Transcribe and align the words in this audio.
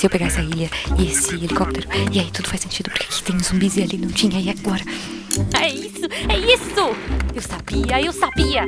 se 0.00 0.06
eu 0.06 0.10
pegar 0.10 0.28
essa 0.28 0.40
ilha 0.40 0.70
e 0.98 1.08
esse 1.08 1.34
helicóptero, 1.34 1.86
e 2.10 2.18
aí 2.20 2.30
tudo 2.30 2.48
faz 2.48 2.62
sentido, 2.62 2.88
porque 2.88 3.04
aqui 3.04 3.22
tem 3.22 3.38
zumbis 3.38 3.76
e 3.76 3.82
ali 3.82 3.98
não 3.98 4.08
tinha, 4.08 4.40
e 4.40 4.48
agora? 4.48 4.82
É 5.60 5.68
isso, 5.68 6.06
é 6.26 6.38
isso! 6.38 6.96
Eu 7.34 7.42
sabia, 7.42 8.00
eu 8.02 8.10
sabia! 8.10 8.64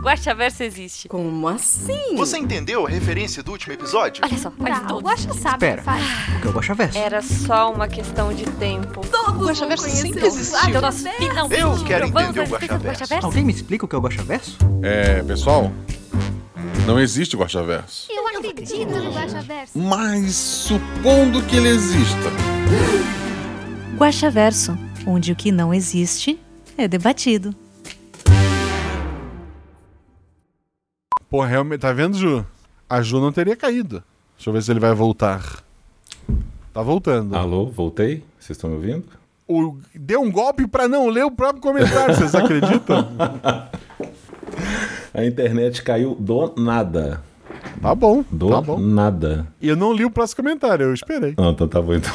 Guaxaverso 0.00 0.62
existe. 0.62 1.06
Como 1.06 1.48
assim? 1.48 2.16
Você 2.16 2.38
entendeu 2.38 2.86
a 2.86 2.88
referência 2.88 3.42
do 3.42 3.52
último 3.52 3.74
episódio? 3.74 4.24
Olha 4.24 4.38
só, 4.38 4.50
faz 4.50 4.82
Não, 4.84 4.96
o 4.96 5.00
Guaxa 5.02 5.34
sabe 5.34 5.36
o 5.36 5.58
que 5.58 5.66
Espera. 5.66 5.82
faz. 5.82 6.02
O 6.02 6.40
que 6.40 6.46
é 6.46 6.50
o 6.50 6.52
Guaxaverso? 6.54 6.98
Era 6.98 7.20
só 7.20 7.70
uma 7.70 7.86
questão 7.86 8.32
de 8.32 8.44
tempo. 8.52 9.06
Todo 9.06 9.34
mundo 9.34 9.48
Guaxaverso 9.48 9.84
conheceu 9.84 10.06
sempre 10.06 10.26
existiu. 10.26 10.58
Ah, 10.62 10.70
então 10.70 10.80
nós 10.80 11.04
finalmente 11.18 11.60
Eu 11.60 11.84
quero 11.84 12.06
entender 12.06 12.40
o 12.40 12.46
Guaxaverso. 12.46 13.26
Alguém 13.26 13.44
me 13.44 13.52
explica 13.52 13.84
o 13.84 13.88
que 13.88 13.94
é 13.94 13.98
o 13.98 14.00
Guaxaverso? 14.00 14.56
É, 14.82 15.22
pessoal, 15.22 15.70
não 16.86 16.98
existe 16.98 17.36
Guaxaverso. 17.36 18.13
Mas 19.74 20.34
supondo 20.34 21.42
que 21.42 21.56
ele 21.56 21.68
exista. 21.68 22.30
Guaxaverso, 23.96 24.76
onde 25.06 25.32
o 25.32 25.36
que 25.36 25.52
não 25.52 25.72
existe 25.72 26.38
é 26.76 26.88
debatido. 26.88 27.54
Pô, 31.28 31.42
realmente, 31.42 31.80
tá 31.80 31.92
vendo, 31.92 32.16
Ju? 32.16 32.44
A 32.88 33.02
Ju 33.02 33.20
não 33.20 33.32
teria 33.32 33.56
caído. 33.56 34.02
Deixa 34.36 34.50
eu 34.50 34.54
ver 34.54 34.62
se 34.62 34.70
ele 34.70 34.80
vai 34.80 34.94
voltar. 34.94 35.62
Tá 36.72 36.82
voltando. 36.82 37.36
Alô, 37.36 37.66
voltei? 37.66 38.24
Vocês 38.38 38.56
estão 38.56 38.70
me 38.70 38.76
ouvindo? 38.76 39.04
O, 39.46 39.76
deu 39.94 40.22
um 40.22 40.30
golpe 40.30 40.66
pra 40.66 40.88
não 40.88 41.08
ler 41.08 41.24
o 41.24 41.30
próprio 41.30 41.60
comentário, 41.60 42.14
vocês 42.14 42.34
acreditam? 42.34 43.08
A 45.12 45.24
internet 45.24 45.82
caiu 45.82 46.16
do 46.16 46.54
nada. 46.56 47.22
Tá 47.80 47.94
bom, 47.94 48.24
Do 48.30 48.48
tá 48.50 48.60
bom. 48.60 48.78
nada. 48.78 49.46
E 49.60 49.68
eu 49.68 49.76
não 49.76 49.92
li 49.92 50.04
o 50.04 50.10
próximo 50.10 50.42
comentário, 50.42 50.84
eu 50.86 50.94
esperei. 50.94 51.34
Ah, 51.36 51.50
então 51.50 51.68
tá 51.68 51.80
bom 51.82 51.94
então. 51.94 52.12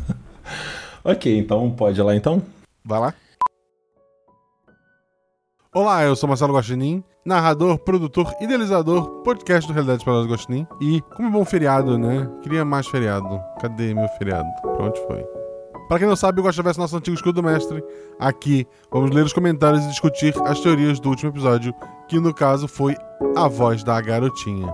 ok, 1.04 1.38
então 1.38 1.70
pode 1.70 2.00
ir 2.00 2.02
lá 2.02 2.14
então? 2.16 2.42
Vai 2.84 3.00
lá. 3.00 3.14
Olá, 5.74 6.04
eu 6.04 6.14
sou 6.14 6.28
Marcelo 6.28 6.54
Guaxinim, 6.54 7.02
narrador, 7.24 7.78
produtor, 7.78 8.34
idealizador, 8.40 9.22
podcast 9.22 9.66
do 9.66 9.72
Realidade 9.74 10.04
para 10.04 10.22
Guaxinim. 10.24 10.66
E, 10.80 11.00
como 11.16 11.28
é 11.28 11.30
bom 11.30 11.44
feriado, 11.44 11.98
né? 11.98 12.28
Queria 12.42 12.64
mais 12.64 12.86
feriado. 12.86 13.40
Cadê 13.60 13.94
meu 13.94 14.08
feriado? 14.18 14.48
Pra 14.60 14.86
onde 14.86 15.00
foi? 15.06 15.24
Para 15.88 15.98
quem 15.98 16.08
não 16.08 16.16
sabe, 16.16 16.40
o 16.40 16.44
Guaxaverso 16.44 16.80
é 16.80 16.82
nosso 16.82 16.96
antigo 16.96 17.14
escudo 17.14 17.42
do 17.42 17.46
mestre. 17.46 17.82
Aqui, 18.18 18.66
vamos 18.90 19.10
ler 19.10 19.24
os 19.24 19.32
comentários 19.32 19.84
e 19.84 19.88
discutir 19.88 20.34
as 20.44 20.60
teorias 20.60 20.98
do 21.00 21.08
último 21.10 21.30
episódio, 21.30 21.74
que 22.12 22.20
no 22.20 22.34
caso 22.34 22.68
foi 22.68 22.94
a 23.34 23.48
voz 23.48 23.82
da 23.82 23.98
garotinha. 23.98 24.70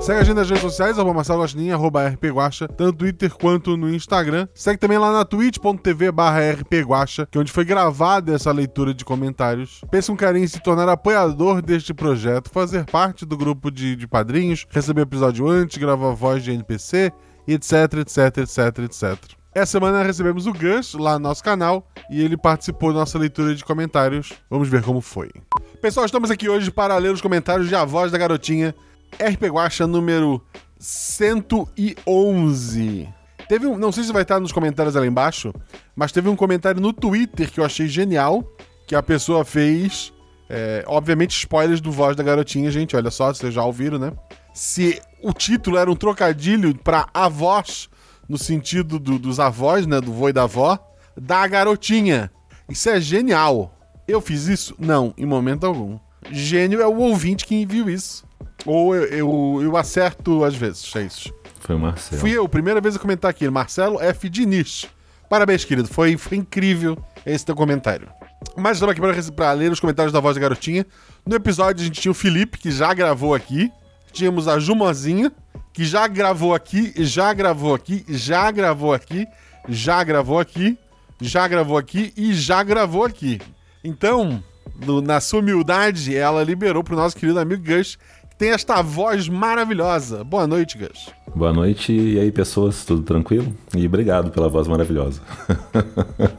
Segue 0.00 0.20
a 0.20 0.22
gente 0.22 0.36
nas 0.36 0.48
redes 0.48 0.62
sociais, 0.62 0.96
arroba 0.96 1.14
Marcelo 1.14 1.42
Guaxinim, 1.42 1.72
arroba 1.72 2.16
tanto 2.60 2.84
no 2.84 2.92
Twitter 2.92 3.28
quanto 3.34 3.76
no 3.76 3.92
Instagram. 3.92 4.46
Segue 4.54 4.78
também 4.78 4.98
lá 4.98 5.12
na 5.12 5.24
twitch.tv 5.24 6.12
barra 6.12 6.52
rpguacha, 6.52 7.26
que 7.28 7.36
é 7.36 7.40
onde 7.40 7.50
foi 7.50 7.64
gravada 7.64 8.32
essa 8.32 8.52
leitura 8.52 8.94
de 8.94 9.04
comentários. 9.04 9.80
Pense 9.90 10.12
um 10.12 10.16
carinho 10.16 10.44
em 10.44 10.48
se 10.48 10.62
tornar 10.62 10.88
apoiador 10.88 11.60
deste 11.60 11.92
projeto, 11.92 12.50
fazer 12.50 12.84
parte 12.84 13.26
do 13.26 13.36
grupo 13.36 13.68
de, 13.68 13.96
de 13.96 14.06
padrinhos, 14.06 14.68
receber 14.70 15.02
episódio 15.02 15.48
antes, 15.48 15.76
gravar 15.76 16.12
voz 16.12 16.44
de 16.44 16.52
NPC, 16.52 17.12
etc, 17.48 17.72
etc, 17.98 18.38
etc, 18.38 18.78
etc. 18.84 19.40
Essa 19.52 19.72
semana 19.72 20.04
recebemos 20.04 20.46
o 20.46 20.52
Gus 20.52 20.94
lá 20.94 21.14
no 21.14 21.24
nosso 21.24 21.42
canal 21.42 21.84
e 22.08 22.22
ele 22.22 22.36
participou 22.36 22.92
da 22.92 23.00
nossa 23.00 23.18
leitura 23.18 23.52
de 23.52 23.64
comentários. 23.64 24.32
Vamos 24.48 24.68
ver 24.68 24.80
como 24.80 25.00
foi. 25.00 25.28
Pessoal, 25.80 26.04
estamos 26.06 26.30
aqui 26.30 26.48
hoje 26.48 26.70
para 26.70 26.96
ler 26.98 27.12
os 27.12 27.20
comentários 27.20 27.68
de 27.68 27.74
A 27.74 27.84
Voz 27.84 28.12
da 28.12 28.18
Garotinha, 28.18 28.72
RP 29.14 29.44
Guacha 29.46 29.84
número 29.86 30.40
111. 30.78 33.08
Teve 33.48 33.66
um, 33.66 33.76
não 33.78 33.90
sei 33.90 34.04
se 34.04 34.12
vai 34.12 34.22
estar 34.22 34.38
nos 34.38 34.52
comentários 34.52 34.94
ali 34.96 35.08
embaixo, 35.08 35.52
mas 35.96 36.12
teve 36.12 36.28
um 36.28 36.36
comentário 36.36 36.80
no 36.80 36.92
Twitter 36.92 37.50
que 37.50 37.58
eu 37.60 37.64
achei 37.64 37.88
genial, 37.88 38.44
que 38.86 38.94
a 38.94 39.02
pessoa 39.02 39.44
fez, 39.44 40.12
é, 40.48 40.84
obviamente 40.86 41.36
spoilers 41.36 41.80
do 41.80 41.90
Voz 41.90 42.14
da 42.16 42.22
Garotinha, 42.22 42.70
gente, 42.70 42.94
olha 42.94 43.10
só, 43.10 43.32
vocês 43.32 43.52
já 43.54 43.64
ouviram, 43.64 43.98
né? 43.98 44.12
Se 44.52 45.00
o 45.22 45.32
título 45.32 45.78
era 45.78 45.90
um 45.90 45.96
trocadilho 45.96 46.74
para 46.76 47.08
a 47.14 47.28
voz, 47.28 47.88
no 48.28 48.36
sentido 48.38 48.98
do- 48.98 49.18
dos 49.18 49.40
avós, 49.40 49.86
né, 49.86 49.98
do 50.00 50.12
vô 50.12 50.28
e 50.28 50.32
da 50.32 50.42
avó, 50.44 50.78
da 51.16 51.46
garotinha. 51.46 52.30
Isso 52.68 52.88
é 52.90 53.00
genial. 53.00 53.74
Eu 54.10 54.20
fiz 54.20 54.46
isso? 54.48 54.74
Não, 54.78 55.14
em 55.16 55.24
momento 55.24 55.64
algum. 55.64 55.98
Gênio 56.30 56.80
é 56.80 56.86
o 56.86 56.96
ouvinte 56.96 57.46
que 57.46 57.64
viu 57.64 57.88
isso. 57.88 58.24
Ou 58.66 58.94
eu, 58.94 59.04
eu, 59.04 59.60
eu 59.62 59.76
acerto 59.76 60.44
às 60.44 60.54
vezes, 60.54 60.94
é 60.96 61.02
isso. 61.02 61.32
Foi 61.60 61.76
o 61.76 61.78
Marcelo. 61.78 62.20
Fui 62.20 62.32
eu, 62.32 62.48
primeira 62.48 62.80
vez 62.80 62.96
a 62.96 62.98
comentar 62.98 63.30
aqui, 63.30 63.48
Marcelo 63.48 64.00
F. 64.00 64.28
Diniz. 64.28 64.88
Parabéns, 65.28 65.64
querido. 65.64 65.86
Foi, 65.86 66.16
foi 66.16 66.38
incrível 66.38 66.98
esse 67.24 67.46
teu 67.46 67.54
comentário. 67.54 68.08
Mas 68.56 68.76
estamos 68.76 68.92
aqui 68.98 69.30
para 69.32 69.52
ler 69.52 69.70
os 69.70 69.78
comentários 69.78 70.12
da 70.12 70.18
voz 70.18 70.34
da 70.34 70.40
garotinha. 70.40 70.84
No 71.24 71.36
episódio 71.36 71.82
a 71.82 71.84
gente 71.84 72.00
tinha 72.00 72.10
o 72.10 72.14
Felipe, 72.14 72.58
que 72.58 72.70
já 72.70 72.92
gravou 72.92 73.34
aqui. 73.34 73.70
Tínhamos 74.12 74.48
a 74.48 74.58
Jumozinha, 74.58 75.30
que 75.72 75.84
já 75.84 76.08
gravou 76.08 76.52
aqui, 76.52 76.92
já 76.96 77.32
gravou 77.32 77.74
aqui, 77.74 78.04
já 78.08 78.50
gravou 78.50 78.92
aqui, 78.92 79.26
já 79.68 80.02
gravou 80.02 80.40
aqui, 80.40 80.76
já 81.20 81.46
gravou 81.46 81.78
aqui 81.78 82.12
e 82.16 82.34
já 82.34 82.62
gravou 82.64 83.04
aqui. 83.04 83.40
Então, 83.82 84.42
no- 84.84 85.00
na 85.00 85.20
sua 85.20 85.40
humildade, 85.40 86.14
ela 86.14 86.42
liberou 86.44 86.84
pro 86.84 86.96
nosso 86.96 87.16
querido 87.16 87.38
amigo 87.40 87.62
Gus, 87.64 87.96
que 88.30 88.36
tem 88.36 88.50
esta 88.50 88.82
voz 88.82 89.28
maravilhosa. 89.28 90.22
Boa 90.24 90.46
noite, 90.46 90.76
Gus. 90.78 91.08
Boa 91.34 91.52
noite, 91.52 91.92
e 91.92 92.18
aí 92.18 92.30
pessoas, 92.32 92.84
tudo 92.84 93.02
tranquilo? 93.02 93.54
E 93.76 93.86
obrigado 93.86 94.30
pela 94.30 94.48
voz 94.48 94.66
maravilhosa. 94.66 95.20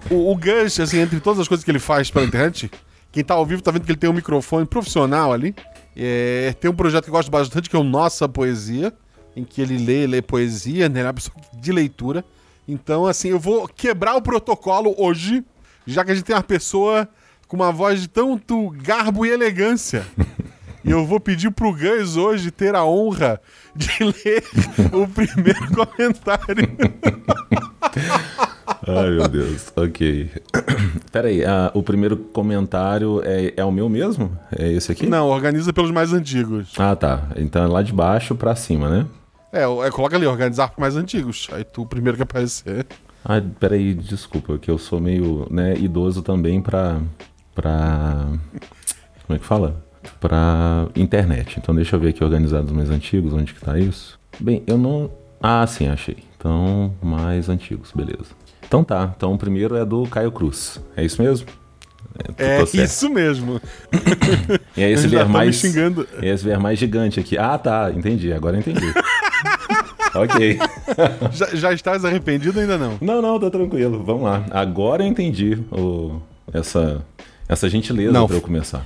O, 0.09 0.31
o 0.31 0.35
Gus, 0.37 0.79
assim, 0.79 0.99
entre 0.99 1.19
todas 1.19 1.39
as 1.39 1.47
coisas 1.47 1.63
que 1.63 1.71
ele 1.71 1.79
faz 1.79 2.11
pela 2.11 2.25
internet, 2.25 2.69
quem 3.11 3.23
tá 3.23 3.33
ao 3.33 3.45
vivo 3.45 3.61
tá 3.61 3.71
vendo 3.71 3.83
que 3.85 3.91
ele 3.91 3.97
tem 3.99 4.09
um 4.09 4.13
microfone 4.13 4.65
profissional 4.65 5.31
ali. 5.33 5.55
É, 5.95 6.53
tem 6.59 6.69
um 6.69 6.75
projeto 6.75 7.05
que 7.05 7.09
eu 7.09 7.13
gosto 7.13 7.31
bastante, 7.31 7.69
que 7.69 7.75
é 7.75 7.79
o 7.79 7.83
Nossa 7.83 8.27
Poesia, 8.29 8.93
em 9.35 9.43
que 9.43 9.61
ele 9.61 9.77
lê, 9.77 10.05
lê 10.07 10.21
poesia, 10.21 10.87
né? 10.89 10.99
Ele 11.01 11.09
é 11.09 11.57
de 11.59 11.71
leitura. 11.71 12.23
Então, 12.67 13.05
assim, 13.05 13.29
eu 13.29 13.39
vou 13.39 13.67
quebrar 13.67 14.15
o 14.15 14.21
protocolo 14.21 14.93
hoje, 14.97 15.43
já 15.85 16.05
que 16.05 16.11
a 16.11 16.15
gente 16.15 16.23
tem 16.23 16.35
uma 16.35 16.43
pessoa 16.43 17.07
com 17.51 17.57
uma 17.57 17.71
voz 17.73 17.99
de 17.99 18.07
tanto 18.07 18.69
garbo 18.81 19.25
e 19.25 19.29
elegância. 19.29 20.05
E 20.85 20.89
eu 20.89 21.05
vou 21.05 21.19
pedir 21.19 21.51
pro 21.51 21.73
Gus 21.73 22.15
hoje 22.15 22.49
ter 22.49 22.73
a 22.75 22.85
honra 22.85 23.41
de 23.75 23.89
ler 24.01 24.43
o 24.93 25.05
primeiro 25.05 25.67
comentário. 25.75 26.77
Ai, 28.87 29.09
meu 29.09 29.27
Deus. 29.27 29.69
Ok. 29.75 30.31
Pera 31.11 31.27
aí, 31.27 31.43
ah, 31.43 31.71
o 31.73 31.83
primeiro 31.83 32.15
comentário 32.15 33.21
é, 33.25 33.53
é 33.57 33.65
o 33.65 33.71
meu 33.71 33.89
mesmo? 33.89 34.31
É 34.57 34.71
esse 34.71 34.89
aqui? 34.93 35.05
Não, 35.05 35.27
organiza 35.27 35.73
pelos 35.73 35.91
mais 35.91 36.13
antigos. 36.13 36.71
Ah, 36.77 36.95
tá. 36.95 37.27
Então 37.35 37.65
é 37.65 37.67
lá 37.67 37.81
de 37.81 37.91
baixo 37.91 38.33
pra 38.33 38.55
cima, 38.55 38.89
né? 38.89 39.05
É, 39.51 39.63
é, 39.63 39.91
coloca 39.91 40.15
ali, 40.15 40.25
organizar 40.25 40.69
por 40.69 40.79
mais 40.79 40.95
antigos. 40.95 41.49
Aí 41.51 41.65
tu, 41.65 41.81
o 41.81 41.85
primeiro 41.85 42.15
que 42.15 42.23
aparecer. 42.23 42.87
Ah, 43.23 43.41
peraí, 43.59 43.93
desculpa, 43.93 44.57
que 44.57 44.71
eu 44.71 44.77
sou 44.77 44.99
meio 44.99 45.47
né, 45.51 45.75
idoso 45.77 46.21
também 46.21 46.61
pra. 46.61 47.01
Pra. 47.55 48.27
Como 49.25 49.35
é 49.35 49.39
que 49.39 49.45
fala? 49.45 49.83
Pra 50.19 50.87
internet. 50.95 51.57
Então 51.59 51.75
deixa 51.75 51.95
eu 51.95 51.99
ver 51.99 52.09
aqui 52.09 52.23
organizados 52.23 52.71
mais 52.71 52.89
antigos, 52.89 53.33
onde 53.33 53.53
que 53.53 53.61
tá 53.61 53.77
isso? 53.77 54.19
Bem, 54.39 54.63
eu 54.67 54.77
não. 54.77 55.11
Ah, 55.41 55.65
sim, 55.65 55.87
achei. 55.87 56.17
Então, 56.37 56.93
mais 57.01 57.49
antigos, 57.49 57.91
beleza. 57.91 58.29
Então 58.65 58.83
tá, 58.83 59.13
então 59.15 59.33
o 59.33 59.37
primeiro 59.37 59.75
é 59.75 59.85
do 59.85 60.03
Caio 60.07 60.31
Cruz. 60.31 60.79
É 60.95 61.03
isso 61.03 61.21
mesmo? 61.21 61.47
É 62.17 62.57
tô 62.59 62.65
certo. 62.65 62.85
isso 62.85 63.09
mesmo. 63.09 63.61
E 64.75 64.83
é 64.83 64.89
esse 64.89 65.07
ver 65.07 65.25
mais. 65.25 65.55
xingando. 65.55 66.07
É 66.21 66.29
esse 66.29 66.45
ver 66.45 66.57
mais 66.57 66.79
gigante 66.79 67.19
aqui. 67.19 67.37
Ah, 67.37 67.57
tá, 67.57 67.91
entendi. 67.93 68.31
Agora 68.31 68.55
eu 68.55 68.61
entendi. 68.61 68.85
ok. 70.15 70.57
Já, 71.31 71.47
já 71.47 71.73
estás 71.73 72.05
arrependido 72.05 72.59
ainda 72.59 72.77
não? 72.77 72.97
Não, 73.01 73.21
não, 73.21 73.37
tá 73.37 73.49
tranquilo. 73.49 74.01
Vamos 74.03 74.23
lá. 74.23 74.45
Agora 74.49 75.03
eu 75.03 75.07
entendi 75.07 75.61
o, 75.71 76.21
essa, 76.53 77.03
essa 77.51 77.69
gentileza 77.69 78.13
Não. 78.13 78.25
pra 78.27 78.37
eu 78.37 78.41
começar. 78.41 78.83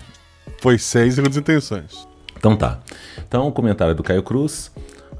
Foi 0.59 0.77
seis 0.79 1.13
segundos 1.13 1.37
intenções. 1.37 2.07
Então 2.35 2.57
tá. 2.57 2.79
Então, 3.27 3.47
o 3.47 3.51
comentário 3.51 3.93
do 3.93 4.01
Caio 4.03 4.23
Cruz. 4.23 4.71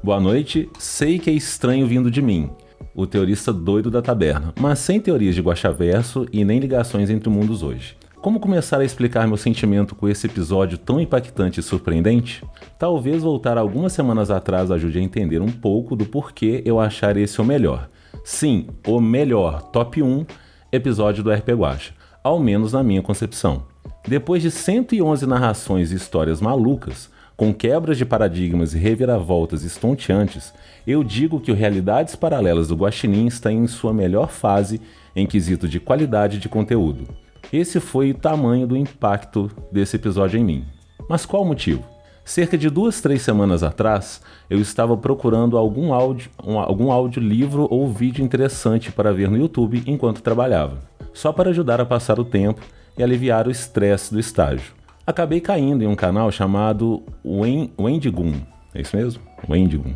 Boa 0.02 0.18
noite. 0.20 0.68
Sei 0.78 1.18
que 1.18 1.30
é 1.30 1.32
estranho 1.32 1.86
vindo 1.86 2.10
de 2.10 2.20
mim, 2.20 2.50
o 2.94 3.06
teorista 3.06 3.52
doido 3.52 3.90
da 3.90 4.02
taberna, 4.02 4.52
mas 4.58 4.80
sem 4.80 5.00
teorias 5.00 5.34
de 5.34 5.40
guaxaverso 5.40 6.26
e 6.32 6.44
nem 6.44 6.58
ligações 6.58 7.08
entre 7.08 7.28
mundos 7.30 7.62
hoje. 7.62 7.96
Como 8.20 8.40
começar 8.40 8.80
a 8.80 8.84
explicar 8.84 9.28
meu 9.28 9.36
sentimento 9.36 9.94
com 9.94 10.08
esse 10.08 10.26
episódio 10.26 10.76
tão 10.76 11.00
impactante 11.00 11.60
e 11.60 11.62
surpreendente? 11.62 12.42
Talvez 12.76 13.22
voltar 13.22 13.56
algumas 13.56 13.92
semanas 13.92 14.30
atrás 14.30 14.72
ajude 14.72 14.98
a 14.98 15.02
entender 15.02 15.40
um 15.40 15.52
pouco 15.52 15.94
do 15.94 16.04
porquê 16.04 16.62
eu 16.64 16.80
achar 16.80 17.16
esse 17.16 17.40
o 17.40 17.44
melhor. 17.44 17.88
Sim, 18.24 18.66
o 18.86 19.00
melhor, 19.00 19.62
top 19.70 20.02
1 20.02 20.26
episódio 20.72 21.22
do 21.22 21.30
RP 21.32 21.50
Guacha, 21.50 21.92
ao 22.26 22.40
menos 22.40 22.72
na 22.72 22.82
minha 22.82 23.02
concepção. 23.02 23.62
Depois 24.06 24.42
de 24.42 24.50
111 24.50 25.26
narrações 25.26 25.92
e 25.92 25.94
histórias 25.94 26.40
malucas, 26.40 27.08
Com 27.36 27.52
quebras 27.52 27.98
de 27.98 28.06
paradigmas 28.06 28.72
e 28.72 28.78
reviravoltas 28.78 29.62
estonteantes, 29.62 30.54
eu 30.86 31.04
digo 31.04 31.38
que 31.38 31.52
o 31.52 31.54
Realidades 31.54 32.16
Paralelas 32.16 32.68
do 32.68 32.74
Guaxinim 32.74 33.26
está 33.26 33.52
em 33.52 33.66
sua 33.66 33.92
melhor 33.92 34.30
fase 34.30 34.80
em 35.14 35.26
quesito 35.26 35.68
de 35.68 35.78
qualidade 35.78 36.38
de 36.38 36.48
conteúdo. 36.48 37.06
Esse 37.52 37.78
foi 37.78 38.12
o 38.12 38.14
tamanho 38.14 38.66
do 38.66 38.74
impacto 38.74 39.50
desse 39.70 39.96
episódio 39.96 40.40
em 40.40 40.44
mim. 40.44 40.64
Mas 41.10 41.26
qual 41.26 41.42
o 41.42 41.46
motivo? 41.46 41.84
Cerca 42.24 42.56
de 42.56 42.70
duas, 42.70 43.02
três 43.02 43.20
semanas 43.20 43.62
atrás, 43.62 44.22
eu 44.48 44.58
estava 44.58 44.96
procurando 44.96 45.58
algum 45.58 45.92
áudio, 45.92 46.30
um, 46.42 46.58
algum 46.58 46.90
áudio, 46.90 47.22
livro 47.22 47.68
ou 47.70 47.86
vídeo 47.86 48.24
interessante 48.24 48.90
para 48.90 49.12
ver 49.12 49.30
no 49.30 49.36
YouTube 49.36 49.82
enquanto 49.86 50.22
trabalhava, 50.22 50.78
só 51.16 51.32
para 51.32 51.48
ajudar 51.48 51.80
a 51.80 51.86
passar 51.86 52.20
o 52.20 52.24
tempo 52.24 52.60
e 52.96 53.02
aliviar 53.02 53.48
o 53.48 53.50
estresse 53.50 54.12
do 54.12 54.20
estágio. 54.20 54.74
Acabei 55.06 55.40
caindo 55.40 55.82
em 55.82 55.86
um 55.86 55.94
canal 55.94 56.30
chamado 56.30 57.02
Wendigoon. 57.24 58.34
É 58.74 58.82
isso 58.82 58.94
mesmo? 58.94 59.22
Wendigoon. 59.48 59.94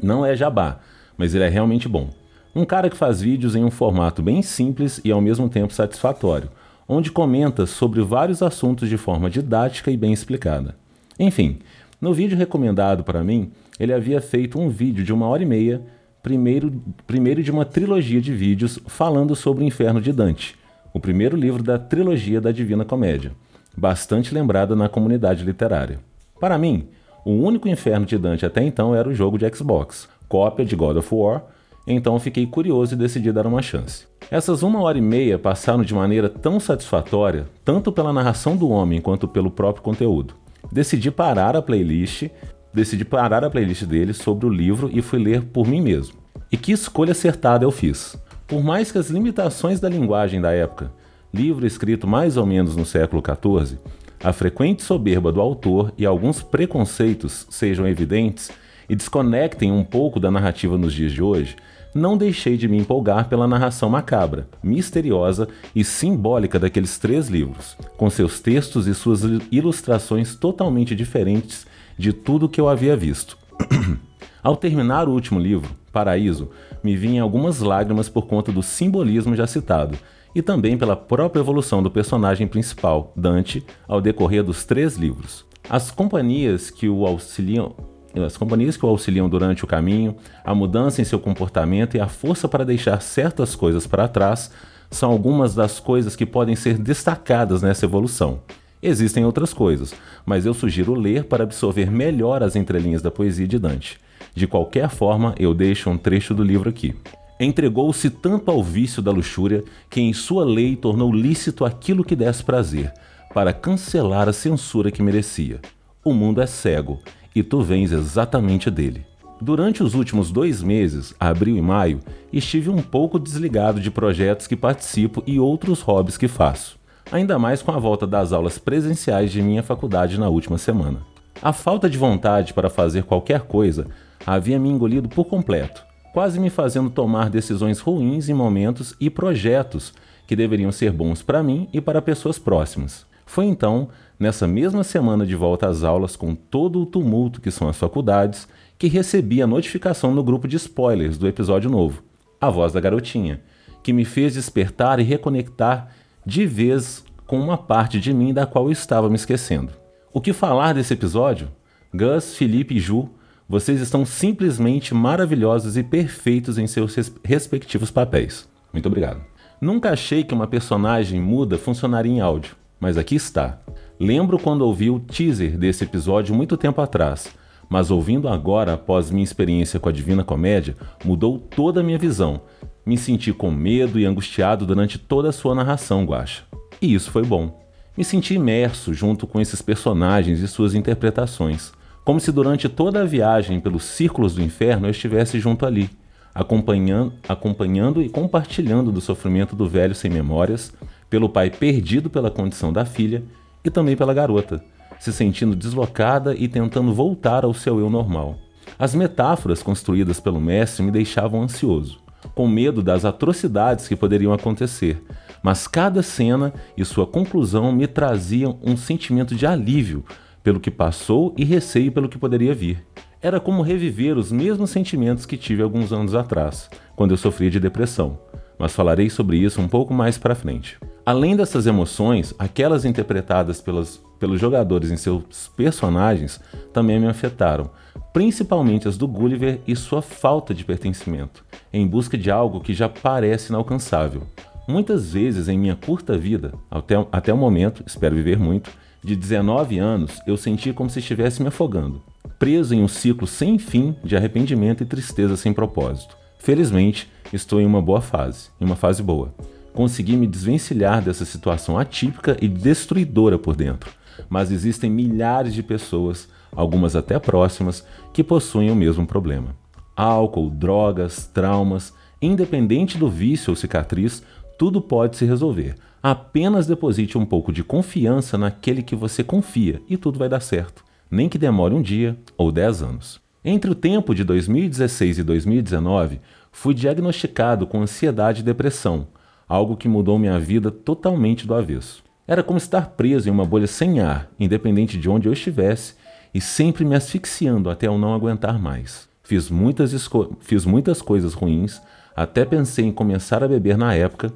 Não 0.00 0.24
é 0.24 0.36
jabá, 0.36 0.78
mas 1.18 1.34
ele 1.34 1.42
é 1.42 1.48
realmente 1.48 1.88
bom. 1.88 2.10
Um 2.54 2.64
cara 2.64 2.88
que 2.88 2.96
faz 2.96 3.20
vídeos 3.20 3.56
em 3.56 3.64
um 3.64 3.72
formato 3.72 4.22
bem 4.22 4.40
simples 4.40 5.00
e 5.04 5.10
ao 5.10 5.20
mesmo 5.20 5.48
tempo 5.48 5.72
satisfatório, 5.72 6.48
onde 6.88 7.10
comenta 7.10 7.66
sobre 7.66 8.00
vários 8.00 8.40
assuntos 8.40 8.88
de 8.88 8.96
forma 8.96 9.28
didática 9.28 9.90
e 9.90 9.96
bem 9.96 10.12
explicada. 10.12 10.76
Enfim, 11.18 11.58
no 12.00 12.14
vídeo 12.14 12.38
recomendado 12.38 13.02
para 13.02 13.24
mim, 13.24 13.50
ele 13.80 13.92
havia 13.92 14.20
feito 14.20 14.60
um 14.60 14.68
vídeo 14.68 15.02
de 15.02 15.12
uma 15.12 15.26
hora 15.26 15.42
e 15.42 15.46
meia, 15.46 15.82
primeiro, 16.22 16.72
primeiro 17.06 17.42
de 17.42 17.50
uma 17.50 17.64
trilogia 17.64 18.20
de 18.20 18.32
vídeos 18.32 18.78
falando 18.86 19.34
sobre 19.34 19.64
o 19.64 19.66
Inferno 19.66 20.00
de 20.00 20.12
Dante, 20.12 20.56
o 20.94 21.00
primeiro 21.00 21.36
livro 21.36 21.62
da 21.62 21.78
trilogia 21.78 22.40
da 22.40 22.52
Divina 22.52 22.84
Comédia, 22.84 23.32
bastante 23.76 24.32
lembrado 24.32 24.76
na 24.76 24.88
comunidade 24.88 25.44
literária. 25.44 25.98
Para 26.38 26.58
mim, 26.58 26.88
o 27.24 27.32
único 27.32 27.68
inferno 27.68 28.04
de 28.04 28.18
Dante 28.18 28.44
até 28.44 28.62
então 28.62 28.94
era 28.94 29.08
o 29.08 29.14
jogo 29.14 29.38
de 29.38 29.48
Xbox, 29.54 30.08
cópia 30.28 30.64
de 30.64 30.76
God 30.76 30.96
of 30.96 31.14
War, 31.14 31.42
então 31.86 32.18
fiquei 32.18 32.46
curioso 32.46 32.94
e 32.94 32.96
decidi 32.96 33.32
dar 33.32 33.46
uma 33.46 33.62
chance. 33.62 34.06
Essas 34.30 34.62
uma 34.62 34.80
hora 34.80 34.98
e 34.98 35.00
meia 35.00 35.38
passaram 35.38 35.82
de 35.82 35.94
maneira 35.94 36.28
tão 36.28 36.60
satisfatória, 36.60 37.46
tanto 37.64 37.90
pela 37.90 38.12
narração 38.12 38.56
do 38.56 38.68
homem 38.70 39.00
quanto 39.00 39.26
pelo 39.26 39.50
próprio 39.50 39.82
conteúdo. 39.82 40.34
Decidi 40.70 41.10
parar 41.10 41.56
a 41.56 41.62
playlist, 41.62 42.28
decidi 42.72 43.04
parar 43.04 43.44
a 43.44 43.50
playlist 43.50 43.84
dele 43.84 44.12
sobre 44.12 44.46
o 44.46 44.50
livro 44.50 44.90
e 44.92 45.02
fui 45.02 45.18
ler 45.18 45.42
por 45.42 45.66
mim 45.66 45.80
mesmo. 45.80 46.14
E 46.50 46.56
que 46.56 46.72
escolha 46.72 47.12
acertada 47.12 47.64
eu 47.64 47.70
fiz. 47.70 48.16
Por 48.46 48.62
mais 48.62 48.92
que 48.92 48.98
as 48.98 49.08
limitações 49.08 49.80
da 49.80 49.88
linguagem 49.88 50.40
da 50.40 50.52
época, 50.52 50.92
livro 51.32 51.66
escrito 51.66 52.06
mais 52.06 52.36
ou 52.36 52.44
menos 52.44 52.76
no 52.76 52.84
século 52.84 53.22
XIV, 53.22 53.78
a 54.22 54.32
frequente 54.32 54.82
soberba 54.82 55.32
do 55.32 55.40
autor 55.40 55.92
e 55.96 56.06
alguns 56.06 56.42
preconceitos 56.42 57.46
sejam 57.50 57.86
evidentes 57.86 58.50
e 58.88 58.94
desconectem 58.94 59.72
um 59.72 59.82
pouco 59.82 60.20
da 60.20 60.30
narrativa 60.30 60.76
nos 60.76 60.92
dias 60.92 61.12
de 61.12 61.22
hoje, 61.22 61.56
não 61.94 62.16
deixei 62.16 62.56
de 62.56 62.68
me 62.68 62.78
empolgar 62.78 63.28
pela 63.28 63.46
narração 63.46 63.90
macabra, 63.90 64.48
misteriosa 64.62 65.48
e 65.74 65.84
simbólica 65.84 66.58
daqueles 66.58 66.98
três 66.98 67.28
livros, 67.28 67.76
com 67.96 68.08
seus 68.08 68.40
textos 68.40 68.86
e 68.86 68.94
suas 68.94 69.22
ilustrações 69.50 70.34
totalmente 70.34 70.94
diferentes 70.94 71.66
de 71.96 72.12
tudo 72.12 72.48
que 72.48 72.60
eu 72.60 72.68
havia 72.68 72.96
visto. 72.96 73.38
Ao 74.42 74.56
terminar 74.56 75.08
o 75.08 75.12
último 75.12 75.38
livro, 75.38 75.70
Paraíso, 75.92 76.50
me 76.82 76.96
vinham 76.96 77.22
algumas 77.22 77.60
lágrimas 77.60 78.08
por 78.08 78.26
conta 78.26 78.50
do 78.50 78.62
simbolismo 78.62 79.36
já 79.36 79.46
citado, 79.46 79.96
e 80.34 80.42
também 80.42 80.76
pela 80.78 80.96
própria 80.96 81.40
evolução 81.40 81.82
do 81.82 81.90
personagem 81.90 82.46
principal, 82.46 83.12
Dante, 83.14 83.64
ao 83.86 84.00
decorrer 84.00 84.42
dos 84.42 84.64
três 84.64 84.96
livros. 84.96 85.44
As 85.68 85.90
companhias 85.90 86.70
que 86.70 86.88
o 86.88 87.06
auxiliam 87.06 87.74
as 88.14 88.36
companhias 88.36 88.76
que 88.76 88.84
o 88.84 88.88
auxiliam 88.90 89.26
durante 89.26 89.64
o 89.64 89.66
caminho, 89.66 90.16
a 90.44 90.54
mudança 90.54 91.00
em 91.00 91.04
seu 91.04 91.18
comportamento 91.18 91.96
e 91.96 92.00
a 92.00 92.08
força 92.08 92.46
para 92.46 92.62
deixar 92.62 93.00
certas 93.00 93.54
coisas 93.54 93.86
para 93.86 94.06
trás 94.06 94.50
são 94.90 95.10
algumas 95.10 95.54
das 95.54 95.80
coisas 95.80 96.14
que 96.14 96.26
podem 96.26 96.54
ser 96.54 96.76
destacadas 96.76 97.62
nessa 97.62 97.86
evolução. 97.86 98.40
Existem 98.82 99.24
outras 99.24 99.54
coisas, 99.54 99.94
mas 100.26 100.44
eu 100.44 100.52
sugiro 100.52 100.94
ler 100.94 101.24
para 101.24 101.44
absorver 101.44 101.88
melhor 101.88 102.42
as 102.42 102.56
entrelinhas 102.56 103.00
da 103.00 103.12
poesia 103.12 103.46
de 103.46 103.58
Dante. 103.58 104.00
De 104.34 104.46
qualquer 104.46 104.88
forma, 104.90 105.34
eu 105.38 105.54
deixo 105.54 105.88
um 105.88 105.96
trecho 105.96 106.34
do 106.34 106.42
livro 106.42 106.68
aqui. 106.68 106.94
Entregou-se 107.38 108.10
tanto 108.10 108.50
ao 108.50 108.62
vício 108.62 109.00
da 109.00 109.12
luxúria 109.12 109.62
que 109.88 110.00
em 110.00 110.12
sua 110.12 110.44
lei 110.44 110.74
tornou 110.74 111.12
lícito 111.12 111.64
aquilo 111.64 112.04
que 112.04 112.16
desse 112.16 112.42
prazer, 112.42 112.92
para 113.32 113.52
cancelar 113.52 114.28
a 114.28 114.32
censura 114.32 114.90
que 114.90 115.02
merecia. 115.02 115.60
O 116.04 116.12
mundo 116.12 116.40
é 116.40 116.46
cego 116.46 117.00
e 117.34 117.42
tu 117.42 117.62
vens 117.62 117.92
exatamente 117.92 118.70
dele. 118.70 119.06
Durante 119.40 119.82
os 119.82 119.94
últimos 119.94 120.30
dois 120.30 120.62
meses, 120.62 121.14
abril 121.18 121.56
e 121.56 121.62
maio, 121.62 122.00
estive 122.32 122.70
um 122.70 122.82
pouco 122.82 123.18
desligado 123.18 123.80
de 123.80 123.90
projetos 123.90 124.46
que 124.46 124.54
participo 124.54 125.22
e 125.26 125.38
outros 125.38 125.80
hobbies 125.80 126.16
que 126.16 126.28
faço, 126.28 126.78
ainda 127.12 127.38
mais 127.38 127.60
com 127.60 127.70
a 127.70 127.78
volta 127.78 128.06
das 128.06 128.32
aulas 128.32 128.58
presenciais 128.58 129.30
de 129.30 129.42
minha 129.42 129.62
faculdade 129.62 130.18
na 130.18 130.28
última 130.28 130.56
semana. 130.56 131.00
A 131.42 131.52
falta 131.52 131.88
de 131.88 131.98
vontade 131.98 132.54
para 132.54 132.70
fazer 132.70 133.04
qualquer 133.04 133.42
coisa 133.42 133.86
havia 134.26 134.58
me 134.58 134.70
engolido 134.70 135.08
por 135.08 135.26
completo, 135.26 135.84
quase 136.12 136.40
me 136.40 136.48
fazendo 136.48 136.88
tomar 136.88 137.28
decisões 137.28 137.80
ruins 137.80 138.28
em 138.28 138.34
momentos 138.34 138.96
e 138.98 139.10
projetos 139.10 139.92
que 140.26 140.34
deveriam 140.34 140.72
ser 140.72 140.90
bons 140.90 141.22
para 141.22 141.42
mim 141.42 141.68
e 141.72 141.80
para 141.80 142.00
pessoas 142.00 142.38
próximas. 142.38 143.04
Foi 143.26 143.44
então 143.44 143.88
nessa 144.18 144.46
mesma 144.46 144.84
semana 144.84 145.26
de 145.26 145.34
volta 145.34 145.68
às 145.68 145.82
aulas, 145.82 146.16
com 146.16 146.34
todo 146.34 146.80
o 146.80 146.86
tumulto 146.86 147.40
que 147.40 147.50
são 147.50 147.68
as 147.68 147.76
faculdades, 147.76 148.48
que 148.78 148.86
recebi 148.86 149.42
a 149.42 149.46
notificação 149.46 150.14
no 150.14 150.22
grupo 150.22 150.48
de 150.48 150.56
spoilers 150.56 151.18
do 151.18 151.28
episódio 151.28 151.68
novo, 151.68 152.02
A 152.40 152.48
Voz 152.48 152.72
da 152.72 152.80
Garotinha, 152.80 153.40
que 153.82 153.92
me 153.92 154.04
fez 154.04 154.34
despertar 154.34 155.00
e 155.00 155.02
reconectar 155.02 155.88
de 156.24 156.46
vez 156.46 157.04
com 157.26 157.40
uma 157.40 157.58
parte 157.58 157.98
de 157.98 158.12
mim 158.12 158.32
da 158.32 158.46
qual 158.46 158.66
eu 158.66 158.72
estava 158.72 159.08
me 159.08 159.16
esquecendo. 159.16 159.72
O 160.12 160.20
que 160.20 160.32
falar 160.32 160.74
desse 160.74 160.92
episódio? 160.92 161.48
Gus, 161.94 162.36
Felipe 162.36 162.76
e 162.76 162.80
Ju, 162.80 163.08
vocês 163.48 163.80
estão 163.80 164.04
simplesmente 164.06 164.94
maravilhosos 164.94 165.76
e 165.76 165.82
perfeitos 165.82 166.58
em 166.58 166.66
seus 166.66 166.94
respectivos 167.24 167.90
papéis. 167.90 168.48
Muito 168.72 168.86
obrigado. 168.86 169.20
Nunca 169.60 169.90
achei 169.90 170.24
que 170.24 170.34
uma 170.34 170.46
personagem 170.46 171.20
muda 171.20 171.58
funcionaria 171.58 172.12
em 172.12 172.20
áudio, 172.20 172.56
mas 172.80 172.96
aqui 172.96 173.14
está. 173.14 173.60
Lembro 173.98 174.38
quando 174.38 174.62
ouvi 174.62 174.90
o 174.90 174.98
teaser 174.98 175.56
desse 175.56 175.84
episódio 175.84 176.34
muito 176.34 176.56
tempo 176.56 176.80
atrás, 176.80 177.28
mas 177.68 177.90
ouvindo 177.90 178.28
agora 178.28 178.74
após 178.74 179.10
minha 179.10 179.24
experiência 179.24 179.78
com 179.78 179.88
a 179.88 179.92
Divina 179.92 180.24
Comédia, 180.24 180.76
mudou 181.04 181.38
toda 181.38 181.80
a 181.80 181.82
minha 181.82 181.98
visão. 181.98 182.42
Me 182.84 182.98
senti 182.98 183.32
com 183.32 183.50
medo 183.50 183.98
e 183.98 184.04
angustiado 184.04 184.66
durante 184.66 184.98
toda 184.98 185.28
a 185.28 185.32
sua 185.32 185.54
narração, 185.54 186.04
Guacha. 186.04 186.42
E 186.80 186.92
isso 186.92 187.12
foi 187.12 187.22
bom. 187.22 187.62
Me 187.96 188.02
senti 188.02 188.34
imerso 188.34 188.92
junto 188.92 189.26
com 189.26 189.40
esses 189.40 189.62
personagens 189.62 190.40
e 190.40 190.48
suas 190.48 190.74
interpretações, 190.74 191.72
como 192.04 192.18
se 192.18 192.32
durante 192.32 192.68
toda 192.68 193.02
a 193.02 193.04
viagem 193.04 193.60
pelos 193.60 193.84
círculos 193.84 194.34
do 194.34 194.42
inferno 194.42 194.86
eu 194.86 194.90
estivesse 194.90 195.38
junto 195.38 195.64
ali, 195.64 195.88
acompanhando, 196.34 197.12
acompanhando 197.28 198.02
e 198.02 198.08
compartilhando 198.08 198.90
do 198.90 199.00
sofrimento 199.00 199.54
do 199.54 199.68
velho 199.68 199.94
sem 199.94 200.10
memórias, 200.10 200.72
pelo 201.08 201.28
pai 201.28 201.50
perdido 201.50 202.10
pela 202.10 202.30
condição 202.30 202.72
da 202.72 202.84
filha 202.84 203.22
e 203.64 203.70
também 203.70 203.96
pela 203.96 204.14
garota, 204.14 204.64
se 204.98 205.12
sentindo 205.12 205.54
deslocada 205.54 206.34
e 206.34 206.48
tentando 206.48 206.92
voltar 206.92 207.44
ao 207.44 207.54
seu 207.54 207.78
eu 207.78 207.88
normal. 207.88 208.38
As 208.76 208.94
metáforas 208.94 209.62
construídas 209.62 210.18
pelo 210.18 210.40
mestre 210.40 210.82
me 210.82 210.90
deixavam 210.90 211.42
ansioso, 211.42 212.01
com 212.34 212.46
medo 212.48 212.82
das 212.82 213.04
atrocidades 213.04 213.88
que 213.88 213.96
poderiam 213.96 214.32
acontecer, 214.32 215.02
mas 215.42 215.66
cada 215.66 216.02
cena 216.02 216.52
e 216.76 216.84
sua 216.84 217.06
conclusão 217.06 217.72
me 217.72 217.86
traziam 217.86 218.58
um 218.62 218.76
sentimento 218.76 219.34
de 219.34 219.46
alívio 219.46 220.04
pelo 220.42 220.60
que 220.60 220.70
passou 220.70 221.34
e 221.36 221.44
receio 221.44 221.92
pelo 221.92 222.08
que 222.08 222.18
poderia 222.18 222.54
vir. 222.54 222.84
Era 223.20 223.38
como 223.38 223.62
reviver 223.62 224.18
os 224.18 224.32
mesmos 224.32 224.70
sentimentos 224.70 225.24
que 225.24 225.36
tive 225.36 225.62
alguns 225.62 225.92
anos 225.92 226.14
atrás, 226.14 226.68
quando 226.96 227.12
eu 227.12 227.16
sofria 227.16 227.50
de 227.50 227.60
depressão, 227.60 228.18
mas 228.58 228.74
falarei 228.74 229.08
sobre 229.08 229.36
isso 229.36 229.60
um 229.60 229.68
pouco 229.68 229.94
mais 229.94 230.18
para 230.18 230.34
frente. 230.34 230.78
Além 231.06 231.36
dessas 231.36 231.66
emoções, 231.66 232.34
aquelas 232.38 232.84
interpretadas 232.84 233.60
pelos, 233.60 234.00
pelos 234.18 234.40
jogadores 234.40 234.90
em 234.90 234.96
seus 234.96 235.48
personagens 235.56 236.40
também 236.72 236.98
me 236.98 237.06
afetaram, 237.06 237.70
principalmente 238.12 238.86
as 238.86 238.96
do 238.96 239.08
Gulliver 239.08 239.60
e 239.66 239.74
sua 239.74 240.02
falta 240.02 240.52
de 240.52 240.64
pertencimento, 240.64 241.44
em 241.72 241.86
busca 241.86 242.16
de 242.18 242.30
algo 242.30 242.60
que 242.60 242.74
já 242.74 242.88
parece 242.88 243.50
inalcançável. 243.50 244.22
Muitas 244.68 245.12
vezes 245.12 245.48
em 245.48 245.58
minha 245.58 245.74
curta 245.74 246.16
vida, 246.16 246.54
até, 246.70 246.94
até 247.10 247.32
o 247.32 247.36
momento, 247.36 247.82
espero 247.86 248.14
viver 248.14 248.38
muito, 248.38 248.70
de 249.02 249.16
19 249.16 249.78
anos, 249.78 250.20
eu 250.26 250.36
senti 250.36 250.72
como 250.72 250.88
se 250.88 251.00
estivesse 251.00 251.42
me 251.42 251.48
afogando, 251.48 252.02
preso 252.38 252.74
em 252.74 252.82
um 252.82 252.88
ciclo 252.88 253.26
sem 253.26 253.58
fim 253.58 253.96
de 254.04 254.16
arrependimento 254.16 254.82
e 254.82 254.86
tristeza 254.86 255.36
sem 255.36 255.52
propósito. 255.52 256.16
Felizmente, 256.38 257.10
estou 257.32 257.60
em 257.60 257.66
uma 257.66 257.82
boa 257.82 258.00
fase, 258.00 258.50
em 258.60 258.64
uma 258.64 258.76
fase 258.76 259.02
boa 259.02 259.34
Consegui 259.72 260.16
me 260.16 260.26
desvencilhar 260.26 261.02
dessa 261.02 261.24
situação 261.24 261.78
atípica 261.78 262.36
e 262.40 262.48
destruidora 262.48 263.38
por 263.38 263.56
dentro. 263.56 263.90
Mas 264.28 264.50
existem 264.50 264.90
milhares 264.90 265.54
de 265.54 265.62
pessoas, 265.62 266.28
algumas 266.54 266.94
até 266.94 267.18
próximas, 267.18 267.84
que 268.12 268.22
possuem 268.22 268.70
o 268.70 268.76
mesmo 268.76 269.06
problema. 269.06 269.56
Álcool, 270.02 270.50
drogas, 270.50 271.26
traumas, 271.32 271.94
independente 272.20 272.98
do 272.98 273.08
vício 273.08 273.52
ou 273.52 273.56
cicatriz, 273.56 274.20
tudo 274.58 274.80
pode 274.80 275.16
se 275.16 275.24
resolver. 275.24 275.76
Apenas 276.02 276.66
deposite 276.66 277.16
um 277.16 277.24
pouco 277.24 277.52
de 277.52 277.62
confiança 277.62 278.36
naquele 278.36 278.82
que 278.82 278.96
você 278.96 279.22
confia 279.22 279.80
e 279.88 279.96
tudo 279.96 280.18
vai 280.18 280.28
dar 280.28 280.40
certo, 280.40 280.84
nem 281.08 281.28
que 281.28 281.38
demore 281.38 281.72
um 281.72 281.80
dia 281.80 282.18
ou 282.36 282.50
dez 282.50 282.82
anos. 282.82 283.20
Entre 283.44 283.70
o 283.70 283.76
tempo 283.76 284.12
de 284.12 284.24
2016 284.24 285.18
e 285.18 285.22
2019, 285.22 286.20
fui 286.50 286.74
diagnosticado 286.74 287.64
com 287.64 287.80
ansiedade 287.80 288.40
e 288.40 288.44
depressão, 288.44 289.06
algo 289.48 289.76
que 289.76 289.86
mudou 289.86 290.18
minha 290.18 290.36
vida 290.36 290.72
totalmente 290.72 291.46
do 291.46 291.54
avesso. 291.54 292.02
Era 292.26 292.42
como 292.42 292.58
estar 292.58 292.88
preso 292.96 293.28
em 293.28 293.32
uma 293.32 293.44
bolha 293.44 293.68
sem 293.68 294.00
ar, 294.00 294.28
independente 294.36 294.98
de 294.98 295.08
onde 295.08 295.28
eu 295.28 295.32
estivesse, 295.32 295.94
e 296.34 296.40
sempre 296.40 296.84
me 296.84 296.96
asfixiando 296.96 297.70
até 297.70 297.86
eu 297.86 297.96
não 297.96 298.12
aguentar 298.12 298.58
mais. 298.58 299.11
Fiz 299.22 299.48
muitas, 299.48 299.92
fiz 300.40 300.64
muitas 300.64 301.00
coisas 301.00 301.32
ruins, 301.32 301.80
até 302.14 302.44
pensei 302.44 302.86
em 302.86 302.92
começar 302.92 303.42
a 303.42 303.48
beber 303.48 303.78
na 303.78 303.94
época, 303.94 304.32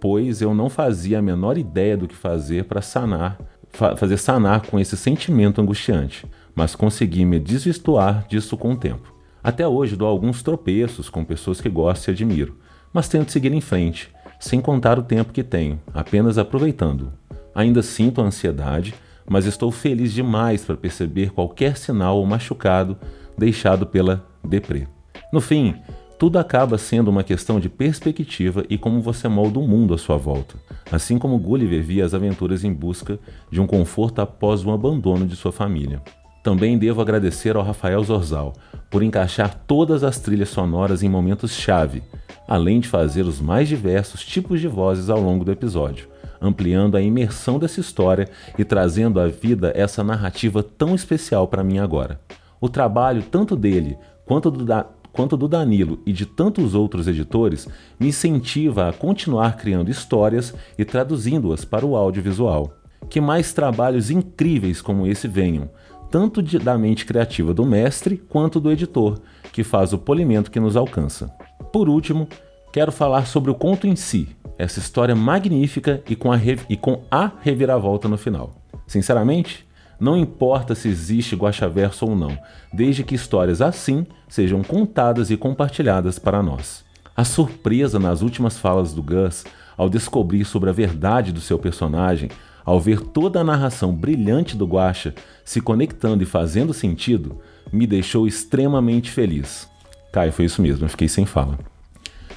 pois 0.00 0.42
eu 0.42 0.54
não 0.54 0.68
fazia 0.68 1.18
a 1.18 1.22
menor 1.22 1.56
ideia 1.56 1.96
do 1.96 2.08
que 2.08 2.16
fazer 2.16 2.64
para 2.64 2.82
sanar, 2.82 3.38
fa 3.70 3.96
fazer 3.96 4.16
sanar 4.16 4.66
com 4.66 4.80
esse 4.80 4.96
sentimento 4.96 5.60
angustiante, 5.60 6.26
mas 6.54 6.74
consegui 6.74 7.24
me 7.24 7.38
desvistuar 7.38 8.26
disso 8.26 8.56
com 8.56 8.72
o 8.72 8.76
tempo. 8.76 9.14
Até 9.42 9.66
hoje 9.66 9.96
dou 9.96 10.08
alguns 10.08 10.42
tropeços 10.42 11.08
com 11.08 11.24
pessoas 11.24 11.60
que 11.60 11.68
gosto 11.68 12.08
e 12.08 12.10
admiro, 12.10 12.56
mas 12.92 13.08
tento 13.08 13.30
seguir 13.30 13.52
em 13.52 13.60
frente, 13.60 14.10
sem 14.38 14.60
contar 14.60 14.98
o 14.98 15.02
tempo 15.02 15.32
que 15.32 15.42
tenho, 15.42 15.80
apenas 15.94 16.36
aproveitando. 16.36 17.12
Ainda 17.54 17.82
sinto 17.82 18.20
a 18.20 18.24
ansiedade, 18.24 18.94
mas 19.26 19.46
estou 19.46 19.70
feliz 19.70 20.12
demais 20.12 20.64
para 20.64 20.76
perceber 20.76 21.30
qualquer 21.30 21.76
sinal 21.76 22.18
ou 22.18 22.26
machucado 22.26 22.98
deixado 23.40 23.86
pela 23.86 24.24
deprê. 24.44 24.86
No 25.32 25.40
fim, 25.40 25.74
tudo 26.18 26.38
acaba 26.38 26.76
sendo 26.76 27.08
uma 27.08 27.24
questão 27.24 27.58
de 27.58 27.70
perspectiva 27.70 28.62
e 28.68 28.76
como 28.76 29.00
você 29.00 29.26
molda 29.26 29.58
o 29.58 29.66
mundo 29.66 29.94
à 29.94 29.98
sua 29.98 30.18
volta, 30.18 30.56
assim 30.92 31.18
como 31.18 31.38
Gulliver 31.38 31.82
via 31.82 32.04
as 32.04 32.12
aventuras 32.12 32.62
em 32.62 32.72
busca 32.72 33.18
de 33.50 33.58
um 33.58 33.66
conforto 33.66 34.20
após 34.20 34.64
o 34.64 34.70
abandono 34.70 35.26
de 35.26 35.34
sua 35.34 35.50
família. 35.50 36.02
Também 36.42 36.76
devo 36.76 37.00
agradecer 37.00 37.56
ao 37.56 37.62
Rafael 37.62 38.04
Zorzal 38.04 38.52
por 38.90 39.02
encaixar 39.02 39.54
todas 39.66 40.04
as 40.04 40.20
trilhas 40.20 40.50
sonoras 40.50 41.02
em 41.02 41.08
momentos-chave, 41.08 42.02
além 42.46 42.80
de 42.80 42.88
fazer 42.88 43.22
os 43.22 43.40
mais 43.40 43.68
diversos 43.68 44.22
tipos 44.22 44.60
de 44.60 44.68
vozes 44.68 45.08
ao 45.08 45.20
longo 45.20 45.44
do 45.44 45.52
episódio, 45.52 46.06
ampliando 46.40 46.96
a 46.96 47.02
imersão 47.02 47.58
dessa 47.58 47.80
história 47.80 48.28
e 48.58 48.64
trazendo 48.64 49.18
à 49.18 49.26
vida 49.26 49.72
essa 49.74 50.04
narrativa 50.04 50.62
tão 50.62 50.94
especial 50.94 51.48
para 51.48 51.64
mim 51.64 51.78
agora. 51.78 52.20
O 52.60 52.68
trabalho 52.68 53.22
tanto 53.22 53.56
dele 53.56 53.96
quanto 54.26 54.50
do, 54.50 54.64
da, 54.64 54.86
quanto 55.12 55.36
do 55.36 55.48
Danilo 55.48 56.00
e 56.04 56.12
de 56.12 56.26
tantos 56.26 56.74
outros 56.74 57.08
editores 57.08 57.68
me 57.98 58.08
incentiva 58.08 58.88
a 58.88 58.92
continuar 58.92 59.56
criando 59.56 59.90
histórias 59.90 60.54
e 60.78 60.84
traduzindo-as 60.84 61.64
para 61.64 61.86
o 61.86 61.96
audiovisual. 61.96 62.72
Que 63.08 63.20
mais 63.20 63.52
trabalhos 63.52 64.10
incríveis 64.10 64.80
como 64.82 65.06
esse 65.06 65.26
venham, 65.26 65.70
tanto 66.10 66.42
de, 66.42 66.58
da 66.58 66.76
mente 66.76 67.06
criativa 67.06 67.54
do 67.54 67.64
mestre 67.64 68.16
quanto 68.16 68.60
do 68.60 68.70
editor, 68.70 69.20
que 69.52 69.64
faz 69.64 69.92
o 69.92 69.98
polimento 69.98 70.50
que 70.50 70.60
nos 70.60 70.76
alcança. 70.76 71.28
Por 71.72 71.88
último, 71.88 72.28
quero 72.72 72.92
falar 72.92 73.26
sobre 73.26 73.50
o 73.50 73.54
conto 73.54 73.86
em 73.86 73.96
si, 73.96 74.28
essa 74.58 74.78
história 74.78 75.14
magnífica 75.14 76.02
e 76.08 76.14
com 76.14 76.30
a, 76.30 76.38
e 76.68 76.76
com 76.76 77.02
a 77.10 77.30
reviravolta 77.40 78.08
no 78.08 78.18
final. 78.18 78.54
Sinceramente, 78.86 79.66
não 80.00 80.16
importa 80.16 80.74
se 80.74 80.88
existe 80.88 81.36
guaxaverso 81.36 82.06
ou 82.06 82.16
não, 82.16 82.36
desde 82.72 83.04
que 83.04 83.14
histórias 83.14 83.60
assim 83.60 84.06
sejam 84.28 84.62
contadas 84.62 85.30
e 85.30 85.36
compartilhadas 85.36 86.18
para 86.18 86.42
nós. 86.42 86.82
A 87.14 87.22
surpresa 87.22 87.98
nas 87.98 88.22
últimas 88.22 88.56
falas 88.56 88.94
do 88.94 89.02
Gus, 89.02 89.44
ao 89.76 89.90
descobrir 89.90 90.44
sobre 90.44 90.70
a 90.70 90.72
verdade 90.72 91.32
do 91.32 91.40
seu 91.40 91.58
personagem, 91.58 92.30
ao 92.64 92.80
ver 92.80 93.00
toda 93.00 93.40
a 93.40 93.44
narração 93.44 93.94
brilhante 93.94 94.56
do 94.56 94.66
Guaxa 94.66 95.14
se 95.44 95.60
conectando 95.60 96.22
e 96.22 96.26
fazendo 96.26 96.72
sentido, 96.72 97.38
me 97.72 97.86
deixou 97.86 98.26
extremamente 98.26 99.10
feliz. 99.10 99.68
Caio, 100.12 100.32
foi 100.32 100.46
isso 100.46 100.62
mesmo, 100.62 100.84
eu 100.84 100.88
fiquei 100.88 101.08
sem 101.08 101.26
fala. 101.26 101.58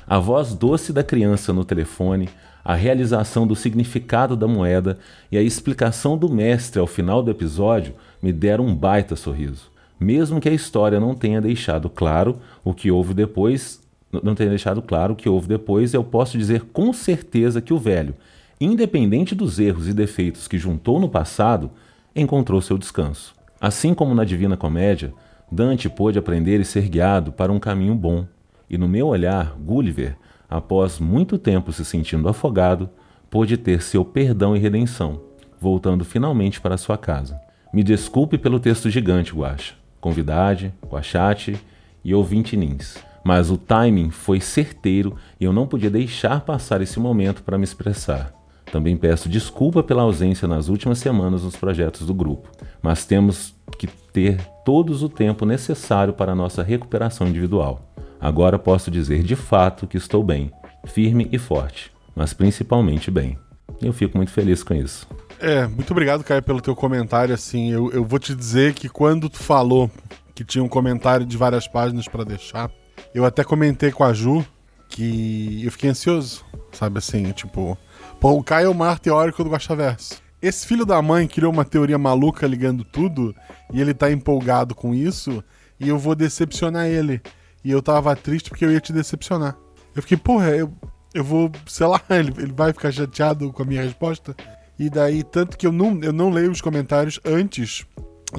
A 0.06 0.20
voz 0.20 0.54
doce 0.54 0.92
da 0.92 1.04
criança 1.04 1.54
no 1.54 1.64
telefone, 1.64 2.30
a 2.64 2.76
realização 2.76 3.46
do 3.46 3.56
significado 3.56 4.36
da 4.36 4.48
moeda 4.48 4.98
e 5.32 5.38
a 5.38 5.42
explicação 5.42 6.18
do 6.18 6.30
mestre 6.30 6.80
ao 6.80 6.88
final 6.88 7.22
do 7.22 7.30
episódio 7.30 7.94
me 8.22 8.32
deram 8.32 8.66
um 8.66 8.76
baita 8.76 9.16
sorriso. 9.16 9.72
Mesmo 10.00 10.40
que 10.40 10.50
a 10.50 10.54
história 10.54 11.00
não 11.00 11.14
tenha 11.14 11.42
deixado 11.42 11.90
claro 11.90 12.40
o 12.64 12.74
que 12.74 12.90
houve 12.90 13.14
depois, 13.14 13.82
não 14.24 14.36
tenha 14.36 14.50
deixado 14.50 14.82
claro 14.82 15.14
o 15.14 15.16
que 15.16 15.30
houve 15.30 15.48
depois, 15.48 15.94
eu 15.94 16.04
posso 16.04 16.38
dizer 16.38 16.62
com 16.72 16.94
certeza 16.94 17.62
que 17.62 17.74
o 17.74 17.80
velho, 17.80 18.16
independente 18.60 19.36
dos 19.36 19.60
erros 19.60 19.88
e 19.88 19.94
defeitos 19.94 20.48
que 20.48 20.58
juntou 20.58 21.00
no 21.00 21.10
passado, 21.10 21.72
encontrou 22.16 22.62
seu 22.62 22.78
descanso. 22.78 23.36
Assim 23.60 23.94
como 23.94 24.14
na 24.14 24.24
Divina 24.24 24.58
Comédia, 24.58 25.14
Dante 25.52 25.90
pôde 25.90 26.18
aprender 26.18 26.60
e 26.60 26.66
ser 26.66 26.90
guiado 26.90 27.32
para 27.32 27.52
um 27.52 27.60
caminho 27.60 27.96
bom. 27.96 28.26
E 28.70 28.78
no 28.78 28.88
meu 28.88 29.08
olhar, 29.08 29.56
Gulliver 29.60 30.18
após 30.54 31.00
muito 31.00 31.40
tempo 31.40 31.74
se 31.74 31.84
sentindo 31.84 32.30
afogado, 32.30 32.88
pôde 33.28 33.58
ter 33.58 33.82
seu 33.82 34.06
perdão 34.06 34.56
e 34.56 34.60
redenção, 34.60 35.20
voltando 35.60 36.06
finalmente 36.06 36.62
para 36.62 36.78
sua 36.78 36.96
casa. 36.96 37.42
Me 37.74 37.84
desculpe 37.84 38.38
pelo 38.38 38.60
texto 38.60 38.88
gigante, 38.88 39.34
Guacha, 39.34 39.74
convidade, 40.00 40.72
Guachate 40.86 41.60
e 42.06 42.14
ouvinte 42.14 42.56
Nins, 42.56 43.04
mas 43.24 43.50
o 43.50 43.58
timing 43.58 44.12
foi 44.12 44.40
certeiro 44.40 45.16
e 45.40 45.44
eu 45.44 45.52
não 45.52 45.66
podia 45.66 45.90
deixar 45.90 46.42
passar 46.42 46.82
esse 46.82 47.00
momento 47.00 47.42
para 47.42 47.58
me 47.58 47.64
expressar. 47.64 48.32
Também 48.72 48.96
peço 48.96 49.28
desculpa 49.28 49.82
pela 49.82 50.04
ausência 50.04 50.48
nas 50.48 50.70
últimas 50.70 51.00
semanas 51.00 51.44
nos 51.44 51.56
projetos 51.56 52.06
do 52.06 52.14
grupo, 52.14 52.50
mas 52.80 53.06
temos 53.06 53.56
que 53.80 53.88
ter 53.88 54.40
todos 54.64 55.02
o 55.02 55.10
tempo 55.10 55.48
necessário 55.48 56.14
para 56.14 56.34
a 56.34 56.36
nossa 56.36 56.62
recuperação 56.62 57.28
individual. 57.28 57.82
Agora 58.24 58.58
posso 58.58 58.90
dizer 58.90 59.22
de 59.22 59.36
fato 59.36 59.86
que 59.86 59.98
estou 59.98 60.24
bem, 60.24 60.50
firme 60.86 61.28
e 61.30 61.38
forte, 61.38 61.92
mas 62.16 62.34
principalmente 62.34 63.12
bem. 63.12 63.38
Eu 63.82 63.92
fico 63.92 64.16
muito 64.16 64.32
feliz 64.32 64.64
com 64.64 64.74
isso. 64.74 65.06
É, 65.42 65.68
muito 65.68 65.92
obrigado, 65.92 66.24
Caio, 66.24 66.42
pelo 66.42 66.62
teu 66.62 66.74
comentário. 66.74 67.36
Assim, 67.36 67.70
eu, 67.74 67.92
eu 67.92 68.06
vou 68.06 68.18
te 68.18 68.34
dizer 68.34 68.76
que 68.76 68.88
quando 68.88 69.30
tu 69.30 69.40
falou 69.40 69.92
que 70.34 70.46
tinha 70.46 70.64
um 70.64 70.70
comentário 70.70 71.26
de 71.26 71.36
várias 71.36 71.68
páginas 71.68 72.08
para 72.08 72.24
deixar, 72.24 72.72
eu 73.14 73.26
até 73.26 73.44
comentei 73.44 73.92
com 73.92 74.06
a 74.06 74.14
Ju 74.14 74.46
que 74.88 75.62
eu 75.66 75.72
fiquei 75.74 75.90
ansioso, 75.90 76.46
sabe 76.72 77.00
assim, 77.00 77.30
tipo, 77.34 77.78
pô, 78.22 78.32
o 78.32 78.44
Caio 78.44 78.68
é 78.68 78.70
o 78.70 78.74
maior 78.74 79.00
teórico 79.00 79.44
do 79.44 79.50
Guaxaverso. 79.50 80.22
Esse 80.42 80.66
filho 80.66 80.86
da 80.86 81.02
mãe 81.02 81.28
criou 81.28 81.52
uma 81.52 81.66
teoria 81.66 81.98
maluca 81.98 82.48
ligando 82.48 82.86
tudo 82.86 83.36
e 83.74 83.82
ele 83.82 83.94
tá 83.94 84.10
empolgado 84.10 84.74
com 84.74 84.94
isso 84.94 85.44
e 85.78 85.90
eu 85.90 86.00
vou 86.00 86.16
decepcionar 86.16 86.88
ele. 86.88 87.22
E 87.64 87.72
eu 87.72 87.82
tava 87.82 88.16
triste 88.16 88.50
porque 88.50 88.66
eu 88.66 88.72
ia 88.72 88.80
te 88.80 88.92
decepcionar. 88.92 89.58
Eu 89.96 90.02
fiquei, 90.02 90.18
porra, 90.18 90.50
eu, 90.50 90.74
eu 91.14 91.24
vou, 91.24 91.52
sei 91.68 91.88
lá, 91.88 92.02
ele, 92.10 92.34
ele 92.38 92.54
vai 92.54 92.74
ficar 92.74 92.92
chateado 92.92 93.52
com 93.52 93.64
a 93.64 93.66
minha 93.66 93.82
resposta. 93.82 94.36
E 94.78 94.90
daí, 94.90 95.24
tanto 95.24 95.58
que 95.58 95.68
eu 95.68 95.72
não, 95.72 96.00
eu 96.02 96.12
não 96.12 96.30
leio 96.30 96.52
os 96.52 96.62
comentários 96.62 97.20
antes 97.24 97.86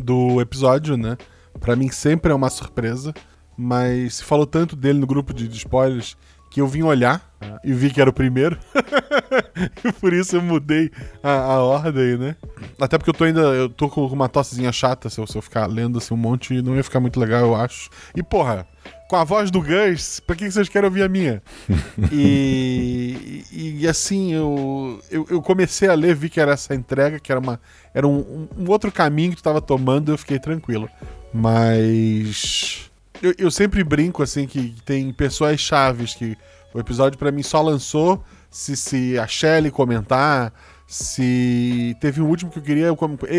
do 0.02 0.40
episódio, 0.40 0.96
né? 0.96 1.16
Pra 1.60 1.76
mim 1.76 1.88
sempre 1.90 2.32
é 2.32 2.34
uma 2.34 2.50
surpresa. 2.50 3.14
Mas 3.56 4.16
se 4.16 4.24
falou 4.24 4.46
tanto 4.46 4.74
dele 4.74 4.98
no 4.98 5.06
grupo 5.06 5.32
de, 5.32 5.46
de 5.46 5.56
spoilers 5.56 6.16
que 6.50 6.60
eu 6.60 6.66
vim 6.68 6.82
olhar 6.82 7.20
e 7.64 7.72
vi 7.72 7.90
que 7.90 8.00
era 8.00 8.10
o 8.10 8.12
primeiro. 8.12 8.58
e 9.84 9.92
por 9.92 10.12
isso 10.12 10.36
eu 10.36 10.42
mudei 10.42 10.90
a, 11.22 11.30
a, 11.30 11.62
ordem, 11.62 12.16
né? 12.16 12.36
Até 12.80 12.98
porque 12.98 13.10
eu 13.10 13.14
tô 13.14 13.24
ainda. 13.24 13.40
Eu 13.40 13.68
tô 13.68 13.88
com 13.88 14.06
uma 14.06 14.28
tossezinha 14.28 14.70
chata. 14.72 15.08
Se 15.08 15.20
eu, 15.20 15.26
se 15.26 15.36
eu 15.36 15.42
ficar 15.42 15.66
lendo 15.66 15.98
assim 15.98 16.14
um 16.14 16.16
monte, 16.16 16.60
não 16.62 16.76
ia 16.76 16.84
ficar 16.84 17.00
muito 17.00 17.18
legal, 17.18 17.40
eu 17.40 17.54
acho. 17.54 17.90
E 18.14 18.22
porra, 18.22 18.66
com 19.08 19.16
a 19.16 19.24
voz 19.24 19.50
do 19.50 19.60
Gus, 19.60 20.20
pra 20.20 20.34
que 20.34 20.50
vocês 20.50 20.68
querem 20.68 20.88
ouvir 20.88 21.02
a 21.02 21.08
minha? 21.08 21.42
e, 22.10 23.44
e, 23.52 23.82
e, 23.82 23.88
assim, 23.88 24.32
eu, 24.32 25.00
eu, 25.10 25.26
eu, 25.30 25.42
comecei 25.42 25.88
a 25.88 25.94
ler, 25.94 26.14
vi 26.14 26.28
que 26.28 26.40
era 26.40 26.52
essa 26.52 26.74
entrega, 26.74 27.20
que 27.20 27.30
era, 27.30 27.40
uma, 27.40 27.60
era 27.92 28.06
um, 28.06 28.48
um 28.56 28.70
outro 28.70 28.90
caminho 28.90 29.30
que 29.30 29.36
tu 29.36 29.42
tava 29.42 29.60
tomando, 29.60 30.12
eu 30.12 30.18
fiquei 30.18 30.38
tranquilo. 30.38 30.88
Mas. 31.32 32.90
Eu, 33.22 33.34
eu 33.38 33.50
sempre 33.50 33.82
brinco, 33.84 34.22
assim, 34.22 34.46
que 34.46 34.74
tem 34.84 35.12
pessoas 35.12 35.60
chaves 35.60 36.14
que 36.14 36.36
o 36.72 36.80
episódio 36.80 37.18
para 37.18 37.30
mim 37.30 37.42
só 37.42 37.62
lançou 37.62 38.22
se, 38.50 38.76
se 38.76 39.18
a 39.18 39.26
Shelly 39.26 39.70
comentar, 39.70 40.52
se 40.86 41.96
teve 42.00 42.20
um 42.20 42.28
último 42.28 42.50
que 42.50 42.58
eu 42.58 42.62
queria. 42.62 42.88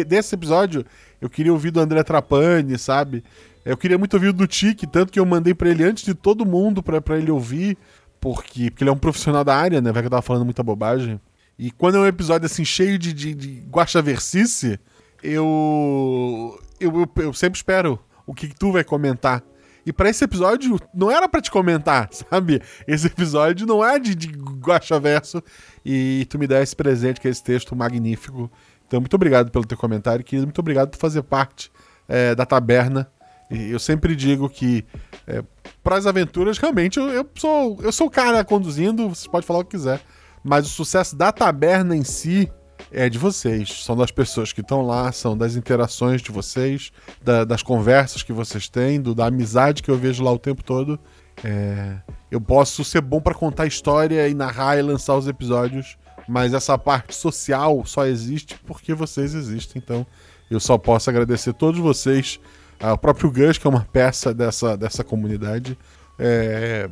Desse 0.06 0.36
episódio, 0.36 0.86
eu 1.22 1.30
queria 1.30 1.54
ouvir 1.54 1.72
do 1.72 1.80
André 1.80 2.04
Trapani, 2.04 2.78
sabe? 2.78 3.24
Eu 3.66 3.76
queria 3.76 3.98
muito 3.98 4.14
ouvir 4.14 4.32
do 4.32 4.46
Tique, 4.46 4.86
tanto 4.86 5.12
que 5.12 5.20
eu 5.20 5.26
mandei 5.26 5.54
para 5.56 5.70
ele 5.70 5.84
antes 5.84 6.04
de 6.04 6.14
todo 6.14 6.46
mundo 6.46 6.84
para 6.84 7.18
ele 7.18 7.32
ouvir, 7.32 7.76
porque, 8.22 8.70
porque 8.70 8.84
ele 8.84 8.92
é 8.92 8.94
um 8.94 8.98
profissional 8.98 9.44
da 9.44 9.56
área, 9.56 9.82
né? 9.82 9.92
Vai 9.92 10.04
que 10.04 10.08
eu 10.08 10.12
tava 10.12 10.22
falando 10.22 10.46
muita 10.46 10.62
bobagem. 10.62 11.20
E 11.58 11.72
quando 11.72 11.98
é 11.98 12.02
um 12.02 12.06
episódio 12.06 12.46
assim 12.46 12.64
cheio 12.64 13.00
de, 13.00 13.12
de, 13.12 13.34
de 13.34 13.64
guaxaversice, 13.70 14.80
eu, 15.24 16.60
eu, 16.80 16.94
eu, 16.96 17.24
eu 17.24 17.34
sempre 17.34 17.58
espero 17.58 18.00
o 18.28 18.34
que, 18.36 18.50
que 18.50 18.56
tu 18.56 18.72
vai 18.72 18.84
comentar. 18.84 19.44
E 19.86 19.94
pra 19.94 20.10
esse 20.10 20.24
episódio, 20.24 20.80
não 20.94 21.12
era 21.12 21.30
pra 21.30 21.42
te 21.42 21.52
comentar, 21.52 22.10
sabe? 22.14 22.62
Esse 22.88 23.08
episódio 23.08 23.66
não 23.66 23.84
é 23.84 24.00
de, 24.00 24.16
de 24.16 24.28
guaxaverso. 24.28 25.42
E 25.86 26.26
tu 26.30 26.38
me 26.38 26.48
dá 26.48 26.62
esse 26.62 26.76
presente, 26.76 27.20
que 27.20 27.28
é 27.28 27.32
esse 27.32 27.44
texto 27.44 27.76
magnífico. 27.76 28.52
Então, 28.88 29.00
muito 29.00 29.14
obrigado 29.14 29.52
pelo 29.52 29.66
teu 29.66 29.78
comentário, 29.78 30.24
querido. 30.24 30.46
Muito 30.46 30.60
obrigado 30.60 30.90
por 30.90 31.00
fazer 31.00 31.24
parte 31.24 31.72
é, 32.08 32.34
da 32.36 32.46
taberna. 32.46 33.10
Eu 33.50 33.80
sempre 33.80 34.16
digo 34.16 34.50
que 34.50 34.84
é, 35.28 35.44
para 35.84 35.98
as 35.98 36.06
aventuras, 36.06 36.58
realmente, 36.58 36.98
eu, 36.98 37.10
eu, 37.10 37.30
sou, 37.36 37.78
eu 37.82 37.92
sou 37.92 38.08
o 38.08 38.12
cara 38.12 38.44
conduzindo, 38.44 39.10
você 39.10 39.30
pode 39.30 39.46
falar 39.46 39.60
o 39.60 39.64
que 39.64 39.72
quiser. 39.78 40.02
Mas 40.44 40.66
o 40.66 40.70
sucesso 40.70 41.16
da 41.16 41.32
taberna 41.32 41.96
em 41.96 42.04
si 42.04 42.52
é 42.92 43.10
de 43.10 43.18
vocês. 43.18 43.84
São 43.84 43.96
das 43.96 44.12
pessoas 44.12 44.54
que 44.54 44.62
estão 44.62 44.82
lá, 44.82 45.12
são 45.12 45.38
das 45.38 45.56
interações 45.56 46.22
de 46.22 46.32
vocês, 46.32 46.92
da, 47.22 47.44
das 47.44 47.62
conversas 47.64 48.24
que 48.24 48.34
vocês 48.34 48.70
têm, 48.70 49.02
do, 49.02 49.16
da 49.16 49.26
amizade 49.26 49.82
que 49.84 49.90
eu 49.90 49.98
vejo 49.98 50.24
lá 50.24 50.32
o 50.32 50.40
tempo 50.40 50.64
todo. 50.64 51.00
É, 51.44 51.98
eu 52.32 52.40
posso 52.40 52.84
ser 52.84 53.02
bom 53.02 53.20
para 53.20 53.34
contar 53.34 53.66
história 53.66 54.28
e 54.28 54.34
narrar 54.34 54.78
e 54.78 54.82
lançar 54.82 55.16
os 55.16 55.28
episódios, 55.28 55.98
mas 56.28 56.54
essa 56.54 56.78
parte 56.78 57.14
social 57.14 57.84
só 57.86 58.06
existe 58.06 58.58
porque 58.66 58.94
vocês 58.94 59.34
existem. 59.34 59.82
Então 59.84 60.06
eu 60.50 60.60
só 60.60 60.78
posso 60.78 61.10
agradecer 61.10 61.54
todos 61.54 61.80
vocês, 61.80 62.40
ao 62.80 62.98
próprio 62.98 63.32
Gus, 63.32 63.58
que 63.58 63.66
é 63.66 63.70
uma 63.70 63.88
peça 63.92 64.34
dessa, 64.34 64.76
dessa 64.78 65.04
comunidade. 65.04 65.78
É, 66.18 66.90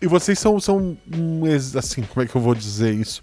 e 0.00 0.06
vocês 0.06 0.38
são, 0.38 0.60
são 0.60 0.96
um, 1.14 1.42
assim, 1.78 2.02
como 2.02 2.22
é 2.22 2.26
que 2.26 2.36
eu 2.36 2.40
vou 2.40 2.54
dizer 2.54 2.92
isso? 2.92 3.22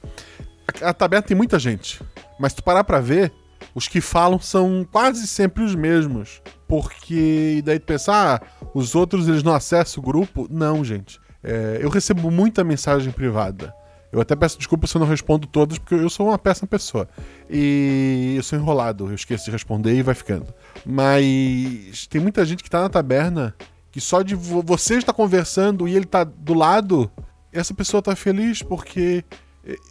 A, 0.82 0.90
a 0.90 0.94
taberna 0.94 1.28
tem 1.28 1.38
muita 1.38 1.60
gente, 1.60 2.02
mas 2.40 2.54
tu 2.54 2.64
parar 2.64 2.84
pra 2.84 3.00
ver, 3.00 3.32
os 3.76 3.88
que 3.88 4.02
falam 4.02 4.40
são 4.40 4.88
quase 4.92 5.28
sempre 5.28 5.64
os 5.64 5.76
mesmos. 5.76 6.42
Porque 6.68 7.62
daí 7.64 7.80
tu 7.80 7.86
pensar, 7.86 8.42
ah, 8.42 8.68
os 8.74 8.96
outros 8.96 9.28
eles 9.28 9.44
não 9.44 9.54
acessam 9.54 10.02
o 10.02 10.06
grupo? 10.06 10.48
Não, 10.50 10.84
gente. 10.84 11.20
É, 11.44 11.78
eu 11.82 11.90
recebo 11.90 12.32
muita 12.32 12.64
mensagem 12.64 13.12
privada. 13.12 13.74
Eu 14.14 14.22
até 14.22 14.36
peço 14.36 14.60
desculpa 14.60 14.86
se 14.86 14.96
eu 14.96 15.00
não 15.00 15.08
respondo 15.08 15.48
todas, 15.48 15.80
porque 15.80 15.96
eu 15.96 16.10
sou 16.10 16.28
uma 16.28 16.38
péssima 16.38 16.68
pessoa. 16.68 17.10
E 17.50 18.36
eu 18.38 18.44
sou 18.44 18.60
enrolado, 18.60 19.08
eu 19.08 19.16
esqueço 19.16 19.46
de 19.46 19.52
responder 19.52 19.96
e 19.96 20.04
vai 20.04 20.14
ficando. 20.14 20.54
Mas 20.86 22.06
tem 22.06 22.22
muita 22.22 22.46
gente 22.46 22.64
que 22.64 22.70
tá 22.70 22.82
na 22.82 22.90
taberna 22.90 23.56
que 23.92 24.00
só 24.00 24.22
de 24.22 24.36
você 24.36 24.98
estar 24.98 25.14
conversando 25.14 25.88
e 25.88 25.96
ele 25.96 26.06
tá 26.06 26.24
do 26.24 26.54
lado, 26.54 27.12
essa 27.52 27.74
pessoa 27.74 28.04
tá 28.04 28.16
feliz 28.16 28.62
porque 28.62 29.26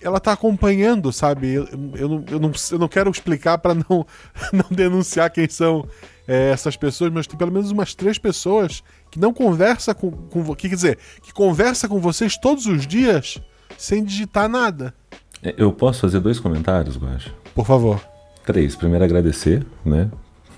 ela 0.01 0.21
tá 0.21 0.33
acompanhando, 0.33 1.13
sabe? 1.13 1.53
Eu, 1.53 1.67
eu, 1.95 2.09
não, 2.09 2.25
eu, 2.31 2.39
não, 2.39 2.53
eu 2.71 2.79
não 2.79 2.89
quero 2.89 3.11
explicar 3.11 3.59
para 3.59 3.75
não, 3.75 4.07
não 4.53 4.67
denunciar 4.71 5.31
quem 5.31 5.49
são 5.49 5.85
é, 6.29 6.51
essas 6.51 6.77
pessoas, 6.77 7.11
mas 7.13 7.27
tem 7.27 7.37
pelo 7.37 7.51
menos 7.51 7.73
umas 7.73 7.93
três 7.93 8.19
pessoas 8.19 8.85
que 9.11 9.19
não 9.19 9.33
conversa 9.33 9.95
com, 9.95 10.13
com 10.13 10.55
que 10.55 10.69
quer 10.69 10.77
dizer, 10.77 10.99
que 11.23 11.33
conversa 11.33 11.89
com 11.89 11.99
vocês 11.99 12.37
todos 12.37 12.67
os 12.67 12.87
dias 12.87 13.41
sem 13.77 14.05
digitar 14.05 14.49
nada. 14.49 14.95
É, 15.43 15.55
eu 15.57 15.73
posso 15.73 16.01
fazer 16.01 16.21
dois 16.21 16.39
comentários, 16.39 16.97
Guacha? 16.97 17.33
Por 17.55 17.67
favor. 17.67 18.01
Três. 18.45 18.77
Primeiro, 18.77 19.05
agradecer, 19.05 19.65
né? 19.85 20.11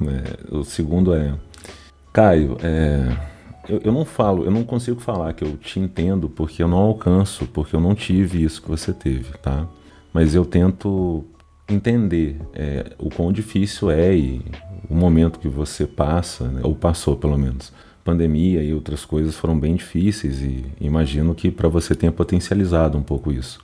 É, 0.03 0.55
o 0.55 0.65
segundo 0.65 1.15
é. 1.15 1.35
Caio, 2.13 2.57
é, 2.63 3.17
eu, 3.69 3.81
eu, 3.85 3.93
não 3.93 4.05
falo, 4.05 4.45
eu 4.45 4.51
não 4.51 4.63
consigo 4.63 5.01
falar 5.01 5.33
que 5.33 5.45
eu 5.45 5.57
te 5.57 5.81
entendo 5.81 6.29
porque 6.29 6.63
eu 6.63 6.69
não 6.69 6.79
alcanço, 6.79 7.47
porque 7.47 7.75
eu 7.75 7.81
não 7.81 7.95
tive 7.95 8.43
isso 8.45 8.63
que 8.63 8.69
você 8.69 8.93
teve, 8.93 9.37
tá? 9.39 9.67
Mas 10.13 10.35
eu 10.35 10.45
tento 10.45 11.25
entender 11.69 12.41
é, 12.53 12.93
o 12.99 13.09
quão 13.09 13.33
difícil 13.33 13.91
é 13.91 14.15
e 14.15 14.43
o 14.89 14.95
momento 14.95 15.39
que 15.39 15.49
você 15.49 15.87
passa, 15.87 16.47
né? 16.49 16.61
ou 16.63 16.75
passou 16.75 17.17
pelo 17.17 17.39
menos. 17.39 17.73
Pandemia 18.05 18.63
e 18.63 18.75
outras 18.75 19.05
coisas 19.05 19.35
foram 19.35 19.59
bem 19.59 19.75
difíceis 19.75 20.43
e 20.43 20.67
imagino 20.79 21.35
que 21.35 21.51
para 21.51 21.69
você 21.69 21.95
tenha 21.95 22.13
potencializado 22.13 22.99
um 22.99 23.03
pouco 23.03 23.33
isso. 23.33 23.59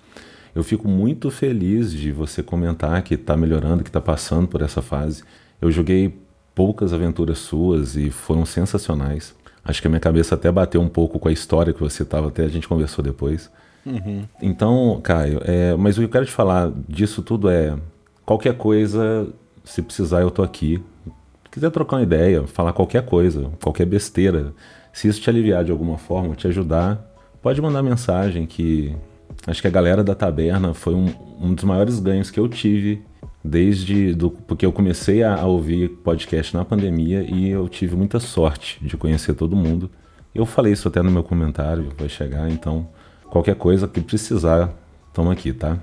Eu 0.55 0.65
fico 0.65 0.89
muito 0.89 1.31
feliz 1.31 1.93
de 1.93 2.11
você 2.11 2.43
comentar 2.43 3.03
que 3.03 3.15
está 3.15 3.37
melhorando, 3.37 3.85
que 3.85 3.91
está 3.91 4.01
passando 4.01 4.49
por 4.49 4.63
essa 4.63 4.83
fase. 4.83 5.23
Eu 5.61 5.71
joguei 5.71 6.19
poucas 6.55 6.93
aventuras 6.93 7.39
suas 7.39 7.97
e 7.97 8.11
foram 8.11 8.45
sensacionais. 8.45 9.35
Acho 9.65 9.81
que 9.81 9.87
a 9.87 9.91
minha 9.91 10.01
cabeça 10.01 10.35
até 10.35 10.51
bateu 10.51 10.81
um 10.81 10.89
pouco 10.89 11.19
com 11.19 11.29
a 11.29 11.33
história 11.33 11.73
que 11.73 11.81
você 11.81 12.03
estava, 12.03 12.29
até 12.29 12.45
a 12.45 12.49
gente 12.49 12.67
conversou 12.67 13.05
depois. 13.05 13.51
Uhum. 13.85 14.25
Então, 14.43 15.01
Caio, 15.03 15.41
é, 15.45 15.75
mas 15.77 15.97
o 15.97 16.01
que 16.01 16.07
eu 16.07 16.11
quero 16.11 16.27
te 16.27 16.33
falar 16.33 16.73
disso 16.89 17.23
tudo 17.23 17.49
é: 17.49 17.77
qualquer 18.25 18.57
coisa, 18.57 19.29
se 19.65 19.83
precisar, 19.83 20.23
eu 20.23 20.31
tô 20.31 20.43
aqui. 20.43 20.83
Se 21.51 21.55
quiser 21.55 21.71
trocar 21.73 21.97
uma 21.97 22.05
ideia, 22.05 22.47
falar 22.47 22.73
qualquer 22.73 23.05
coisa, 23.05 23.51
qualquer 23.61 23.85
besteira, 23.85 24.55
se 24.93 25.09
isso 25.09 25.21
te 25.21 25.29
aliviar 25.29 25.65
de 25.65 25.73
alguma 25.73 25.99
forma, 25.99 26.37
te 26.37 26.47
ajudar, 26.47 27.05
pode 27.43 27.61
mandar 27.61 27.83
mensagem 27.83 28.47
que 28.47 28.95
acho 29.49 29.61
que 29.61 29.67
a 29.67 29.71
galera 29.71 30.05
da 30.05 30.15
taberna 30.15 30.73
foi 30.73 30.95
um, 30.95 31.13
um 31.41 31.53
dos 31.53 31.65
maiores 31.65 31.99
ganhos 31.99 32.31
que 32.31 32.39
eu 32.39 32.49
tive 32.49 33.03
desde 33.43 34.15
do, 34.15 34.31
porque 34.31 34.65
eu 34.65 34.71
comecei 34.71 35.25
a, 35.25 35.35
a, 35.35 35.47
ouvir 35.47 35.89
podcast 35.89 36.55
na 36.55 36.65
pandemia 36.65 37.23
e 37.23 37.49
eu 37.49 37.69
tive 37.69 37.97
muita 37.97 38.21
sorte 38.21 38.79
de 38.81 38.97
conhecer 38.97 39.35
todo 39.35 39.57
mundo. 39.57 39.91
Eu 40.33 40.47
falei 40.47 40.73
isso 40.73 40.87
até 40.87 41.03
no 41.03 41.11
meu 41.11 41.25
comentário, 41.25 41.89
vai 41.99 42.09
chegar, 42.09 42.49
então 42.49 42.87
qualquer 43.25 43.57
coisa 43.57 43.89
que 43.89 44.01
precisar, 44.01 44.73
estamos 45.09 45.33
aqui, 45.33 45.53
tá? 45.53 45.79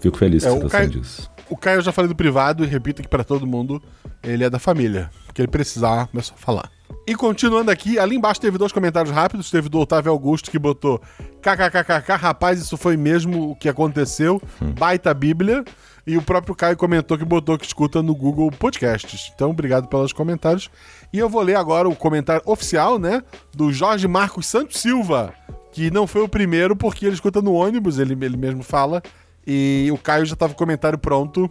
Fico 0.00 0.16
feliz 0.16 0.44
é, 0.44 0.54
que 0.54 0.62
você 0.62 0.76
sendo 0.76 1.00
disso. 1.00 1.28
O 1.50 1.56
Caio 1.56 1.78
eu 1.78 1.82
já 1.82 1.92
falei 1.92 2.08
do 2.08 2.14
privado 2.14 2.64
e 2.64 2.66
repito 2.66 3.00
aqui 3.00 3.08
para 3.08 3.24
todo 3.24 3.46
mundo, 3.46 3.82
ele 4.22 4.44
é 4.44 4.50
da 4.50 4.58
família. 4.58 5.10
Que 5.32 5.40
ele 5.40 5.48
precisar, 5.48 6.08
é 6.14 6.20
só 6.20 6.34
falar. 6.36 6.70
E 7.06 7.14
continuando 7.14 7.70
aqui, 7.70 7.98
ali 7.98 8.16
embaixo 8.16 8.40
teve 8.40 8.58
dois 8.58 8.70
comentários 8.70 9.14
rápidos. 9.14 9.50
Teve 9.50 9.68
do 9.68 9.78
Otávio 9.78 10.12
Augusto 10.12 10.50
que 10.50 10.58
botou 10.58 11.00
kkkk, 11.40 12.12
rapaz, 12.12 12.60
isso 12.60 12.76
foi 12.76 12.96
mesmo 12.96 13.50
o 13.50 13.56
que 13.56 13.68
aconteceu. 13.68 14.42
Hum. 14.60 14.72
Baita 14.72 15.14
Bíblia. 15.14 15.64
E 16.06 16.16
o 16.16 16.22
próprio 16.22 16.54
Caio 16.54 16.76
comentou 16.76 17.18
que 17.18 17.24
botou 17.24 17.58
que 17.58 17.66
escuta 17.66 18.02
no 18.02 18.14
Google 18.14 18.50
Podcasts. 18.50 19.30
Então, 19.34 19.50
obrigado 19.50 19.88
pelos 19.88 20.12
comentários. 20.12 20.70
E 21.12 21.18
eu 21.18 21.28
vou 21.28 21.42
ler 21.42 21.54
agora 21.56 21.88
o 21.88 21.94
comentário 21.94 22.42
oficial, 22.46 22.98
né? 22.98 23.22
Do 23.54 23.70
Jorge 23.72 24.08
Marcos 24.08 24.46
Santos 24.46 24.80
Silva. 24.80 25.34
Que 25.70 25.90
não 25.90 26.06
foi 26.06 26.22
o 26.22 26.28
primeiro, 26.28 26.74
porque 26.74 27.04
ele 27.04 27.14
escuta 27.14 27.42
no 27.42 27.52
ônibus, 27.52 27.98
ele, 27.98 28.16
ele 28.24 28.36
mesmo 28.38 28.62
fala. 28.62 29.02
E 29.50 29.88
o 29.90 29.96
Caio 29.96 30.26
já 30.26 30.34
estava 30.34 30.52
com 30.52 30.56
o 30.56 30.58
comentário 30.58 30.98
pronto 30.98 31.50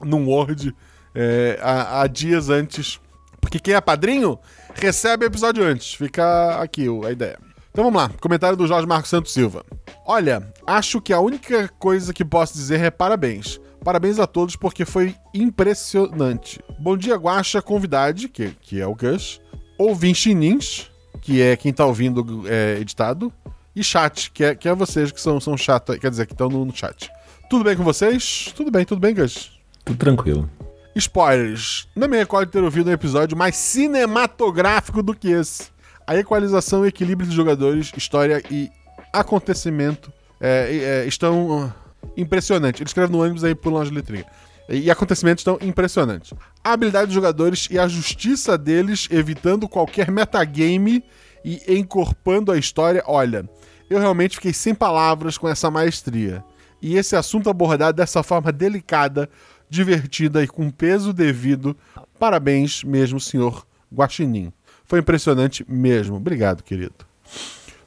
num 0.00 0.28
Word 0.28 0.74
é, 1.14 1.56
há, 1.62 2.00
há 2.00 2.06
dias 2.08 2.50
antes. 2.50 3.00
Porque 3.40 3.60
quem 3.60 3.74
é 3.74 3.80
padrinho 3.80 4.36
recebe 4.74 5.24
episódio 5.24 5.62
antes. 5.62 5.94
Fica 5.94 6.60
aqui 6.60 6.86
a 7.06 7.12
ideia. 7.12 7.38
Então 7.70 7.84
vamos 7.84 8.02
lá, 8.02 8.10
comentário 8.20 8.56
do 8.56 8.66
Jorge 8.66 8.88
Marcos 8.88 9.10
Santos 9.10 9.32
Silva. 9.32 9.64
Olha, 10.04 10.52
acho 10.66 11.00
que 11.00 11.12
a 11.12 11.20
única 11.20 11.68
coisa 11.78 12.12
que 12.12 12.24
posso 12.24 12.54
dizer 12.54 12.80
é 12.80 12.90
parabéns. 12.90 13.60
Parabéns 13.84 14.18
a 14.18 14.26
todos 14.26 14.56
porque 14.56 14.84
foi 14.84 15.14
impressionante. 15.32 16.58
Bom 16.80 16.96
dia, 16.96 17.14
Guaxa, 17.14 17.62
convidade, 17.62 18.28
que, 18.28 18.50
que 18.60 18.80
é 18.80 18.86
o 18.86 18.94
Gus. 18.96 19.40
Ouvintinins, 19.78 20.90
que 21.20 21.40
é 21.40 21.56
quem 21.56 21.72
tá 21.72 21.86
ouvindo 21.86 22.42
é, 22.48 22.78
editado. 22.80 23.32
E 23.76 23.84
chat, 23.84 24.32
que 24.32 24.42
é, 24.42 24.54
que 24.54 24.68
é 24.68 24.74
vocês 24.74 25.12
que 25.12 25.20
são, 25.20 25.38
são 25.38 25.56
chato, 25.56 25.96
quer 26.00 26.10
dizer, 26.10 26.26
que 26.26 26.32
estão 26.32 26.48
no, 26.48 26.64
no, 26.64 26.74
chat. 26.74 27.10
Tudo 27.48 27.62
bem 27.62 27.76
com 27.76 27.84
vocês? 27.84 28.52
Tudo 28.56 28.72
bem, 28.72 28.84
tudo 28.84 29.00
bem, 29.00 29.14
Gus? 29.14 29.52
Tudo 29.84 29.96
tranquilo. 29.96 30.50
Spoilers. 30.96 31.86
Não 31.94 32.08
me 32.08 32.16
recordo 32.16 32.46
de 32.46 32.52
ter 32.52 32.64
ouvido 32.64 32.90
um 32.90 32.92
episódio 32.92 33.36
mais 33.36 33.54
cinematográfico 33.54 35.00
do 35.00 35.14
que 35.14 35.28
esse. 35.28 35.68
A 36.04 36.16
equalização 36.16 36.84
e 36.84 36.88
equilíbrio 36.88 37.28
dos 37.28 37.36
jogadores, 37.36 37.92
história 37.96 38.42
e 38.50 38.68
acontecimento 39.12 40.12
é, 40.40 41.04
é, 41.04 41.06
estão 41.06 41.72
impressionante. 42.16 42.82
Ele 42.82 42.88
escreve 42.88 43.12
no 43.12 43.22
ônibus 43.22 43.44
aí 43.44 43.54
por 43.54 43.72
longe 43.72 43.90
de 43.90 43.96
letrinha. 43.96 44.26
E 44.68 44.90
acontecimentos 44.90 45.44
tão 45.44 45.56
impressionantes. 45.60 46.32
A 46.64 46.72
habilidade 46.72 47.06
dos 47.06 47.14
jogadores 47.14 47.68
e 47.70 47.78
a 47.78 47.86
justiça 47.86 48.58
deles, 48.58 49.06
evitando 49.08 49.68
qualquer 49.68 50.10
metagame 50.10 51.04
e 51.44 51.62
encorpando 51.78 52.50
a 52.50 52.58
história. 52.58 53.04
Olha, 53.06 53.48
eu 53.88 54.00
realmente 54.00 54.34
fiquei 54.34 54.52
sem 54.52 54.74
palavras 54.74 55.38
com 55.38 55.48
essa 55.48 55.70
maestria. 55.70 56.44
E 56.86 56.96
esse 56.96 57.16
assunto 57.16 57.50
abordado 57.50 57.96
dessa 57.96 58.22
forma 58.22 58.52
delicada, 58.52 59.28
divertida 59.68 60.44
e 60.44 60.46
com 60.46 60.70
peso 60.70 61.12
devido. 61.12 61.76
Parabéns 62.16 62.84
mesmo, 62.84 63.18
senhor 63.18 63.66
Guaxinim. 63.92 64.52
Foi 64.84 65.00
impressionante 65.00 65.66
mesmo. 65.68 66.14
Obrigado, 66.14 66.62
querido. 66.62 66.94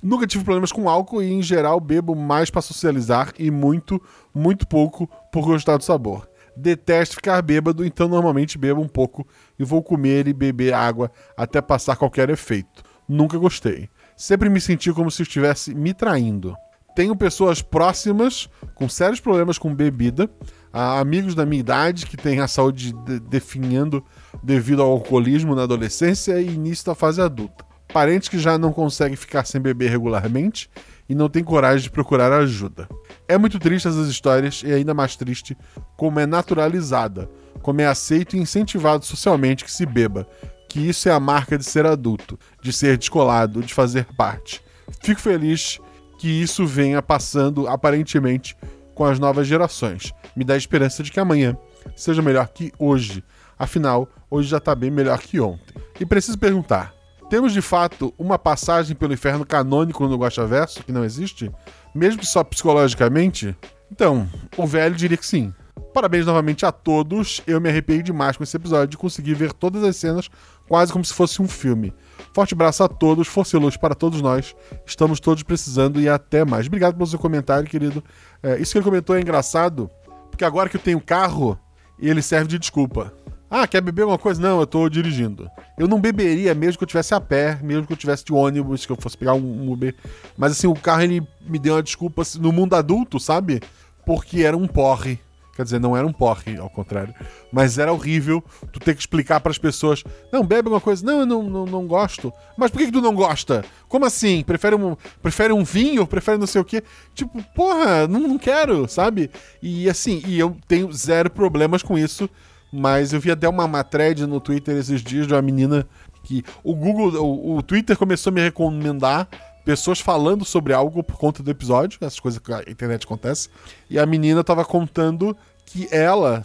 Nunca 0.04 0.28
tive 0.28 0.44
problemas 0.44 0.74
com 0.74 0.90
álcool 0.90 1.24
e, 1.24 1.32
em 1.32 1.42
geral, 1.42 1.80
bebo 1.80 2.14
mais 2.14 2.50
para 2.50 2.62
socializar 2.62 3.32
e 3.40 3.50
muito, 3.50 4.02
muito 4.36 4.68
pouco 4.68 5.10
por 5.32 5.46
gostar 5.46 5.78
do 5.78 5.84
sabor. 5.86 6.30
Detesto 6.54 7.16
ficar 7.16 7.42
bêbado, 7.42 7.86
então 7.86 8.10
normalmente 8.10 8.58
bebo 8.58 8.82
um 8.82 8.88
pouco 8.90 9.26
e 9.58 9.64
vou 9.64 9.82
comer 9.82 10.28
e 10.28 10.34
beber 10.34 10.74
água 10.74 11.10
até 11.38 11.62
passar 11.62 11.96
qualquer 11.96 12.30
efeito. 12.30 12.84
Nunca 13.08 13.38
gostei. 13.38 13.90
Sempre 14.18 14.50
me 14.50 14.60
senti 14.60 14.92
como 14.92 15.10
se 15.10 15.22
estivesse 15.22 15.74
me 15.74 15.94
traindo. 15.94 16.54
Tenho 17.00 17.16
pessoas 17.16 17.62
próximas 17.62 18.50
com 18.76 18.90
sérios 18.90 19.22
problemas 19.22 19.58
com 19.58 19.74
bebida, 19.74 20.30
amigos 20.74 21.34
da 21.34 21.46
minha 21.46 21.62
idade 21.62 22.06
que 22.06 22.18
têm 22.18 22.42
a 22.42 22.48
saúde 22.48 22.92
de- 22.92 23.22
definhando 23.22 24.04
devido 24.44 24.82
ao 24.82 24.92
alcoolismo 24.92 25.56
na 25.56 25.64
adolescência 25.64 26.42
e 26.42 26.54
início 26.54 26.86
da 26.86 26.94
fase 26.94 27.22
adulta. 27.22 27.64
Parentes 27.94 28.28
que 28.28 28.38
já 28.38 28.58
não 28.58 28.74
conseguem 28.74 29.16
ficar 29.16 29.46
sem 29.46 29.62
beber 29.62 29.90
regularmente 29.90 30.70
e 31.08 31.16
não 31.16 31.30
têm 31.30 31.42
coragem 31.42 31.84
de 31.84 31.90
procurar 31.90 32.34
ajuda. 32.34 32.90
É 33.30 33.38
muito 33.38 33.58
triste 33.60 33.88
essas 33.88 34.10
histórias 34.10 34.62
e 34.66 34.74
ainda 34.74 34.94
mais 34.94 35.16
triste 35.16 35.58
como 35.96 36.20
é 36.20 36.26
naturalizada, 36.26 37.30
como 37.62 37.80
é 37.80 37.86
aceito 37.86 38.36
e 38.36 38.40
incentivado 38.42 39.06
socialmente 39.06 39.64
que 39.64 39.72
se 39.72 39.86
beba, 39.86 40.28
que 40.68 40.90
isso 40.90 41.08
é 41.08 41.14
a 41.14 41.20
marca 41.20 41.58
de 41.58 41.64
ser 41.64 41.86
adulto, 41.86 42.38
de 42.62 42.74
ser 42.74 42.98
descolado, 42.98 43.62
de 43.62 43.74
fazer 43.74 44.06
parte. 44.18 44.62
Fico 45.02 45.22
feliz 45.22 45.80
que 46.20 46.28
isso 46.28 46.68
venha 46.68 47.02
passando 47.02 47.66
aparentemente 47.66 48.56
com 48.94 49.06
as 49.06 49.18
novas 49.18 49.48
gerações. 49.48 50.14
Me 50.36 50.44
dá 50.44 50.58
esperança 50.58 51.02
de 51.02 51.10
que 51.10 51.20
amanhã 51.20 51.58
seja 51.96 52.22
melhor 52.22 52.50
que 52.50 52.74
hoje. 52.78 53.24
Afinal, 53.58 54.08
hoje 54.30 54.50
já 54.50 54.60
tá 54.60 54.76
bem 54.76 54.92
melhor 54.92 55.18
que 55.20 55.40
ontem. 55.40 55.74
E 55.98 56.06
preciso 56.06 56.38
perguntar: 56.38 56.94
temos 57.30 57.54
de 57.54 57.62
fato 57.62 58.14
uma 58.18 58.38
passagem 58.38 58.98
pelo 58.98 59.14
inferno 59.14 59.46
canônico 59.46 60.06
no 60.08 60.18
Guaxaverso 60.18 60.84
que 60.84 60.92
não 60.92 61.06
existe? 61.06 61.50
Mesmo 61.96 62.26
só 62.26 62.44
psicologicamente? 62.44 63.56
Então, 63.90 64.30
o 64.58 64.68
velho 64.68 64.96
diria 64.96 65.18
que 65.18 65.26
sim. 65.26 65.54
Parabéns 65.94 66.26
novamente 66.26 66.66
a 66.66 66.72
todos. 66.72 67.42
Eu 67.48 67.62
me 67.62 67.70
arrepiei 67.70 68.04
demais 68.04 68.36
com 68.36 68.44
esse 68.44 68.58
episódio 68.58 68.90
de 68.90 68.98
conseguir 68.98 69.34
ver 69.36 69.54
todas 69.54 69.84
as 69.84 69.96
cenas 69.96 70.30
quase 70.70 70.94
como 70.94 71.04
se 71.04 71.14
fosse 71.14 71.42
um 71.42 71.48
filme. 71.48 71.92
Forte 72.32 72.54
abraço 72.54 72.84
a 72.84 72.88
todos, 72.88 73.28
força 73.28 73.58
e 73.58 73.60
luz 73.60 73.76
para 73.76 73.96
todos 73.96 74.22
nós. 74.22 74.56
Estamos 74.86 75.20
todos 75.20 75.42
precisando 75.42 76.00
e 76.00 76.08
até 76.08 76.46
mais. 76.46 76.68
Obrigado 76.68 76.94
pelo 76.94 77.08
seu 77.08 77.18
comentário, 77.18 77.68
querido. 77.68 78.04
É, 78.42 78.58
isso 78.60 78.72
que 78.72 78.78
ele 78.78 78.86
comentou 78.86 79.16
é 79.16 79.20
engraçado, 79.20 79.90
porque 80.30 80.46
agora 80.46 80.70
que 80.70 80.78
eu 80.78 80.82
tenho 80.82 81.02
carro, 81.02 81.60
ele 82.00 82.22
serve 82.22 82.48
de 82.48 82.60
desculpa. 82.60 83.12
Ah, 83.50 83.68
quer 83.68 83.82
beber 83.82 84.04
alguma 84.04 84.20
coisa? 84.20 84.40
Não, 84.40 84.60
eu 84.60 84.68
tô 84.68 84.88
dirigindo. 84.88 85.50
Eu 85.76 85.88
não 85.88 86.00
beberia 86.00 86.54
mesmo 86.54 86.78
que 86.78 86.84
eu 86.84 86.88
tivesse 86.88 87.16
a 87.16 87.20
pé, 87.20 87.60
mesmo 87.64 87.88
que 87.88 87.94
eu 87.94 87.98
tivesse 87.98 88.24
de 88.24 88.32
ônibus, 88.32 88.86
que 88.86 88.92
eu 88.92 88.96
fosse 88.96 89.18
pegar 89.18 89.34
um 89.34 89.72
Uber. 89.72 89.96
Mas 90.38 90.52
assim, 90.52 90.68
o 90.68 90.76
carro 90.76 91.02
ele 91.02 91.28
me 91.42 91.58
deu 91.58 91.74
uma 91.74 91.82
desculpa 91.82 92.22
assim, 92.22 92.40
no 92.40 92.52
mundo 92.52 92.76
adulto, 92.76 93.20
sabe? 93.20 93.60
Porque 94.06 94.44
era 94.44 94.56
um 94.56 94.68
porre. 94.68 95.20
Quer 95.60 95.66
dizer, 95.66 95.80
não 95.82 95.98
era 95.98 96.08
um 96.08 96.14
porre, 96.14 96.58
ao 96.58 96.70
contrário. 96.70 97.14
Mas 97.52 97.78
era 97.78 97.92
horrível 97.92 98.42
tu 98.72 98.80
ter 98.80 98.94
que 98.94 99.02
explicar 99.02 99.42
pras 99.42 99.58
pessoas: 99.58 100.06
não, 100.32 100.42
bebe 100.42 100.70
alguma 100.70 100.80
coisa. 100.80 101.06
Não, 101.06 101.20
eu 101.20 101.26
não, 101.26 101.44
não, 101.44 101.66
não 101.66 101.86
gosto. 101.86 102.32
Mas 102.58 102.72
por 102.72 102.78
que, 102.78 102.86
que 102.86 102.94
tu 102.94 103.02
não 103.02 103.14
gosta? 103.14 103.66
Como 103.90 104.06
assim? 104.06 104.42
Prefere 104.42 104.76
um, 104.76 104.96
prefere 105.22 105.52
um 105.52 105.66
vinho? 105.66 106.08
Prefere 106.08 106.38
não 106.38 106.48
sei 106.48 106.62
o 106.62 106.64
quê? 106.64 106.82
Tipo, 107.14 107.44
porra, 107.54 108.08
não, 108.08 108.22
não 108.22 108.38
quero, 108.38 108.88
sabe? 108.88 109.30
E 109.62 109.90
assim, 109.90 110.24
e 110.26 110.40
eu 110.40 110.56
tenho 110.66 110.90
zero 110.94 111.30
problemas 111.30 111.84
com 111.84 111.98
isso. 111.98 112.30
Mas 112.72 113.12
eu 113.12 113.20
vi 113.20 113.30
até 113.30 113.50
uma, 113.50 113.84
thread 113.84 114.26
no 114.26 114.40
Twitter 114.40 114.78
esses 114.78 115.02
dias 115.02 115.28
de 115.28 115.34
uma 115.34 115.42
menina 115.42 115.86
que 116.24 116.42
o 116.64 116.74
Google, 116.74 117.22
o, 117.22 117.58
o 117.58 117.62
Twitter 117.62 117.98
começou 117.98 118.32
a 118.32 118.34
me 118.34 118.42
recomendar 118.42 119.28
pessoas 119.70 120.00
falando 120.00 120.44
sobre 120.44 120.74
algo 120.74 121.04
por 121.04 121.16
conta 121.18 121.44
do 121.44 121.52
episódio, 121.52 122.00
essas 122.02 122.20
coisas 122.20 122.40
que 122.40 122.52
a 122.52 122.62
internet 122.62 123.06
acontece. 123.06 123.50
E 123.88 124.00
a 124.00 124.06
menina 124.06 124.44
tava 124.44 124.66
contando 124.66 125.38
que 125.72 125.88
ela 125.92 126.44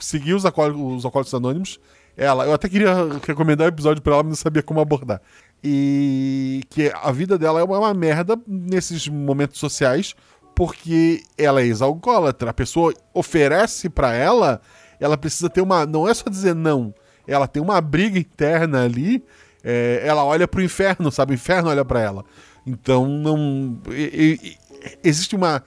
seguiu 0.00 0.36
os, 0.36 0.44
alcoólicos, 0.44 1.04
os 1.04 1.34
anônimos. 1.34 1.78
Ela, 2.16 2.44
eu 2.44 2.52
até 2.52 2.68
queria 2.68 2.94
recomendar 3.26 3.66
o 3.66 3.68
episódio 3.68 4.02
pra 4.02 4.14
ela, 4.14 4.22
mas 4.22 4.30
não 4.30 4.36
sabia 4.36 4.62
como 4.62 4.80
abordar. 4.80 5.20
E 5.64 6.62
que 6.70 6.92
a 6.94 7.10
vida 7.12 7.38
dela 7.38 7.60
é 7.60 7.64
uma, 7.64 7.78
uma 7.78 7.94
merda 7.94 8.36
nesses 8.46 9.06
momentos 9.08 9.58
sociais, 9.58 10.14
porque 10.54 11.22
ela 11.38 11.60
é 11.62 11.64
ex-alcoólatra. 11.66 12.50
A 12.50 12.54
pessoa 12.54 12.92
oferece 13.14 13.88
pra 13.88 14.12
ela, 14.12 14.60
ela 15.00 15.16
precisa 15.16 15.48
ter 15.48 15.60
uma. 15.60 15.86
Não 15.86 16.06
é 16.08 16.12
só 16.12 16.28
dizer 16.28 16.54
não. 16.54 16.92
Ela 17.26 17.46
tem 17.46 17.62
uma 17.62 17.80
briga 17.80 18.18
interna 18.18 18.84
ali. 18.84 19.24
é, 19.64 20.02
ela 20.04 20.24
olha 20.24 20.46
pro 20.48 20.60
inferno, 20.62 21.10
sabe? 21.12 21.32
O 21.32 21.34
inferno 21.34 21.70
olha 21.70 21.84
pra 21.84 22.00
ela. 22.00 22.24
Então 22.66 23.06
não. 23.06 23.78
e- 23.90 24.38
e- 24.42 24.56
existe 25.04 25.34
uma. 25.36 25.62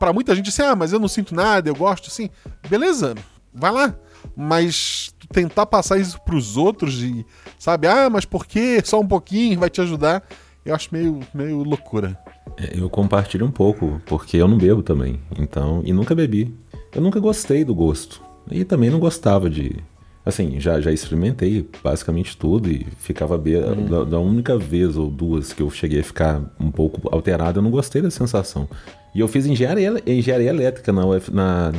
Pra 0.00 0.14
muita 0.14 0.34
gente 0.34 0.48
assim, 0.48 0.62
ah, 0.62 0.74
mas 0.74 0.94
eu 0.94 0.98
não 0.98 1.08
sinto 1.08 1.34
nada, 1.34 1.68
eu 1.68 1.74
gosto, 1.74 2.08
assim. 2.08 2.30
Beleza, 2.70 3.14
vai 3.52 3.70
lá. 3.70 3.94
Mas 4.34 5.14
tentar 5.30 5.66
passar 5.66 5.98
isso 5.98 6.18
pros 6.22 6.56
outros 6.56 7.02
e, 7.02 7.24
sabe, 7.58 7.86
ah, 7.86 8.08
mas 8.08 8.24
por 8.24 8.46
quê? 8.46 8.80
Só 8.82 8.98
um 8.98 9.06
pouquinho 9.06 9.60
vai 9.60 9.68
te 9.68 9.78
ajudar. 9.82 10.26
Eu 10.64 10.74
acho 10.74 10.88
meio, 10.90 11.20
meio 11.34 11.62
loucura. 11.62 12.18
É, 12.56 12.80
Eu 12.80 12.88
compartilho 12.88 13.44
um 13.44 13.50
pouco, 13.50 14.00
porque 14.06 14.38
eu 14.38 14.48
não 14.48 14.56
bebo 14.56 14.82
também. 14.82 15.20
Então, 15.38 15.82
e 15.84 15.92
nunca 15.92 16.14
bebi. 16.14 16.54
Eu 16.94 17.02
nunca 17.02 17.20
gostei 17.20 17.62
do 17.62 17.74
gosto. 17.74 18.22
E 18.50 18.64
também 18.64 18.88
não 18.88 18.98
gostava 18.98 19.50
de. 19.50 19.76
Assim, 20.24 20.58
já, 20.58 20.80
já 20.80 20.90
experimentei 20.90 21.68
basicamente 21.84 22.36
tudo 22.38 22.70
e 22.70 22.86
ficava 22.98 23.36
be... 23.36 23.58
da, 23.88 24.04
da 24.04 24.18
única 24.18 24.56
vez 24.56 24.96
ou 24.96 25.10
duas 25.10 25.52
que 25.52 25.62
eu 25.62 25.70
cheguei 25.70 26.00
a 26.00 26.04
ficar 26.04 26.42
um 26.58 26.70
pouco 26.70 27.06
alterado, 27.14 27.58
eu 27.58 27.62
não 27.62 27.70
gostei 27.70 28.00
da 28.00 28.10
sensação. 28.10 28.66
E 29.14 29.20
eu 29.20 29.28
fiz 29.28 29.46
engenharia, 29.46 30.02
engenharia 30.06 30.50
elétrica 30.50 30.92
na, 30.92 31.06
UF 31.06 31.32
na, 31.32 31.72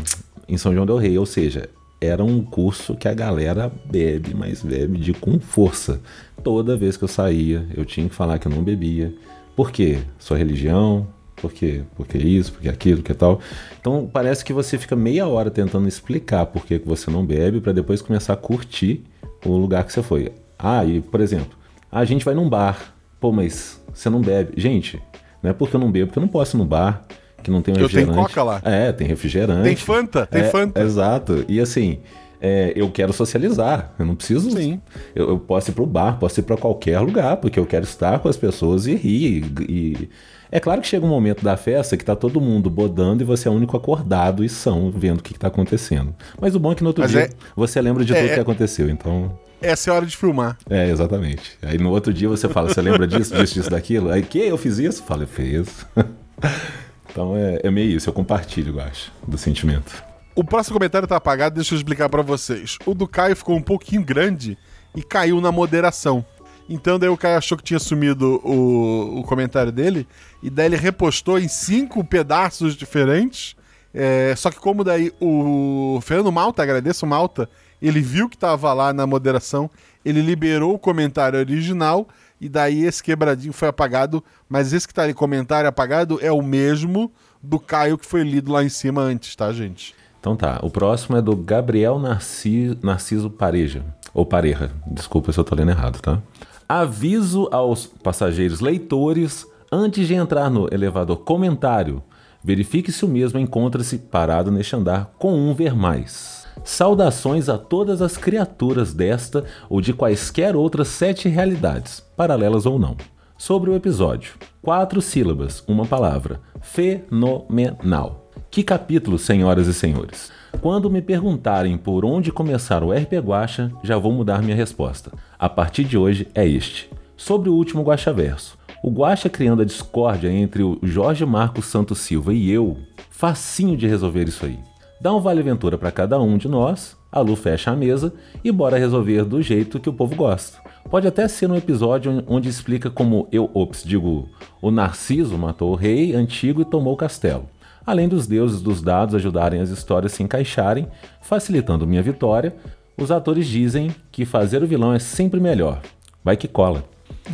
em 0.47 0.57
São 0.57 0.73
João 0.73 0.85
del 0.85 0.97
Rei, 0.97 1.17
ou 1.17 1.25
seja, 1.25 1.69
era 2.01 2.23
um 2.23 2.43
curso 2.43 2.95
que 2.95 3.07
a 3.07 3.13
galera 3.13 3.71
bebe, 3.85 4.33
mas 4.33 4.63
bebe 4.63 4.97
de 4.97 5.13
com 5.13 5.39
força. 5.39 6.01
Toda 6.43 6.75
vez 6.75 6.97
que 6.97 7.03
eu 7.03 7.07
saía, 7.07 7.65
eu 7.75 7.85
tinha 7.85 8.09
que 8.09 8.15
falar 8.15 8.39
que 8.39 8.47
eu 8.47 8.51
não 8.51 8.63
bebia. 8.63 9.13
Por 9.55 9.71
quê? 9.71 9.99
Sua 10.17 10.37
religião? 10.37 11.07
Por 11.35 11.53
quê? 11.53 11.83
Porque 11.95 12.17
isso, 12.17 12.53
porque 12.53 12.67
aquilo, 12.67 13.01
porque 13.01 13.13
tal. 13.13 13.39
Então 13.79 14.09
parece 14.11 14.43
que 14.43 14.51
você 14.51 14.77
fica 14.77 14.95
meia 14.95 15.27
hora 15.27 15.51
tentando 15.51 15.87
explicar 15.87 16.47
por 16.47 16.65
que 16.65 16.79
que 16.79 16.87
você 16.87 17.09
não 17.09 17.25
bebe 17.25 17.61
para 17.61 17.71
depois 17.71 18.01
começar 18.01 18.33
a 18.33 18.37
curtir 18.37 19.03
o 19.45 19.55
lugar 19.55 19.83
que 19.83 19.93
você 19.93 20.03
foi. 20.03 20.31
Ah, 20.57 20.83
e 20.83 21.01
por 21.01 21.21
exemplo, 21.21 21.57
a 21.91 22.03
gente 22.03 22.25
vai 22.25 22.33
num 22.33 22.49
bar. 22.49 22.95
Pô, 23.19 23.31
mas 23.31 23.79
você 23.93 24.09
não 24.09 24.21
bebe. 24.21 24.53
Gente, 24.59 25.01
não 25.41 25.51
é 25.51 25.53
porque 25.53 25.75
eu 25.75 25.79
não 25.79 25.91
bebo, 25.91 26.07
porque 26.07 26.19
eu 26.19 26.21
não 26.21 26.27
posso 26.27 26.55
ir 26.55 26.59
no 26.59 26.65
bar, 26.65 27.05
que 27.41 27.51
não 27.51 27.62
tem 27.62 27.73
um 27.73 27.77
Eu 27.77 27.89
tenho 27.89 28.06
refrigerante. 28.08 28.27
Coca 28.30 28.43
lá. 28.43 28.62
É, 28.63 28.91
tem 28.91 29.08
refrigerante. 29.08 29.63
Tem 29.63 29.75
Fanta, 29.75 30.25
tem 30.25 30.41
É, 30.41 30.49
Fanta. 30.49 30.82
Exato. 30.82 31.45
E 31.47 31.60
assim, 31.60 31.99
é, 32.41 32.73
eu 32.75 32.89
quero 32.89 33.12
socializar. 33.13 33.93
Eu 33.99 34.06
não 34.06 34.15
preciso. 34.15 34.51
Sim. 34.51 34.80
Eu, 35.15 35.30
eu 35.30 35.39
posso 35.39 35.71
ir 35.71 35.73
pro 35.73 35.86
bar, 35.86 36.17
posso 36.19 36.39
ir 36.39 36.43
pra 36.43 36.58
qualquer 36.58 36.99
lugar, 36.99 37.38
porque 37.38 37.60
eu 37.60 37.65
quero 37.65 37.84
estar 37.86 38.19
com 38.19 38.27
as 38.30 38.38
pessoas 38.38 38.88
e 38.88 38.95
rir. 38.95 39.45
E, 39.67 40.10
É 40.54 40.60
claro 40.60 40.82
que 40.82 40.88
chega 40.88 41.06
um 41.06 41.10
momento 41.10 41.43
da 41.45 41.56
festa 41.56 41.95
que 41.95 42.04
tá 42.04 42.13
todo 42.15 42.41
mundo 42.41 42.69
bodando 42.69 43.23
e 43.23 43.25
você 43.25 43.47
é 43.47 43.51
o 43.51 43.54
único 43.54 43.77
acordado 43.77 44.43
e 44.43 44.49
são 44.49 44.91
vendo 44.91 45.19
o 45.19 45.23
que, 45.23 45.32
que 45.34 45.39
tá 45.39 45.47
acontecendo. 45.47 46.13
Mas 46.41 46.54
o 46.56 46.60
bom 46.60 46.73
é 46.73 46.75
que 46.75 46.84
no 46.84 46.89
outro 46.89 47.04
Mas 47.04 47.12
dia 47.12 47.21
é- 47.21 47.30
você 47.56 47.82
lembra 47.82 48.04
de 48.04 48.12
é- 48.13 48.19
tudo 48.21 48.32
é- 48.32 48.34
que 48.34 48.39
aconteceu. 48.41 48.89
Então. 48.89 49.32
Essa 49.62 49.89
é 49.89 49.93
a 49.93 49.95
hora 49.95 50.06
de 50.08 50.17
filmar. 50.17 50.58
É, 50.69 50.89
exatamente. 50.89 51.58
Aí 51.62 51.77
no 51.77 51.91
outro 51.91 52.12
dia 52.12 52.27
você 52.27 52.49
fala, 52.49 52.67
você 52.67 52.82
lembra 52.82 53.08
disso, 53.08 53.34
disso, 53.34 53.54
disso, 53.54 53.69
daquilo? 53.69 54.10
Aí, 54.10 54.23
que? 54.23 54.39
Eu 54.39 54.58
fiz 54.58 54.77
isso? 54.80 55.04
Fala, 55.04 55.23
eu 55.23 55.27
fiz. 55.27 55.86
então 57.12 57.36
é, 57.36 57.60
é 57.63 57.71
meio 57.71 57.91
isso, 57.91 58.10
eu 58.10 58.13
compartilho, 58.13 58.78
eu 58.78 58.84
acho, 58.84 59.12
do 59.28 59.38
sentimento. 59.38 60.04
O 60.34 60.43
próximo 60.43 60.76
comentário 60.76 61.08
tá 61.08 61.17
apagado, 61.17 61.56
deixa 61.56 61.74
eu 61.74 61.78
explicar 61.78 62.08
pra 62.08 62.21
vocês. 62.21 62.78
O 62.86 62.93
do 62.93 63.08
Caio 63.08 63.36
ficou 63.36 63.56
um 63.56 63.62
pouquinho 63.62 64.04
grande 64.04 64.58
e 64.95 65.04
caiu 65.04 65.41
na 65.41 65.52
moderação. 65.52 66.26
Então 66.69 66.97
daí 66.97 67.10
o 67.10 67.17
Caio 67.17 67.38
achou 67.38 67.58
que 67.58 67.63
tinha 67.63 67.80
sumido 67.80 68.39
o, 68.45 69.19
o 69.19 69.24
comentário 69.24 69.74
dele 69.74 70.08
e 70.41 70.50
daí 70.50 70.67
ele 70.67 70.78
repostou 70.78 71.38
em 71.38 71.50
cinco 71.50 72.02
pedaços 72.04 72.76
diferentes. 72.76 73.58
É, 73.93 74.34
só 74.38 74.50
que 74.50 74.58
como 74.58 74.86
daí 74.86 75.12
o 75.19 76.00
Fernando 76.02 76.32
Malta, 76.32 76.63
agradeço 76.63 77.06
Malta, 77.06 77.50
ele 77.82 78.00
viu 78.00 78.30
que 78.30 78.38
tava 78.38 78.71
lá 78.71 78.93
na 78.93 79.06
moderação, 79.06 79.69
ele 80.06 80.21
liberou 80.21 80.74
o 80.74 80.80
comentário 80.80 81.38
original 81.38 82.08
e 82.41 82.49
daí 82.49 82.84
esse 82.84 83.04
quebradinho 83.04 83.54
foi 83.54 83.67
apagado, 83.67 84.23
mas 84.49 84.73
esse 84.73 84.88
que 84.88 84.93
tá 84.93 85.04
ali 85.04 85.13
comentário 85.13 85.69
apagado 85.69 86.17
é 86.21 86.32
o 86.32 86.41
mesmo 86.41 87.12
do 87.41 87.60
Caio 87.60 87.99
que 87.99 88.06
foi 88.06 88.23
lido 88.23 88.51
lá 88.51 88.63
em 88.63 88.69
cima 88.69 89.01
antes, 89.01 89.36
tá, 89.36 89.54
gente? 89.54 89.93
Então 90.19 90.36
tá, 90.36 90.60
o 90.63 90.69
próximo 90.69 91.15
é 91.17 91.21
do 91.21 91.36
Gabriel 91.36 91.99
Narci- 91.99 92.77
Narciso 92.82 93.30
Pareja. 93.30 93.86
Ou 94.13 94.25
Pareja, 94.25 94.71
desculpa 94.88 95.32
se 95.32 95.39
eu 95.39 95.43
tô 95.43 95.56
lendo 95.56 95.69
errado, 95.69 96.01
tá? 96.01 96.19
Aviso 96.67 97.47
aos 97.51 97.86
passageiros 97.86 98.60
leitores 98.60 99.45
antes 99.71 100.08
de 100.08 100.15
entrar 100.15 100.49
no 100.49 100.67
elevador 100.73 101.17
comentário. 101.17 102.04
Verifique 102.43 102.91
se 102.91 103.06
o 103.06 103.08
mesmo 103.08 103.39
encontra-se 103.39 103.97
parado 103.99 104.51
neste 104.51 104.75
andar 104.75 105.13
com 105.19 105.34
um 105.34 105.54
ver 105.54 105.75
mais. 105.75 106.40
Saudações 106.63 107.50
a 107.50 107.58
todas 107.58 108.02
as 108.02 108.17
criaturas 108.17 108.93
desta 108.93 109.43
ou 109.69 109.82
de 109.82 109.93
quaisquer 109.93 110.56
outras 110.56 110.89
sete 110.89 111.28
realidades, 111.28 112.04
paralelas 112.15 112.65
ou 112.65 112.78
não. 112.78 112.95
Sobre 113.38 113.71
o 113.71 113.76
episódio. 113.76 114.34
Quatro 114.62 115.02
sílabas, 115.02 115.63
uma 115.67 115.86
palavra. 115.86 116.39
Fenomenal. 116.62 118.30
Que 118.52 118.62
capítulo, 118.62 119.17
senhoras 119.17 119.65
e 119.65 119.74
senhores? 119.74 120.32
Quando 120.62 120.91
me 120.91 121.02
perguntarem 121.02 121.78
por 121.78 122.06
onde 122.06 122.32
começar 122.32 122.84
o 122.84 122.91
RP 122.91 123.13
Guacha, 123.13 123.71
já 123.84 123.97
vou 123.97 124.12
mudar 124.12 124.43
minha 124.43 124.56
resposta. 124.56 125.12
A 125.39 125.50
partir 125.50 125.86
de 125.86 125.97
hoje 125.97 126.28
é 126.36 126.47
este. 126.47 126.91
Sobre 127.17 127.50
o 127.50 127.56
último 127.56 127.82
Guaxaverso. 127.82 128.56
O 128.84 128.91
Guaxa 128.91 129.30
criando 129.30 129.63
a 129.63 129.65
discórdia 129.65 130.32
entre 130.32 130.62
o 130.62 130.78
Jorge 130.84 131.26
Marcos 131.26 131.65
Santos 131.65 132.00
Silva 132.00 132.34
e 132.34 132.52
eu, 132.52 132.78
facinho 133.10 133.76
de 133.76 133.88
resolver 133.88 134.28
isso 134.28 134.45
aí. 134.45 134.60
Dá 135.01 135.11
um 135.11 135.19
vale-aventura 135.19 135.79
para 135.79 135.91
cada 135.91 136.21
um 136.21 136.37
de 136.37 136.47
nós, 136.47 136.95
a 137.11 137.19
Lu 137.21 137.35
fecha 137.35 137.71
a 137.71 137.75
mesa 137.75 138.13
e 138.43 138.51
bora 138.51 138.77
resolver 138.77 139.25
do 139.25 139.41
jeito 139.41 139.79
que 139.79 139.89
o 139.89 139.93
povo 139.93 140.15
gosta. 140.15 140.59
Pode 140.91 141.07
até 141.07 141.27
ser 141.27 141.49
um 141.49 141.55
episódio 141.55 142.23
onde 142.27 142.47
explica 142.47 142.87
como 142.87 143.27
eu, 143.31 143.49
ops, 143.51 143.83
digo, 143.83 144.29
o 144.61 144.69
Narciso 144.69 145.39
matou 145.39 145.71
o 145.71 145.75
rei 145.75 146.13
antigo 146.13 146.61
e 146.61 146.65
tomou 146.65 146.93
o 146.93 146.97
castelo. 146.97 147.49
Além 147.83 148.07
dos 148.07 148.27
deuses 148.27 148.61
dos 148.61 148.79
dados 148.79 149.15
ajudarem 149.15 149.59
as 149.59 149.71
histórias 149.71 150.11
se 150.11 150.21
encaixarem, 150.21 150.87
facilitando 151.19 151.87
minha 151.87 152.03
vitória, 152.03 152.55
os 152.95 153.09
atores 153.09 153.47
dizem 153.47 153.89
que 154.11 154.23
fazer 154.23 154.61
o 154.61 154.67
vilão 154.67 154.93
é 154.93 154.99
sempre 154.99 155.39
melhor. 155.39 155.81
Vai 156.23 156.37
que 156.37 156.47
cola. 156.47 156.83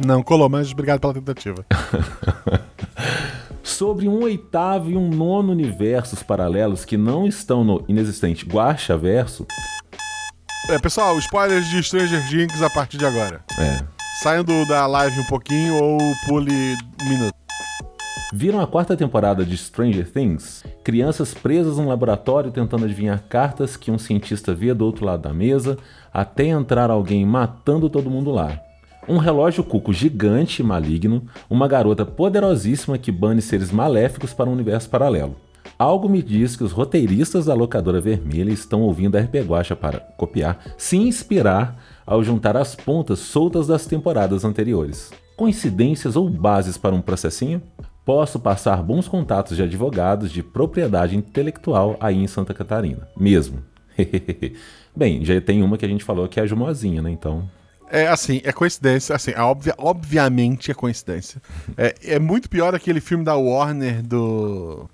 Não 0.06 0.24
colou, 0.24 0.48
mas 0.48 0.72
obrigado 0.72 1.02
pela 1.02 1.16
tentativa. 1.16 1.66
Sobre 3.68 4.08
um 4.08 4.24
oitavo 4.24 4.90
e 4.90 4.96
um 4.96 5.10
nono 5.10 5.52
universos 5.52 6.24
paralelos 6.24 6.86
que 6.86 6.96
não 6.96 7.28
estão 7.28 7.66
no 7.66 7.84
inexistente 7.86 8.46
Guacha 8.46 8.98
Verso. 8.98 9.46
É, 10.70 10.80
pessoal, 10.80 11.20
spoilers 11.20 11.70
de 11.70 11.84
Stranger 11.84 12.28
Things 12.30 12.62
a 12.62 12.70
partir 12.70 12.98
de 12.98 13.06
agora. 13.06 13.44
É. 13.60 13.84
Saiam 14.24 14.46
do, 14.46 14.66
da 14.66 14.88
live 14.88 15.20
um 15.20 15.26
pouquinho 15.26 15.76
ou 15.76 15.98
pule 16.26 16.78
um 17.02 17.10
minuto. 17.10 17.36
Viram 18.34 18.62
a 18.62 18.66
quarta 18.66 18.96
temporada 18.96 19.46
de 19.46 19.58
Stranger 19.58 20.10
Things? 20.10 20.64
Crianças 20.82 21.34
presas 21.34 21.78
num 21.78 21.90
laboratório 21.90 22.52
tentando 22.52 22.86
adivinhar 22.86 23.22
cartas 23.28 23.76
que 23.76 23.92
um 23.92 23.98
cientista 23.98 24.56
vê 24.56 24.74
do 24.74 24.86
outro 24.86 25.06
lado 25.06 25.24
da 25.24 25.34
mesa, 25.34 25.78
até 26.12 26.48
entrar 26.48 26.90
alguém 26.90 27.26
matando 27.26 27.90
todo 27.90 28.10
mundo 28.10 28.32
lá. 28.32 28.62
Um 29.08 29.18
relógio 29.18 29.64
cuco 29.64 29.94
gigante 29.94 30.62
e 30.62 30.66
maligno, 30.66 31.24
uma 31.50 31.66
garota 31.66 32.06
poderosíssima 32.06 32.98
que 32.98 33.10
bane 33.10 33.42
seres 33.42 33.72
maléficos 33.72 34.34
para 34.34 34.50
um 34.50 34.54
universo 34.54 34.90
paralelo. 34.90 35.38
Algo 35.80 36.10
me 36.10 36.22
diz 36.22 36.58
que 36.58 36.64
os 36.64 36.74
roteiristas 36.74 37.46
da 37.46 37.54
locadora 37.54 38.02
vermelha 38.02 38.52
estão 38.52 38.82
ouvindo 38.82 39.16
a 39.16 39.22
RP 39.22 39.36
Guacha 39.46 39.78
para 39.78 40.00
copiar, 40.00 40.60
se 40.78 40.98
inspirar 40.98 41.82
ao 42.06 42.22
juntar 42.22 42.58
as 42.58 42.76
pontas 42.76 43.20
soltas 43.20 43.68
das 43.68 43.86
temporadas 43.86 44.44
anteriores. 44.44 45.12
Coincidências 45.38 46.18
ou 46.18 46.30
bases 46.30 46.78
para 46.78 46.96
um 46.96 47.02
processinho? 47.02 47.62
Posso 48.04 48.40
passar 48.40 48.84
bons 48.84 49.08
contatos 49.08 49.56
de 49.56 49.64
advogados 49.64 50.32
de 50.32 50.44
propriedade 50.44 51.16
intelectual 51.16 51.96
aí 52.00 52.18
em 52.18 52.28
Santa 52.28 52.54
Catarina. 52.54 53.08
Mesmo. 53.16 53.64
Bem, 54.96 55.24
já 55.24 55.40
tem 55.40 55.64
uma 55.64 55.78
que 55.78 55.86
a 55.86 55.90
gente 55.90 56.04
falou 56.04 56.28
que 56.28 56.40
é 56.40 56.44
a 56.44 56.48
Jumozinha, 56.48 57.02
né? 57.02 57.12
Então. 57.12 57.48
É 57.90 58.08
assim, 58.08 58.42
é 58.44 58.52
coincidência, 58.52 59.16
assim, 59.16 59.32
é 59.32 59.42
obvia, 59.42 59.74
obviamente 59.78 60.70
é 60.70 60.74
coincidência. 60.74 61.42
É, 61.78 61.96
é 62.04 62.20
muito 62.20 62.50
pior 62.50 62.76
aquele 62.76 63.00
filme 63.00 63.24
da 63.24 63.36
Warner 63.36 64.04
do 64.04 64.90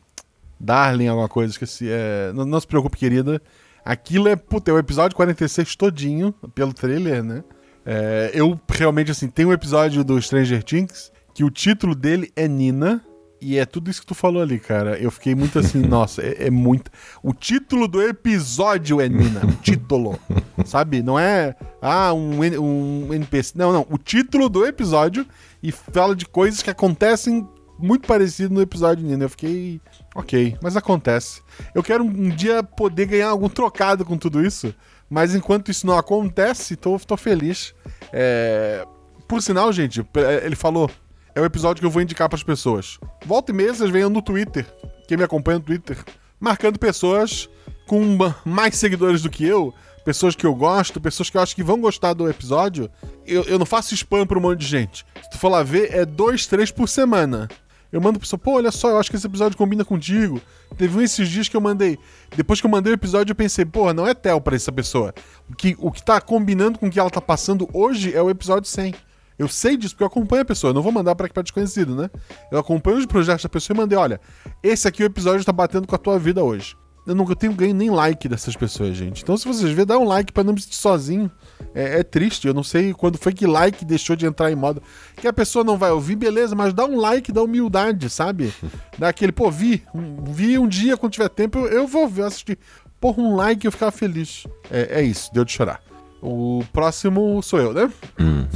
Darling, 0.60 1.08
alguma 1.08 1.28
coisa, 1.28 1.52
esqueci. 1.52 1.88
É, 1.90 2.32
não, 2.34 2.46
não 2.46 2.60
se 2.60 2.68
preocupe, 2.68 2.98
querida. 2.98 3.42
Aquilo 3.84 4.28
é, 4.28 4.36
puta, 4.36 4.72
é 4.72 4.74
o 4.74 4.78
episódio 4.78 5.16
46 5.16 5.76
todinho, 5.76 6.34
pelo 6.54 6.74
trailer, 6.74 7.24
né? 7.24 7.44
É, 7.86 8.32
eu 8.34 8.60
realmente, 8.70 9.12
assim, 9.12 9.28
tem 9.28 9.46
um 9.46 9.52
episódio 9.52 10.04
do 10.04 10.22
Stranger 10.22 10.64
Things 10.64 11.12
que 11.34 11.44
o 11.44 11.50
título 11.50 11.94
dele 11.94 12.32
é 12.36 12.48
Nina. 12.48 13.04
E 13.44 13.58
é 13.58 13.66
tudo 13.66 13.92
isso 13.92 14.00
que 14.00 14.08
tu 14.08 14.16
falou 14.16 14.42
ali, 14.42 14.58
cara. 14.58 14.98
Eu 14.98 15.12
fiquei 15.12 15.36
muito 15.36 15.60
assim, 15.60 15.80
nossa, 15.86 16.22
é, 16.22 16.48
é 16.48 16.50
muito. 16.50 16.90
O 17.22 17.34
título 17.34 17.88
do 17.90 18.02
episódio 18.02 19.02
é 19.02 19.10
Nina. 19.10 19.42
O 19.46 19.52
título. 19.62 20.18
sabe? 20.66 21.04
Não 21.04 21.20
é. 21.20 21.54
Ah, 21.82 22.14
um, 22.14 22.40
um 22.40 23.14
NPC. 23.14 23.54
Não, 23.58 23.74
não. 23.74 23.86
O 23.90 23.98
título 23.98 24.48
do 24.48 24.66
episódio 24.66 25.28
e 25.62 25.72
fala 25.72 26.16
de 26.16 26.26
coisas 26.26 26.64
que 26.64 26.70
acontecem 26.70 27.46
muito 27.78 28.08
parecido 28.08 28.54
no 28.54 28.62
episódio 28.62 29.06
Nina. 29.06 29.26
Eu 29.26 29.30
fiquei. 29.30 29.82
Ok, 30.16 30.58
mas 30.62 30.78
acontece. 30.78 31.42
Eu 31.76 31.84
quero 31.84 32.04
um 32.04 32.30
dia 32.30 32.64
poder 32.64 33.08
ganhar 33.08 33.28
algum 33.28 33.50
trocado 33.50 34.06
com 34.06 34.18
tudo 34.18 34.44
isso. 34.44 34.74
Mas 35.10 35.36
enquanto 35.36 35.70
isso 35.70 35.86
não 35.86 35.98
acontece, 35.98 36.78
tô, 36.78 36.98
tô 36.98 37.18
feliz. 37.18 37.76
É... 38.12 38.86
Por 39.28 39.42
sinal, 39.42 39.72
gente, 39.74 40.06
ele 40.44 40.56
falou 40.56 40.90
é 41.36 41.42
o 41.42 41.46
episódio 41.46 41.82
que 41.82 41.86
eu 41.86 41.92
vou 41.92 42.02
indicar 42.02 42.30
para 42.30 42.38
as 42.38 42.44
pessoas. 42.44 43.00
Volta 43.26 43.52
e 43.52 43.56
meia, 43.56 43.74
vocês 43.74 43.90
venham 43.90 44.10
no 44.10 44.22
Twitter, 44.22 44.66
quem 45.08 45.18
me 45.18 45.24
acompanha 45.24 45.60
no 45.60 45.66
Twitter, 45.66 45.98
marcando 46.40 46.78
pessoas 46.78 47.50
com 47.88 48.18
mais 48.46 48.76
seguidores 48.76 49.22
do 49.22 49.30
que 49.30 49.46
eu, 49.46 49.74
pessoas 50.04 50.36
que 50.36 50.46
eu 50.46 50.54
gosto, 50.54 51.02
pessoas 51.02 51.30
que 51.30 51.38
eu 51.38 51.42
acho 51.42 51.56
que 51.56 51.64
vão 51.64 51.80
gostar 51.80 52.14
do 52.14 52.30
episódio. 52.30 52.90
Eu, 53.26 53.44
eu 53.44 53.58
não 53.58 53.66
faço 53.66 53.94
spam 53.94 54.26
para 54.26 54.38
um 54.38 54.42
monte 54.42 54.60
de 54.60 54.68
gente. 54.68 55.06
Se 55.22 55.30
tu 55.32 55.38
for 55.38 55.50
lá 55.50 55.64
ver, 55.64 55.94
é 55.94 56.06
dois, 56.06 56.46
três 56.46 56.72
por 56.72 56.88
semana. 56.88 57.48
Eu 57.92 58.02
mando 58.02 58.18
pra 58.18 58.26
pessoa, 58.26 58.40
pô, 58.40 58.56
olha 58.56 58.72
só, 58.72 58.90
eu 58.90 58.98
acho 58.98 59.10
que 59.10 59.16
esse 59.16 59.28
episódio 59.28 59.56
combina 59.56 59.86
contigo. 59.86 60.42
Teve 60.76 60.98
um 60.98 61.02
esses 61.02 61.30
dias 61.30 61.48
que 61.48 61.56
eu 61.56 61.62
mandei. 61.62 61.98
Depois 62.36 62.60
que 62.60 62.66
eu 62.66 62.72
mandei 62.72 62.92
o 62.92 62.96
episódio, 62.96 63.32
eu 63.32 63.36
pensei, 63.36 63.66
porra, 63.66 63.94
não 63.94 64.08
é 64.08 64.16
tel 64.16 64.42
pra 64.42 64.56
essa 64.56 64.72
pessoa. 64.72 65.14
O 65.48 65.56
que, 65.56 65.76
o 65.78 65.92
que 65.92 66.04
tá 66.04 66.20
combinando 66.20 66.80
com 66.80 66.88
o 66.88 66.90
que 66.90 67.00
ela 67.00 67.12
tá 67.12 67.22
passando 67.22 67.70
hoje 67.72 68.12
é 68.12 68.22
o 68.22 68.32
episódio 68.32 68.68
100. 68.68 68.96
Eu 69.38 69.48
sei 69.48 69.76
disso 69.78 69.96
porque 69.96 70.04
eu 70.04 70.08
acompanho 70.08 70.44
a 70.44 70.46
pessoa. 70.46 70.72
Eu 70.72 70.76
não 70.76 70.82
vou 70.82 70.92
mandar 70.92 71.16
para 71.16 71.42
desconhecido, 71.42 71.96
né? 71.96 72.10
Eu 72.52 72.60
acompanho 72.60 72.98
os 72.98 73.06
projetos 73.06 73.44
da 73.44 73.50
pessoa 73.50 73.76
e 73.76 73.78
mandei: 73.78 73.98
olha, 73.98 74.20
esse 74.62 74.88
aqui 74.88 75.02
é 75.02 75.06
o 75.06 75.08
episódio 75.08 75.46
tá 75.46 75.52
batendo 75.52 75.88
com 75.88 75.96
a 75.96 76.00
tua 76.00 76.20
vida 76.20 76.44
hoje. 76.44 76.76
Eu 77.06 77.14
nunca 77.14 77.36
tenho 77.36 77.54
ganho 77.54 77.74
nem 77.74 77.90
like 77.90 78.30
dessas 78.30 78.56
pessoas, 78.56 78.96
gente. 78.96 79.24
Então, 79.24 79.36
se 79.36 79.46
vocês 79.46 79.70
verem, 79.72 79.86
dá 79.86 79.98
um 79.98 80.06
like 80.06 80.32
para 80.32 80.44
não 80.44 80.54
me 80.54 80.62
sentir 80.62 80.78
sozinho. 80.78 81.30
É, 81.76 82.00
é, 82.00 82.04
triste. 82.04 82.48
Eu 82.48 82.54
não 82.54 82.64
sei 82.64 82.94
quando 82.94 83.18
foi 83.18 83.34
que 83.34 83.46
like 83.46 83.84
deixou 83.84 84.16
de 84.16 84.26
entrar 84.26 84.50
em 84.50 84.56
moda. 84.56 84.82
Que 85.18 85.28
a 85.28 85.34
pessoa 85.34 85.66
não 85.66 85.78
vai 85.78 85.92
ouvir, 85.92 86.16
beleza, 86.16 86.56
mas 86.56 86.74
dá 86.74 86.86
um 86.86 86.98
like 86.98 87.30
da 87.32 87.44
humildade, 87.44 88.10
sabe? 88.10 88.54
Dá 88.98 89.10
aquele, 89.10 89.32
pô, 89.32 89.52
vi. 89.52 89.84
Vi 90.24 90.58
um 90.58 90.68
dia, 90.68 90.96
quando 90.96 91.14
tiver 91.14 91.30
tempo, 91.30 91.60
eu, 91.60 91.68
eu 91.68 91.88
vou 91.88 92.08
ver, 92.08 92.24
assistir. 92.24 92.58
Porra, 93.02 93.22
um 93.22 93.36
like 93.36 93.66
eu 93.66 93.72
ficava 93.72 93.92
feliz. 93.92 94.48
É, 94.72 95.00
é 95.00 95.02
isso, 95.02 95.34
deu 95.34 95.44
de 95.44 95.52
chorar. 95.52 95.82
O 96.22 96.64
próximo 96.72 97.42
sou 97.44 97.60
eu, 97.60 97.74
né? 97.74 97.92
Uhum. 98.18 98.48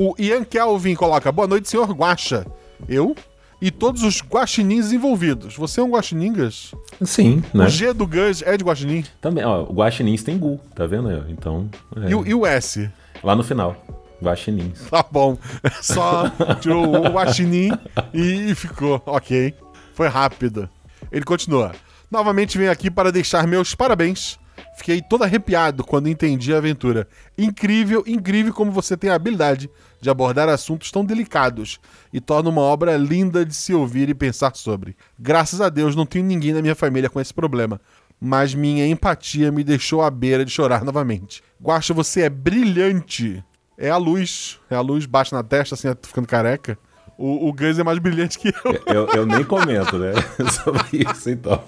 O 0.00 0.14
Ian 0.16 0.44
Kelvin 0.44 0.94
coloca: 0.94 1.32
Boa 1.32 1.48
noite, 1.48 1.68
senhor 1.68 1.90
Guacha. 1.92 2.46
Eu 2.88 3.16
e 3.60 3.68
todos 3.68 4.04
os 4.04 4.22
guaxinins 4.22 4.92
envolvidos. 4.92 5.56
Você 5.56 5.80
é 5.80 5.82
um 5.82 5.90
guaxiningas? 5.90 6.72
Sim, 7.02 7.42
né? 7.52 7.64
O 7.64 7.68
G 7.68 7.92
do 7.92 8.06
Gus 8.06 8.40
é 8.42 8.56
de 8.56 8.62
guaxinim? 8.62 9.04
Também, 9.20 9.44
ó, 9.44 9.64
o 9.64 9.72
guaxinins 9.72 10.22
tem 10.22 10.38
gu, 10.38 10.60
tá 10.72 10.86
vendo? 10.86 11.10
Então... 11.28 11.68
É. 11.96 12.10
E, 12.10 12.14
o, 12.14 12.24
e 12.24 12.32
o 12.32 12.46
S? 12.46 12.88
Lá 13.24 13.34
no 13.34 13.42
final. 13.42 13.76
Guaxinins. 14.22 14.82
Tá 14.88 15.04
bom. 15.10 15.36
Só 15.82 16.30
tirou 16.60 16.94
o 16.94 17.08
guaxinim 17.08 17.72
e, 18.14 18.52
e 18.52 18.54
ficou. 18.54 19.02
Ok. 19.04 19.52
Foi 19.94 20.06
rápido. 20.06 20.70
Ele 21.10 21.24
continua. 21.24 21.72
Novamente 22.08 22.56
venho 22.56 22.70
aqui 22.70 22.88
para 22.88 23.10
deixar 23.10 23.48
meus 23.48 23.74
parabéns 23.74 24.38
Fiquei 24.78 25.02
todo 25.02 25.24
arrepiado 25.24 25.82
quando 25.82 26.08
entendi 26.08 26.54
a 26.54 26.58
aventura. 26.58 27.08
Incrível, 27.36 28.04
incrível 28.06 28.54
como 28.54 28.70
você 28.70 28.96
tem 28.96 29.10
a 29.10 29.14
habilidade 29.14 29.68
de 30.00 30.10
abordar 30.10 30.48
assuntos 30.48 30.90
tão 30.90 31.04
delicados 31.04 31.80
e 32.12 32.20
torna 32.20 32.48
uma 32.50 32.60
obra 32.60 32.96
linda 32.96 33.44
de 33.44 33.54
se 33.54 33.74
ouvir 33.74 34.08
e 34.08 34.14
pensar 34.14 34.54
sobre. 34.54 34.96
Graças 35.18 35.60
a 35.60 35.68
Deus 35.68 35.96
não 35.96 36.06
tenho 36.06 36.24
ninguém 36.24 36.52
na 36.52 36.62
minha 36.62 36.74
família 36.74 37.10
com 37.10 37.20
esse 37.20 37.34
problema, 37.34 37.80
mas 38.20 38.54
minha 38.54 38.86
empatia 38.86 39.50
me 39.50 39.62
deixou 39.62 40.02
à 40.02 40.10
beira 40.10 40.44
de 40.44 40.50
chorar 40.50 40.84
novamente. 40.84 41.42
Guacha, 41.62 41.94
você 41.94 42.22
é 42.22 42.28
brilhante. 42.28 43.42
É 43.76 43.90
a 43.90 43.96
luz, 43.96 44.58
é 44.68 44.74
a 44.74 44.80
luz 44.80 45.06
baixa 45.06 45.36
na 45.36 45.42
testa, 45.42 45.74
assim, 45.74 45.88
ficando 46.02 46.26
careca. 46.26 46.76
O, 47.16 47.48
o 47.48 47.52
Gus 47.52 47.78
é 47.78 47.84
mais 47.84 47.98
brilhante 47.98 48.38
que 48.38 48.48
eu. 48.48 48.82
Eu, 48.86 49.06
eu 49.08 49.26
nem 49.26 49.44
comento, 49.44 49.98
né? 49.98 50.12
Sobre 50.50 51.04
isso, 51.08 51.30
então. 51.30 51.62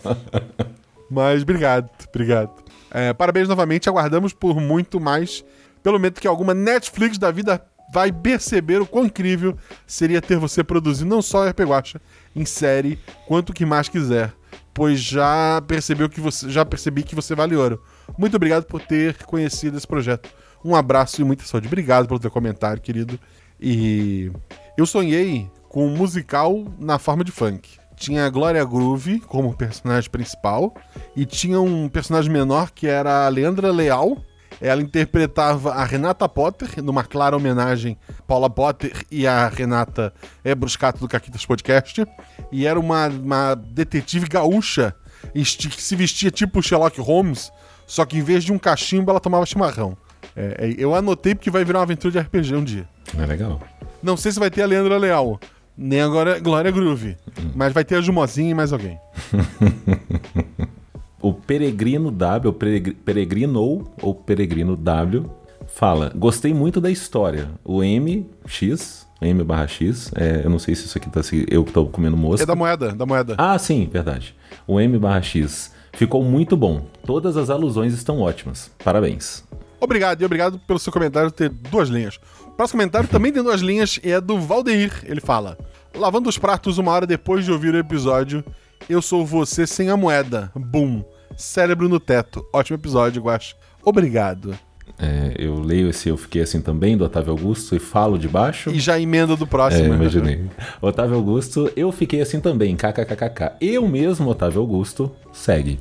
Mas 1.10 1.42
obrigado, 1.42 1.90
obrigado. 2.08 2.50
É, 2.90 3.12
parabéns 3.12 3.48
novamente, 3.48 3.88
aguardamos 3.88 4.32
por 4.32 4.60
muito 4.60 5.00
mais. 5.00 5.44
Pelo 5.82 5.98
menos 5.98 6.18
que 6.18 6.28
alguma 6.28 6.52
Netflix 6.52 7.16
da 7.16 7.30
vida 7.30 7.64
vai 7.92 8.12
perceber 8.12 8.80
o 8.80 8.86
quão 8.86 9.06
incrível 9.06 9.56
seria 9.86 10.20
ter 10.20 10.36
você 10.36 10.62
produzindo 10.62 11.14
não 11.14 11.22
só 11.22 11.48
RP 11.48 11.60
Guacha 11.60 12.00
em 12.34 12.44
série, 12.44 12.98
quanto 13.26 13.52
que 13.52 13.66
mais 13.66 13.88
quiser, 13.88 14.32
pois 14.72 15.00
já 15.00 15.62
percebeu 15.66 16.08
que 16.08 16.20
você 16.20 16.48
já 16.48 16.64
percebi 16.64 17.02
que 17.02 17.14
você 17.14 17.34
vale 17.34 17.56
ouro. 17.56 17.82
Muito 18.18 18.36
obrigado 18.36 18.64
por 18.64 18.80
ter 18.80 19.16
conhecido 19.24 19.76
esse 19.76 19.86
projeto. 19.86 20.30
Um 20.64 20.76
abraço 20.76 21.20
e 21.20 21.24
muita 21.24 21.44
saúde. 21.44 21.66
Obrigado 21.66 22.06
pelo 22.06 22.20
teu 22.20 22.30
comentário, 22.30 22.82
querido. 22.82 23.18
E 23.58 24.30
eu 24.76 24.86
sonhei 24.86 25.50
com 25.68 25.86
um 25.86 25.96
musical 25.96 26.64
na 26.78 26.98
forma 26.98 27.24
de 27.24 27.32
funk 27.32 27.80
tinha 28.00 28.24
a 28.24 28.30
Glória 28.30 28.64
Groove 28.64 29.20
como 29.20 29.54
personagem 29.54 30.10
principal 30.10 30.74
e 31.14 31.26
tinha 31.26 31.60
um 31.60 31.86
personagem 31.86 32.32
menor 32.32 32.70
que 32.70 32.86
era 32.86 33.26
a 33.26 33.28
Leandra 33.28 33.70
Leal. 33.70 34.16
Ela 34.60 34.82
interpretava 34.82 35.72
a 35.72 35.84
Renata 35.84 36.28
Potter, 36.28 36.82
numa 36.82 37.02
clara 37.02 37.36
homenagem 37.36 37.96
a 38.18 38.22
Paula 38.22 38.50
Potter 38.50 38.92
e 39.10 39.26
a 39.26 39.48
Renata 39.48 40.12
é 40.44 40.54
Bruscato 40.54 40.98
do 40.98 41.08
Caquitas 41.08 41.46
Podcast. 41.46 42.04
E 42.52 42.66
era 42.66 42.78
uma, 42.78 43.08
uma 43.08 43.54
detetive 43.54 44.28
gaúcha 44.28 44.94
que 45.32 45.82
se 45.82 45.96
vestia 45.96 46.30
tipo 46.30 46.62
Sherlock 46.62 47.00
Holmes, 47.00 47.50
só 47.86 48.04
que 48.04 48.18
em 48.18 48.22
vez 48.22 48.44
de 48.44 48.52
um 48.52 48.58
cachimbo 48.58 49.10
ela 49.10 49.20
tomava 49.20 49.46
chimarrão. 49.46 49.96
É, 50.36 50.68
é 50.68 50.74
eu 50.76 50.94
anotei 50.94 51.34
porque 51.34 51.50
vai 51.50 51.64
virar 51.64 51.78
uma 51.78 51.84
aventura 51.84 52.12
de 52.12 52.18
RPG 52.18 52.54
um 52.54 52.64
dia. 52.64 52.88
É 53.18 53.26
legal. 53.26 53.60
Não 54.02 54.16
sei 54.16 54.32
se 54.32 54.38
vai 54.38 54.50
ter 54.50 54.62
a 54.62 54.66
Leandra 54.66 54.96
Leal, 54.96 55.38
Nem 55.76 56.00
agora 56.00 56.38
Glória 56.38 56.70
Groove. 56.70 57.16
Mas 57.54 57.72
vai 57.72 57.84
ter 57.84 57.96
a 57.96 58.00
Jumozinha 58.00 58.50
e 58.50 58.54
mais 58.54 58.72
alguém. 58.72 58.98
O 61.22 61.32
Peregrino 61.34 62.10
W, 62.10 62.52
Peregr- 62.52 62.94
Peregrino 63.04 63.84
ou 64.02 64.14
Peregrino 64.14 64.76
W, 64.76 65.30
fala: 65.66 66.12
Gostei 66.16 66.54
muito 66.54 66.80
da 66.80 66.90
história. 66.90 67.48
O 67.64 67.82
MX, 67.82 69.06
M 69.20 69.44
barra 69.44 69.66
X, 69.66 70.10
é, 70.16 70.42
eu 70.44 70.50
não 70.50 70.58
sei 70.58 70.74
se 70.74 70.86
isso 70.86 70.96
aqui 70.96 71.10
tá 71.10 71.22
se 71.22 71.44
eu 71.50 71.64
que 71.64 71.72
tô 71.72 71.86
comendo 71.86 72.16
mosca. 72.16 72.42
É 72.42 72.46
da 72.46 72.54
moeda, 72.54 72.92
da 72.94 73.04
moeda. 73.04 73.34
Ah, 73.36 73.58
sim, 73.58 73.88
verdade. 73.92 74.34
O 74.66 74.80
M 74.80 74.98
barra 74.98 75.20
X 75.22 75.72
ficou 75.92 76.24
muito 76.24 76.56
bom. 76.56 76.86
Todas 77.04 77.36
as 77.36 77.50
alusões 77.50 77.92
estão 77.92 78.20
ótimas. 78.20 78.70
Parabéns. 78.82 79.44
Obrigado, 79.80 80.20
e 80.20 80.24
obrigado 80.24 80.58
pelo 80.60 80.78
seu 80.78 80.92
comentário 80.92 81.30
ter 81.30 81.48
duas 81.48 81.88
linhas. 81.88 82.18
O 82.46 82.50
próximo 82.50 82.78
comentário 82.80 83.08
também 83.08 83.32
tem 83.32 83.42
duas 83.42 83.60
linhas 83.62 83.98
e 84.04 84.10
é 84.10 84.20
do 84.20 84.38
Valdeir. 84.38 84.92
Ele 85.04 85.20
fala: 85.20 85.56
Lavando 85.94 86.28
os 86.28 86.38
pratos 86.38 86.78
uma 86.78 86.92
hora 86.92 87.06
depois 87.06 87.44
de 87.44 87.52
ouvir 87.52 87.74
o 87.74 87.78
episódio, 87.78 88.44
eu 88.88 89.00
sou 89.02 89.24
você 89.24 89.66
sem 89.66 89.90
a 89.90 89.96
moeda. 89.96 90.50
Boom. 90.54 91.04
Cérebro 91.36 91.88
no 91.88 92.00
teto. 92.00 92.44
Ótimo 92.52 92.76
episódio, 92.76 93.22
Guax. 93.22 93.54
Obrigado. 93.84 94.58
É, 94.98 95.34
eu 95.38 95.58
leio 95.60 95.88
esse 95.88 96.08
Eu 96.10 96.16
Fiquei 96.16 96.42
Assim 96.42 96.60
Também, 96.60 96.96
do 96.96 97.04
Otávio 97.04 97.30
Augusto, 97.30 97.74
e 97.74 97.78
falo 97.78 98.18
de 98.18 98.28
baixo. 98.28 98.70
E 98.70 98.78
já 98.78 98.98
emenda 99.00 99.34
do 99.36 99.44
É, 99.44 99.46
próximo. 99.46 99.88
né? 99.88 99.94
imaginei. 99.96 100.44
Otávio 100.82 101.16
Augusto, 101.16 101.70
eu 101.74 101.90
fiquei 101.90 102.20
assim 102.20 102.40
também, 102.40 102.76
kkkk. 102.76 103.52
Eu 103.60 103.88
mesmo, 103.88 104.28
Otávio 104.28 104.60
Augusto, 104.60 105.10
segue. 105.32 105.78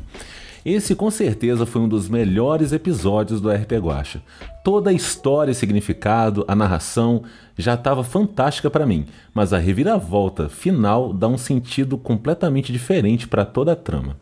Esse 0.65 0.93
com 0.93 1.10
certeza 1.10 1.65
foi 1.65 1.82
um 1.82 1.88
dos 1.88 2.10
melhores 2.10 2.74
episódios 2.74 3.39
do 3.39 3.50
RP 3.50 3.74
Guacha. 3.74 4.22
Toda 4.63 4.89
a 4.89 4.93
história 4.93 5.52
e 5.52 5.56
significado, 5.56 6.43
a 6.48 6.56
narração 6.56 7.24
já 7.58 7.76
estava 7.76 8.04
fantástica 8.04 8.69
para 8.69 8.86
mim, 8.86 9.06
mas 9.34 9.54
a 9.54 9.58
reviravolta 9.58 10.50
final 10.50 11.13
dá 11.13 11.28
um 11.28 11.38
sentido 11.38 11.98
completamente 11.98 12.74
diferente 12.74 13.28
para 13.28 13.45
toda 13.45 13.72
a 13.72 13.76
trama. 13.76 14.17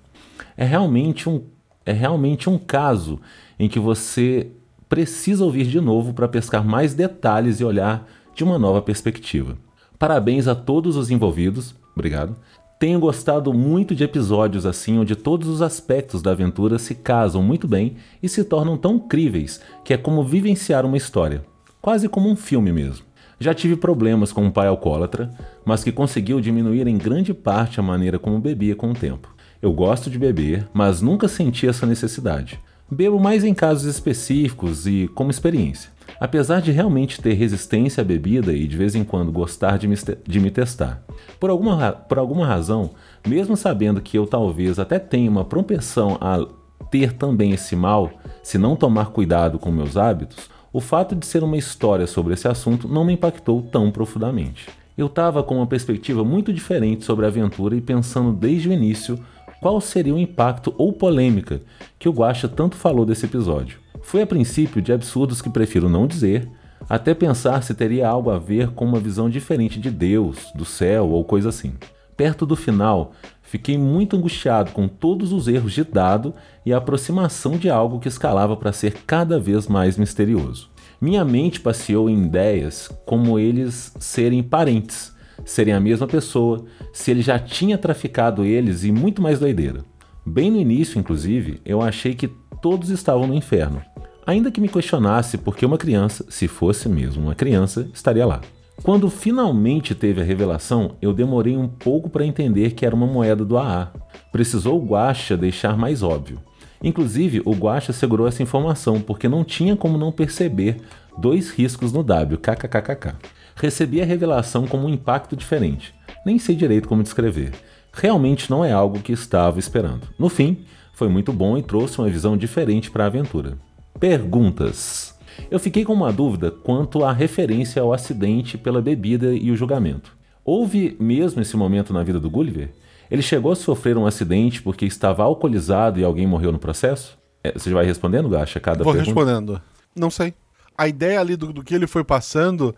É 0.55 0.63
realmente 0.63 1.27
um 1.27 1.41
é 1.85 1.93
realmente 1.93 2.49
um 2.49 2.57
caso 2.57 3.17
em 3.57 3.69
que 3.69 3.79
você 3.79 4.51
precisa 4.89 5.45
ouvir 5.45 5.67
de 5.67 5.79
novo 5.79 6.13
para 6.13 6.27
pescar 6.27 6.63
mais 6.63 6.93
detalhes 6.93 7.61
e 7.61 7.63
olhar 7.63 8.05
de 8.35 8.43
uma 8.43 8.59
nova 8.59 8.81
perspectiva. 8.81 9.57
Parabéns 9.97 10.49
a 10.49 10.53
todos 10.53 10.97
os 10.97 11.09
envolvidos, 11.09 11.73
obrigado. 11.95 12.35
Tenho 12.79 12.99
gostado 12.99 13.51
muito 13.55 13.95
de 13.95 14.03
episódios 14.03 14.63
assim, 14.63 14.99
onde 14.99 15.15
todos 15.15 15.47
os 15.47 15.63
aspectos 15.63 16.21
da 16.21 16.29
aventura 16.29 16.77
se 16.77 16.93
casam 16.93 17.41
muito 17.41 17.67
bem 17.67 17.95
e 18.21 18.29
se 18.29 18.43
tornam 18.43 18.77
tão 18.77 18.99
críveis 18.99 19.59
que 19.83 19.95
é 19.95 19.97
como 19.97 20.23
vivenciar 20.23 20.85
uma 20.85 20.95
história, 20.95 21.43
quase 21.81 22.07
como 22.07 22.29
um 22.29 22.35
filme 22.35 22.71
mesmo. 22.71 23.03
Já 23.39 23.51
tive 23.51 23.75
problemas 23.75 24.31
com 24.31 24.43
um 24.43 24.51
pai 24.51 24.67
alcoólatra, 24.67 25.33
mas 25.65 25.83
que 25.83 25.91
conseguiu 25.91 26.39
diminuir 26.39 26.85
em 26.85 26.99
grande 26.99 27.33
parte 27.33 27.79
a 27.79 27.83
maneira 27.83 28.19
como 28.19 28.39
bebia 28.39 28.75
com 28.75 28.91
o 28.91 28.95
tempo. 28.95 29.35
Eu 29.59 29.73
gosto 29.73 30.07
de 30.07 30.19
beber, 30.19 30.67
mas 30.71 31.01
nunca 31.01 31.27
senti 31.27 31.67
essa 31.67 31.87
necessidade. 31.87 32.59
Bebo 32.91 33.19
mais 33.19 33.43
em 33.43 33.55
casos 33.55 33.85
específicos 33.85 34.85
e 34.85 35.09
como 35.15 35.31
experiência. 35.31 35.96
Apesar 36.19 36.61
de 36.61 36.71
realmente 36.71 37.21
ter 37.21 37.33
resistência 37.33 38.01
à 38.01 38.03
bebida 38.03 38.53
e 38.53 38.67
de 38.67 38.77
vez 38.77 38.95
em 38.95 39.03
quando 39.03 39.31
gostar 39.31 39.77
de 39.77 39.87
me, 39.87 39.95
de 40.25 40.39
me 40.39 40.49
testar. 40.49 41.03
Por 41.39 41.49
alguma, 41.49 41.91
por 41.91 42.17
alguma 42.17 42.45
razão, 42.45 42.91
mesmo 43.27 43.55
sabendo 43.55 44.01
que 44.01 44.17
eu 44.17 44.25
talvez 44.25 44.79
até 44.79 44.99
tenha 44.99 45.29
uma 45.29 45.45
propensão 45.45 46.17
a 46.19 46.45
ter 46.89 47.13
também 47.13 47.51
esse 47.51 47.75
mal, 47.75 48.11
se 48.41 48.57
não 48.57 48.75
tomar 48.75 49.07
cuidado 49.07 49.59
com 49.59 49.71
meus 49.71 49.97
hábitos, 49.97 50.49
o 50.71 50.79
fato 50.79 51.15
de 51.15 51.25
ser 51.25 51.43
uma 51.43 51.57
história 51.57 52.07
sobre 52.07 52.33
esse 52.33 52.47
assunto 52.47 52.87
não 52.87 53.03
me 53.03 53.13
impactou 53.13 53.61
tão 53.61 53.91
profundamente. 53.91 54.67
Eu 54.97 55.07
estava 55.07 55.43
com 55.43 55.57
uma 55.57 55.67
perspectiva 55.67 56.23
muito 56.23 56.51
diferente 56.51 57.05
sobre 57.05 57.25
a 57.25 57.29
aventura 57.29 57.75
e 57.75 57.81
pensando 57.81 58.33
desde 58.33 58.69
o 58.69 58.73
início 58.73 59.19
qual 59.61 59.79
seria 59.81 60.13
o 60.13 60.19
impacto 60.19 60.73
ou 60.77 60.93
polêmica 60.93 61.61
que 61.97 62.09
o 62.09 62.11
Guaxa 62.11 62.47
tanto 62.47 62.75
falou 62.75 63.05
desse 63.05 63.25
episódio. 63.25 63.79
Foi 64.07 64.21
a 64.21 64.25
princípio 64.25 64.81
de 64.81 64.93
absurdos 64.93 65.41
que 65.41 65.49
prefiro 65.49 65.89
não 65.89 66.07
dizer, 66.07 66.49
até 66.89 67.13
pensar 67.13 67.61
se 67.61 67.73
teria 67.73 68.07
algo 68.07 68.29
a 68.29 68.39
ver 68.39 68.69
com 68.69 68.85
uma 68.85 69.01
visão 69.01 69.29
diferente 69.29 69.81
de 69.81 69.91
Deus, 69.91 70.49
do 70.55 70.63
céu 70.63 71.09
ou 71.09 71.25
coisa 71.25 71.49
assim. 71.49 71.73
Perto 72.15 72.45
do 72.45 72.55
final, 72.55 73.11
fiquei 73.41 73.77
muito 73.77 74.15
angustiado 74.15 74.71
com 74.71 74.87
todos 74.87 75.33
os 75.33 75.49
erros 75.49 75.73
de 75.73 75.83
dado 75.83 76.33
e 76.65 76.71
a 76.71 76.77
aproximação 76.77 77.57
de 77.57 77.69
algo 77.69 77.99
que 77.99 78.07
escalava 78.07 78.55
para 78.55 78.71
ser 78.71 78.93
cada 79.05 79.37
vez 79.37 79.67
mais 79.67 79.97
misterioso. 79.97 80.69
Minha 81.01 81.25
mente 81.25 81.59
passeou 81.59 82.09
em 82.09 82.27
ideias 82.27 82.89
como 83.05 83.37
eles 83.37 83.93
serem 83.99 84.41
parentes, 84.41 85.13
serem 85.43 85.73
a 85.73 85.81
mesma 85.81 86.07
pessoa, 86.07 86.63
se 86.93 87.11
ele 87.11 87.21
já 87.21 87.37
tinha 87.37 87.77
traficado 87.77 88.45
eles 88.45 88.85
e 88.85 88.91
muito 88.91 89.21
mais 89.21 89.37
doideira. 89.37 89.83
Bem 90.25 90.49
no 90.49 90.61
início, 90.61 90.97
inclusive, 90.97 91.59
eu 91.65 91.81
achei 91.81 92.15
que 92.15 92.29
todos 92.61 92.89
estavam 92.89 93.27
no 93.27 93.33
inferno. 93.33 93.81
Ainda 94.27 94.51
que 94.51 94.59
me 94.59 94.67
questionasse 94.67 95.37
por 95.37 95.55
que 95.55 95.65
uma 95.65 95.77
criança, 95.77 96.25
se 96.27 96.49
fosse 96.49 96.89
mesmo 96.89 97.23
uma 97.23 97.33
criança, 97.33 97.87
estaria 97.93 98.25
lá. 98.25 98.41
Quando 98.83 99.09
finalmente 99.09 99.95
teve 99.95 100.19
a 100.19 100.23
revelação, 100.23 100.97
eu 101.01 101.13
demorei 101.13 101.55
um 101.55 101.69
pouco 101.69 102.09
para 102.09 102.25
entender 102.25 102.71
que 102.71 102.85
era 102.85 102.93
uma 102.93 103.07
moeda 103.07 103.45
do 103.45 103.57
AA. 103.57 103.89
Precisou 104.29 104.81
o 104.81 104.85
Guaxa 104.85 105.37
deixar 105.37 105.77
mais 105.77 106.03
óbvio. 106.03 106.41
Inclusive, 106.83 107.41
o 107.45 107.53
Guaxa 107.53 107.93
segurou 107.93 108.27
essa 108.27 108.43
informação 108.43 108.99
porque 108.99 109.29
não 109.29 109.45
tinha 109.45 109.77
como 109.77 109.97
não 109.97 110.11
perceber 110.11 110.81
dois 111.17 111.49
riscos 111.49 111.93
no 111.93 112.03
W, 112.03 112.37
kkkk. 112.37 113.15
Recebi 113.55 114.01
a 114.01 114.05
revelação 114.05 114.67
como 114.67 114.87
um 114.87 114.93
impacto 114.93 115.37
diferente. 115.37 115.95
Nem 116.25 116.37
sei 116.37 116.53
direito 116.53 116.89
como 116.89 117.01
descrever. 117.01 117.53
Realmente 117.93 118.51
não 118.51 118.63
é 118.63 118.73
algo 118.73 118.99
que 118.99 119.13
estava 119.13 119.57
esperando. 119.57 120.09
No 120.19 120.27
fim, 120.27 120.65
foi 120.91 121.07
muito 121.07 121.31
bom 121.31 121.57
e 121.57 121.63
trouxe 121.63 121.97
uma 121.97 122.09
visão 122.09 122.35
diferente 122.35 122.91
para 122.91 123.05
a 123.05 123.07
aventura. 123.07 123.57
Perguntas. 123.99 125.17
Eu 125.49 125.59
fiquei 125.59 125.85
com 125.85 125.93
uma 125.93 126.11
dúvida 126.11 126.51
quanto 126.51 127.03
à 127.03 127.11
referência 127.11 127.81
ao 127.81 127.93
acidente 127.93 128.57
pela 128.57 128.81
bebida 128.81 129.33
e 129.33 129.51
o 129.51 129.55
julgamento. 129.55 130.15
Houve 130.43 130.95
mesmo 130.99 131.41
esse 131.41 131.55
momento 131.57 131.93
na 131.93 132.03
vida 132.03 132.19
do 132.19 132.29
Gulliver? 132.29 132.69
Ele 133.09 133.21
chegou 133.21 133.51
a 133.51 133.55
sofrer 133.55 133.97
um 133.97 134.05
acidente 134.05 134.61
porque 134.61 134.85
estava 134.85 135.23
alcoolizado 135.23 135.99
e 135.99 136.03
alguém 136.03 136.27
morreu 136.27 136.51
no 136.51 136.59
processo? 136.59 137.17
É, 137.43 137.51
você 137.51 137.69
vai 137.71 137.85
respondendo, 137.85 138.29
Gacha, 138.29 138.59
cada 138.59 138.83
Vou 138.83 138.93
pergunta? 138.93 139.19
respondendo. 139.19 139.61
Não 139.95 140.09
sei. 140.09 140.33
A 140.77 140.87
ideia 140.87 141.19
ali 141.19 141.35
do, 141.35 141.51
do 141.51 141.63
que 141.63 141.73
ele 141.73 141.87
foi 141.87 142.03
passando 142.03 142.75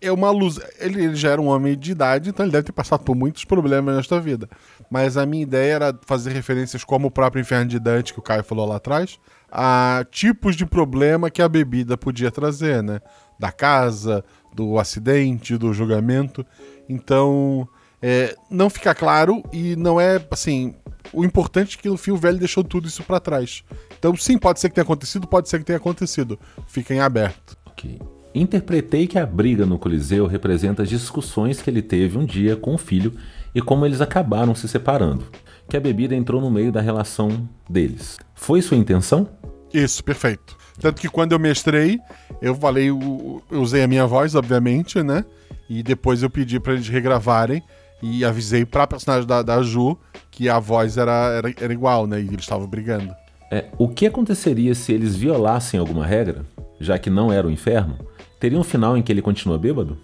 é 0.00 0.10
uma 0.10 0.30
luz. 0.30 0.58
Ele, 0.78 1.04
ele 1.04 1.14
já 1.14 1.30
era 1.30 1.40
um 1.40 1.48
homem 1.48 1.78
de 1.78 1.92
idade, 1.92 2.30
então 2.30 2.44
ele 2.44 2.52
deve 2.52 2.64
ter 2.64 2.72
passado 2.72 3.02
por 3.04 3.14
muitos 3.14 3.44
problemas 3.44 3.94
nesta 3.94 4.20
vida. 4.20 4.48
Mas 4.90 5.16
a 5.16 5.26
minha 5.26 5.42
ideia 5.42 5.74
era 5.74 5.98
fazer 6.06 6.32
referências 6.32 6.84
como 6.84 7.08
o 7.08 7.10
próprio 7.10 7.40
Inferno 7.40 7.66
de 7.66 7.78
Dante, 7.78 8.12
que 8.12 8.18
o 8.18 8.22
Caio 8.22 8.42
falou 8.42 8.66
lá 8.66 8.76
atrás, 8.76 9.18
a 9.50 10.04
tipos 10.10 10.56
de 10.56 10.64
problema 10.64 11.30
que 11.30 11.42
a 11.42 11.48
bebida 11.48 11.96
podia 11.96 12.30
trazer, 12.30 12.82
né? 12.82 13.00
Da 13.38 13.52
casa, 13.52 14.24
do 14.54 14.78
acidente, 14.78 15.56
do 15.56 15.72
julgamento. 15.72 16.44
Então, 16.88 17.68
é, 18.02 18.34
não 18.50 18.70
fica 18.70 18.94
claro 18.94 19.42
e 19.52 19.76
não 19.76 20.00
é 20.00 20.24
assim. 20.30 20.74
O 21.12 21.24
importante 21.24 21.76
é 21.78 21.82
que 21.82 21.88
o 21.88 21.96
fio 21.96 22.16
velho 22.16 22.38
deixou 22.38 22.62
tudo 22.62 22.88
isso 22.88 23.02
pra 23.02 23.20
trás. 23.20 23.64
Então, 23.98 24.16
sim, 24.16 24.38
pode 24.38 24.60
ser 24.60 24.68
que 24.68 24.74
tenha 24.74 24.84
acontecido, 24.84 25.26
pode 25.26 25.48
ser 25.48 25.58
que 25.58 25.64
tenha 25.64 25.78
acontecido. 25.78 26.38
Fica 26.66 26.94
em 26.94 27.00
aberto. 27.00 27.56
Ok. 27.66 27.98
Interpretei 28.34 29.08
que 29.08 29.18
a 29.18 29.26
briga 29.26 29.66
no 29.66 29.78
Coliseu 29.78 30.26
representa 30.26 30.82
as 30.82 30.88
discussões 30.88 31.60
que 31.60 31.68
ele 31.68 31.82
teve 31.82 32.16
um 32.16 32.24
dia 32.24 32.54
com 32.54 32.74
o 32.74 32.78
filho 32.78 33.12
e 33.52 33.60
como 33.60 33.84
eles 33.84 34.00
acabaram 34.00 34.54
se 34.54 34.68
separando. 34.68 35.24
Que 35.68 35.76
a 35.76 35.80
bebida 35.80 36.14
entrou 36.14 36.40
no 36.40 36.50
meio 36.50 36.70
da 36.70 36.80
relação 36.80 37.48
deles. 37.68 38.18
Foi 38.34 38.62
sua 38.62 38.76
intenção? 38.76 39.28
Isso, 39.72 40.02
perfeito. 40.04 40.56
Tanto 40.80 41.00
que 41.00 41.08
quando 41.08 41.32
eu 41.32 41.38
mestrei, 41.38 41.98
eu 42.40 42.54
falei, 42.54 42.88
eu 42.88 43.42
usei 43.50 43.82
a 43.82 43.88
minha 43.88 44.06
voz, 44.06 44.34
obviamente, 44.34 45.02
né? 45.02 45.24
E 45.68 45.82
depois 45.82 46.22
eu 46.22 46.30
pedi 46.30 46.58
pra 46.58 46.72
eles 46.72 46.88
regravarem 46.88 47.62
e 48.02 48.24
avisei 48.24 48.64
pra 48.64 48.86
personagem 48.86 49.26
da, 49.26 49.42
da 49.42 49.62
Ju 49.62 49.98
que 50.30 50.48
a 50.48 50.58
voz 50.58 50.96
era, 50.96 51.32
era, 51.36 51.54
era 51.60 51.72
igual, 51.72 52.06
né? 52.06 52.20
E 52.20 52.26
eles 52.26 52.40
estavam 52.40 52.66
brigando. 52.66 53.14
É, 53.50 53.66
o 53.76 53.88
que 53.88 54.06
aconteceria 54.06 54.74
se 54.74 54.92
eles 54.92 55.16
violassem 55.16 55.78
alguma 55.78 56.06
regra, 56.06 56.44
já 56.80 56.98
que 56.98 57.10
não 57.10 57.32
era 57.32 57.46
o 57.46 57.50
inferno? 57.50 57.98
Teria 58.40 58.58
um 58.58 58.64
final 58.64 58.96
em 58.96 59.02
que 59.02 59.12
ele 59.12 59.20
continua 59.20 59.58
bêbado? 59.58 59.98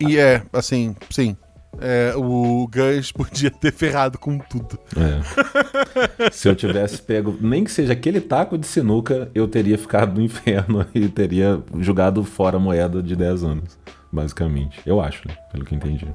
E 0.00 0.18
é, 0.18 0.42
assim, 0.52 0.96
sim. 1.10 1.36
É, 1.80 2.14
o 2.16 2.68
Gus 2.68 3.12
podia 3.12 3.50
ter 3.50 3.72
ferrado 3.72 4.18
com 4.18 4.38
tudo. 4.38 4.78
É. 4.96 6.30
Se 6.32 6.48
eu 6.48 6.54
tivesse 6.54 7.02
pego, 7.02 7.36
nem 7.40 7.64
que 7.64 7.70
seja 7.70 7.92
aquele 7.92 8.20
taco 8.20 8.56
de 8.56 8.66
sinuca, 8.66 9.30
eu 9.34 9.46
teria 9.46 9.76
ficado 9.76 10.16
no 10.16 10.22
inferno 10.22 10.86
e 10.94 11.08
teria 11.08 11.62
jogado 11.80 12.24
fora 12.24 12.56
a 12.56 12.60
moeda 12.60 13.02
de 13.02 13.14
10 13.14 13.44
anos, 13.44 13.78
basicamente. 14.10 14.80
Eu 14.86 15.00
acho, 15.00 15.26
né? 15.28 15.36
Pelo 15.52 15.64
que 15.64 15.74
entendi. 15.74 16.08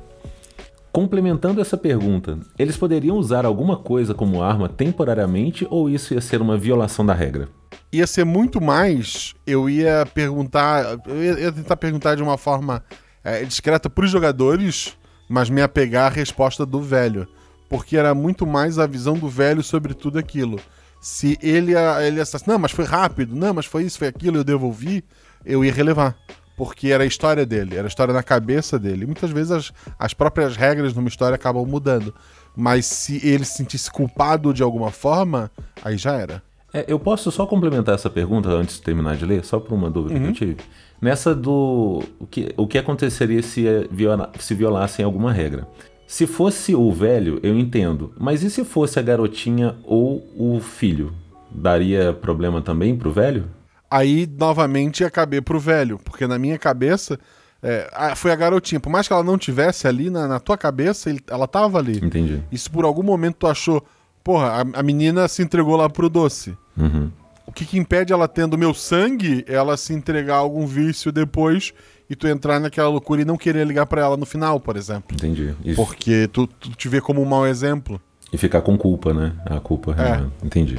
Complementando 0.91 1.61
essa 1.61 1.77
pergunta, 1.77 2.37
eles 2.57 2.75
poderiam 2.75 3.15
usar 3.15 3.45
alguma 3.45 3.77
coisa 3.77 4.13
como 4.13 4.41
arma 4.41 4.67
temporariamente 4.67 5.67
ou 5.69 5.89
isso 5.89 6.13
ia 6.13 6.21
ser 6.21 6.41
uma 6.41 6.57
violação 6.57 7.05
da 7.05 7.13
regra? 7.13 7.47
ia 7.91 8.05
ser 8.05 8.23
muito 8.23 8.61
mais. 8.61 9.33
Eu 9.47 9.67
ia 9.67 10.05
perguntar. 10.13 10.99
Eu 11.07 11.23
ia, 11.23 11.51
tentar 11.51 11.75
perguntar 11.75 12.15
de 12.15 12.21
uma 12.21 12.37
forma 12.37 12.83
é, 13.23 13.43
discreta 13.43 13.89
para 13.89 14.05
os 14.05 14.11
jogadores 14.11 14.95
mas 15.29 15.47
me 15.47 15.61
apegar 15.61 16.07
à 16.07 16.09
resposta 16.09 16.65
do 16.65 16.81
velho, 16.81 17.27
porque 17.69 17.95
era 17.95 18.15
muito 18.15 18.47
mais 18.47 18.79
a 18.79 18.87
visão 18.87 19.13
do 19.13 19.29
velho 19.29 19.61
sobre 19.61 19.93
tudo 19.93 20.17
aquilo. 20.17 20.59
Se 20.99 21.37
ele, 21.41 21.73
ele 21.75 22.21
não, 22.47 22.57
mas 22.57 22.71
foi 22.71 22.83
rápido, 22.83 23.35
não, 23.35 23.53
mas 23.53 23.67
foi 23.67 23.83
isso, 23.83 23.99
foi 23.99 24.07
aquilo, 24.07 24.37
eu 24.37 24.43
devolvi, 24.43 25.03
eu 25.45 25.63
ia 25.63 25.71
relevar. 25.71 26.17
Porque 26.59 26.89
era 26.89 27.05
a 27.05 27.07
história 27.07 27.45
dele, 27.45 27.77
era 27.77 27.87
a 27.87 27.87
história 27.87 28.13
na 28.13 28.21
cabeça 28.21 28.77
dele. 28.77 29.03
E 29.03 29.05
muitas 29.05 29.31
vezes 29.31 29.49
as, 29.49 29.71
as 29.97 30.13
próprias 30.13 30.57
regras 30.57 30.93
numa 30.93 31.07
história 31.07 31.33
acabam 31.35 31.65
mudando. 31.65 32.13
Mas 32.53 32.85
se 32.85 33.25
ele 33.25 33.45
se 33.45 33.53
sentisse 33.59 33.89
culpado 33.89 34.53
de 34.53 34.61
alguma 34.61 34.91
forma, 34.91 35.49
aí 35.81 35.95
já 35.97 36.15
era. 36.15 36.43
É, 36.73 36.83
eu 36.85 36.99
posso 36.99 37.31
só 37.31 37.45
complementar 37.45 37.95
essa 37.95 38.09
pergunta 38.09 38.49
antes 38.49 38.75
de 38.75 38.81
terminar 38.81 39.15
de 39.15 39.25
ler, 39.25 39.45
só 39.45 39.57
por 39.57 39.73
uma 39.73 39.89
dúvida 39.89 40.15
Uhum. 40.19 40.23
que 40.25 40.29
eu 40.29 40.33
tive. 40.33 40.57
Nessa 41.01 41.33
do. 41.33 42.03
O 42.19 42.27
que, 42.27 42.53
o 42.57 42.67
que 42.67 42.77
aconteceria 42.77 43.41
se, 43.41 43.65
eh, 43.65 43.87
viola, 43.89 44.29
se 44.37 44.53
violassem 44.53 45.05
alguma 45.05 45.31
regra? 45.31 45.65
Se 46.05 46.27
fosse 46.27 46.75
o 46.75 46.91
velho, 46.91 47.39
eu 47.41 47.57
entendo. 47.57 48.11
Mas 48.19 48.43
e 48.43 48.49
se 48.49 48.65
fosse 48.65 48.99
a 48.99 49.01
garotinha 49.01 49.77
ou 49.85 50.27
o 50.37 50.59
filho? 50.59 51.13
Daria 51.49 52.11
problema 52.11 52.61
também 52.61 52.97
pro 52.97 53.11
velho? 53.13 53.45
Aí, 53.89 54.29
novamente, 54.37 55.01
ia 55.01 55.09
caber 55.09 55.41
pro 55.41 55.59
velho, 55.59 55.99
porque 56.03 56.27
na 56.27 56.37
minha 56.37 56.57
cabeça, 56.57 57.19
é, 57.63 58.13
foi 58.15 58.31
a 58.31 58.35
garotinha. 58.35 58.79
Por 58.79 58.89
mais 58.89 59.07
que 59.07 59.13
ela 59.13 59.23
não 59.23 59.37
tivesse 59.37 59.87
ali 59.87 60.09
na, 60.09 60.27
na 60.27 60.39
tua 60.39 60.57
cabeça, 60.57 61.09
ele- 61.09 61.21
ela 61.27 61.47
tava 61.47 61.79
ali. 61.79 61.97
Entendi. 62.03 62.41
E 62.51 62.57
se 62.57 62.69
por 62.69 62.85
algum 62.85 63.03
momento 63.03 63.37
tu 63.39 63.47
achou, 63.47 63.83
porra, 64.23 64.47
a, 64.73 64.79
a 64.79 64.83
menina 64.83 65.27
se 65.27 65.41
entregou 65.41 65.75
lá 65.75 65.89
pro 65.89 66.09
doce. 66.09 66.55
Uhum. 66.77 67.09
O 67.47 67.51
que, 67.51 67.65
que 67.65 67.79
impede 67.79 68.13
ela 68.13 68.27
tendo 68.27 68.57
meu 68.59 68.75
sangue, 68.75 69.43
ela 69.47 69.75
se 69.75 69.91
entregar 69.91 70.35
a 70.35 70.37
algum 70.37 70.67
vício 70.67 71.11
depois 71.11 71.73
e 72.07 72.15
tu 72.15 72.27
entrar 72.27 72.59
naquela 72.59 72.89
loucura 72.89 73.21
e 73.23 73.25
não 73.25 73.37
querer 73.37 73.65
ligar 73.65 73.87
pra 73.87 74.01
ela 74.01 74.15
no 74.15 74.25
final, 74.25 74.59
por 74.59 74.77
exemplo. 74.77 75.15
Entendi. 75.15 75.55
E, 75.63 75.73
Porque 75.73 76.27
tu, 76.31 76.45
tu 76.45 76.69
te 76.75 76.87
vê 76.87 77.01
como 77.01 77.21
um 77.21 77.25
mau 77.25 77.47
exemplo. 77.47 77.99
e 78.31 78.37
ficar 78.37 78.61
com 78.61 78.77
culpa, 78.77 79.15
né? 79.15 79.33
A 79.47 79.59
culpa. 79.59 79.95
É. 79.97 80.45
Entendi. 80.45 80.77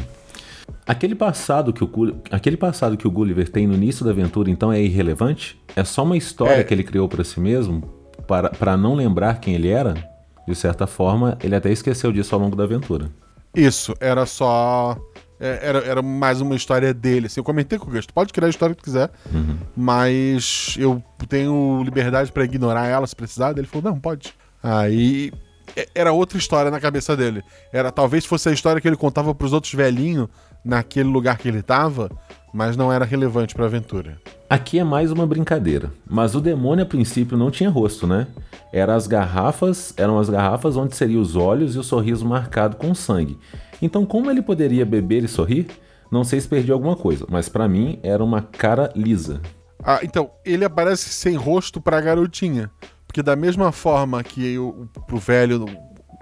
Aquele 0.86 1.14
passado, 1.14 1.72
que 1.72 1.82
o, 1.84 1.90
aquele 2.30 2.56
passado 2.56 2.96
que 2.96 3.06
o 3.06 3.10
Gulliver 3.10 3.48
tem 3.48 3.66
no 3.66 3.74
início 3.74 4.04
da 4.04 4.10
aventura, 4.10 4.50
então, 4.50 4.72
é 4.72 4.80
irrelevante? 4.80 5.60
É 5.76 5.84
só 5.84 6.02
uma 6.04 6.16
história 6.16 6.60
É. 6.60 6.64
que 6.64 6.72
ele 6.74 6.84
criou 6.84 7.08
pra 7.08 7.22
si 7.24 7.38
mesmo 7.40 7.82
para, 8.26 8.50
para 8.50 8.76
não 8.76 8.94
lembrar 8.94 9.40
quem 9.40 9.54
ele 9.54 9.68
era? 9.68 9.94
De 10.46 10.54
certa 10.54 10.86
forma, 10.86 11.36
ele 11.42 11.54
até 11.54 11.70
esqueceu 11.70 12.10
disso 12.12 12.34
ao 12.34 12.40
longo 12.40 12.56
da 12.56 12.64
aventura. 12.64 13.10
Isso, 13.54 13.94
era 14.00 14.26
só. 14.26 14.96
é, 15.38 15.58
Era, 15.62 15.78
era 15.80 16.02
mais 16.02 16.40
uma 16.40 16.54
história 16.56 16.92
dele. 16.94 17.26
Assim, 17.26 17.40
eu 17.40 17.44
comentei 17.44 17.78
com 17.78 17.88
o 17.88 17.90
Gus, 17.92 18.06
tu 18.06 18.14
pode 18.14 18.32
criar 18.32 18.46
a 18.46 18.50
história 18.50 18.74
que 18.74 18.80
tu 18.82 18.84
quiser, 18.84 19.10
mas 19.76 20.74
eu 20.78 21.02
tenho 21.28 21.82
liberdade 21.84 22.30
pra 22.32 22.44
ignorar 22.44 22.86
ela 22.86 23.06
se 23.06 23.16
precisar. 23.16 23.56
Ele 23.56 23.66
falou, 23.66 23.90
não, 23.92 23.98
pode. 24.00 24.34
Aí 24.62 25.32
é, 25.76 25.88
era 25.94 26.12
outra 26.12 26.36
história 26.38 26.70
na 26.70 26.78
cabeça 26.80 27.16
dele. 27.16 27.42
Era 27.72 27.90
talvez 27.90 28.24
fosse 28.26 28.48
a 28.48 28.52
história 28.52 28.80
que 28.80 28.88
ele 28.88 28.96
contava 28.96 29.34
pros 29.34 29.52
outros 29.52 29.72
velhinhos 29.72 30.28
naquele 30.64 31.08
lugar 31.08 31.38
que 31.38 31.48
ele 31.48 31.62
tava, 31.62 32.10
mas 32.52 32.76
não 32.76 32.92
era 32.92 33.04
relevante 33.04 33.54
pra 33.54 33.66
aventura. 33.66 34.18
Aqui 34.48 34.78
é 34.78 34.84
mais 34.84 35.12
uma 35.12 35.26
brincadeira, 35.26 35.92
mas 36.08 36.34
o 36.34 36.40
demônio 36.40 36.84
a 36.84 36.86
princípio 36.86 37.36
não 37.36 37.50
tinha 37.50 37.70
rosto, 37.70 38.06
né? 38.06 38.26
Eram 38.72 38.94
as 38.94 39.06
garrafas, 39.06 39.94
eram 39.96 40.18
as 40.18 40.28
garrafas 40.28 40.76
onde 40.76 40.96
seriam 40.96 41.22
os 41.22 41.36
olhos 41.36 41.74
e 41.74 41.78
o 41.78 41.84
sorriso 41.84 42.26
marcado 42.26 42.76
com 42.76 42.94
sangue. 42.94 43.38
Então 43.80 44.04
como 44.04 44.30
ele 44.30 44.42
poderia 44.42 44.84
beber 44.84 45.24
e 45.24 45.28
sorrir? 45.28 45.68
Não 46.10 46.24
sei 46.24 46.40
se 46.40 46.48
perdi 46.48 46.72
alguma 46.72 46.96
coisa, 46.96 47.24
mas 47.30 47.48
pra 47.48 47.68
mim 47.68 48.00
era 48.02 48.22
uma 48.22 48.42
cara 48.42 48.92
lisa. 48.96 49.40
Ah, 49.82 50.00
então, 50.02 50.30
ele 50.44 50.64
aparece 50.64 51.08
sem 51.08 51.36
rosto 51.36 51.80
pra 51.80 52.00
garotinha. 52.00 52.70
Porque 53.06 53.22
da 53.22 53.34
mesma 53.34 53.72
forma 53.72 54.22
que 54.22 54.58
o, 54.58 54.88
pro 55.06 55.18
velho 55.18 55.64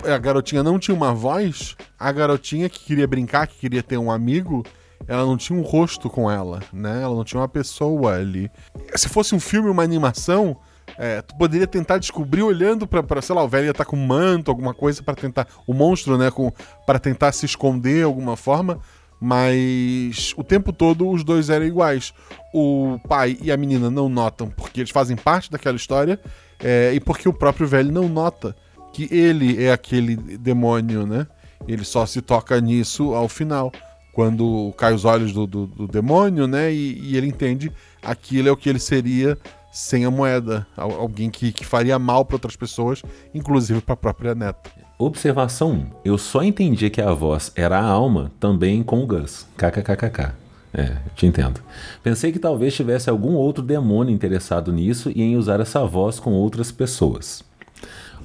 a 0.05 0.19
garotinha 0.19 0.63
não 0.63 0.79
tinha 0.79 0.95
uma 0.95 1.13
voz, 1.13 1.77
a 1.99 2.11
garotinha 2.13 2.69
que 2.69 2.81
queria 2.81 3.07
brincar, 3.07 3.47
que 3.47 3.59
queria 3.59 3.83
ter 3.83 3.99
um 3.99 4.11
amigo, 4.11 4.65
ela 5.07 5.25
não 5.25 5.37
tinha 5.37 5.59
um 5.59 5.63
rosto 5.63 6.09
com 6.11 6.31
ela, 6.31 6.61
né? 6.73 7.03
Ela 7.03 7.15
não 7.15 7.25
tinha 7.25 7.41
uma 7.41 7.49
pessoa 7.49 8.15
ali. 8.17 8.51
Se 8.95 9.09
fosse 9.09 9.35
um 9.35 9.41
filme, 9.41 9.71
uma 9.71 9.83
animação, 9.83 10.57
é, 10.97 11.23
tu 11.23 11.37
poderia 11.37 11.67
tentar 11.67 11.99
descobrir 11.99 12.43
olhando 12.43 12.87
pra, 12.87 13.03
pra 13.03 13.23
sei 13.23 13.35
lá, 13.35 13.43
o 13.43 13.49
velho 13.49 13.67
ia 13.67 13.71
estar 13.71 13.85
com 13.85 13.97
um 13.97 14.07
manto, 14.07 14.51
alguma 14.51 14.75
coisa 14.75 15.03
pra 15.03 15.15
tentar. 15.15 15.47
O 15.67 15.75
monstro, 15.75 16.19
né? 16.19 16.31
Com, 16.31 16.53
para 16.87 16.99
tentar 16.99 17.33
se 17.33 17.47
esconder 17.47 17.99
de 17.99 18.03
alguma 18.03 18.37
forma. 18.37 18.81
Mas 19.21 20.33
o 20.37 20.45
tempo 20.45 20.73
todo 20.73 21.09
os 21.09 21.25
dois 21.25 21.51
eram 21.51 21.67
iguais. 21.67 22.15
O 22.55 23.01
pai 23.09 23.37
e 23.43 23.51
a 23.51 23.57
menina 23.57 23.91
não 23.91 24.09
notam 24.09 24.49
porque 24.49 24.81
eles 24.81 24.91
fazem 24.91 25.17
parte 25.17 25.51
daquela 25.51 25.77
história 25.77 26.21
é, 26.61 26.93
e 26.95 27.01
porque 27.01 27.29
o 27.29 27.33
próprio 27.33 27.67
velho 27.67 27.91
não 27.91 28.09
nota 28.09 28.55
que 28.93 29.09
ele 29.15 29.63
é 29.63 29.73
aquele 29.73 30.17
demônio, 30.17 31.07
né? 31.07 31.27
Ele 31.67 31.85
só 31.85 32.07
se 32.07 32.21
toca 32.23 32.61
nisso 32.61 33.15
ao 33.15 33.29
final, 33.29 33.73
quando 34.13 34.73
cai 34.77 34.93
os 34.95 35.05
olhos 35.05 35.33
do, 35.33 35.47
do- 35.47 35.67
do 35.67 35.87
demônio, 35.87 36.47
né? 36.47 36.73
E, 36.73 36.99
e 37.01 37.17
ele 37.17 37.27
entende 37.29 37.71
aquilo 38.03 38.49
é 38.49 38.53
o 38.53 38.57
que 38.57 38.69
ele 38.69 38.79
seria 38.79 39.37
sem 39.73 40.05
a 40.05 40.11
moeda, 40.11 40.67
Al- 40.77 40.93
alguém 41.01 41.31
que, 41.31 41.53
que 41.53 41.65
faria 41.65 41.99
mal 41.99 42.25
para 42.25 42.37
outras 42.37 42.57
pessoas, 42.57 43.03
inclusive 43.35 43.81
para 43.81 43.93
a 43.95 43.97
própria 43.97 44.35
neta. 44.35 44.71
Observação 44.99 45.71
1. 45.73 45.87
Eu 46.05 46.19
só 46.19 46.43
entendi 46.43 46.91
que 46.91 47.01
a 47.01 47.13
voz 47.13 47.53
era 47.55 47.79
a 47.79 47.85
alma 47.85 48.33
também 48.41 48.83
com 48.83 49.03
o 49.03 49.07
Gus. 49.07 49.47
KKKKK. 49.57 50.33
É, 50.75 50.97
te 51.15 51.25
entendo. 51.25 51.61
Pensei 52.03 52.31
que 52.33 52.39
talvez 52.39 52.75
tivesse 52.75 53.09
algum 53.09 53.35
outro 53.35 53.63
demônio 53.63 54.13
interessado 54.13 54.73
nisso 54.73 55.11
e 55.15 55.23
em 55.23 55.37
usar 55.37 55.61
essa 55.61 55.85
voz 55.87 56.19
com 56.21 56.33
outras 56.33 56.71
pessoas. 56.73 57.43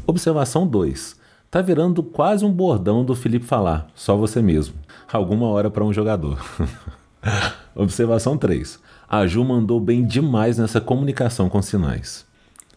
Observação 0.05 0.67
2. 0.67 1.15
Tá 1.49 1.61
virando 1.61 2.03
quase 2.03 2.43
um 2.43 2.51
bordão 2.51 3.05
do 3.05 3.15
Felipe 3.15 3.45
falar, 3.45 3.87
só 3.95 4.17
você 4.17 4.41
mesmo. 4.41 4.75
Alguma 5.11 5.47
hora 5.47 5.71
para 5.71 5.83
um 5.83 5.93
jogador. 5.93 6.43
Observação 7.73 8.37
3. 8.37 8.79
A 9.07 9.25
Ju 9.25 9.45
mandou 9.45 9.79
bem 9.79 10.05
demais 10.05 10.57
nessa 10.57 10.81
comunicação 10.81 11.47
com 11.47 11.61
sinais. 11.61 12.25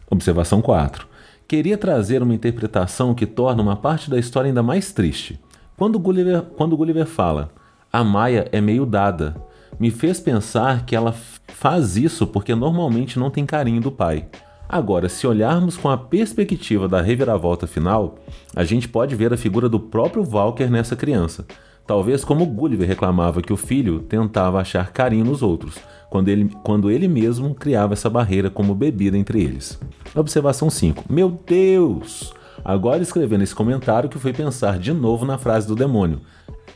Observação 0.09 0.61
4. 0.61 1.05
Queria 1.45 1.77
trazer 1.77 2.23
uma 2.23 2.33
interpretação 2.33 3.13
que 3.13 3.25
torna 3.25 3.61
uma 3.61 3.75
parte 3.75 4.09
da 4.09 4.17
história 4.17 4.47
ainda 4.47 4.63
mais 4.63 4.93
triste. 4.93 5.37
Quando 5.75 5.99
Gulliver, 5.99 6.43
quando 6.55 6.77
Gulliver 6.77 7.05
fala, 7.05 7.49
a 7.91 8.05
Maia 8.05 8.47
é 8.53 8.61
meio 8.61 8.85
dada, 8.85 9.35
me 9.77 9.91
fez 9.91 10.19
pensar 10.19 10.85
que 10.85 10.95
ela 10.95 11.13
faz 11.47 11.97
isso 11.97 12.25
porque 12.25 12.55
normalmente 12.55 13.19
não 13.19 13.29
tem 13.29 13.45
carinho 13.45 13.81
do 13.81 13.91
pai. 13.91 14.27
Agora, 14.69 15.07
se 15.07 15.25
olharmos 15.25 15.77
com 15.77 15.89
a 15.89 15.97
perspectiva 15.97 16.87
da 16.87 17.01
reviravolta 17.01 17.65
final, 17.65 18.19
a 18.55 18.63
gente 18.63 18.87
pode 18.87 19.15
ver 19.15 19.31
a 19.31 19.37
figura 19.37 19.69
do 19.69 19.79
próprio 19.79 20.23
Walker 20.23 20.67
nessa 20.67 20.95
criança. 20.95 21.45
Talvez 21.85 22.25
como 22.25 22.45
Gulliver 22.45 22.85
reclamava 22.85 23.41
que 23.41 23.53
o 23.53 23.57
filho 23.57 24.01
tentava 24.01 24.59
achar 24.59 24.91
carinho 24.91 25.23
nos 25.23 25.41
outros, 25.41 25.75
quando 26.09 26.27
ele, 26.27 26.51
quando 26.63 26.91
ele 26.91 27.07
mesmo 27.07 27.55
criava 27.55 27.93
essa 27.93 28.09
barreira 28.09 28.49
como 28.49 28.75
bebida 28.75 29.17
entre 29.17 29.41
eles. 29.41 29.79
Observação 30.13 30.69
5. 30.69 31.05
Meu 31.09 31.39
Deus! 31.45 32.33
Agora 32.65 33.01
escrevendo 33.01 33.43
esse 33.43 33.55
comentário 33.55 34.09
que 34.09 34.19
fui 34.19 34.33
pensar 34.33 34.77
de 34.77 34.91
novo 34.91 35.25
na 35.25 35.37
frase 35.37 35.65
do 35.65 35.75
demônio. 35.75 36.19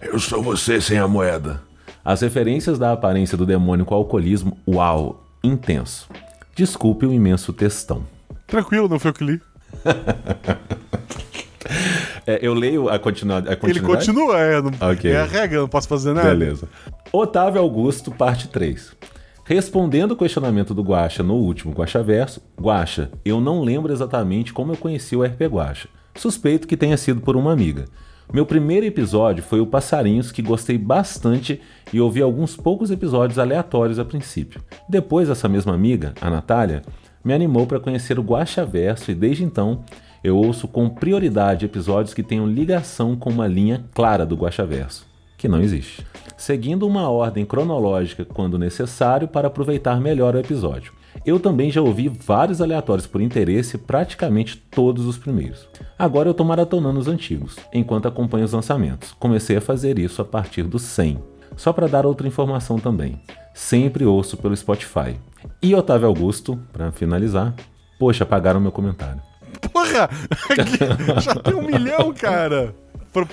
Eu 0.01 0.17
sou 0.17 0.41
você 0.41 0.79
sem 0.79 0.97
a 0.97 1.07
moeda. 1.09 1.61
As 2.05 2.21
referências 2.21 2.79
da 2.79 2.93
aparência 2.93 3.37
do 3.37 3.45
demônio 3.45 3.85
com 3.85 3.93
o 3.93 3.97
alcoolismo, 3.97 4.57
uau, 4.65 5.25
intenso. 5.43 6.07
Desculpe 6.66 7.07
o 7.07 7.12
imenso 7.12 7.51
textão. 7.51 8.03
Tranquilo, 8.45 8.88
não 8.88 8.99
foi 8.99 9.09
o 9.09 9.14
que 9.16 9.24
li. 9.24 9.41
É, 12.28 12.38
eu 12.39 12.53
leio 12.53 12.88
a, 12.88 12.99
continua, 12.99 13.38
a 13.38 13.39
Ele 13.39 13.55
continuidade? 13.55 14.05
continua, 14.05 14.38
é, 14.39 14.62
não- 14.62 14.72
Ok. 14.91 15.12
é 15.12 15.20
a 15.22 15.26
regra, 15.26 15.59
não 15.59 15.68
posso 15.68 15.88
fazer 15.88 16.14
nada. 16.14 16.30
Beleza. 16.30 16.70
Otávio 17.12 17.59
Augusto, 17.59 18.12
parte 18.12 18.47
3. 18.47 18.91
Respondendo 19.43 20.12
o 20.12 20.16
questionamento 20.16 20.72
do 20.76 20.84
Guaxa 20.84 21.24
no 21.24 21.34
último 21.34 21.74
Guaxaverso, 21.74 22.39
Guaxa, 22.62 23.09
eu 23.26 23.41
não 23.41 23.64
lembro 23.64 23.91
exatamente 23.91 24.53
como 24.53 24.72
eu 24.74 24.78
conheci 24.78 25.16
o 25.16 25.24
RP 25.24 25.41
Guaxa. 25.47 25.88
Suspeito 26.16 26.68
que 26.68 26.78
tenha 26.78 26.95
sido 26.95 27.22
por 27.22 27.36
uma 27.36 27.51
amiga. 27.51 27.86
Meu 28.34 28.45
primeiro 28.45 28.86
episódio 28.86 29.43
foi 29.43 29.59
o 29.59 29.65
Passarinhos, 29.65 30.32
que 30.32 30.41
gostei 30.41 30.77
bastante 30.77 31.59
e 31.91 31.99
ouvi 31.99 32.21
alguns 32.21 32.55
poucos 32.55 32.89
episódios 32.89 33.38
aleatórios 33.38 33.99
a 33.99 34.05
princípio. 34.05 34.61
Depois, 34.88 35.29
essa 35.29 35.49
mesma 35.49 35.73
amiga, 35.73 36.13
a 36.21 36.29
Natália, 36.29 36.82
me 37.25 37.34
animou 37.34 37.67
para 37.67 37.79
conhecer 37.79 38.17
o 38.17 38.23
Guaxaverso 38.23 39.11
e 39.11 39.15
desde 39.15 39.43
então 39.43 39.84
eu 40.23 40.38
ouço 40.38 40.65
com 40.65 40.88
prioridade 40.88 41.65
episódios 41.65 42.13
que 42.13 42.23
tenham 42.23 42.47
ligação 42.47 43.17
com 43.17 43.29
uma 43.29 43.47
linha 43.47 43.84
clara 43.93 44.25
do 44.25 44.36
Guaxaverso 44.36 45.11
que 45.41 45.47
não 45.47 45.59
existe, 45.59 46.05
seguindo 46.38 46.86
uma 46.86 47.09
ordem 47.09 47.43
cronológica 47.43 48.23
quando 48.23 48.59
necessário 48.59 49.27
para 49.27 49.47
aproveitar 49.47 49.99
melhor 49.99 50.36
o 50.36 50.39
episódio. 50.39 50.93
Eu 51.26 51.39
também 51.39 51.70
já 51.70 51.82
ouvi 51.82 52.09
vários 52.09 52.62
aleatórios 52.62 53.05
por 53.05 53.22
interesse, 53.22 53.78
praticamente 53.78 54.57
todos 54.57 55.05
os 55.05 55.18
primeiros. 55.18 55.68
Agora 55.97 56.30
eu 56.30 56.34
tô 56.34 56.43
maratonando 56.43 56.99
os 56.99 57.07
antigos, 57.07 57.57
enquanto 57.74 58.07
acompanho 58.07 58.45
os 58.45 58.53
lançamentos. 58.53 59.14
Comecei 59.20 59.57
a 59.57 59.62
fazer 59.62 59.99
isso 59.99 60.22
a 60.22 60.26
partir 60.26 60.64
do 60.64 60.80
100. 60.80 61.22
Só 61.55 61.72
para 61.72 61.88
dar 61.88 62.05
outra 62.05 62.28
informação 62.28 62.80
também. 62.80 63.22
Sempre 63.53 64.05
ouço 64.05 64.38
pelo 64.38 64.55
Spotify. 64.55 65.16
E 65.62 65.76
Otávio 65.76 66.07
Augusto, 66.07 66.57
para 66.72 66.91
finalizar, 66.91 67.53
poxa, 67.99 68.24
apagaram 68.24 68.59
meu 68.59 68.72
comentário. 68.72 69.22
Porra! 69.72 70.09
Já 71.22 71.36
tem 71.36 71.53
um 71.53 71.62
milhão, 71.62 72.14
cara. 72.14 72.74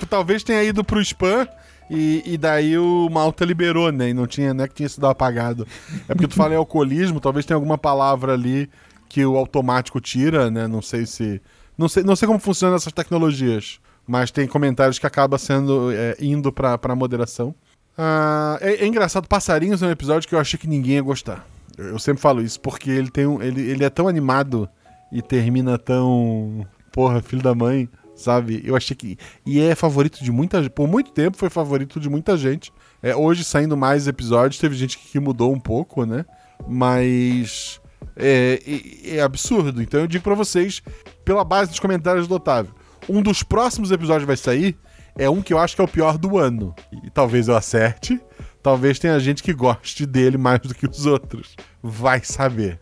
Talvez 0.09 0.43
tenha 0.43 0.63
ido 0.63 0.83
pro 0.83 1.01
spam 1.01 1.47
e, 1.89 2.21
e 2.25 2.37
daí 2.37 2.77
o 2.77 3.09
Malta 3.09 3.43
liberou, 3.43 3.91
né? 3.91 4.09
E 4.09 4.13
não 4.13 4.27
tinha, 4.27 4.53
não 4.53 4.63
é 4.63 4.67
que 4.67 4.75
tinha 4.75 4.89
sido 4.89 5.07
apagado. 5.07 5.67
É 6.07 6.13
porque 6.13 6.27
tu 6.27 6.35
fala 6.35 6.53
em 6.53 6.57
alcoolismo, 6.57 7.19
talvez 7.19 7.45
tenha 7.45 7.55
alguma 7.55 7.77
palavra 7.77 8.33
ali 8.33 8.69
que 9.07 9.25
o 9.25 9.35
automático 9.35 9.99
tira, 9.99 10.51
né? 10.51 10.67
Não 10.67 10.81
sei 10.81 11.05
se. 11.05 11.41
Não 11.77 11.89
sei, 11.89 12.03
não 12.03 12.15
sei 12.15 12.27
como 12.27 12.39
funcionam 12.39 12.75
essas 12.75 12.93
tecnologias. 12.93 13.79
Mas 14.05 14.31
tem 14.31 14.47
comentários 14.47 14.99
que 14.99 15.05
acaba 15.05 15.37
sendo 15.37 15.91
é, 15.91 16.15
indo 16.19 16.51
pra, 16.51 16.77
pra 16.77 16.95
moderação. 16.95 17.53
Ah, 17.97 18.57
é, 18.61 18.83
é 18.83 18.87
engraçado, 18.87 19.27
Passarinhos 19.27 19.83
é 19.83 19.87
um 19.87 19.91
episódio 19.91 20.27
que 20.27 20.33
eu 20.33 20.39
achei 20.39 20.57
que 20.57 20.67
ninguém 20.67 20.95
ia 20.95 21.01
gostar. 21.01 21.45
Eu, 21.77 21.89
eu 21.89 21.99
sempre 21.99 22.21
falo 22.21 22.41
isso, 22.41 22.59
porque 22.59 22.89
ele 22.89 23.09
tem 23.09 23.25
um, 23.27 23.41
ele, 23.41 23.61
ele 23.61 23.83
é 23.83 23.89
tão 23.89 24.07
animado 24.07 24.69
e 25.11 25.21
termina 25.21 25.77
tão. 25.77 26.65
Porra, 26.91 27.21
filho 27.21 27.41
da 27.41 27.53
mãe, 27.53 27.89
sabe? 28.19 28.61
Eu 28.65 28.75
achei 28.75 28.95
que. 28.95 29.17
E 29.45 29.59
é 29.61 29.73
favorito 29.75 30.23
de 30.23 30.31
muita 30.31 30.61
gente. 30.61 30.71
Por 30.71 30.87
muito 30.87 31.11
tempo 31.11 31.37
foi 31.37 31.49
favorito 31.49 31.99
de 31.99 32.09
muita 32.09 32.37
gente. 32.37 32.71
É, 33.01 33.15
hoje, 33.15 33.43
saindo 33.43 33.77
mais 33.77 34.07
episódios, 34.07 34.59
teve 34.59 34.75
gente 34.75 34.97
que 34.97 35.19
mudou 35.19 35.53
um 35.53 35.59
pouco, 35.59 36.05
né? 36.05 36.25
Mas. 36.67 37.79
É, 38.15 38.59
é- 38.65 39.17
é 39.17 39.21
absurdo. 39.21 39.81
Então 39.81 39.99
eu 40.01 40.07
digo 40.07 40.23
pra 40.23 40.35
vocês, 40.35 40.81
pela 41.23 41.43
base 41.43 41.69
dos 41.71 41.79
comentários 41.79 42.27
do 42.27 42.35
Otávio, 42.35 42.73
um 43.07 43.21
dos 43.21 43.43
próximos 43.43 43.91
episódios 43.91 44.25
vai 44.27 44.37
sair. 44.37 44.77
É 45.17 45.29
um 45.29 45.41
que 45.41 45.53
eu 45.53 45.59
acho 45.59 45.75
que 45.75 45.81
é 45.81 45.85
o 45.85 45.87
pior 45.87 46.17
do 46.17 46.37
ano. 46.37 46.73
E 47.03 47.09
talvez 47.09 47.47
eu 47.47 47.55
acerte. 47.57 48.19
Talvez 48.61 48.99
tenha 48.99 49.19
gente 49.19 49.41
que 49.41 49.53
goste 49.53 50.05
dele 50.05 50.37
mais 50.37 50.59
do 50.59 50.75
que 50.75 50.85
os 50.85 51.05
outros. 51.05 51.55
Vai 51.81 52.21
saber. 52.23 52.79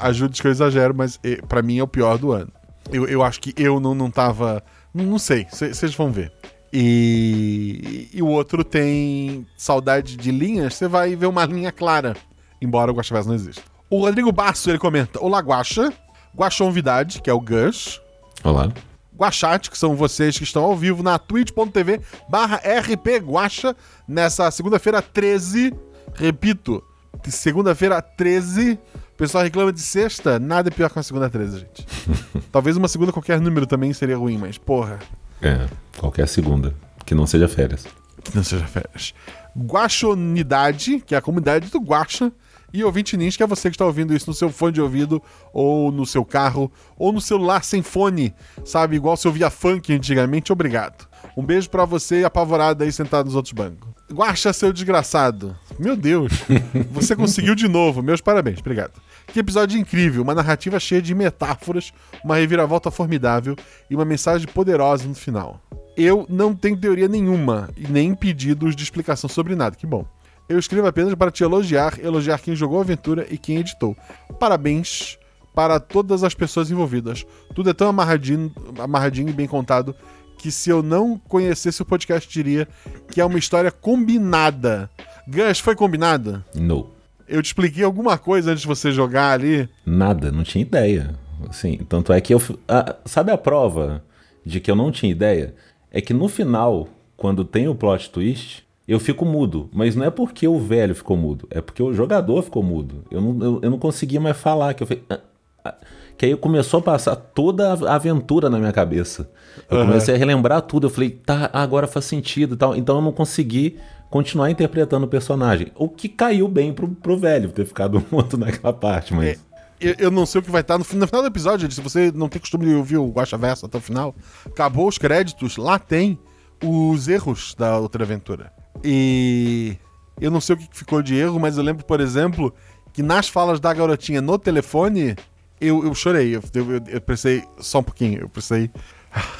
Ajude 0.00 0.40
que 0.40 0.46
eu 0.46 0.50
exagero, 0.50 0.94
mas 0.94 1.20
pra 1.48 1.60
mim 1.62 1.78
é 1.78 1.82
o 1.82 1.88
pior 1.88 2.18
do 2.18 2.32
ano. 2.32 2.50
Eu, 2.92 3.06
eu 3.06 3.22
acho 3.22 3.40
que 3.40 3.54
eu 3.56 3.80
não, 3.80 3.94
não 3.94 4.10
tava. 4.10 4.62
Não, 4.94 5.18
sei, 5.18 5.46
vocês 5.50 5.94
vão 5.94 6.10
ver. 6.10 6.32
E, 6.72 8.08
e 8.12 8.22
o 8.22 8.26
outro 8.26 8.64
tem 8.64 9.46
saudade 9.56 10.16
de 10.16 10.30
linhas, 10.30 10.74
você 10.74 10.88
vai 10.88 11.14
ver 11.14 11.26
uma 11.26 11.44
linha 11.44 11.72
clara. 11.72 12.16
Embora 12.60 12.90
o 12.90 12.94
Guaxavés 12.94 13.26
não 13.26 13.34
exista. 13.34 13.62
O 13.88 14.00
Rodrigo 14.00 14.32
Basso 14.32 14.70
ele 14.70 14.78
comenta: 14.78 15.22
Olá, 15.22 15.40
Guaxa. 15.40 15.92
Guaxonvidade, 16.36 17.22
que 17.22 17.30
é 17.30 17.32
o 17.32 17.40
Gus. 17.40 18.00
Olá. 18.44 18.70
Guachate, 19.18 19.70
que 19.70 19.78
são 19.78 19.96
vocês 19.96 20.36
que 20.36 20.44
estão 20.44 20.62
ao 20.62 20.76
vivo 20.76 21.02
na 21.02 21.18
twitch.tv 21.18 22.00
barra 22.28 22.60
rpguacha 22.62 23.74
nessa 24.06 24.50
segunda-feira 24.50 25.00
13. 25.00 25.72
Repito, 26.14 26.84
segunda-feira 27.26 28.02
13. 28.02 28.78
O 29.16 29.18
pessoal 29.18 29.42
reclama 29.44 29.72
de 29.72 29.80
sexta, 29.80 30.38
nada 30.38 30.68
é 30.68 30.70
pior 30.70 30.90
que 30.90 30.98
uma 30.98 31.02
segunda 31.02 31.30
13, 31.30 31.60
gente. 31.60 31.86
Talvez 32.52 32.76
uma 32.76 32.86
segunda 32.86 33.10
qualquer 33.12 33.40
número 33.40 33.66
também 33.66 33.90
seria 33.94 34.16
ruim, 34.18 34.36
mas 34.36 34.58
porra, 34.58 34.98
É, 35.40 35.66
qualquer 35.96 36.28
segunda. 36.28 36.74
Que 37.06 37.14
não 37.14 37.26
seja 37.26 37.48
férias. 37.48 37.86
que 38.22 38.36
não 38.36 38.44
seja 38.44 38.66
férias. 38.66 39.14
Guaxonidade, 39.56 41.00
que 41.06 41.14
é 41.14 41.18
a 41.18 41.22
comunidade 41.22 41.70
do 41.70 41.78
Guaxa, 41.80 42.30
e 42.74 42.84
ouvinte 42.84 43.16
Ninja, 43.16 43.38
que 43.38 43.42
é 43.42 43.46
você 43.46 43.70
que 43.70 43.74
está 43.76 43.86
ouvindo 43.86 44.14
isso 44.14 44.28
no 44.28 44.34
seu 44.34 44.50
fone 44.50 44.72
de 44.72 44.82
ouvido, 44.82 45.22
ou 45.50 45.90
no 45.90 46.04
seu 46.04 46.22
carro, 46.24 46.70
ou 46.98 47.10
no 47.10 47.20
celular 47.20 47.64
sem 47.64 47.80
fone, 47.82 48.34
sabe? 48.66 48.96
Igual 48.96 49.16
se 49.16 49.26
ouvia 49.26 49.48
funk 49.48 49.94
antigamente, 49.94 50.52
obrigado. 50.52 51.08
Um 51.34 51.42
beijo 51.42 51.70
pra 51.70 51.86
você 51.86 52.22
apavorado 52.24 52.84
aí 52.84 52.92
sentado 52.92 53.26
nos 53.26 53.34
outros 53.34 53.54
bancos. 53.54 53.88
Guaxa, 54.12 54.52
seu 54.52 54.72
desgraçado. 54.72 55.56
Meu 55.78 55.96
Deus, 55.96 56.32
você 56.92 57.16
conseguiu 57.16 57.54
de 57.54 57.66
novo. 57.66 58.02
Meus 58.02 58.20
parabéns, 58.20 58.58
obrigado. 58.60 58.92
Que 59.26 59.40
episódio 59.40 59.78
incrível, 59.78 60.22
uma 60.22 60.34
narrativa 60.34 60.78
cheia 60.78 61.02
de 61.02 61.14
metáforas, 61.14 61.92
uma 62.24 62.36
reviravolta 62.36 62.90
formidável 62.90 63.56
e 63.90 63.94
uma 63.94 64.04
mensagem 64.04 64.46
poderosa 64.46 65.06
no 65.06 65.14
final. 65.14 65.60
Eu 65.96 66.26
não 66.28 66.54
tenho 66.54 66.76
teoria 66.76 67.08
nenhuma 67.08 67.68
e 67.76 67.86
nem 67.88 68.14
pedidos 68.14 68.76
de 68.76 68.82
explicação 68.82 69.28
sobre 69.28 69.54
nada, 69.54 69.76
que 69.76 69.86
bom. 69.86 70.06
Eu 70.48 70.58
escrevo 70.58 70.86
apenas 70.86 71.14
para 71.14 71.30
te 71.30 71.42
elogiar, 71.42 71.98
elogiar 71.98 72.38
quem 72.38 72.54
jogou 72.54 72.78
a 72.78 72.82
aventura 72.82 73.26
e 73.28 73.36
quem 73.36 73.56
editou. 73.56 73.96
Parabéns 74.38 75.18
para 75.54 75.80
todas 75.80 76.22
as 76.22 76.34
pessoas 76.34 76.70
envolvidas. 76.70 77.26
Tudo 77.54 77.70
é 77.70 77.72
tão 77.72 77.88
amarradinho, 77.88 78.52
amarradinho 78.78 79.30
e 79.30 79.32
bem 79.32 79.46
contado 79.48 79.94
que 80.38 80.52
se 80.52 80.70
eu 80.70 80.82
não 80.82 81.18
conhecesse 81.18 81.80
o 81.80 81.84
podcast 81.84 82.30
diria 82.30 82.68
que 83.10 83.20
é 83.20 83.24
uma 83.24 83.38
história 83.38 83.70
combinada. 83.70 84.90
Gus, 85.26 85.58
foi 85.58 85.74
combinada? 85.74 86.44
No. 86.54 86.95
Eu 87.28 87.42
te 87.42 87.46
expliquei 87.46 87.84
alguma 87.84 88.16
coisa 88.16 88.50
antes 88.50 88.62
de 88.62 88.66
você 88.66 88.92
jogar 88.92 89.32
ali. 89.32 89.68
Nada, 89.84 90.30
não 90.30 90.44
tinha 90.44 90.62
ideia. 90.62 91.14
Assim, 91.48 91.78
tanto 91.88 92.12
é 92.12 92.20
que 92.20 92.32
eu. 92.32 92.40
ah, 92.68 92.96
sabe 93.04 93.30
a 93.30 93.38
prova 93.38 94.02
de 94.44 94.60
que 94.60 94.70
eu 94.70 94.76
não 94.76 94.90
tinha 94.90 95.10
ideia? 95.10 95.54
É 95.90 96.00
que 96.00 96.14
no 96.14 96.28
final, 96.28 96.88
quando 97.16 97.44
tem 97.44 97.68
o 97.68 97.74
plot 97.74 98.10
twist, 98.10 98.64
eu 98.86 99.00
fico 99.00 99.24
mudo. 99.24 99.68
Mas 99.72 99.96
não 99.96 100.04
é 100.04 100.10
porque 100.10 100.46
o 100.46 100.58
velho 100.58 100.94
ficou 100.94 101.16
mudo, 101.16 101.46
é 101.50 101.60
porque 101.60 101.82
o 101.82 101.92
jogador 101.92 102.42
ficou 102.42 102.62
mudo. 102.62 103.04
Eu 103.10 103.20
não, 103.20 103.44
eu, 103.44 103.60
eu 103.62 103.70
não 103.70 103.78
conseguia 103.78 104.20
mais 104.20 104.36
falar. 104.36 104.74
Que, 104.74 104.82
eu 104.82 104.86
falei, 104.86 105.02
ah, 105.10 105.20
ah. 105.64 105.74
Que 106.16 106.26
aí 106.26 106.36
começou 106.36 106.80
a 106.80 106.82
passar 106.82 107.16
toda 107.16 107.72
a 107.72 107.94
aventura 107.94 108.48
na 108.48 108.58
minha 108.58 108.72
cabeça. 108.72 109.30
Eu 109.70 109.78
Aham. 109.78 109.86
comecei 109.88 110.14
a 110.14 110.18
relembrar 110.18 110.62
tudo. 110.62 110.86
Eu 110.86 110.90
falei, 110.90 111.10
tá, 111.10 111.50
agora 111.52 111.86
faz 111.86 112.04
sentido 112.06 112.54
e 112.54 112.58
tal. 112.58 112.74
Então 112.76 112.96
eu 112.96 113.02
não 113.02 113.12
consegui 113.12 113.76
continuar 114.10 114.50
interpretando 114.50 115.04
o 115.04 115.08
personagem. 115.08 115.72
O 115.74 115.88
que 115.88 116.08
caiu 116.08 116.48
bem 116.48 116.72
pro, 116.72 116.88
pro 116.88 117.18
velho 117.18 117.50
ter 117.50 117.66
ficado 117.66 118.02
mudo 118.10 118.36
naquela 118.38 118.72
parte, 118.72 119.12
mas. 119.14 119.44
Eu, 119.78 119.94
eu 119.98 120.10
não 120.10 120.24
sei 120.24 120.40
o 120.40 120.42
que 120.44 120.50
vai 120.50 120.62
estar 120.62 120.78
no, 120.78 120.84
fin- 120.84 120.96
no 120.96 121.06
final 121.06 121.20
do 121.20 121.28
episódio. 121.28 121.70
Se 121.70 121.82
você 121.82 122.10
não 122.14 122.30
tem 122.30 122.40
costume 122.40 122.64
de 122.64 122.74
ouvir 122.74 122.96
o 122.96 123.08
Guacha 123.10 123.36
Verso 123.36 123.66
até 123.66 123.76
o 123.76 123.80
final, 123.80 124.14
acabou 124.46 124.88
os 124.88 124.96
créditos, 124.96 125.58
lá 125.58 125.78
tem 125.78 126.18
os 126.64 127.08
erros 127.08 127.54
da 127.58 127.78
outra 127.78 128.02
aventura. 128.02 128.50
E 128.82 129.76
eu 130.18 130.30
não 130.30 130.40
sei 130.40 130.54
o 130.54 130.58
que 130.58 130.66
ficou 130.72 131.02
de 131.02 131.14
erro, 131.14 131.38
mas 131.38 131.58
eu 131.58 131.62
lembro, 131.62 131.84
por 131.84 132.00
exemplo, 132.00 132.54
que 132.92 133.02
nas 133.02 133.28
falas 133.28 133.60
da 133.60 133.74
garotinha 133.74 134.22
no 134.22 134.38
telefone, 134.38 135.14
eu, 135.60 135.84
eu 135.84 135.94
chorei. 135.94 136.36
Eu, 136.36 136.42
eu, 136.54 136.82
eu 136.88 137.00
precisei, 137.00 137.44
só 137.58 137.78
um 137.80 137.82
pouquinho, 137.82 138.20
eu 138.20 138.28
precisei 138.28 138.70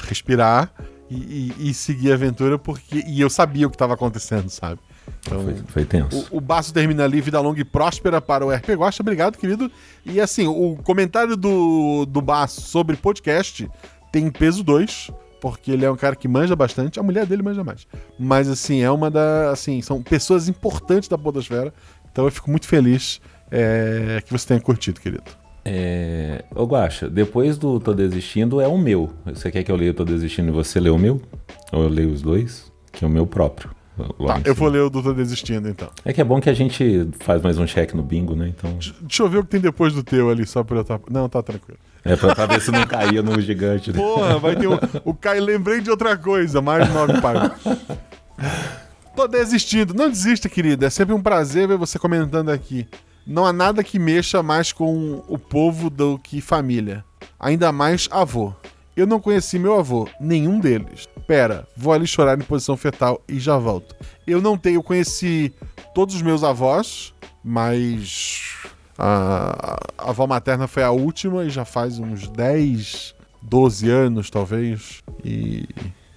respirar 0.07 0.71
e, 1.09 1.15
e- 1.59 1.69
e 1.69 1.73
seguir 1.73 2.11
a 2.11 2.15
aventura, 2.15 2.57
porque. 2.57 3.03
E 3.07 3.21
eu 3.21 3.29
sabia 3.29 3.67
o 3.67 3.69
que 3.69 3.75
estava 3.75 3.93
acontecendo, 3.93 4.49
sabe? 4.49 4.79
Então, 5.21 5.41
Foi, 5.43 5.55
foi 5.67 5.85
tenso. 5.85 6.27
o, 6.31 6.37
o 6.37 6.41
Baço 6.41 6.73
termina 6.73 7.03
ali, 7.05 7.21
vida 7.21 7.39
longa 7.39 7.59
e 7.61 7.63
próspera 7.63 8.19
para 8.21 8.45
o 8.45 8.51
RP 8.51 8.69
Guacha. 8.71 9.01
Obrigado, 9.01 9.37
querido. 9.37 9.71
E 10.05 10.19
assim, 10.19 10.47
o 10.47 10.75
comentário 10.83 11.37
do, 11.37 12.05
do 12.05 12.21
Baço 12.21 12.61
sobre 12.61 12.95
podcast 12.97 13.69
tem 14.11 14.29
peso 14.29 14.63
2, 14.63 15.09
porque 15.39 15.71
ele 15.71 15.85
é 15.85 15.91
um 15.91 15.95
cara 15.95 16.15
que 16.15 16.27
manja 16.27 16.55
bastante. 16.57 16.99
A 16.99 17.03
mulher 17.03 17.25
dele 17.25 17.41
manja 17.41 17.63
mais. 17.63 17.87
Mas 18.19 18.49
assim, 18.49 18.81
é 18.81 18.91
uma 18.91 19.09
da. 19.09 19.51
Assim, 19.51 19.81
são 19.81 20.01
pessoas 20.03 20.49
importantes 20.49 21.07
da 21.07 21.17
Podosfera. 21.17 21.73
Então 22.11 22.25
eu 22.25 22.31
fico 22.31 22.49
muito 22.51 22.67
feliz 22.67 23.21
é, 23.49 24.21
que 24.25 24.31
você 24.31 24.47
tenha 24.47 24.59
curtido, 24.59 24.99
querido. 24.99 25.23
É... 25.69 26.45
Ô 26.55 26.63
Guaxa, 26.63 27.09
depois 27.09 27.57
do 27.57 27.77
Tô 27.79 27.93
Desistindo 27.93 28.61
é 28.61 28.67
o 28.67 28.77
meu. 28.77 29.11
Você 29.25 29.51
quer 29.51 29.63
que 29.63 29.71
eu 29.71 29.75
leia 29.75 29.91
o 29.91 29.93
Tô 29.93 30.05
Desistindo 30.05 30.47
e 30.47 30.51
você 30.51 30.79
lê 30.79 30.89
o 30.89 30.97
meu? 30.97 31.21
Ou 31.73 31.83
eu 31.83 31.89
leio 31.89 32.09
os 32.09 32.21
dois? 32.21 32.71
Que 32.91 33.03
é 33.03 33.07
o 33.07 33.11
meu 33.11 33.27
próprio. 33.27 33.69
Tá, 33.97 34.41
eu 34.45 34.53
vou 34.53 34.69
ler 34.69 34.83
o 34.83 34.89
do 34.89 35.01
Tô 35.03 35.11
Desistindo 35.11 35.67
então. 35.67 35.89
É 36.05 36.13
que 36.13 36.21
é 36.21 36.23
bom 36.23 36.39
que 36.39 36.49
a 36.49 36.53
gente 36.53 37.09
faz 37.19 37.41
mais 37.41 37.57
um 37.57 37.65
check 37.65 37.93
no 37.93 38.03
bingo, 38.03 38.35
né? 38.35 38.53
Então. 38.55 38.77
Deixa 39.01 39.23
eu 39.23 39.29
ver 39.29 39.39
o 39.39 39.43
que 39.43 39.49
tem 39.49 39.59
depois 39.59 39.91
do 39.93 40.03
teu 40.03 40.29
ali, 40.29 40.45
só 40.45 40.63
pra 40.63 40.77
eu 40.77 40.81
estar. 40.83 40.99
Não, 41.09 41.27
tá 41.27 41.41
tranquilo. 41.43 41.79
É 42.05 42.15
pra, 42.15 42.33
pra 42.33 42.45
ver 42.45 42.61
se 42.61 42.71
não 42.71 42.85
caía 42.87 43.21
no 43.21 43.41
gigante. 43.41 43.91
né? 43.91 43.97
Porra, 43.97 44.37
vai 44.39 44.55
ter 44.55 44.67
um, 44.67 44.77
o 45.03 45.13
Caio. 45.13 45.43
Lembrei 45.43 45.81
de 45.81 45.89
outra 45.89 46.15
coisa, 46.15 46.61
mais 46.61 46.87
nove 46.93 47.19
páginas. 47.19 47.59
Tô 49.15 49.27
desistindo. 49.27 49.93
Não 49.93 50.09
desista, 50.09 50.47
querida. 50.47 50.85
É 50.85 50.89
sempre 50.89 51.13
um 51.13 51.21
prazer 51.21 51.67
ver 51.67 51.77
você 51.77 51.99
comentando 51.99 52.49
aqui. 52.49 52.87
Não 53.27 53.45
há 53.45 53.51
nada 53.51 53.83
que 53.83 53.99
mexa 53.99 54.41
mais 54.41 54.71
com 54.71 55.21
o 55.27 55.37
povo 55.37 55.89
do 55.89 56.17
que 56.17 56.39
família. 56.39 57.03
Ainda 57.37 57.73
mais 57.73 58.07
avô. 58.09 58.53
Eu 58.95 59.05
não 59.05 59.19
conheci 59.19 59.59
meu 59.59 59.77
avô, 59.77 60.07
nenhum 60.17 60.61
deles. 60.61 61.09
Pera, 61.27 61.67
vou 61.75 61.91
ali 61.91 62.07
chorar 62.07 62.39
em 62.39 62.43
posição 62.43 62.77
fetal 62.77 63.21
e 63.27 63.37
já 63.37 63.57
volto. 63.57 63.93
Eu 64.25 64.41
não 64.41 64.57
tenho, 64.57 64.77
eu 64.77 64.83
conheci 64.83 65.53
todos 65.93 66.15
os 66.15 66.21
meus 66.21 66.41
avós, 66.41 67.13
mas 67.43 68.53
a, 68.97 69.77
a 69.97 70.09
avó 70.09 70.25
materna 70.25 70.65
foi 70.65 70.83
a 70.83 70.91
última 70.91 71.43
e 71.43 71.49
já 71.49 71.65
faz 71.65 71.99
uns 71.99 72.29
10, 72.29 73.13
12 73.41 73.89
anos, 73.89 74.29
talvez. 74.29 75.03
E, 75.21 75.67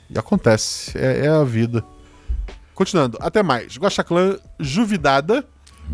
e 0.09 0.17
acontece, 0.17 0.97
é, 0.97 1.27
é 1.27 1.29
a 1.29 1.43
vida. 1.43 1.85
Continuando, 2.73 3.19
até 3.21 3.43
mais. 3.43 3.77
Guaxaclã 3.77 4.39
Juvidada, 4.61 5.45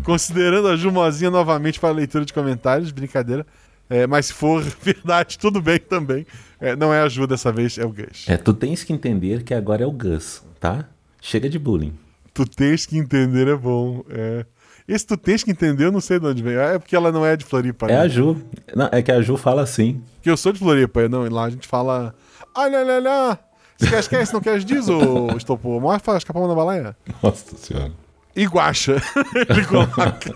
considerando 0.03 0.67
a 0.67 0.75
Jumozinha 0.75 1.29
novamente 1.29 1.79
para 1.79 1.93
leitura 1.93 2.25
de 2.25 2.33
comentários, 2.33 2.91
brincadeira. 2.91 3.45
É, 3.89 4.05
mas 4.05 4.27
se 4.27 4.33
for 4.33 4.61
verdade, 4.81 5.37
tudo 5.37 5.61
bem 5.61 5.79
também. 5.79 6.25
É, 6.59 6.75
não 6.75 6.93
é 6.93 7.01
a 7.01 7.09
Ju 7.09 7.25
dessa 7.27 7.51
vez, 7.51 7.77
é 7.77 7.85
o 7.85 7.89
Gus. 7.89 8.25
É, 8.27 8.37
tu 8.37 8.53
tens 8.53 8.83
que 8.83 8.91
entender 8.91 9.43
que 9.43 9.53
agora 9.53 9.83
é 9.83 9.87
o 9.87 9.91
Gus, 9.91 10.43
tá? 10.59 10.85
Chega 11.21 11.49
de 11.49 11.57
bullying. 11.57 11.93
Tu 12.33 12.45
tens 12.45 12.85
que 12.85 12.97
entender, 12.97 13.47
é 13.47 13.55
bom. 13.55 14.03
É. 14.09 14.45
Esse 14.87 15.05
tu 15.05 15.17
tens 15.17 15.43
que 15.43 15.51
entender, 15.51 15.85
eu 15.85 15.91
não 15.91 15.99
sei 15.99 16.19
de 16.19 16.25
onde 16.25 16.41
veio. 16.41 16.59
É 16.59 16.79
porque 16.79 16.95
ela 16.95 17.11
não 17.11 17.25
é 17.25 17.35
de 17.35 17.43
Floripa. 17.43 17.87
É 17.87 17.93
né? 17.93 17.99
a 17.99 18.07
Ju. 18.07 18.41
Não, 18.75 18.89
é 18.91 19.01
que 19.01 19.11
a 19.11 19.21
Ju 19.21 19.35
fala 19.35 19.61
assim. 19.61 20.01
Porque 20.15 20.29
eu 20.29 20.37
sou 20.37 20.53
de 20.53 20.59
Floripa, 20.59 21.07
não, 21.09 21.25
e 21.25 21.29
lá 21.29 21.45
a 21.45 21.49
gente 21.49 21.67
fala. 21.67 22.13
Olha, 22.55 22.79
olha, 22.79 22.93
olha. 22.95 23.39
Se 23.77 23.89
quer, 23.89 23.99
esquece, 23.99 24.33
não 24.33 24.41
queres 24.41 24.65
diz, 24.65 24.87
ô 24.87 25.27
estopou. 25.37 25.79
Mostra 25.79 26.17
escapar 26.17 26.47
na 26.47 26.55
balaia. 26.55 26.95
Nossa 27.21 27.55
senhora. 27.57 27.91
E 28.37 28.45
guacha. 28.45 29.01
Ele 29.49 29.65
coloca. 29.65 30.31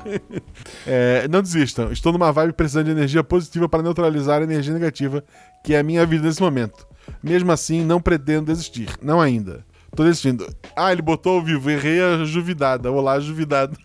É, 0.88 1.28
não 1.28 1.42
desistam. 1.42 1.92
Estou 1.92 2.12
numa 2.12 2.32
vibe 2.32 2.54
precisando 2.54 2.86
de 2.86 2.92
energia 2.92 3.24
positiva 3.24 3.70
para 3.70 3.84
neutralizar 3.84 4.42
a 4.42 4.44
energia 4.44 4.74
negativa, 4.74 5.24
que 5.64 5.76
é 5.76 5.80
a 5.80 5.84
minha 5.84 6.04
vida 6.06 6.28
nesse 6.28 6.42
momento. 6.42 6.88
Mesmo 7.22 7.52
assim, 7.52 7.86
não 7.86 8.02
pretendo 8.02 8.48
desistir. 8.48 8.90
Não 9.04 9.22
ainda. 9.22 9.64
Tô 9.96 10.04
desistindo. 10.04 10.48
Ah, 10.76 10.92
ele 10.92 11.02
botou 11.04 11.36
ao 11.38 11.44
vivo. 11.44 11.70
Errei 11.70 12.02
a 12.02 12.24
juvidada. 12.26 12.92
Olá, 12.92 13.20
juvidado. 13.20 13.78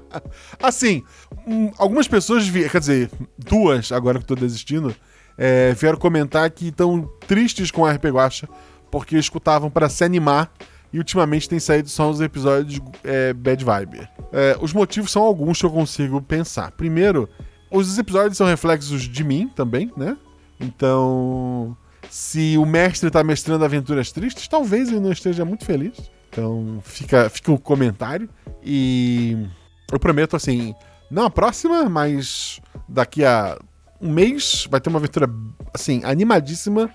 assim, 0.62 1.02
hum, 1.46 1.70
algumas 1.76 2.08
pessoas, 2.08 2.46
vi- 2.48 2.68
quer 2.70 2.80
dizer, 2.80 3.10
duas, 3.36 3.92
agora 3.92 4.18
que 4.18 4.24
tô 4.24 4.34
desistindo, 4.34 4.94
é, 5.36 5.74
vieram 5.74 5.98
comentar 5.98 6.48
que 6.50 6.68
estão 6.68 7.02
tristes 7.26 7.70
com 7.70 7.84
a 7.84 7.92
RP 7.92 8.06
Guacha 8.06 8.48
porque 8.90 9.16
escutavam 9.18 9.68
para 9.68 9.88
se 9.90 10.02
animar 10.04 10.50
e 10.92 10.98
ultimamente 10.98 11.48
tem 11.48 11.58
saído 11.58 11.88
só 11.88 12.08
os 12.10 12.20
episódios 12.20 12.80
é, 13.04 13.32
bad 13.32 13.64
vibe. 13.64 14.08
É, 14.32 14.56
os 14.60 14.72
motivos 14.72 15.10
são 15.10 15.22
alguns 15.22 15.58
que 15.58 15.66
eu 15.66 15.70
consigo 15.70 16.20
pensar. 16.22 16.70
Primeiro, 16.72 17.28
os 17.70 17.98
episódios 17.98 18.36
são 18.36 18.46
reflexos 18.46 19.02
de 19.02 19.24
mim 19.24 19.48
também, 19.54 19.92
né? 19.96 20.16
Então, 20.60 21.76
se 22.10 22.56
o 22.58 22.64
mestre 22.64 23.10
tá 23.10 23.22
mestrando 23.22 23.64
aventuras 23.64 24.10
tristes, 24.10 24.48
talvez 24.48 24.88
ele 24.88 25.00
não 25.00 25.12
esteja 25.12 25.44
muito 25.44 25.64
feliz. 25.64 26.10
Então, 26.30 26.80
fica, 26.82 27.28
fica 27.28 27.52
o 27.52 27.58
comentário. 27.58 28.28
E 28.62 29.46
eu 29.92 29.98
prometo, 29.98 30.36
assim, 30.36 30.74
não 31.10 31.24
a 31.24 31.30
próxima, 31.30 31.88
mas 31.88 32.60
daqui 32.88 33.24
a 33.24 33.58
um 34.00 34.12
mês 34.12 34.66
vai 34.70 34.80
ter 34.80 34.88
uma 34.88 34.98
aventura, 34.98 35.28
assim, 35.74 36.02
animadíssima 36.04 36.90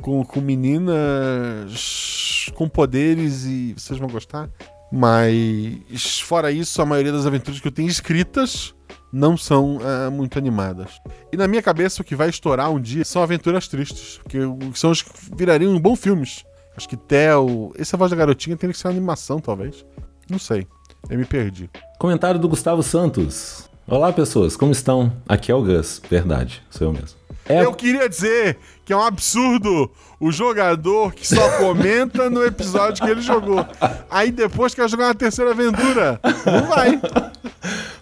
com, 0.00 0.24
com 0.24 0.40
meninas 0.40 2.16
com 2.54 2.68
poderes 2.68 3.44
e 3.44 3.74
vocês 3.76 3.98
vão 3.98 4.08
gostar. 4.08 4.48
Mas, 4.90 6.20
fora 6.20 6.52
isso, 6.52 6.80
a 6.80 6.86
maioria 6.86 7.12
das 7.12 7.26
aventuras 7.26 7.60
que 7.60 7.66
eu 7.66 7.72
tenho 7.72 7.88
escritas 7.88 8.74
não 9.12 9.36
são 9.36 9.78
ah, 9.82 10.10
muito 10.10 10.38
animadas. 10.38 10.90
E 11.32 11.36
na 11.36 11.48
minha 11.48 11.62
cabeça, 11.62 12.02
o 12.02 12.04
que 12.04 12.14
vai 12.14 12.28
estourar 12.28 12.70
um 12.70 12.80
dia 12.80 13.04
são 13.04 13.22
aventuras 13.22 13.66
tristes, 13.66 14.18
porque 14.22 14.38
são 14.74 14.90
os 14.90 15.02
que 15.02 15.10
virariam 15.36 15.78
bons 15.78 15.98
filmes. 15.98 16.44
Acho 16.76 16.88
que 16.88 16.96
Theo. 16.96 17.72
Essa 17.78 17.96
voz 17.96 18.10
da 18.10 18.16
garotinha 18.16 18.56
tem 18.56 18.70
que 18.70 18.78
ser 18.78 18.88
animação, 18.88 19.40
talvez. 19.40 19.84
Não 20.30 20.38
sei. 20.38 20.66
Eu 21.08 21.18
me 21.18 21.24
perdi. 21.24 21.70
Comentário 21.98 22.38
do 22.38 22.48
Gustavo 22.48 22.82
Santos. 22.82 23.68
Olá, 23.88 24.12
pessoas, 24.12 24.56
como 24.56 24.72
estão? 24.72 25.12
Aqui 25.28 25.50
é 25.52 25.54
o 25.54 25.62
Gus, 25.62 26.02
verdade, 26.10 26.60
sou 26.68 26.88
eu 26.88 26.92
mesmo. 26.92 27.25
É, 27.48 27.64
Eu 27.64 27.72
queria 27.72 28.08
dizer 28.08 28.58
que 28.84 28.92
é 28.92 28.96
um 28.96 29.02
absurdo 29.02 29.90
o 30.18 30.32
jogador 30.32 31.12
que 31.12 31.26
só 31.26 31.58
comenta 31.58 32.30
no 32.30 32.44
episódio 32.44 33.04
que 33.04 33.10
ele 33.10 33.20
jogou. 33.20 33.64
Aí 34.10 34.30
depois 34.30 34.74
quer 34.74 34.88
jogar 34.88 35.08
uma 35.08 35.14
terceira 35.14 35.50
aventura. 35.50 36.20
Não 36.46 36.66
vai. 36.66 37.00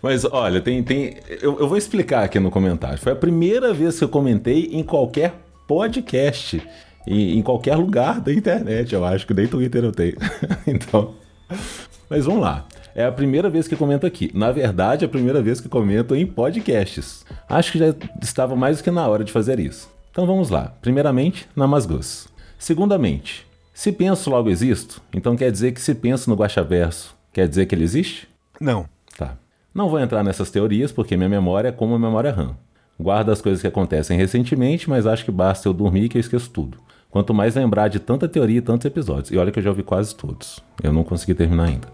Mas 0.03 0.25
olha, 0.25 0.61
tem. 0.61 0.83
tem 0.83 1.17
eu, 1.29 1.59
eu 1.59 1.69
vou 1.69 1.77
explicar 1.77 2.25
aqui 2.25 2.39
no 2.39 2.51
comentário. 2.51 2.99
Foi 2.99 3.13
a 3.13 3.17
primeira 3.17 3.73
vez 3.73 3.99
que 3.99 4.05
eu 4.05 4.09
comentei 4.09 4.71
em 4.73 4.83
qualquer 4.83 5.35
podcast. 5.67 6.63
Em, 7.07 7.39
em 7.39 7.43
qualquer 7.43 7.77
lugar 7.77 8.19
da 8.19 8.33
internet, 8.33 8.95
eu 8.95 9.05
acho 9.05 9.27
que 9.27 9.35
nem 9.35 9.47
Twitter 9.47 9.85
eu 9.85 9.93
tenho. 9.93 10.17
então. 10.67 11.15
Mas 12.09 12.25
vamos 12.25 12.41
lá. 12.41 12.65
É 12.95 13.05
a 13.05 13.13
primeira 13.13 13.51
vez 13.51 13.67
que 13.67 13.75
comento 13.75 14.07
aqui. 14.07 14.31
Na 14.33 14.53
verdade, 14.53 15.05
é 15.05 15.07
a 15.07 15.11
primeira 15.11 15.43
vez 15.43 15.61
que 15.61 15.69
comento 15.69 16.15
em 16.15 16.25
podcasts. 16.25 17.27
Acho 17.49 17.73
que 17.73 17.79
já 17.79 17.95
estava 18.23 18.55
mais 18.55 18.79
do 18.79 18.85
que 18.85 18.91
na 18.91 19.07
hora 19.09 19.25
de 19.25 19.33
fazer 19.33 19.59
isso. 19.59 19.91
Então 20.13 20.27
vamos 20.27 20.49
lá. 20.49 20.73
Primeiramente, 20.81 21.49
Namasgus. 21.57 22.29
Segundamente, 22.57 23.45
se 23.75 23.91
penso 23.91 24.31
logo 24.31 24.49
existo, 24.49 25.03
então 25.13 25.37
quer 25.37 25.51
dizer 25.51 25.73
que 25.73 25.81
se 25.81 25.93
penso 25.93 26.31
no 26.31 26.37
Guaxaverso, 26.37 27.17
quer 27.33 27.49
dizer 27.49 27.67
que 27.67 27.75
ele 27.75 27.83
existe? 27.83 28.29
Não. 28.61 28.89
Tá. 29.19 29.37
Não 29.75 29.89
vou 29.89 29.99
entrar 29.99 30.23
nessas 30.23 30.53
teorias 30.53 30.93
porque 30.93 31.17
minha 31.17 31.29
memória 31.29 31.69
é 31.69 31.73
como 31.73 31.97
a 31.97 31.99
memória 31.99 32.31
RAM. 32.31 32.57
Guardo 32.99 33.33
as 33.33 33.43
coisas 33.43 33.61
que 33.61 33.67
acontecem 33.67 34.17
recentemente, 34.17 34.89
mas 34.89 35.05
acho 35.05 35.25
que 35.25 35.33
basta 35.33 35.69
eu 35.69 35.73
dormir 35.73 36.09
que 36.09 36.17
eu 36.17 36.21
esqueço 36.21 36.49
tudo. 36.49 36.79
Quanto 37.15 37.33
mais 37.33 37.55
lembrar 37.55 37.87
de 37.87 38.01
tanta 38.01 38.27
teoria 38.27 38.59
e 38.59 38.61
tantos 38.61 38.85
episódios. 38.87 39.31
E 39.31 39.39
olha 39.39 39.53
que 39.53 39.61
eu 39.61 39.63
já 39.63 39.71
ouvi 39.71 39.85
quase 39.85 40.13
todos. 40.17 40.59
Eu 40.83 40.93
não 40.93 41.05
consegui 41.05 41.33
terminar 41.33 41.69
ainda. 41.69 41.87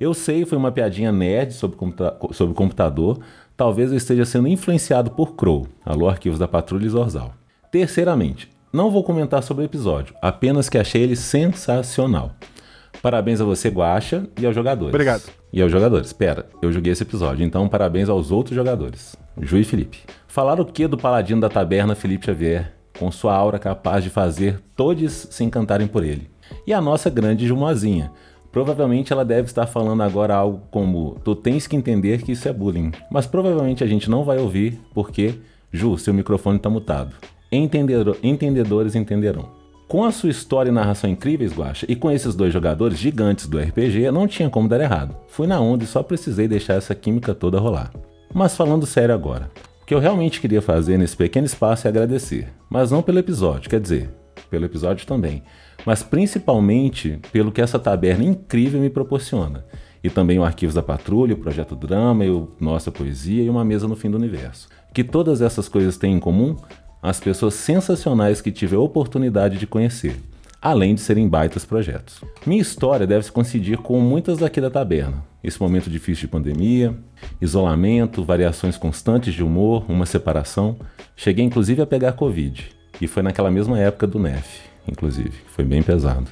Eu 0.00 0.12
sei, 0.12 0.44
foi 0.44 0.58
uma 0.58 0.72
piadinha 0.72 1.12
nerd 1.12 1.54
sobre, 1.54 1.76
computa 1.76 2.18
sobre 2.32 2.50
o 2.50 2.56
computador. 2.56 3.20
Talvez 3.56 3.92
eu 3.92 3.96
esteja 3.96 4.24
sendo 4.24 4.48
influenciado 4.48 5.12
por 5.12 5.36
Crow. 5.36 5.68
Alô, 5.86 6.08
arquivos 6.08 6.40
da 6.40 6.48
Patrulha 6.48 6.86
e 6.86 6.88
Zorzal. 6.88 7.34
Terceiramente, 7.70 8.50
não 8.72 8.90
vou 8.90 9.04
comentar 9.04 9.44
sobre 9.44 9.62
o 9.62 9.64
episódio, 9.64 10.12
apenas 10.20 10.68
que 10.68 10.76
achei 10.76 11.02
ele 11.02 11.14
sensacional. 11.14 12.32
Parabéns 13.00 13.40
a 13.40 13.44
você, 13.44 13.68
Guaxa, 13.68 14.26
e 14.36 14.44
aos 14.44 14.56
jogadores. 14.56 14.92
Obrigado. 14.92 15.22
E 15.52 15.62
aos 15.62 15.70
jogadores. 15.70 16.08
Espera, 16.08 16.48
eu 16.60 16.72
joguei 16.72 16.92
esse 16.92 17.04
episódio, 17.04 17.46
então 17.46 17.68
parabéns 17.68 18.08
aos 18.08 18.32
outros 18.32 18.56
jogadores. 18.56 19.14
Ju 19.40 19.56
e 19.56 19.62
Felipe. 19.62 20.00
Falar 20.26 20.60
o 20.60 20.64
que 20.64 20.88
do 20.88 20.98
paladino 20.98 21.40
da 21.40 21.48
taberna 21.48 21.94
Felipe 21.94 22.26
Xavier, 22.26 22.72
com 22.98 23.10
sua 23.10 23.34
aura 23.34 23.58
capaz 23.58 24.02
de 24.04 24.10
fazer 24.10 24.60
todos 24.76 25.12
se 25.30 25.44
encantarem 25.44 25.86
por 25.86 26.04
ele. 26.04 26.30
E 26.66 26.72
a 26.72 26.80
nossa 26.80 27.08
grande 27.10 27.46
Jumozinha. 27.46 28.10
Provavelmente 28.52 29.12
ela 29.12 29.24
deve 29.24 29.48
estar 29.48 29.66
falando 29.66 30.02
agora 30.02 30.34
algo 30.34 30.62
como: 30.70 31.16
Tu 31.24 31.34
tens 31.34 31.66
que 31.66 31.74
entender 31.74 32.22
que 32.22 32.32
isso 32.32 32.48
é 32.48 32.52
bullying. 32.52 32.92
Mas 33.10 33.26
provavelmente 33.26 33.82
a 33.82 33.86
gente 33.86 34.08
não 34.08 34.22
vai 34.22 34.38
ouvir, 34.38 34.80
porque, 34.94 35.34
Ju, 35.72 35.98
seu 35.98 36.14
microfone 36.14 36.58
está 36.58 36.70
mutado. 36.70 37.14
Entendedor- 37.50 38.16
entendedores 38.22 38.94
entenderão. 38.94 39.48
Com 39.88 40.04
a 40.04 40.12
sua 40.12 40.30
história 40.30 40.70
e 40.70 40.72
narração 40.72 41.10
incríveis, 41.10 41.52
Guaxa, 41.52 41.84
e 41.88 41.94
com 41.96 42.10
esses 42.10 42.34
dois 42.34 42.52
jogadores 42.52 42.98
gigantes 42.98 43.46
do 43.46 43.58
RPG, 43.58 44.10
não 44.10 44.26
tinha 44.26 44.48
como 44.48 44.68
dar 44.68 44.80
errado. 44.80 45.16
Fui 45.28 45.46
na 45.46 45.60
onda 45.60 45.84
e 45.84 45.86
só 45.86 46.02
precisei 46.02 46.48
deixar 46.48 46.74
essa 46.74 46.94
química 46.94 47.34
toda 47.34 47.58
rolar. 47.60 47.92
Mas 48.32 48.56
falando 48.56 48.86
sério 48.86 49.14
agora, 49.14 49.50
o 49.84 49.86
que 49.86 49.92
eu 49.92 49.98
realmente 49.98 50.40
queria 50.40 50.62
fazer 50.62 50.96
nesse 50.96 51.14
pequeno 51.14 51.44
espaço 51.44 51.86
é 51.86 51.90
agradecer. 51.90 52.48
Mas 52.70 52.90
não 52.90 53.02
pelo 53.02 53.18
episódio, 53.18 53.68
quer 53.68 53.78
dizer, 53.78 54.08
pelo 54.48 54.64
episódio 54.64 55.06
também. 55.06 55.42
Mas 55.84 56.02
principalmente 56.02 57.20
pelo 57.30 57.52
que 57.52 57.60
essa 57.60 57.78
taberna 57.78 58.24
incrível 58.24 58.80
me 58.80 58.88
proporciona. 58.88 59.62
E 60.02 60.08
também 60.08 60.38
o 60.38 60.44
Arquivos 60.44 60.74
da 60.74 60.82
Patrulha, 60.82 61.34
o 61.34 61.38
Projeto 61.38 61.76
Drama, 61.76 62.24
o 62.24 62.48
Nossa 62.58 62.90
Poesia 62.90 63.42
e 63.42 63.50
uma 63.50 63.62
mesa 63.62 63.86
no 63.86 63.94
fim 63.94 64.10
do 64.10 64.16
universo. 64.16 64.70
Que 64.94 65.04
todas 65.04 65.42
essas 65.42 65.68
coisas 65.68 65.98
têm 65.98 66.14
em 66.14 66.18
comum 66.18 66.56
as 67.02 67.20
pessoas 67.20 67.52
sensacionais 67.52 68.40
que 68.40 68.50
tive 68.50 68.76
a 68.76 68.80
oportunidade 68.80 69.58
de 69.58 69.66
conhecer, 69.66 70.16
além 70.64 70.94
de 70.94 71.02
serem 71.02 71.28
baitas 71.28 71.62
projetos. 71.66 72.22
Minha 72.46 72.62
história 72.62 73.06
deve 73.06 73.22
se 73.26 73.30
coincidir 73.30 73.76
com 73.76 74.00
muitas 74.00 74.38
daqui 74.38 74.62
da 74.62 74.70
taberna. 74.70 75.22
Esse 75.42 75.60
momento 75.60 75.90
difícil 75.90 76.22
de 76.22 76.28
pandemia, 76.28 76.96
isolamento, 77.38 78.24
variações 78.24 78.78
constantes 78.78 79.34
de 79.34 79.42
humor, 79.44 79.84
uma 79.90 80.06
separação. 80.06 80.76
Cheguei 81.14 81.44
inclusive 81.44 81.82
a 81.82 81.86
pegar 81.86 82.12
Covid. 82.12 82.70
E 82.98 83.06
foi 83.06 83.22
naquela 83.22 83.50
mesma 83.50 83.78
época 83.78 84.06
do 84.06 84.18
NEF, 84.18 84.62
inclusive. 84.88 85.34
Foi 85.48 85.66
bem 85.66 85.82
pesado. 85.82 86.30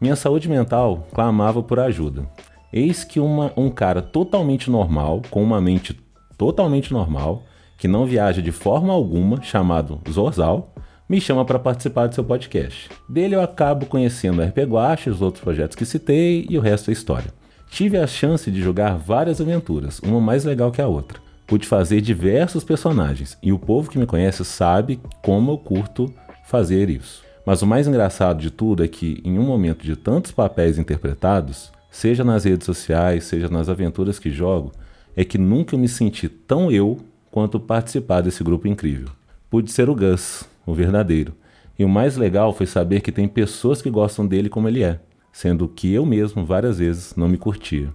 Minha 0.00 0.16
saúde 0.16 0.48
mental 0.48 1.06
clamava 1.14 1.62
por 1.62 1.78
ajuda. 1.78 2.28
Eis 2.72 3.04
que 3.04 3.20
uma- 3.20 3.52
um 3.56 3.70
cara 3.70 4.02
totalmente 4.02 4.68
normal, 4.68 5.22
com 5.30 5.40
uma 5.40 5.60
mente 5.60 5.96
totalmente 6.36 6.92
normal, 6.92 7.44
que 7.78 7.86
não 7.86 8.06
viaja 8.06 8.42
de 8.42 8.50
forma 8.50 8.92
alguma, 8.92 9.40
chamado 9.40 10.00
Zorzal, 10.10 10.74
me 11.08 11.20
chama 11.20 11.44
para 11.44 11.58
participar 11.58 12.08
do 12.08 12.14
seu 12.14 12.24
podcast. 12.24 12.90
Dele 13.08 13.36
eu 13.36 13.40
acabo 13.40 13.86
conhecendo 13.86 14.40
o 14.40 14.44
RP 14.44 14.58
Guache, 14.58 15.08
os 15.08 15.22
outros 15.22 15.42
projetos 15.42 15.76
que 15.76 15.84
citei 15.84 16.46
e 16.50 16.58
o 16.58 16.60
resto 16.60 16.90
é 16.90 16.92
história. 16.92 17.32
Tive 17.70 17.96
a 17.96 18.06
chance 18.06 18.50
de 18.50 18.60
jogar 18.60 18.96
várias 18.96 19.40
aventuras, 19.40 20.00
uma 20.00 20.20
mais 20.20 20.44
legal 20.44 20.72
que 20.72 20.82
a 20.82 20.88
outra. 20.88 21.20
Pude 21.46 21.66
fazer 21.66 22.00
diversos 22.00 22.64
personagens 22.64 23.38
e 23.40 23.52
o 23.52 23.58
povo 23.58 23.88
que 23.88 23.98
me 23.98 24.06
conhece 24.06 24.44
sabe 24.44 25.00
como 25.22 25.52
eu 25.52 25.58
curto 25.58 26.12
fazer 26.44 26.90
isso. 26.90 27.22
Mas 27.44 27.62
o 27.62 27.66
mais 27.66 27.86
engraçado 27.86 28.40
de 28.40 28.50
tudo 28.50 28.82
é 28.82 28.88
que, 28.88 29.20
em 29.24 29.38
um 29.38 29.44
momento 29.44 29.84
de 29.84 29.94
tantos 29.94 30.32
papéis 30.32 30.76
interpretados, 30.76 31.70
seja 31.88 32.24
nas 32.24 32.44
redes 32.44 32.66
sociais, 32.66 33.24
seja 33.24 33.48
nas 33.48 33.68
aventuras 33.68 34.18
que 34.18 34.30
jogo, 34.30 34.72
é 35.14 35.24
que 35.24 35.38
nunca 35.38 35.76
me 35.76 35.86
senti 35.86 36.28
tão 36.28 36.68
eu 36.72 36.98
quanto 37.30 37.60
participar 37.60 38.22
desse 38.22 38.42
grupo 38.42 38.66
incrível. 38.66 39.08
Pude 39.48 39.70
ser 39.70 39.88
o 39.88 39.94
Gus, 39.94 40.44
o 40.66 40.74
verdadeiro. 40.74 41.34
E 41.78 41.84
o 41.84 41.88
mais 41.88 42.16
legal 42.16 42.52
foi 42.52 42.66
saber 42.66 43.00
que 43.00 43.12
tem 43.12 43.28
pessoas 43.28 43.80
que 43.80 43.88
gostam 43.88 44.26
dele 44.26 44.48
como 44.48 44.68
ele 44.68 44.82
é, 44.82 45.00
sendo 45.32 45.68
que 45.68 45.92
eu 45.92 46.04
mesmo 46.04 46.44
várias 46.44 46.78
vezes 46.78 47.14
não 47.14 47.28
me 47.28 47.38
curtia. 47.38 47.92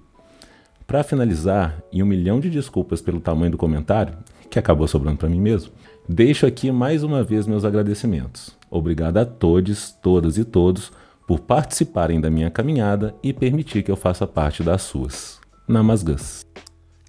Para 0.87 1.03
finalizar, 1.03 1.81
e 1.91 2.01
um 2.01 2.05
milhão 2.05 2.39
de 2.39 2.49
desculpas 2.49 3.01
pelo 3.01 3.19
tamanho 3.19 3.51
do 3.51 3.57
comentário, 3.57 4.17
que 4.49 4.59
acabou 4.59 4.87
sobrando 4.87 5.17
para 5.17 5.29
mim 5.29 5.39
mesmo, 5.39 5.71
deixo 6.07 6.45
aqui 6.45 6.71
mais 6.71 7.03
uma 7.03 7.23
vez 7.23 7.47
meus 7.47 7.65
agradecimentos. 7.65 8.57
Obrigado 8.69 9.17
a 9.17 9.25
todos, 9.25 9.91
todas 9.91 10.37
e 10.37 10.43
todos 10.43 10.91
por 11.25 11.39
participarem 11.39 12.19
da 12.19 12.29
minha 12.29 12.51
caminhada 12.51 13.15
e 13.23 13.31
permitir 13.31 13.83
que 13.83 13.91
eu 13.91 13.95
faça 13.95 14.27
parte 14.27 14.63
das 14.63 14.81
suas. 14.81 15.39
Namasgas. 15.67 16.45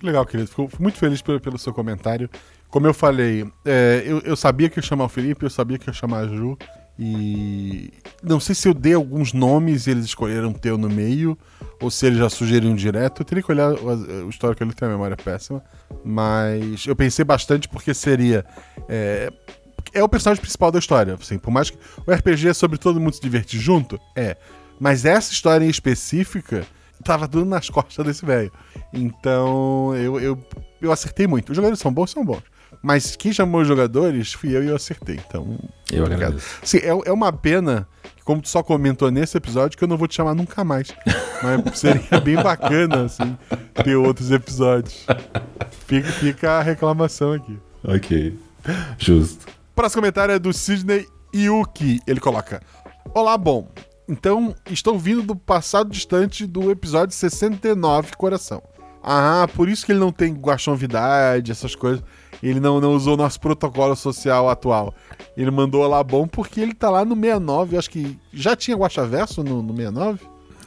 Legal, 0.03 0.25
querido. 0.25 0.49
Fico 0.49 0.71
muito 0.81 0.99
feliz 0.99 1.21
pelo, 1.23 1.41
pelo 1.41 1.59
seu 1.59 1.73
comentário. 1.73 2.29
Como 2.73 2.87
eu 2.87 2.95
falei, 2.95 3.47
é, 3.67 4.03
eu, 4.07 4.21
eu 4.21 4.35
sabia 4.35 4.71
que 4.71 4.79
ia 4.79 4.83
chamar 4.83 5.05
o 5.05 5.09
Felipe, 5.09 5.45
eu 5.45 5.51
sabia 5.51 5.79
que 5.79 5.91
ia 5.91 5.93
chamar 5.93 6.21
a 6.21 6.27
Ju. 6.27 6.57
E 6.99 7.93
não 8.23 8.41
sei 8.41 8.55
se 8.55 8.67
eu 8.67 8.73
dei 8.73 8.95
alguns 8.95 9.35
nomes 9.35 9.87
e 9.87 9.91
eles 9.91 10.07
escolheram 10.07 10.55
ter 10.55 10.77
no 10.79 10.89
meio, 10.89 11.37
ou 11.83 11.91
se 11.91 12.07
eles 12.07 12.19
já 12.19 12.31
sugeriram 12.31 12.75
direto. 12.75 13.21
Eu 13.21 13.27
teria 13.27 13.45
que 13.45 13.53
olhar 13.53 13.75
o, 13.75 14.25
o 14.25 14.31
histórico, 14.31 14.65
ele 14.65 14.73
tem 14.73 14.89
a 14.89 14.91
memória 14.91 15.19
péssima. 15.19 15.63
Mas 16.03 16.87
eu 16.87 16.97
pensei 16.97 17.27
bastante 17.27 17.69
porque 17.69 17.93
seria. 17.93 18.43
É, 18.89 19.31
é 19.93 20.03
o 20.03 20.09
personagem 20.09 20.41
principal 20.41 20.73
da 20.73 20.79
história. 20.79 21.13
Assim, 21.13 21.39
por 21.39 21.51
mais 21.51 21.69
que 21.69 21.77
o 22.07 22.11
RPG 22.11 22.49
é 22.49 22.55
sobre 22.55 22.79
todo 22.79 22.99
mundo 22.99 23.13
se 23.13 23.21
divertir 23.21 23.61
junto, 23.61 24.01
é. 24.17 24.35
Mas 24.81 25.05
essa 25.05 25.31
história 25.31 25.63
em 25.63 25.69
específica 25.69 26.67
tava 27.05 27.29
tudo 27.29 27.45
nas 27.45 27.69
costas 27.69 28.07
desse 28.07 28.25
velho. 28.25 28.51
Então 28.95 29.95
eu, 29.95 30.19
eu, 30.19 30.39
eu 30.81 30.91
acertei 30.91 31.27
muito. 31.27 31.51
Os 31.51 31.57
jogadores 31.57 31.79
são 31.79 31.93
bons, 31.93 32.11
são 32.11 32.25
bons. 32.25 32.43
Mas 32.83 33.15
quem 33.15 33.33
chamou 33.33 33.61
os 33.61 33.69
jogadores 33.69 34.33
fui 34.33 34.57
eu 34.57 34.65
e 34.65 34.69
eu 34.69 34.75
acertei. 34.77 35.21
Então, 35.27 35.57
Eu 35.91 36.03
obrigado. 36.05 36.31
agradeço. 36.31 36.59
Sim, 36.65 36.79
é, 36.79 36.89
é 36.89 37.13
uma 37.13 37.33
pena, 37.33 37.87
como 38.25 38.43
tu 38.43 38.49
só 38.49 38.63
comentou 38.63 39.11
nesse 39.11 39.37
episódio, 39.37 39.79
que 39.79 39.85
eu 39.85 39.89
não 39.89 39.97
vou 39.97 40.09
te 40.09 40.17
chamar 40.17 40.35
nunca 40.35 40.65
mais. 40.65 40.89
Mas 41.65 41.79
seria 41.79 42.21
bem 42.21 42.35
bacana, 42.37 43.05
assim, 43.05 43.37
ter 43.85 43.95
outros 43.97 44.31
episódios. 44.33 45.07
Fica, 45.87 46.09
fica 46.13 46.51
a 46.59 46.63
reclamação 46.63 47.33
aqui. 47.33 47.57
Ok. 47.85 48.39
Justo. 48.99 49.47
Próximo 49.75 50.03
comentário 50.03 50.35
é 50.35 50.39
do 50.39 50.53
Sidney 50.53 51.07
Yuki. 51.35 52.01
Ele 52.07 52.21
coloca: 52.21 52.61
Olá, 53.15 53.37
bom. 53.39 53.69
Então, 54.09 54.55
estou 54.71 54.99
vindo 54.99 55.23
do 55.23 55.35
passado 55.37 55.89
distante 55.91 56.47
do 56.47 56.71
episódio 56.71 57.15
69, 57.15 58.17
coração. 58.17 58.63
Ah, 59.03 59.49
por 59.55 59.69
isso 59.69 59.87
que 59.87 59.93
ele 59.93 59.99
não 60.01 60.13
tem 60.13 60.35
guaxonvidade, 60.35 61.51
essas 61.51 61.75
coisas. 61.75 62.05
Ele 62.43 62.59
não, 62.59 62.81
não 62.81 62.93
usou 62.95 63.17
nosso 63.17 63.39
protocolo 63.41 63.95
social 63.95 64.49
atual. 64.51 64.93
Ele 65.37 65.51
mandou 65.51 65.83
olá 65.83 66.03
bom 66.03 66.27
porque 66.27 66.61
ele 66.61 66.75
tá 66.75 66.91
lá 66.91 67.05
no 67.05 67.15
69. 67.15 67.75
Eu 67.75 67.79
acho 67.79 67.91
que 67.91 68.19
já 68.33 68.57
tinha 68.57 68.77
guaxaverso 68.77 69.45
no, 69.45 69.63
no 69.63 69.75
69. 69.77 70.21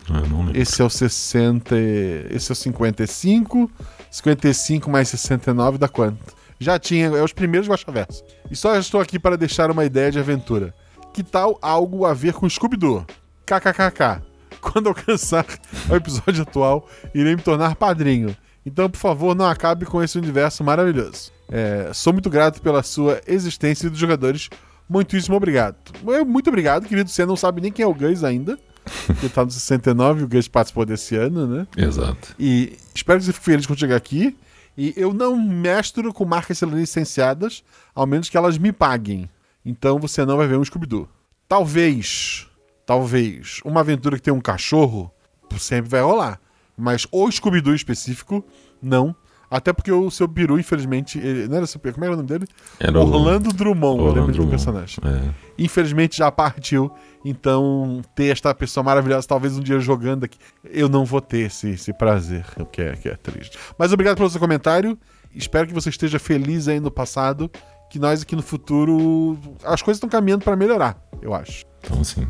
Ah, 0.10 0.22
não 0.30 0.46
lembro. 0.46 0.58
Esse 0.62 0.82
é 0.82 0.86
o 0.86 0.90
60. 0.90 1.76
e- 1.78 2.28
Esse 2.30 2.52
é 2.52 2.54
o 2.54 2.56
55. 2.56 3.70
55 4.10 4.90
mais 4.90 5.10
69 5.10 5.78
dá 5.78 5.88
quanto? 5.88 6.34
Já 6.60 6.80
tinha, 6.80 7.08
é 7.08 7.22
os 7.24 7.34
primeiros 7.34 7.68
Guaxaverso. 7.68 8.24
E 8.50 8.56
só 8.56 8.78
estou 8.78 9.02
aqui 9.02 9.20
para 9.20 9.36
deixar 9.36 9.70
uma 9.70 9.84
ideia 9.84 10.10
de 10.10 10.20
aventura. 10.20 10.74
Que 11.14 11.22
tal 11.22 11.58
algo 11.62 12.06
a 12.06 12.14
ver 12.14 12.34
com 12.34 12.48
Scooby-Doo? 12.50 13.06
KKKK. 13.46 14.22
Quando 14.62 14.88
alcançar 14.88 15.46
o 15.90 15.96
episódio 15.96 16.44
atual, 16.44 16.88
irei 17.14 17.36
me 17.36 17.42
tornar 17.42 17.76
padrinho. 17.76 18.36
Então, 18.66 18.90
por 18.90 18.98
favor, 18.98 19.36
não 19.36 19.46
acabe 19.46 19.86
com 19.86 20.02
esse 20.02 20.18
universo 20.18 20.64
maravilhoso. 20.64 21.32
É, 21.50 21.92
sou 21.94 22.14
muito 22.14 22.30
grato 22.30 22.62
pela 22.62 22.84
sua 22.84 23.22
existência 23.28 23.88
e 23.88 23.90
dos 23.90 24.00
jogadores. 24.00 24.50
Muitíssimo 24.88 25.36
obrigado. 25.36 25.76
Muito 26.26 26.48
obrigado, 26.48 26.88
querido. 26.88 27.10
Você 27.10 27.26
não 27.26 27.36
sabe 27.36 27.62
nem 27.62 27.72
quem 27.72 27.84
é 27.84 27.88
o 27.88 27.94
Gus 27.94 28.24
ainda. 28.24 28.58
Porque 29.08 29.30
tá 29.30 29.44
no 29.44 29.50
69, 29.50 30.24
o 30.24 30.28
Gus 30.28 30.48
participou 30.48 30.86
desse 30.86 31.16
ano, 31.16 31.48
né? 31.48 31.68
Exato. 31.76 32.36
E 32.40 32.78
espero 32.94 33.20
que 33.20 33.26
você 33.26 33.34
fique 33.34 33.46
feliz 33.46 33.66
quando 33.66 33.80
chegar 33.80 33.96
aqui. 33.96 34.38
E 34.78 34.94
eu 34.98 35.14
não 35.14 35.38
mestro 35.38 36.14
com 36.14 36.26
marcas 36.26 36.62
licenciadas, 36.62 37.64
ao 37.94 38.06
menos 38.06 38.30
que 38.30 38.38
elas 38.38 38.58
me 38.58 38.72
paguem. 38.72 39.30
Então 39.66 39.98
você 40.00 40.26
não 40.26 40.38
vai 40.38 40.48
ver 40.48 40.58
um 40.58 40.64
Scooby-Doo. 40.64 41.10
Talvez, 41.48 42.48
talvez, 42.86 43.60
uma 43.64 43.80
aventura 43.80 44.18
que 44.18 44.22
tem 44.22 44.34
um 44.34 44.42
cachorro 44.42 45.12
sempre 45.58 45.90
vai 45.90 46.02
rolar. 46.02 46.40
Mas 46.78 47.08
o 47.12 47.32
Scooby-Doo 47.32 47.74
em 47.74 47.78
específico, 47.78 48.44
não. 48.82 49.16
Até 49.56 49.72
porque 49.74 49.92
o 49.92 50.10
seu 50.12 50.28
peru, 50.28 50.60
infelizmente. 50.60 51.18
Ele, 51.18 51.48
não 51.48 51.58
era 51.58 51.66
seu 51.68 51.80
como 51.80 52.04
era 52.04 52.14
o 52.14 52.18
nome 52.18 52.28
dele? 52.28 52.46
Era 52.80 53.00
o- 53.00 53.02
Orlando 53.08 53.52
Drummond, 53.54 54.00
eu 54.00 54.06
Orlando 54.06 54.14
lembro 54.16 54.32
do 54.32 54.34
Drummond. 54.34 54.50
personagem 54.52 54.98
É. 55.06 55.30
infelizmente 55.58 56.18
já 56.18 56.32
partiu. 56.32 56.92
Então, 57.24 58.02
ter 58.16 58.26
esta 58.32 58.54
pessoa 58.54 58.84
maravilhosa, 58.84 59.28
talvez 59.28 59.58
um 59.58 59.62
dia 59.62 59.80
jogando 59.80 60.26
aqui, 60.26 60.38
eu 60.64 60.88
não 60.88 61.06
vou 61.06 61.20
ter 61.22 61.40
esse, 61.48 61.70
esse 61.72 61.92
prazer, 61.94 62.46
o 62.60 62.66
que 62.66 62.82
é, 62.82 62.96
que 62.96 63.10
é 63.10 63.16
triste. 63.16 63.58
Mas 63.80 63.92
obrigado 63.92 64.18
pelo 64.18 64.30
seu 64.30 64.40
comentário. 64.40 64.98
Espero 65.34 65.68
que 65.68 65.74
você 65.74 65.90
esteja 65.90 66.20
feliz 66.20 66.68
aí 66.68 66.80
no 66.80 66.92
passado. 66.92 67.50
Que 67.90 68.00
nós 68.00 68.22
aqui 68.24 68.36
no 68.36 68.42
futuro. 68.42 69.38
As 69.64 69.82
coisas 69.82 69.98
estão 69.98 70.10
caminhando 70.10 70.44
para 70.44 70.56
melhorar, 70.56 70.98
eu 71.22 71.34
acho. 71.34 71.66
Então, 71.82 72.04
sim. 72.04 72.28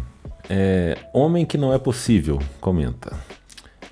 É, 0.49 0.97
Homem 1.13 1.45
que 1.45 1.57
não 1.57 1.73
é 1.73 1.77
possível, 1.79 2.39
comenta. 2.61 3.13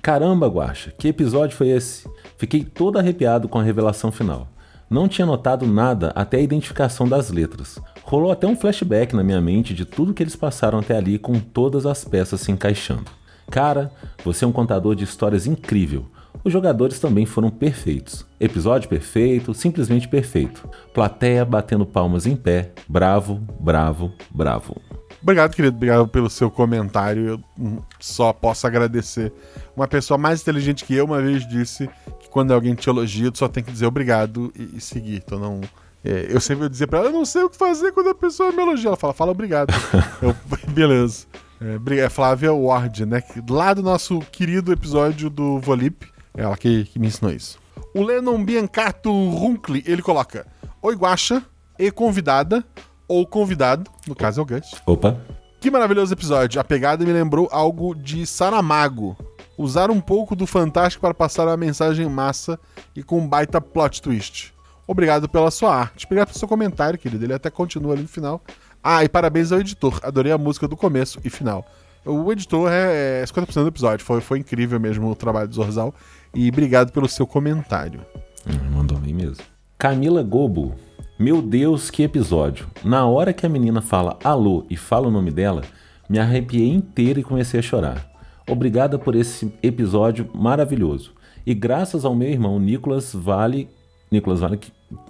Caramba, 0.02 0.46
Guaxa, 0.48 0.92
que 0.96 1.08
episódio 1.08 1.56
foi 1.56 1.68
esse? 1.68 2.06
Fiquei 2.36 2.64
todo 2.64 2.98
arrepiado 2.98 3.48
com 3.48 3.58
a 3.58 3.62
revelação 3.62 4.10
final. 4.10 4.48
Não 4.88 5.08
tinha 5.08 5.26
notado 5.26 5.66
nada 5.66 6.12
até 6.14 6.36
a 6.36 6.42
identificação 6.42 7.08
das 7.08 7.30
letras. 7.30 7.80
Rolou 8.02 8.30
até 8.30 8.46
um 8.46 8.56
flashback 8.56 9.14
na 9.14 9.22
minha 9.22 9.40
mente 9.40 9.74
de 9.74 9.84
tudo 9.84 10.12
que 10.12 10.22
eles 10.22 10.36
passaram 10.36 10.78
até 10.78 10.96
ali 10.96 11.18
com 11.18 11.40
todas 11.40 11.86
as 11.86 12.04
peças 12.04 12.40
se 12.40 12.52
encaixando. 12.52 13.10
Cara, 13.50 13.90
você 14.24 14.44
é 14.44 14.48
um 14.48 14.52
contador 14.52 14.94
de 14.94 15.04
histórias 15.04 15.46
incrível. 15.46 16.06
Os 16.42 16.52
jogadores 16.52 16.98
também 16.98 17.24
foram 17.24 17.48
perfeitos. 17.48 18.26
Episódio 18.38 18.88
perfeito, 18.88 19.54
simplesmente 19.54 20.08
perfeito. 20.08 20.68
Plateia 20.92 21.44
batendo 21.44 21.86
palmas 21.86 22.26
em 22.26 22.36
pé. 22.36 22.72
Bravo, 22.88 23.40
bravo, 23.58 24.12
bravo. 24.30 24.76
Obrigado, 25.22 25.54
querido. 25.54 25.74
Obrigado 25.74 26.06
pelo 26.06 26.28
seu 26.28 26.50
comentário. 26.50 27.26
Eu 27.26 27.40
hum, 27.58 27.78
só 27.98 28.30
posso 28.30 28.66
agradecer. 28.66 29.32
Uma 29.74 29.88
pessoa 29.88 30.18
mais 30.18 30.42
inteligente 30.42 30.84
que 30.84 30.94
eu 30.94 31.06
uma 31.06 31.22
vez 31.22 31.48
disse 31.48 31.88
quando 32.34 32.52
alguém 32.52 32.74
te 32.74 32.90
elogia, 32.90 33.30
tu 33.30 33.38
só 33.38 33.46
tem 33.46 33.62
que 33.62 33.70
dizer 33.70 33.86
obrigado 33.86 34.52
e, 34.58 34.78
e 34.78 34.80
seguir. 34.80 35.22
Então 35.24 35.38
não. 35.38 35.60
é, 36.04 36.26
eu 36.28 36.40
sempre 36.40 36.68
dizia 36.68 36.84
pra 36.84 36.98
ela, 36.98 37.08
eu 37.08 37.12
não 37.12 37.24
sei 37.24 37.44
o 37.44 37.48
que 37.48 37.56
fazer 37.56 37.92
quando 37.92 38.08
a 38.08 38.14
pessoa 38.14 38.50
me 38.50 38.60
elogia. 38.60 38.88
Ela 38.88 38.96
fala, 38.96 39.14
fala 39.14 39.30
obrigado. 39.30 39.72
eu, 40.20 40.34
beleza. 40.72 41.26
É, 41.60 42.00
é 42.00 42.08
Flávia 42.08 42.52
Ward, 42.52 43.06
né? 43.06 43.22
Lá 43.48 43.72
do 43.72 43.84
nosso 43.84 44.18
querido 44.32 44.72
episódio 44.72 45.30
do 45.30 45.60
Volip. 45.60 46.08
Ela 46.36 46.56
que, 46.56 46.86
que 46.86 46.98
me 46.98 47.06
ensinou 47.06 47.32
isso. 47.32 47.56
O 47.94 48.02
Lennon 48.02 48.44
Biancato 48.44 49.12
Runkli, 49.12 49.84
ele 49.86 50.02
coloca: 50.02 50.44
Oi, 50.82 50.96
Guaxa, 50.96 51.40
e 51.78 51.88
convidada, 51.92 52.64
ou 53.06 53.24
convidado, 53.24 53.88
no 54.08 54.16
caso 54.16 54.40
é 54.40 54.42
o 54.42 54.46
Gus. 54.46 54.74
Opa, 54.84 55.20
Que 55.60 55.70
maravilhoso 55.70 56.12
episódio. 56.12 56.60
A 56.60 56.64
pegada 56.64 57.04
me 57.04 57.12
lembrou 57.12 57.48
algo 57.52 57.94
de 57.94 58.26
Saramago. 58.26 59.16
Usar 59.56 59.90
um 59.90 60.00
pouco 60.00 60.34
do 60.34 60.46
fantástico 60.46 61.00
para 61.00 61.14
passar 61.14 61.46
uma 61.46 61.56
mensagem 61.56 62.08
massa 62.08 62.58
e 62.94 63.02
com 63.02 63.18
um 63.18 63.28
baita 63.28 63.60
plot 63.60 64.02
twist. 64.02 64.52
Obrigado 64.86 65.28
pela 65.28 65.50
sua 65.50 65.74
arte. 65.74 66.04
Obrigado 66.04 66.28
pelo 66.28 66.38
seu 66.38 66.48
comentário, 66.48 66.98
querido. 66.98 67.24
Ele 67.24 67.34
até 67.34 67.50
continua 67.50 67.92
ali 67.92 68.02
no 68.02 68.08
final. 68.08 68.42
Ah, 68.82 69.02
e 69.02 69.08
parabéns 69.08 69.50
ao 69.50 69.60
editor. 69.60 69.98
Adorei 70.02 70.32
a 70.32 70.38
música 70.38 70.68
do 70.68 70.76
começo 70.76 71.20
e 71.24 71.30
final. 71.30 71.64
O 72.04 72.30
editor 72.30 72.70
é, 72.70 73.22
é 73.22 73.24
50% 73.24 73.62
do 73.62 73.68
episódio. 73.68 74.04
Foi, 74.04 74.20
foi 74.20 74.38
incrível 74.38 74.78
mesmo 74.78 75.10
o 75.10 75.14
trabalho 75.14 75.48
do 75.48 75.54
Zorzal. 75.54 75.94
E 76.34 76.48
obrigado 76.48 76.92
pelo 76.92 77.08
seu 77.08 77.26
comentário. 77.26 78.00
Hum, 78.46 78.76
mandou 78.76 78.98
bem 78.98 79.14
mesmo. 79.14 79.42
Camila 79.78 80.22
Gobo. 80.22 80.74
Meu 81.18 81.40
Deus, 81.40 81.90
que 81.90 82.02
episódio. 82.02 82.66
Na 82.84 83.06
hora 83.06 83.32
que 83.32 83.46
a 83.46 83.48
menina 83.48 83.80
fala 83.80 84.18
alô 84.22 84.66
e 84.68 84.76
fala 84.76 85.08
o 85.08 85.10
nome 85.10 85.30
dela, 85.30 85.62
me 86.08 86.18
arrepiei 86.18 86.68
inteiro 86.68 87.20
e 87.20 87.24
comecei 87.24 87.60
a 87.60 87.62
chorar. 87.62 88.13
Obrigada 88.48 88.98
por 88.98 89.14
esse 89.14 89.52
episódio 89.62 90.28
maravilhoso. 90.34 91.12
E 91.46 91.54
graças 91.54 92.04
ao 92.04 92.14
meu 92.14 92.28
irmão 92.28 92.58
Nicolas 92.58 93.12
Vale, 93.12 93.68
Nicolas 94.10 94.40
Vale 94.40 94.58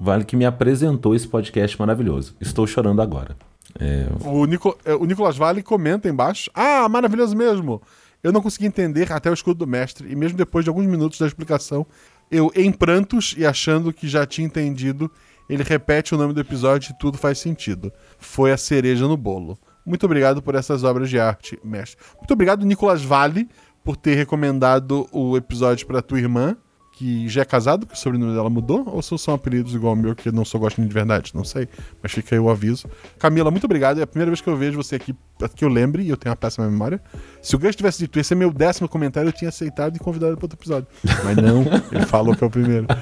vale 0.00 0.24
que 0.24 0.36
me 0.36 0.44
apresentou 0.44 1.14
esse 1.14 1.28
podcast 1.28 1.78
maravilhoso. 1.78 2.34
Estou 2.40 2.66
chorando 2.66 3.02
agora. 3.02 3.36
É, 3.78 4.06
O, 4.24 4.44
Nico, 4.46 4.76
é, 4.84 4.94
o 4.94 5.04
Nicolas 5.04 5.36
Vale 5.36 5.62
comenta 5.62 6.08
embaixo. 6.08 6.50
Ah, 6.54 6.88
maravilhoso 6.88 7.36
mesmo. 7.36 7.82
Eu 8.22 8.32
não 8.32 8.40
consegui 8.40 8.66
entender 8.66 9.12
até 9.12 9.30
o 9.30 9.34
escudo 9.34 9.58
do 9.58 9.66
mestre, 9.66 10.10
e 10.10 10.16
mesmo 10.16 10.38
depois 10.38 10.64
de 10.64 10.70
alguns 10.70 10.86
minutos 10.86 11.18
da 11.18 11.26
explicação, 11.26 11.86
eu, 12.30 12.50
em 12.54 12.72
prantos 12.72 13.34
e 13.36 13.44
achando 13.44 13.92
que 13.92 14.08
já 14.08 14.24
tinha 14.24 14.46
entendido, 14.46 15.10
ele 15.48 15.62
repete 15.62 16.14
o 16.14 16.18
nome 16.18 16.32
do 16.32 16.40
episódio 16.40 16.92
e 16.92 16.98
tudo 16.98 17.18
faz 17.18 17.38
sentido. 17.38 17.92
Foi 18.18 18.50
a 18.50 18.56
cereja 18.56 19.06
no 19.06 19.16
bolo. 19.16 19.58
Muito 19.84 20.04
obrigado 20.04 20.42
por 20.42 20.54
essas 20.54 20.84
obras 20.84 21.10
de 21.10 21.18
arte, 21.18 21.58
mestre. 21.62 21.98
Muito 22.16 22.32
obrigado, 22.32 22.64
Nicolas 22.64 23.02
Vale, 23.02 23.48
por 23.82 23.96
ter 23.96 24.14
recomendado 24.14 25.06
o 25.12 25.36
episódio 25.36 25.86
para 25.86 26.00
tua 26.00 26.18
irmã, 26.18 26.56
que 26.96 27.28
já 27.28 27.42
é 27.42 27.44
casado, 27.44 27.86
que 27.86 27.94
o 27.94 27.96
sobrenome 27.96 28.34
dela 28.34 28.48
mudou, 28.48 28.84
ou 28.86 29.02
se 29.02 29.18
são 29.18 29.34
apelidos 29.34 29.74
igual 29.74 29.90
ao 29.90 29.96
meu, 29.96 30.14
que 30.14 30.28
eu 30.28 30.32
não 30.32 30.44
sou 30.44 30.60
gostinho 30.60 30.86
de 30.86 30.94
verdade, 30.94 31.32
não 31.34 31.42
sei, 31.42 31.68
mas 32.00 32.12
fica 32.12 32.34
aí 32.34 32.38
o 32.38 32.48
aviso. 32.48 32.88
Camila, 33.18 33.50
muito 33.50 33.64
obrigado, 33.64 33.98
é 33.98 34.02
a 34.02 34.06
primeira 34.06 34.30
vez 34.30 34.40
que 34.40 34.48
eu 34.48 34.56
vejo 34.56 34.76
você 34.76 34.94
aqui, 34.94 35.14
que 35.56 35.64
eu 35.64 35.68
lembre, 35.68 36.04
e 36.04 36.08
eu 36.08 36.16
tenho 36.16 36.30
uma 36.30 36.36
péssima 36.36 36.68
memória. 36.68 37.02
Se 37.42 37.56
o 37.56 37.58
Gus 37.58 37.74
tivesse 37.74 37.98
dito, 37.98 38.18
esse 38.18 38.32
é 38.32 38.36
meu 38.36 38.52
décimo 38.52 38.88
comentário, 38.88 39.28
eu 39.28 39.32
tinha 39.32 39.48
aceitado 39.48 39.96
e 39.96 39.98
convidado 39.98 40.36
para 40.36 40.44
outro 40.44 40.56
episódio. 40.56 40.86
Mas 41.24 41.36
não, 41.36 41.64
ele 41.90 42.06
falou 42.06 42.34
que 42.36 42.44
é 42.44 42.46
o 42.46 42.50
primeiro. 42.50 42.86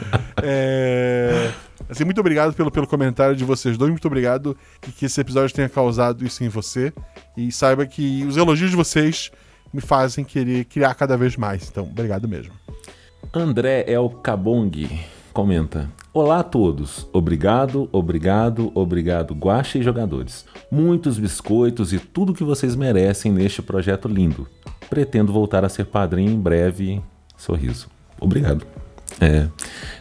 É... 0.44 1.52
Assim, 1.88 2.04
muito 2.04 2.20
obrigado 2.20 2.54
pelo, 2.54 2.70
pelo 2.70 2.86
comentário 2.86 3.36
de 3.36 3.44
vocês 3.44 3.76
dois, 3.76 3.90
muito 3.90 4.06
obrigado 4.06 4.56
que, 4.80 5.04
esse 5.04 5.20
episódio 5.20 5.54
tenha 5.54 5.68
causado 5.68 6.24
isso 6.24 6.42
em 6.42 6.48
você, 6.48 6.92
e 7.36 7.50
saiba 7.52 7.86
que 7.86 8.24
os 8.24 8.36
elogios 8.36 8.70
de 8.70 8.76
vocês 8.76 9.30
me 9.72 9.80
fazem 9.80 10.24
querer 10.24 10.64
criar 10.64 10.94
cada 10.94 11.16
vez 11.16 11.36
mais, 11.36 11.68
então, 11.68 11.84
obrigado 11.84 12.28
mesmo. 12.28 12.52
André 13.34 13.84
El 13.86 14.08
Cabong 14.08 15.00
comenta: 15.32 15.90
Olá 16.12 16.40
a 16.40 16.42
todos, 16.42 17.08
obrigado, 17.12 17.88
obrigado, 17.90 18.70
obrigado, 18.74 19.34
Guaxa 19.34 19.78
e 19.78 19.82
jogadores. 19.82 20.44
Muitos 20.70 21.18
biscoitos 21.18 21.92
e 21.92 21.98
tudo 21.98 22.34
que 22.34 22.44
vocês 22.44 22.76
merecem 22.76 23.32
neste 23.32 23.62
projeto 23.62 24.08
lindo. 24.08 24.46
Pretendo 24.90 25.32
voltar 25.32 25.64
a 25.64 25.70
ser 25.70 25.86
padrinho 25.86 26.32
em 26.32 26.38
breve. 26.38 27.00
Sorriso. 27.36 27.88
Obrigado. 28.20 28.66
É. 29.22 29.48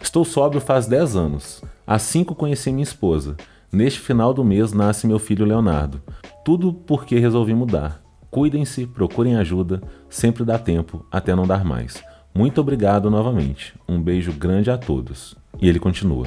Estou 0.02 0.26
sóbrio 0.26 0.60
faz 0.60 0.88
10 0.88 1.16
anos. 1.16 1.62
Há 1.86 2.00
5 2.00 2.34
conheci 2.34 2.72
minha 2.72 2.82
esposa. 2.82 3.38
Neste 3.72 4.00
final 4.00 4.34
do 4.34 4.44
mês 4.44 4.74
nasce 4.74 5.06
meu 5.06 5.20
filho 5.20 5.46
Leonardo. 5.46 6.02
Tudo 6.44 6.74
porque 6.74 7.20
resolvi 7.20 7.54
mudar. 7.54 8.02
Cuidem-se, 8.32 8.88
procurem 8.88 9.36
ajuda, 9.36 9.80
sempre 10.10 10.44
dá 10.44 10.58
tempo, 10.58 11.06
até 11.12 11.36
não 11.36 11.46
dar 11.46 11.64
mais. 11.64 12.02
Muito 12.34 12.60
obrigado 12.60 13.12
novamente. 13.12 13.76
Um 13.88 14.02
beijo 14.02 14.34
grande 14.34 14.72
a 14.72 14.78
todos. 14.78 15.36
E 15.62 15.70
ele 15.70 15.80
continua. 15.80 16.26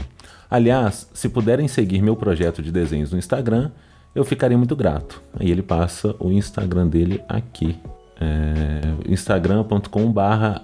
Aliás, 0.48 1.10
se 1.12 1.28
puderem 1.28 1.66
seguir 1.66 2.00
meu 2.00 2.14
projeto 2.14 2.62
de 2.62 2.70
desenhos 2.70 3.10
no 3.10 3.18
Instagram, 3.18 3.72
eu 4.14 4.24
ficaria 4.24 4.56
muito 4.56 4.76
grato. 4.76 5.20
Aí 5.36 5.50
ele 5.50 5.62
passa 5.62 6.14
o 6.20 6.30
Instagram 6.30 6.86
dele 6.86 7.20
aqui. 7.28 7.76
É, 8.20 9.10
instagram.com/barra 9.10 10.62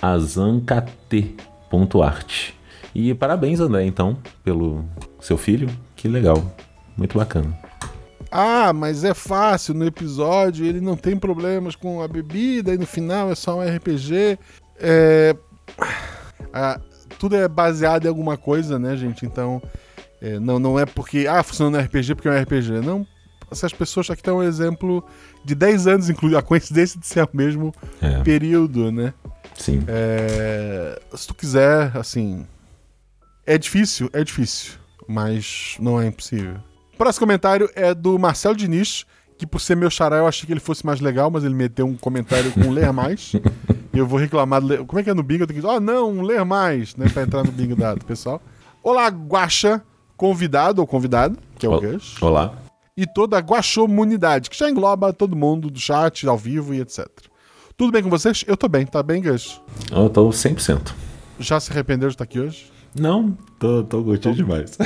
azancate.art. 0.00 2.50
E 2.94 3.14
parabéns, 3.14 3.60
André, 3.60 3.84
então, 3.84 4.18
pelo 4.42 4.84
seu 5.20 5.38
filho. 5.38 5.68
Que 5.94 6.08
legal. 6.08 6.42
Muito 6.96 7.16
bacana. 7.16 7.56
Ah, 8.30 8.72
mas 8.72 9.04
é 9.04 9.14
fácil 9.14 9.74
no 9.74 9.84
episódio, 9.84 10.64
ele 10.64 10.80
não 10.80 10.96
tem 10.96 11.16
problemas 11.16 11.74
com 11.74 12.00
a 12.02 12.08
bebida 12.08 12.72
e 12.72 12.78
no 12.78 12.86
final 12.86 13.30
é 13.30 13.34
só 13.34 13.58
um 13.58 13.62
RPG. 13.62 14.38
É... 14.78 15.36
Ah, 16.52 16.80
tudo 17.18 17.36
é 17.36 17.48
baseado 17.48 18.04
em 18.04 18.08
alguma 18.08 18.36
coisa, 18.36 18.78
né, 18.78 18.96
gente? 18.96 19.26
Então, 19.26 19.60
é, 20.22 20.38
não, 20.38 20.58
não 20.58 20.78
é 20.78 20.86
porque. 20.86 21.26
Ah, 21.28 21.42
funciona 21.42 21.78
no 21.78 21.84
RPG 21.84 22.14
porque 22.14 22.28
é 22.28 22.32
um 22.32 22.42
RPG. 22.42 22.70
Não. 22.84 23.06
Essas 23.50 23.72
pessoas 23.72 24.08
aqui 24.08 24.20
estão 24.20 24.36
um 24.38 24.42
exemplo 24.44 25.04
de 25.44 25.56
10 25.56 25.88
anos, 25.88 26.08
inclusive 26.08 26.38
a 26.38 26.42
coincidência 26.42 27.00
de 27.00 27.06
ser 27.06 27.24
o 27.24 27.28
mesmo 27.32 27.74
É. 28.00 28.22
período, 28.22 28.92
né? 28.92 29.12
Sim. 29.56 29.84
É, 29.86 31.00
se 31.14 31.26
tu 31.26 31.34
quiser, 31.34 31.96
assim. 31.96 32.46
É 33.46 33.58
difícil, 33.58 34.08
é 34.12 34.22
difícil, 34.22 34.74
mas 35.08 35.76
não 35.80 36.00
é 36.00 36.06
impossível. 36.06 36.56
Próximo 36.96 37.26
comentário 37.26 37.68
é 37.74 37.94
do 37.94 38.18
Marcelo 38.18 38.54
Diniz, 38.54 39.04
que 39.38 39.46
por 39.46 39.60
ser 39.60 39.74
meu 39.74 39.90
xará 39.90 40.16
eu 40.16 40.26
achei 40.26 40.46
que 40.46 40.52
ele 40.52 40.60
fosse 40.60 40.84
mais 40.84 41.00
legal, 41.00 41.30
mas 41.30 41.44
ele 41.44 41.54
meteu 41.54 41.86
um 41.86 41.96
comentário 41.96 42.52
com 42.52 42.70
ler 42.70 42.92
mais. 42.92 43.32
e 43.34 43.42
eu 43.98 44.06
vou 44.06 44.18
reclamar. 44.18 44.60
Do. 44.60 44.84
Como 44.84 45.00
é 45.00 45.02
que 45.02 45.10
é 45.10 45.14
no 45.14 45.22
bingo? 45.22 45.42
Eu 45.42 45.46
tenho 45.46 45.60
que 45.60 45.66
dizer, 45.66 45.76
oh, 45.76 45.80
não, 45.80 46.20
ler 46.20 46.44
mais, 46.44 46.94
né? 46.96 47.08
Pra 47.08 47.22
entrar 47.22 47.42
no 47.42 47.50
bingo 47.50 47.74
dado, 47.74 48.04
pessoal. 48.04 48.40
Olá, 48.82 49.08
Guaxa, 49.08 49.82
convidado 50.16 50.80
ou 50.82 50.86
convidado, 50.86 51.38
que 51.58 51.64
é 51.64 51.68
o 51.68 51.80
Gus 51.80 52.20
Olá. 52.20 52.54
e 52.94 53.06
toda 53.06 53.38
a 53.38 53.40
guaxomunidade, 53.40 54.50
que 54.50 54.58
já 54.58 54.68
engloba 54.70 55.12
todo 55.12 55.34
mundo 55.34 55.70
do 55.70 55.80
chat, 55.80 56.28
ao 56.28 56.36
vivo 56.36 56.74
e 56.74 56.80
etc. 56.80 57.08
Tudo 57.80 57.92
bem 57.92 58.02
com 58.02 58.10
vocês? 58.10 58.44
Eu 58.46 58.58
tô 58.58 58.68
bem, 58.68 58.84
tá 58.84 59.02
bem, 59.02 59.22
Gus? 59.22 59.58
Eu 59.90 60.10
tô 60.10 60.28
100%. 60.28 60.92
Já 61.38 61.58
se 61.58 61.72
arrependeu 61.72 62.10
de 62.10 62.14
estar 62.14 62.24
aqui 62.24 62.38
hoje? 62.38 62.70
Não, 62.94 63.30
tô, 63.58 63.82
tô 63.84 64.04
curtindo 64.04 64.34
demais. 64.36 64.76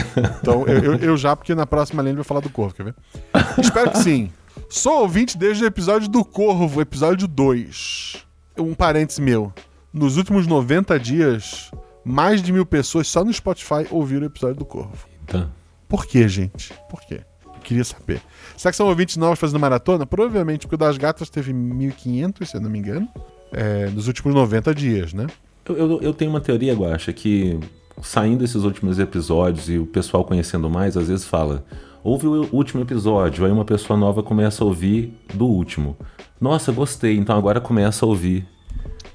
Então, 0.41 0.65
eu, 0.69 0.79
eu- 0.81 0.95
eu 0.99 1.17
já, 1.17 1.35
porque 1.35 1.57
na 1.57 1.67
próxima 1.67 2.01
linha 2.03 2.11
ele 2.13 2.19
vai 2.19 2.25
falar 2.25 2.39
do 2.39 2.49
Corvo, 2.49 2.73
quer 2.73 2.85
ver? 2.85 2.95
Espero 3.59 3.91
que 3.91 3.99
sim. 3.99 4.31
Sou 4.71 5.01
ouvinte 5.01 5.37
desde 5.37 5.65
o 5.65 5.67
episódio 5.67 6.09
do 6.09 6.25
Corvo, 6.25 6.81
episódio 6.81 7.27
2. 7.27 8.25
Um 8.59 8.75
parênteses 8.75 9.19
meu. 9.19 9.53
Nos 9.93 10.17
últimos 10.17 10.47
90 10.47 10.97
dias, 11.01 11.73
mais 12.05 12.41
de 12.41 12.53
mil 12.53 12.65
pessoas 12.65 13.09
só 13.09 13.25
no 13.25 13.33
Spotify 13.33 13.89
ouviram 13.91 14.23
o 14.23 14.27
episódio 14.27 14.55
do 14.55 14.65
Corvo. 14.65 15.05
Tá. 15.27 15.49
Por 15.89 16.07
quê, 16.07 16.29
gente? 16.29 16.73
Por 16.89 17.01
quê? 17.01 17.23
Queria 17.65 17.85
saber. 17.85 18.21
Será 18.57 18.71
que 18.71 18.77
são 18.77 18.87
ouvintes 18.87 19.17
novos 19.17 19.39
fazendo 19.39 19.59
maratona? 19.59 20.07
Provavelmente, 20.07 20.61
porque 20.61 20.77
o 20.77 20.79
das 20.79 20.97
gatas 20.97 21.29
teve 21.29 21.53
1.500, 21.53 22.47
se 22.47 22.57
eu 22.57 22.61
não 22.61 22.71
me 22.71 22.79
engano, 22.79 23.09
é, 23.53 23.87
nos 23.87 24.07
últimos 24.07 24.35
90 24.35 24.75
dias, 24.75 25.13
né? 25.13 25.27
Eu, 25.67 25.77
eu, 25.77 26.03
eu 26.03 26.15
tenho 26.15 26.31
uma 26.31 26.41
teoria, 26.41 26.75
Guaxa, 26.75 27.13
que 27.13 27.59
saindo 28.03 28.45
esses 28.45 28.63
últimos 28.63 28.99
episódios 28.99 29.69
e 29.69 29.79
o 29.79 29.87
pessoal 29.87 30.25
conhecendo 30.25 30.69
mais, 30.69 30.97
às 30.97 31.09
vezes 31.09 31.25
fala. 31.25 31.65
Ouve 32.03 32.27
o 32.27 32.49
último 32.53 32.83
episódio, 32.83 33.47
aí 33.47 33.51
uma 33.51 33.65
pessoa 33.65 33.99
nova 33.99 34.23
começa 34.23 34.63
a 34.63 34.67
ouvir 34.67 35.19
do 35.33 35.47
último. 35.47 35.97
Nossa, 36.39 36.71
gostei, 36.71 37.17
então 37.17 37.37
agora 37.37 37.61
começa 37.61 38.05
a 38.05 38.09
ouvir 38.09 38.47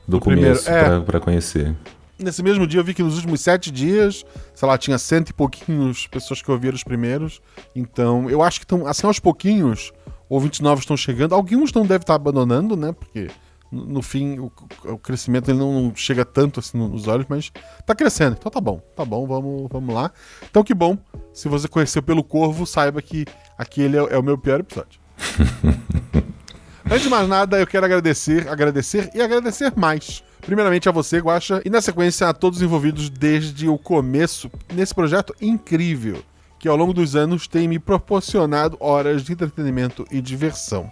do, 0.08 0.18
Do 0.18 0.20
começo 0.20 0.68
é. 0.68 1.00
pra 1.00 1.20
conhecer. 1.20 1.76
Nesse 2.20 2.44
mesmo 2.44 2.68
dia 2.68 2.80
eu 2.80 2.84
vi 2.84 2.94
que 2.94 3.02
nos 3.02 3.16
últimos 3.16 3.42
sete 3.42 3.72
dias, 3.72 4.26
sei 4.54 4.68
lá, 4.68 4.78
tinha 4.78 4.98
cento 4.98 5.30
e 5.30 5.34
pouquinhos 5.34 6.06
pessoas 6.08 6.42
que 6.42 6.52
ouviram 6.52 6.76
os 6.76 6.84
primeiros. 6.84 7.42
Então, 7.76 8.30
eu 8.30 8.42
acho 8.44 8.60
que 8.60 8.66
estão, 8.66 8.86
assim, 8.86 9.08
aos 9.08 9.20
pouquinhos, 9.20 9.94
ouvintes 10.28 10.60
novos 10.60 10.84
estão 10.84 10.98
chegando. 10.98 11.34
Alguns 11.34 11.72
não 11.72 11.84
devem 11.84 12.02
estar 12.02 12.16
abandonando, 12.16 12.76
né? 12.76 12.92
Porque 12.92 13.30
no, 13.72 13.86
no 13.86 14.02
fim 14.02 14.40
o, 14.40 14.52
o 14.86 14.98
crescimento 14.98 15.50
ele 15.50 15.60
não 15.60 15.94
chega 15.96 16.26
tanto 16.26 16.60
assim 16.60 16.78
nos 16.78 17.08
olhos, 17.08 17.26
mas 17.30 17.52
tá 17.86 17.96
crescendo. 17.96 18.36
Então 18.38 18.52
tá 18.52 18.60
bom, 18.62 18.80
tá 18.96 19.06
bom, 19.06 19.26
vamos, 19.26 19.68
vamos 19.72 19.94
lá. 19.94 20.12
Então 20.50 20.64
que 20.64 20.74
bom. 20.74 20.98
Se 21.34 21.48
você 21.48 21.68
conheceu 21.68 22.02
pelo 22.02 22.24
Corvo, 22.24 22.66
saiba 22.66 23.02
que 23.02 23.26
aquele 23.58 23.98
é, 23.98 24.00
é 24.12 24.18
o 24.18 24.24
meu 24.24 24.38
pior 24.38 24.60
episódio. 24.60 25.00
Antes 26.86 27.04
de 27.04 27.10
mais 27.10 27.28
nada, 27.28 27.60
eu 27.60 27.68
quero 27.68 27.86
agradecer, 27.86 28.48
agradecer 28.48 29.12
e 29.14 29.22
agradecer 29.22 29.74
mais. 29.76 30.24
Primeiramente 30.42 30.88
a 30.90 30.92
você, 30.92 31.20
Guaxa, 31.20 31.62
e 31.66 31.70
na 31.70 31.82
sequência 31.82 32.28
a 32.28 32.34
todos 32.34 32.62
envolvidos 32.62 33.10
desde 33.10 33.68
o 33.68 33.78
começo 33.78 34.50
nesse 34.74 34.96
projeto 34.96 35.36
incrível, 35.42 36.24
que 36.58 36.68
ao 36.68 36.76
longo 36.76 36.94
dos 36.94 37.16
anos 37.16 37.48
tem 37.48 37.68
me 37.68 37.80
proporcionado 37.80 38.78
horas 38.80 39.24
de 39.24 39.34
entretenimento 39.34 40.06
e 40.10 40.22
diversão. 40.22 40.92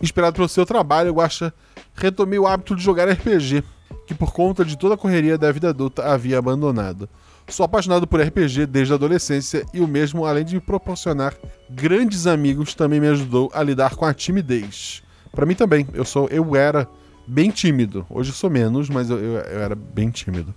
Inspirado 0.00 0.36
pelo 0.36 0.48
seu 0.48 0.64
trabalho, 0.66 1.14
Guaxa, 1.14 1.52
retomei 1.94 2.38
o 2.38 2.46
hábito 2.46 2.74
de 2.74 2.82
jogar 2.82 3.08
RPG, 3.08 3.62
que 4.06 4.14
por 4.14 4.32
conta 4.32 4.64
de 4.64 4.76
toda 4.76 4.94
a 4.94 4.98
correria 4.98 5.36
da 5.36 5.52
vida 5.52 5.68
adulta 5.68 6.04
havia 6.04 6.38
abandonado. 6.38 7.08
Sou 7.48 7.64
apaixonado 7.64 8.06
por 8.06 8.20
RPG 8.20 8.66
desde 8.66 8.92
a 8.92 8.96
adolescência 8.96 9.64
e 9.72 9.80
o 9.80 9.88
mesmo, 9.88 10.26
além 10.26 10.44
de 10.44 10.54
me 10.54 10.60
proporcionar 10.60 11.34
grandes 11.70 12.26
amigos, 12.26 12.74
também 12.74 13.00
me 13.00 13.08
ajudou 13.08 13.50
a 13.54 13.62
lidar 13.62 13.96
com 13.96 14.04
a 14.04 14.12
timidez. 14.12 15.02
Pra 15.32 15.46
mim 15.46 15.54
também, 15.54 15.86
eu 15.94 16.04
sou, 16.04 16.28
eu 16.28 16.54
era 16.54 16.86
bem 17.28 17.50
tímido. 17.50 18.06
Hoje 18.08 18.30
eu 18.30 18.34
sou 18.34 18.50
menos, 18.50 18.88
mas 18.88 19.10
eu, 19.10 19.18
eu- 19.18 19.40
eu 19.40 19.60
era 19.60 19.74
bem 19.74 20.10
tímido. 20.10 20.54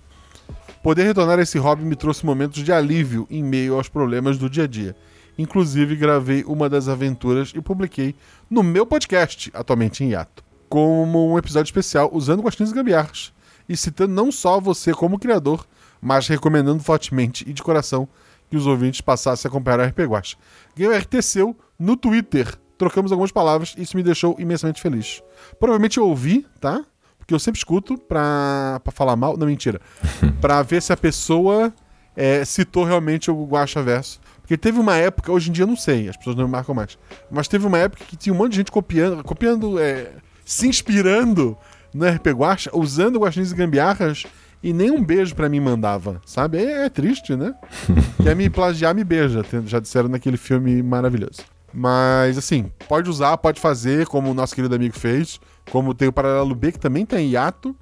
Poder 0.82 1.04
retornar 1.04 1.38
a 1.38 1.42
esse 1.42 1.58
hobby 1.58 1.84
me 1.84 1.94
trouxe 1.94 2.26
momentos 2.26 2.62
de 2.62 2.72
alívio 2.72 3.26
em 3.30 3.42
meio 3.42 3.74
aos 3.74 3.88
problemas 3.88 4.36
do 4.38 4.50
dia 4.50 4.64
a 4.64 4.66
dia. 4.66 4.96
Inclusive, 5.38 5.96
gravei 5.96 6.44
uma 6.44 6.68
das 6.68 6.88
aventuras 6.88 7.52
e 7.54 7.60
publiquei 7.60 8.14
no 8.50 8.62
meu 8.62 8.84
podcast, 8.84 9.50
atualmente 9.54 10.02
em 10.04 10.10
hiato, 10.10 10.42
como 10.68 11.32
um 11.32 11.38
episódio 11.38 11.68
especial 11.68 12.10
usando 12.12 12.42
guaxinins 12.42 12.72
gambiarras, 12.72 13.32
e 13.68 13.76
citando 13.76 14.12
não 14.12 14.30
só 14.32 14.60
você 14.60 14.92
como 14.92 15.18
criador, 15.18 15.64
mas 16.00 16.26
recomendando 16.26 16.82
fortemente 16.82 17.48
e 17.48 17.52
de 17.52 17.62
coração 17.62 18.08
que 18.50 18.56
os 18.56 18.66
ouvintes 18.66 19.00
passassem 19.00 19.48
a 19.48 19.50
acompanhar 19.50 19.80
o 19.80 19.84
RP 19.84 20.00
Guacha. 20.00 20.36
Ganhei 20.76 20.92
o 20.92 20.98
RT 20.98 21.22
seu 21.22 21.56
no 21.78 21.96
Twitter. 21.96 22.54
Trocamos 22.78 23.12
algumas 23.12 23.30
palavras 23.30 23.74
e 23.76 23.82
isso 23.82 23.96
me 23.96 24.02
deixou 24.02 24.36
imensamente 24.38 24.80
feliz. 24.80 25.22
Provavelmente 25.58 25.98
eu 25.98 26.08
ouvi, 26.08 26.46
tá? 26.60 26.84
Porque 27.18 27.32
eu 27.32 27.38
sempre 27.38 27.58
escuto 27.58 27.96
pra, 27.96 28.80
pra 28.82 28.92
falar 28.92 29.14
mal. 29.14 29.36
Não, 29.36 29.46
mentira. 29.46 29.80
pra 30.40 30.62
ver 30.62 30.82
se 30.82 30.92
a 30.92 30.96
pessoa 30.96 31.72
é, 32.16 32.44
citou 32.44 32.84
realmente 32.84 33.30
o 33.30 33.44
Guacha 33.44 33.82
Verso. 33.82 34.20
Porque 34.40 34.56
teve 34.56 34.78
uma 34.78 34.96
época, 34.96 35.30
hoje 35.30 35.50
em 35.50 35.52
dia 35.52 35.62
eu 35.62 35.68
não 35.68 35.76
sei, 35.76 36.08
as 36.08 36.16
pessoas 36.16 36.36
não 36.36 36.44
me 36.44 36.50
marcam 36.50 36.74
mais. 36.74 36.98
Mas 37.30 37.48
teve 37.48 37.66
uma 37.66 37.78
época 37.78 38.04
que 38.04 38.16
tinha 38.16 38.34
um 38.34 38.36
monte 38.36 38.52
de 38.52 38.56
gente 38.58 38.72
copiando, 38.72 39.22
copiando, 39.22 39.78
é, 39.78 40.10
se 40.44 40.66
inspirando 40.66 41.56
no 41.94 42.06
RP 42.06 42.28
Guacha, 42.28 42.70
usando 42.72 43.20
guaxinins 43.20 43.52
e 43.52 43.54
gambiarras, 43.54 44.24
e 44.62 44.72
nem 44.72 44.90
um 44.90 45.02
beijo 45.02 45.34
pra 45.34 45.48
mim 45.48 45.60
mandava, 45.60 46.20
sabe? 46.24 46.58
É, 46.58 46.86
é 46.86 46.88
triste, 46.88 47.34
né? 47.34 47.54
Quer 48.22 48.36
me 48.36 48.48
plagiar, 48.48 48.94
me 48.94 49.04
beija, 49.04 49.42
já 49.66 49.80
disseram 49.80 50.08
naquele 50.08 50.36
filme 50.36 50.82
maravilhoso. 50.82 51.42
Mas, 51.72 52.36
assim, 52.36 52.70
pode 52.88 53.08
usar, 53.08 53.36
pode 53.38 53.60
fazer, 53.60 54.06
como 54.06 54.30
o 54.30 54.34
nosso 54.34 54.54
querido 54.54 54.74
amigo 54.74 54.98
fez, 54.98 55.40
como 55.70 55.94
tem 55.94 56.08
o 56.08 56.12
Paralelo 56.12 56.54
B, 56.54 56.72
que 56.72 56.78
também 56.78 57.06
tem 57.06 57.30
hiato, 57.30 57.74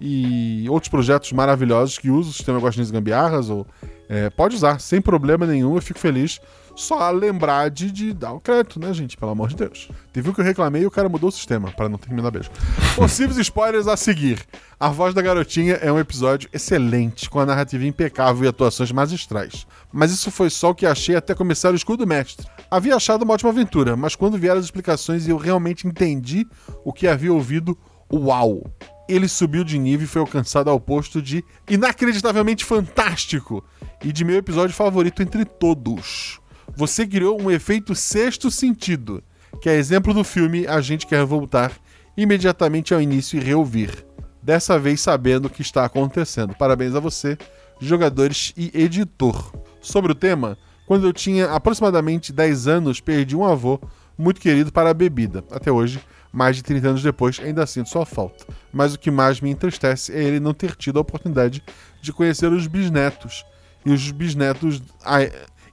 e 0.00 0.66
outros 0.68 0.88
projetos 0.88 1.32
maravilhosos 1.32 1.98
que 1.98 2.10
usam 2.10 2.30
o 2.30 2.34
sistema 2.34 2.58
Guaxinins 2.58 2.90
Gambiarras, 2.90 3.50
ou, 3.50 3.66
é, 4.08 4.30
pode 4.30 4.56
usar, 4.56 4.80
sem 4.80 5.00
problema 5.00 5.46
nenhum, 5.46 5.74
eu 5.74 5.82
fico 5.82 5.98
feliz. 5.98 6.40
Só 6.76 7.10
lembrar 7.10 7.70
de, 7.70 7.90
de 7.90 8.12
dar 8.12 8.32
o 8.32 8.40
crédito, 8.40 8.80
né, 8.80 8.92
gente? 8.92 9.16
Pelo 9.16 9.30
amor 9.30 9.48
de 9.48 9.56
Deus. 9.56 9.88
Teve 10.12 10.28
um 10.28 10.32
que 10.32 10.40
eu 10.40 10.44
reclamei 10.44 10.82
e 10.82 10.86
o 10.86 10.90
cara 10.90 11.08
mudou 11.08 11.28
o 11.28 11.32
sistema, 11.32 11.70
para 11.70 11.88
não 11.88 11.96
ter 11.96 12.08
que 12.08 12.14
me 12.14 12.20
dar 12.20 12.30
beijo. 12.30 12.50
Possíveis 12.96 13.38
spoilers 13.38 13.86
a 13.86 13.96
seguir. 13.96 14.44
A 14.78 14.88
Voz 14.88 15.14
da 15.14 15.22
Garotinha 15.22 15.74
é 15.74 15.92
um 15.92 15.98
episódio 15.98 16.48
excelente, 16.52 17.30
com 17.30 17.38
a 17.38 17.46
narrativa 17.46 17.84
impecável 17.84 18.44
e 18.44 18.48
atuações 18.48 18.90
magistrais. 18.90 19.66
Mas 19.92 20.10
isso 20.10 20.30
foi 20.30 20.50
só 20.50 20.70
o 20.70 20.74
que 20.74 20.84
achei 20.84 21.14
até 21.14 21.34
começar 21.34 21.72
o 21.72 21.76
Escudo 21.76 22.06
Mestre. 22.06 22.46
Havia 22.70 22.96
achado 22.96 23.22
uma 23.22 23.34
ótima 23.34 23.50
aventura, 23.50 23.96
mas 23.96 24.16
quando 24.16 24.36
vieram 24.36 24.58
as 24.58 24.64
explicações 24.64 25.26
e 25.26 25.30
eu 25.30 25.36
realmente 25.36 25.86
entendi 25.86 26.46
o 26.84 26.92
que 26.92 27.06
havia 27.06 27.32
ouvido, 27.32 27.78
uau! 28.12 28.64
ele 29.08 29.28
subiu 29.28 29.64
de 29.64 29.78
nível 29.78 30.04
e 30.04 30.08
foi 30.08 30.20
alcançado 30.20 30.70
ao 30.70 30.80
posto 30.80 31.20
de 31.20 31.44
inacreditavelmente 31.68 32.64
fantástico 32.64 33.62
e 34.02 34.12
de 34.12 34.24
meu 34.24 34.36
episódio 34.36 34.74
favorito 34.74 35.22
entre 35.22 35.44
todos. 35.44 36.40
Você 36.76 37.06
criou 37.06 37.40
um 37.40 37.50
efeito 37.50 37.94
sexto 37.94 38.50
sentido, 38.50 39.22
que 39.60 39.68
é 39.68 39.74
exemplo 39.74 40.12
do 40.12 40.24
filme 40.24 40.66
A 40.66 40.80
Gente 40.80 41.06
Quer 41.06 41.24
Voltar 41.24 41.72
imediatamente 42.16 42.94
ao 42.94 43.00
início 43.00 43.38
e 43.38 43.44
reouvir. 43.44 44.06
Dessa 44.42 44.78
vez 44.78 45.00
sabendo 45.00 45.46
o 45.46 45.50
que 45.50 45.62
está 45.62 45.84
acontecendo. 45.84 46.54
Parabéns 46.54 46.94
a 46.94 47.00
você, 47.00 47.38
jogadores 47.80 48.52
e 48.56 48.70
editor. 48.74 49.52
Sobre 49.80 50.12
o 50.12 50.14
tema, 50.14 50.58
quando 50.86 51.06
eu 51.06 51.12
tinha 51.12 51.50
aproximadamente 51.50 52.32
10 52.32 52.68
anos, 52.68 53.00
perdi 53.00 53.36
um 53.36 53.44
avô 53.44 53.80
muito 54.18 54.40
querido 54.40 54.72
para 54.72 54.90
a 54.90 54.94
bebida. 54.94 55.44
Até 55.50 55.72
hoje, 55.72 56.00
mais 56.32 56.56
de 56.56 56.62
30 56.62 56.88
anos 56.88 57.02
depois, 57.02 57.40
ainda 57.40 57.66
sinto 57.66 57.88
sua 57.88 58.04
falta. 58.04 58.44
Mas 58.72 58.94
o 58.94 58.98
que 58.98 59.10
mais 59.10 59.40
me 59.40 59.50
entristece 59.50 60.12
é 60.12 60.22
ele 60.22 60.40
não 60.40 60.52
ter 60.52 60.76
tido 60.76 60.98
a 60.98 61.02
oportunidade 61.02 61.62
de 62.02 62.12
conhecer 62.12 62.52
os 62.52 62.66
bisnetos 62.66 63.44
e 63.84 63.90
os 63.90 64.10
bisnetos 64.10 64.82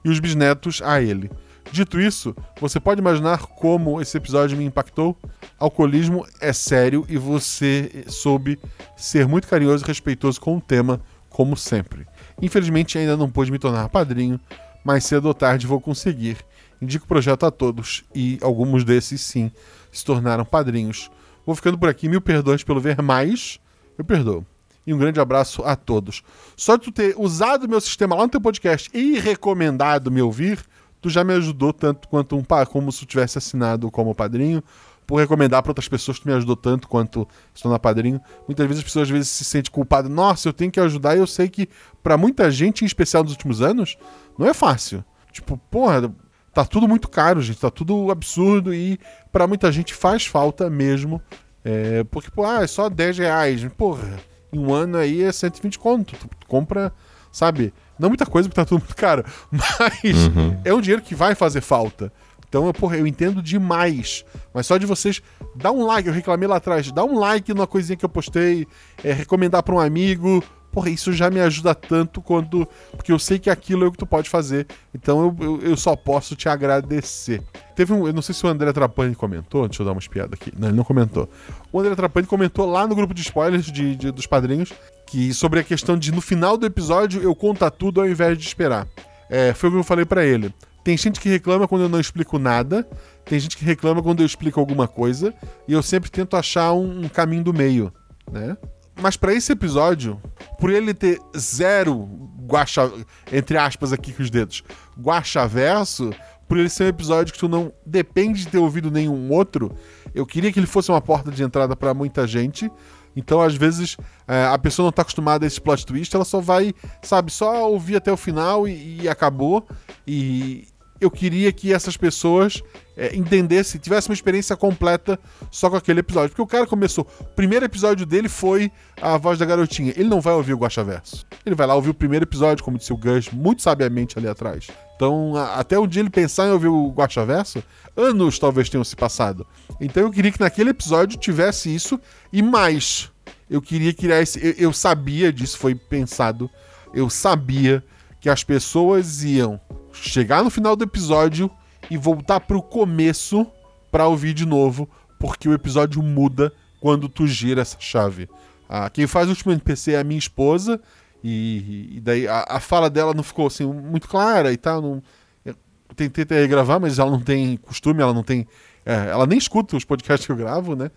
e 0.04 0.10
os 0.10 0.20
bisnetos 0.20 0.82
a 0.82 1.02
ele. 1.02 1.30
Dito 1.72 2.02
isso, 2.02 2.36
você 2.60 2.80
pode 2.80 2.99
imaginar 2.99 3.45
como 3.45 4.02
esse 4.02 4.18
episódio 4.18 4.58
me 4.58 4.66
impactou? 4.66 5.18
Alcoolismo 5.58 6.26
é 6.41 6.52
sério 6.52 7.06
e 7.08 7.18
você 7.18 8.04
soube 8.08 8.60
ser 8.97 9.26
muito 9.26 9.47
carinhoso 9.47 9.84
e 9.84 9.88
respeitoso 9.88 10.41
com 10.41 10.58
o 10.58 10.62
tema, 10.62 10.99
como 11.30 11.56
sempre. 11.56 12.06
Infelizmente 12.41 12.97
ainda 12.97 13.16
não 13.16 13.30
pude 13.30 13.52
me 13.52 13.60
tornar 13.60 13.88
padrinho, 13.88 14.39
mas 14.84 15.06
cedo 15.06 15.28
ou 15.28 15.34
tarde 15.34 15.66
vou 15.66 15.80
conseguir. 15.80 16.38
Indico 16.82 17.06
o 17.06 17.08
projeto 17.08 17.45
a 17.45 17.52
todos 17.52 18.04
e 18.14 18.38
alguns 18.41 18.84
desses 18.84 19.22
sim 19.22 19.49
se 19.91 20.04
tornaram 20.04 20.43
padrinhos. 20.43 21.10
Vou 21.45 21.56
ficando 21.56 21.78
por 21.78 21.88
aqui, 21.88 22.10
mil 22.10 22.22
perdões 22.22 22.64
pelo 22.64 22.82
ver 22.82 23.02
mais, 23.02 23.60
eu 23.97 24.04
perdoo. 24.04 24.45
E 24.86 24.93
um 24.93 24.97
grande 24.97 25.19
abraço 25.19 25.63
a 25.63 25.75
todos. 25.75 26.23
Só 26.55 26.75
de 26.75 26.84
tu 26.84 26.91
ter 26.91 27.15
usado 27.17 27.69
meu 27.69 27.79
sistema 27.79 28.15
lá 28.15 28.23
no 28.23 28.29
teu 28.29 28.41
podcast 28.41 28.89
e 28.93 29.19
recomendado 29.19 30.09
me 30.09 30.21
ouvir, 30.21 30.59
tu 30.99 31.09
já 31.09 31.23
me 31.23 31.34
ajudou 31.34 31.71
tanto 31.71 32.07
quanto 32.07 32.36
um 32.36 32.43
como 32.65 32.91
se 32.91 32.99
tu 32.99 33.05
tivesse 33.05 33.38
assinado 33.38 33.91
como 33.91 34.15
padrinho, 34.15 34.63
por 35.05 35.19
recomendar 35.19 35.61
para 35.61 35.71
outras 35.71 35.88
pessoas 35.88 36.19
tu 36.19 36.27
me 36.27 36.34
ajudou 36.34 36.55
tanto 36.55 36.88
quanto 36.88 37.27
se 37.53 37.61
tornar 37.61 37.79
padrinho. 37.79 38.21
Muitas 38.47 38.65
vezes 38.65 38.79
as 38.79 38.84
pessoas 38.84 39.03
às 39.03 39.09
vezes 39.09 39.29
se 39.29 39.43
sentem 39.43 39.71
culpadas, 39.71 40.09
nossa, 40.09 40.47
eu 40.47 40.53
tenho 40.53 40.71
que 40.71 40.79
ajudar, 40.79 41.15
e 41.15 41.19
eu 41.19 41.27
sei 41.27 41.49
que 41.49 41.67
para 42.01 42.17
muita 42.17 42.49
gente, 42.49 42.84
em 42.84 42.88
especial 42.88 43.23
nos 43.23 43.34
últimos 43.34 43.61
anos, 43.61 43.97
não 44.38 44.47
é 44.47 44.53
fácil. 44.53 45.03
Tipo, 45.32 45.57
porra, 45.69 46.11
tá 46.53 46.65
tudo 46.65 46.88
muito 46.88 47.09
caro, 47.09 47.41
gente, 47.41 47.59
tá 47.59 47.69
tudo 47.69 48.11
absurdo 48.11 48.73
e 48.73 48.99
para 49.32 49.47
muita 49.47 49.71
gente 49.71 49.93
faz 49.93 50.25
falta 50.25 50.69
mesmo. 50.69 51.21
É, 51.63 52.03
porque, 52.05 52.32
pô, 52.32 52.45
ah, 52.45 52.63
é 52.63 52.67
só 52.67 52.89
10 52.89 53.19
reais. 53.19 53.65
Porra, 53.77 54.17
em 54.52 54.60
um 54.60 54.74
ano 54.74 54.97
aí 54.97 55.24
é 55.24 55.32
120 55.32 55.80
conto. 55.80 56.16
Tu, 56.16 56.28
compra, 56.47 56.93
sabe? 57.32 57.74
Não 57.97 58.10
muita 58.10 58.26
coisa 58.26 58.49
porque 58.49 58.60
tá 58.62 58.66
tudo 58.66 58.80
muito 58.80 58.95
caro, 58.95 59.24
mas 59.52 60.04
Uhum. 60.36 60.60
é 60.66 60.74
um 60.74 60.82
dinheiro 60.82 61.02
que 61.02 61.14
vai 61.16 61.36
fazer 61.36 61.62
falta. 61.62 62.12
Então, 62.49 62.66
eu, 62.68 62.74
porra, 62.74 62.97
eu 62.97 63.08
entendo 63.08 63.41
demais. 63.41 64.26
Mas 64.54 64.68
só 64.68 64.78
de 64.78 64.86
vocês 64.86 65.22
dar 65.56 65.72
um 65.72 65.86
like, 65.86 66.08
eu 66.10 66.14
reclamei 66.14 66.47
lá 66.49 66.58
atrás, 66.58 66.91
dar 66.91 67.06
um 67.06 67.18
like 67.18 67.54
numa 67.54 67.66
coisinha 67.66 67.95
que 67.95 68.04
eu 68.04 68.10
postei, 68.10 68.68
é, 69.04 69.14
recomendar 69.14 69.64
pra 69.64 69.74
um 69.76 69.80
amigo. 69.80 70.43
Porra, 70.72 70.89
isso 70.89 71.11
já 71.11 71.30
me 71.30 71.39
ajuda 71.39 71.76
tanto 71.76 72.22
quanto. 72.22 72.67
Porque 72.91 73.11
eu 73.11 73.19
sei 73.19 73.38
que 73.38 73.49
aquilo 73.49 73.84
é 73.84 73.88
o 73.88 73.91
que 73.91 73.97
tu 73.97 74.05
pode 74.05 74.30
fazer. 74.30 74.65
Então 74.95 75.36
eu, 75.39 75.45
eu, 75.45 75.61
eu 75.72 75.78
só 75.78 75.95
posso 75.95 76.36
te 76.36 76.47
agradecer. 76.47 77.41
Teve 77.76 77.93
um. 77.93 78.07
Eu 78.07 78.13
não 78.13 78.22
sei 78.22 78.34
se 78.34 78.45
o 78.45 78.49
André 78.49 78.72
Trapani 78.72 79.13
comentou. 79.15 79.67
Deixa 79.67 79.82
eu 79.82 79.86
dar 79.86 79.91
uma 79.91 79.99
espiada 79.99 80.36
aqui. 80.36 80.51
Não, 80.57 80.69
ele 80.69 80.78
não 80.78 80.84
comentou. 80.84 81.30
O 81.72 81.80
André 81.80 81.95
Trapani 81.95 82.26
comentou 82.26 82.65
lá 82.69 82.88
no 82.88 82.95
grupo 82.95 83.13
de 83.13 83.22
spoilers 83.22 83.65
de, 83.65 83.95
de- 83.95 84.11
dos 84.11 84.26
padrinhos 84.26 84.72
que 85.07 85.34
sobre 85.34 85.59
a 85.59 85.63
questão 85.63 85.97
de 85.97 86.11
no 86.11 86.22
final 86.22 86.55
do 86.55 86.65
episódio 86.65 87.22
eu 87.22 87.36
contar 87.36 87.69
tudo 87.72 87.99
ao 87.99 88.07
invés 88.07 88.38
de 88.38 88.45
esperar. 88.45 88.88
É, 89.30 89.53
foi 89.53 89.69
o 89.69 89.74
que 89.74 89.78
eu 89.80 89.84
falei 89.84 90.05
pra 90.05 90.24
ele. 90.26 90.53
Tem 90.84 90.97
gente 90.97 91.19
que 91.19 91.30
reclama 91.30 91.67
quando 91.67 91.82
eu 91.84 91.89
não 91.89 91.99
explico 91.99 92.39
nada, 92.39 92.88
tem 93.26 93.38
gente 93.39 93.55
que 93.55 93.63
reclama 93.63 94.01
quando 94.01 94.22
eu 94.22 94.26
explico 94.26 94.59
alguma 94.59 94.88
coisa, 94.88 95.32
e 95.67 95.74
eu 95.74 95.84
sempre 95.84 96.09
tento 96.09 96.36
achar 96.36 96.74
um, 96.74 97.01
um 97.05 97.07
caminho 97.09 97.43
do 97.43 97.53
meio, 97.53 97.93
né? 98.32 98.57
Mas 98.99 99.17
pra 99.17 99.33
esse 99.33 99.51
episódio, 99.51 100.21
por 100.59 100.69
ele 100.69 100.93
ter 100.93 101.19
zero 101.37 102.07
guacha, 102.45 102.91
entre 103.31 103.57
aspas 103.57 103.93
aqui 103.93 104.11
com 104.11 104.21
os 104.21 104.29
dedos, 104.29 104.63
guachaverso, 104.99 106.11
por 106.47 106.57
ele 106.57 106.69
ser 106.69 106.83
um 106.83 106.87
episódio 106.87 107.33
que 107.33 107.39
tu 107.39 107.47
não 107.47 107.71
depende 107.85 108.41
de 108.41 108.47
ter 108.47 108.57
ouvido 108.57 108.91
nenhum 108.91 109.31
outro, 109.31 109.73
eu 110.13 110.25
queria 110.25 110.51
que 110.51 110.59
ele 110.59 110.67
fosse 110.67 110.91
uma 110.91 111.01
porta 111.01 111.31
de 111.31 111.41
entrada 111.41 111.75
pra 111.75 111.93
muita 111.93 112.27
gente. 112.27 112.69
Então, 113.15 113.41
às 113.41 113.55
vezes, 113.55 113.97
é, 114.27 114.45
a 114.45 114.57
pessoa 114.57 114.85
não 114.85 114.91
tá 114.91 115.01
acostumada 115.01 115.45
a 115.45 115.47
esse 115.47 115.59
plot 115.59 115.85
twist, 115.85 116.13
ela 116.15 116.25
só 116.25 116.39
vai, 116.39 116.73
sabe, 117.01 117.31
só 117.31 117.69
ouvir 117.69 117.97
até 117.97 118.11
o 118.11 118.17
final 118.17 118.67
e, 118.67 119.01
e 119.01 119.09
acabou. 119.09 119.65
E 120.07 120.67
eu 121.02 121.12
queria 121.12 121.52
que 121.52 121.74
essas 121.74 121.97
pessoas 121.97 122.62
é, 122.95 123.16
entendessem, 123.16 123.82
tivessem 123.82 124.10
uma 124.10 124.14
experiência 124.14 124.56
completa 124.56 125.20
só 125.49 125.70
com 125.70 125.76
aquele 125.76 125.99
episódio. 126.02 126.30
Porque 126.30 126.41
o 126.41 126.47
cara 126.47 126.68
começou. 126.68 127.08
O 127.20 127.24
primeiro 127.36 127.66
episódio 127.66 128.06
dele 128.06 128.30
foi 128.30 128.72
a 129.02 129.18
voz 129.18 129.39
da 129.39 129.45
garotinha. 129.45 129.91
Ele 129.97 130.08
não 130.08 130.22
vai 130.22 130.34
ouvir 130.34 130.54
o 130.54 130.58
Guaxaverso. 130.58 131.26
Ele 131.45 131.56
vai 131.56 131.66
lá 131.68 131.74
ouvir 131.76 131.89
o 131.89 131.93
primeiro 131.93 132.24
episódio, 132.24 132.64
como 132.64 132.78
disse 132.78 132.93
o 132.93 132.97
Gus, 132.97 133.30
muito 133.32 133.62
sabiamente 133.62 134.18
ali 134.20 134.28
atrás. 134.28 134.68
Então, 134.95 135.36
a- 135.36 135.56
até 135.56 135.80
um 135.80 135.88
dia 135.88 136.02
ele 136.04 136.10
pensar 136.12 136.47
em 136.47 136.52
ouvir 136.52 136.68
o 136.68 136.89
Guaxaverso, 136.91 137.64
anos 137.97 138.38
talvez 138.38 138.70
tenham 138.70 138.84
se 138.84 138.95
passado. 138.95 139.45
Então 139.80 140.04
eu 140.04 140.12
queria 140.12 140.32
que 140.32 140.39
naquele 140.39 140.70
episódio 140.70 141.18
tivesse 141.20 141.74
isso 141.74 141.99
e 142.32 142.41
mais. 142.43 143.10
Eu 143.49 143.62
queria 143.62 143.93
criar 143.93 144.22
esse. 144.22 144.39
Eu, 144.45 144.54
eu 144.58 144.74
sabia 144.74 145.34
disso, 145.34 145.58
foi 145.58 145.74
pensado. 145.76 146.49
Eu 146.93 147.10
sabia 147.10 147.84
que 148.20 148.30
as 148.30 148.43
pessoas 148.43 149.24
iam 149.24 149.60
chegar 149.93 150.43
no 150.43 150.49
final 150.49 150.75
do 150.75 150.83
episódio 150.83 151.49
e 151.89 151.97
voltar 151.97 152.39
pro 152.39 152.61
começo 152.61 153.45
pra 153.91 154.07
ouvir 154.07 154.33
de 154.33 154.45
novo, 154.45 154.89
porque 155.19 155.49
o 155.49 155.53
episódio 155.53 156.01
muda 156.01 156.53
quando 156.79 157.09
tu 157.09 157.27
gira 157.27 157.61
essa 157.61 157.77
chave. 157.79 158.29
Ah, 158.69 158.89
quem 158.89 159.05
faz 159.05 159.27
o 159.27 159.31
último 159.31 159.51
NPC 159.51 159.93
é 159.93 159.99
a 159.99 160.03
minha 160.03 160.17
esposa, 160.17 160.79
e, 161.23 161.97
e 161.97 161.99
daí 161.99 162.27
a, 162.27 162.45
a 162.47 162.59
fala 162.59 162.89
dela 162.89 163.13
não 163.13 163.23
ficou 163.23 163.47
assim 163.47 163.65
muito 163.65 164.07
clara 164.07 164.51
e 164.51 164.57
tal. 164.57 164.81
Não, 164.81 165.03
eu 165.45 165.55
tentei 165.95 166.23
até 166.23 166.47
gravar, 166.47 166.79
mas 166.79 166.97
ela 166.97 167.11
não 167.11 167.19
tem 167.19 167.57
costume, 167.57 168.01
ela 168.01 168.13
não 168.13 168.23
tem. 168.23 168.47
é, 168.85 169.09
ela 169.09 169.27
nem 169.27 169.37
escuta 169.37 169.75
os 169.77 169.85
podcasts 169.85 170.25
que 170.25 170.31
eu 170.31 170.35
gravo, 170.35 170.75
né? 170.75 170.89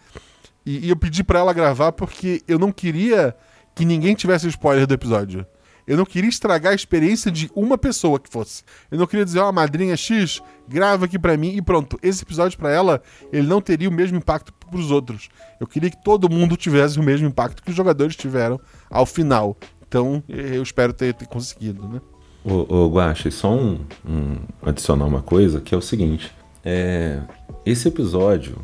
E, 0.64 0.86
e 0.86 0.88
eu 0.88 0.96
pedi 0.96 1.22
pra 1.22 1.40
ela 1.40 1.52
gravar 1.52 1.92
porque 1.92 2.42
eu 2.48 2.58
não 2.58 2.72
queria 2.72 3.36
que 3.74 3.84
ninguém 3.84 4.14
tivesse 4.14 4.48
spoiler 4.48 4.86
do 4.86 4.94
episódio. 4.94 5.44
Eu 5.86 5.96
não 5.96 6.04
queria 6.04 6.28
estragar 6.30 6.72
a 6.72 6.74
experiência 6.74 7.30
de 7.30 7.50
uma 7.54 7.76
pessoa 7.76 8.18
que 8.18 8.30
fosse. 8.30 8.62
Eu 8.90 8.98
não 8.98 9.06
queria 9.06 9.24
dizer, 9.24 9.40
ó, 9.40 9.52
madrinha 9.52 9.96
X, 9.96 10.40
grava 10.68 11.04
aqui 11.04 11.18
pra 11.18 11.36
mim 11.36 11.54
e 11.56 11.60
pronto. 11.62 11.98
Esse 12.02 12.22
episódio 12.22 12.58
pra 12.58 12.70
ela, 12.70 13.02
ele 13.32 13.46
não 13.46 13.60
teria 13.60 13.88
o 13.88 13.92
mesmo 13.92 14.16
impacto 14.16 14.52
pros 14.70 14.90
outros. 14.90 15.28
Eu 15.60 15.66
queria 15.66 15.90
que 15.90 16.02
todo 16.02 16.30
mundo 16.30 16.56
tivesse 16.56 16.98
o 16.98 17.02
mesmo 17.02 17.28
impacto 17.28 17.62
que 17.62 17.70
os 17.70 17.76
jogadores 17.76 18.16
tiveram 18.16 18.58
ao 18.90 19.04
final. 19.06 19.56
Então, 19.86 20.22
eu 20.28 20.62
espero 20.62 20.92
ter, 20.92 21.12
ter 21.14 21.26
conseguido, 21.28 21.86
né? 21.86 22.00
Ô, 22.44 22.66
ô 22.84 22.88
Guaxa, 22.88 23.30
só 23.30 23.52
um, 23.54 23.80
um- 24.04 24.38
adicionar 24.62 25.04
uma 25.06 25.22
coisa, 25.22 25.60
que 25.60 25.74
é 25.74 25.78
o 25.78 25.82
seguinte. 25.82 26.32
É, 26.64 27.20
esse 27.64 27.88
episódio, 27.88 28.56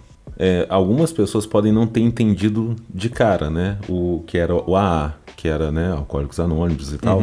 é, 0.43 0.66
algumas 0.70 1.12
pessoas 1.12 1.45
podem 1.45 1.70
não 1.70 1.86
ter 1.86 2.01
entendido 2.01 2.74
de 2.88 3.11
cara, 3.11 3.51
né? 3.51 3.76
O 3.86 4.24
que 4.26 4.38
era 4.38 4.55
o 4.55 4.74
AA, 4.74 5.14
que 5.36 5.47
era, 5.47 5.70
né, 5.70 5.93
Alcoólicos 5.93 6.41
Anônimos 6.41 6.95
e 6.95 6.97
tal. 6.97 7.22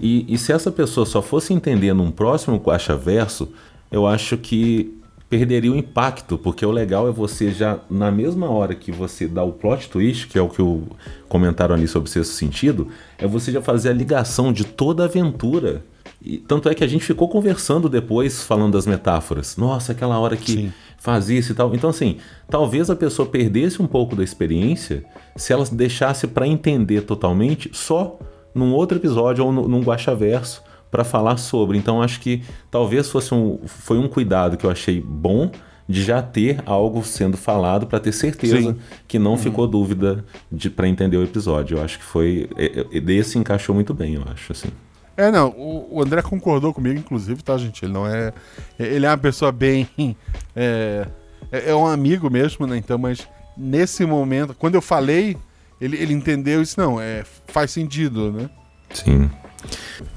E, 0.00 0.24
e 0.32 0.38
se 0.38 0.52
essa 0.52 0.70
pessoa 0.70 1.04
só 1.04 1.20
fosse 1.20 1.52
entender 1.52 1.92
num 1.92 2.12
próximo 2.12 2.56
Guaxa 2.58 2.96
Verso, 2.96 3.48
eu 3.90 4.06
acho 4.06 4.36
que 4.36 4.96
perderia 5.28 5.72
o 5.72 5.76
impacto, 5.76 6.38
porque 6.38 6.64
o 6.64 6.70
legal 6.70 7.08
é 7.08 7.10
você 7.10 7.50
já, 7.50 7.80
na 7.90 8.12
mesma 8.12 8.48
hora 8.48 8.76
que 8.76 8.92
você 8.92 9.26
dá 9.26 9.42
o 9.42 9.50
plot 9.50 9.88
twist, 9.88 10.28
que 10.28 10.38
é 10.38 10.42
o 10.42 10.48
que 10.48 10.62
o 10.62 10.84
comentaram 11.28 11.74
ali 11.74 11.88
sobre 11.88 12.08
o 12.08 12.12
sexto 12.12 12.32
sentido, 12.32 12.88
é 13.18 13.26
você 13.26 13.50
já 13.50 13.60
fazer 13.60 13.88
a 13.88 13.92
ligação 13.92 14.52
de 14.52 14.64
toda 14.64 15.02
a 15.02 15.06
aventura. 15.06 15.82
E, 16.24 16.38
tanto 16.38 16.68
é 16.68 16.74
que 16.74 16.84
a 16.84 16.86
gente 16.86 17.04
ficou 17.04 17.28
conversando 17.28 17.88
depois, 17.88 18.44
falando 18.44 18.74
das 18.74 18.86
metáforas. 18.86 19.56
Nossa, 19.56 19.90
aquela 19.90 20.18
hora 20.18 20.36
que 20.36 20.52
Sim. 20.52 20.72
Faz 21.02 21.28
isso 21.28 21.50
e 21.52 21.54
tal. 21.54 21.74
Então, 21.74 21.90
assim, 21.90 22.18
talvez 22.48 22.88
a 22.88 22.94
pessoa 22.96 23.28
perdesse 23.28 23.82
um 23.82 23.86
pouco 23.86 24.14
da 24.14 24.22
experiência 24.22 25.04
se 25.34 25.52
ela 25.52 25.64
deixasse 25.70 26.28
para 26.28 26.46
entender 26.46 27.02
totalmente 27.02 27.70
só 27.72 28.18
num 28.54 28.72
outro 28.72 28.98
episódio 28.98 29.44
ou 29.44 29.52
no- 29.52 29.66
num 29.66 29.80
guaxaverso 29.82 30.62
para 30.90 31.02
falar 31.02 31.38
sobre. 31.38 31.76
Então, 31.76 32.00
acho 32.00 32.20
que 32.20 32.42
talvez 32.70 33.08
fosse 33.10 33.34
um, 33.34 33.58
foi 33.66 33.98
um 33.98 34.06
cuidado 34.06 34.56
que 34.56 34.64
eu 34.64 34.70
achei 34.70 35.00
bom 35.00 35.50
de 35.88 36.02
já 36.04 36.22
ter 36.22 36.62
algo 36.64 37.02
sendo 37.02 37.36
falado 37.36 37.86
para 37.86 37.98
ter 37.98 38.12
certeza 38.12 38.56
Sim. 38.72 38.76
que 39.08 39.18
não 39.18 39.36
ficou 39.36 39.66
dúvida 39.66 40.24
de 40.50 40.70
para 40.70 40.86
entender 40.88 41.16
o 41.16 41.24
episódio. 41.24 41.78
Eu 41.78 41.82
acho 41.82 41.98
que 41.98 42.04
foi 42.04 42.48
é, 42.56 42.86
é, 42.92 43.00
desse 43.00 43.38
encaixou 43.38 43.74
muito 43.74 43.92
bem, 43.92 44.14
eu 44.14 44.22
acho 44.32 44.52
assim. 44.52 44.68
É, 45.16 45.30
não, 45.30 45.48
o, 45.50 45.96
o 45.96 46.02
André 46.02 46.22
concordou 46.22 46.72
comigo, 46.72 46.98
inclusive, 46.98 47.42
tá, 47.42 47.56
gente? 47.58 47.84
Ele 47.84 47.92
não 47.92 48.06
é. 48.06 48.32
Ele 48.78 49.06
é 49.06 49.10
uma 49.10 49.18
pessoa 49.18 49.52
bem. 49.52 49.88
É, 50.54 51.06
é 51.50 51.70
é 51.70 51.74
um 51.74 51.86
amigo 51.86 52.30
mesmo, 52.30 52.66
né? 52.66 52.76
Então, 52.76 52.98
mas 52.98 53.26
nesse 53.56 54.04
momento, 54.06 54.54
quando 54.54 54.74
eu 54.74 54.82
falei, 54.82 55.36
Ele, 55.80 55.96
ele 55.96 56.14
entendeu 56.14 56.62
isso, 56.62 56.78
não, 56.80 57.00
é, 57.00 57.24
faz 57.48 57.72
sentido, 57.72 58.30
né? 58.30 58.48
Sim. 58.90 59.28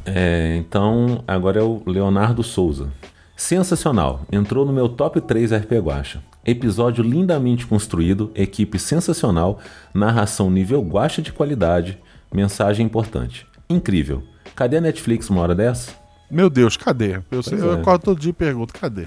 É, 0.06 0.56
então, 0.58 1.24
agora 1.28 1.60
é 1.60 1.64
o 1.64 1.82
Leonardo 1.88 2.44
Souza. 2.44 2.92
Sensacional. 3.36 4.22
Entrou 4.32 4.64
no 4.64 4.72
meu 4.72 4.88
top 4.88 5.20
3 5.20 5.52
RP 5.52 5.72
Guacha. 5.80 6.22
Episódio 6.46 7.04
lindamente 7.04 7.66
construído, 7.66 8.32
equipe 8.36 8.78
sensacional, 8.78 9.60
narração 9.92 10.52
nível 10.52 10.82
guacha 10.84 11.20
de 11.20 11.34
qualidade, 11.34 11.98
mensagem 12.32 12.86
importante. 12.86 13.48
Incrível. 13.68 14.22
Cadê 14.56 14.78
a 14.78 14.82
Netflix 14.82 15.30
uma 15.30 15.42
hora 15.42 15.54
dessa? 15.54 15.92
Meu 16.32 16.50
Deus, 16.50 16.78
cadê? 16.78 17.20
Eu, 17.30 17.44
sei, 17.44 17.60
eu 17.60 17.74
é. 17.74 17.82
acordo 17.82 18.04
todo 18.04 18.20
dia 18.20 18.30
e 18.30 18.34
pergunto, 18.34 18.74
cadê? 18.74 19.06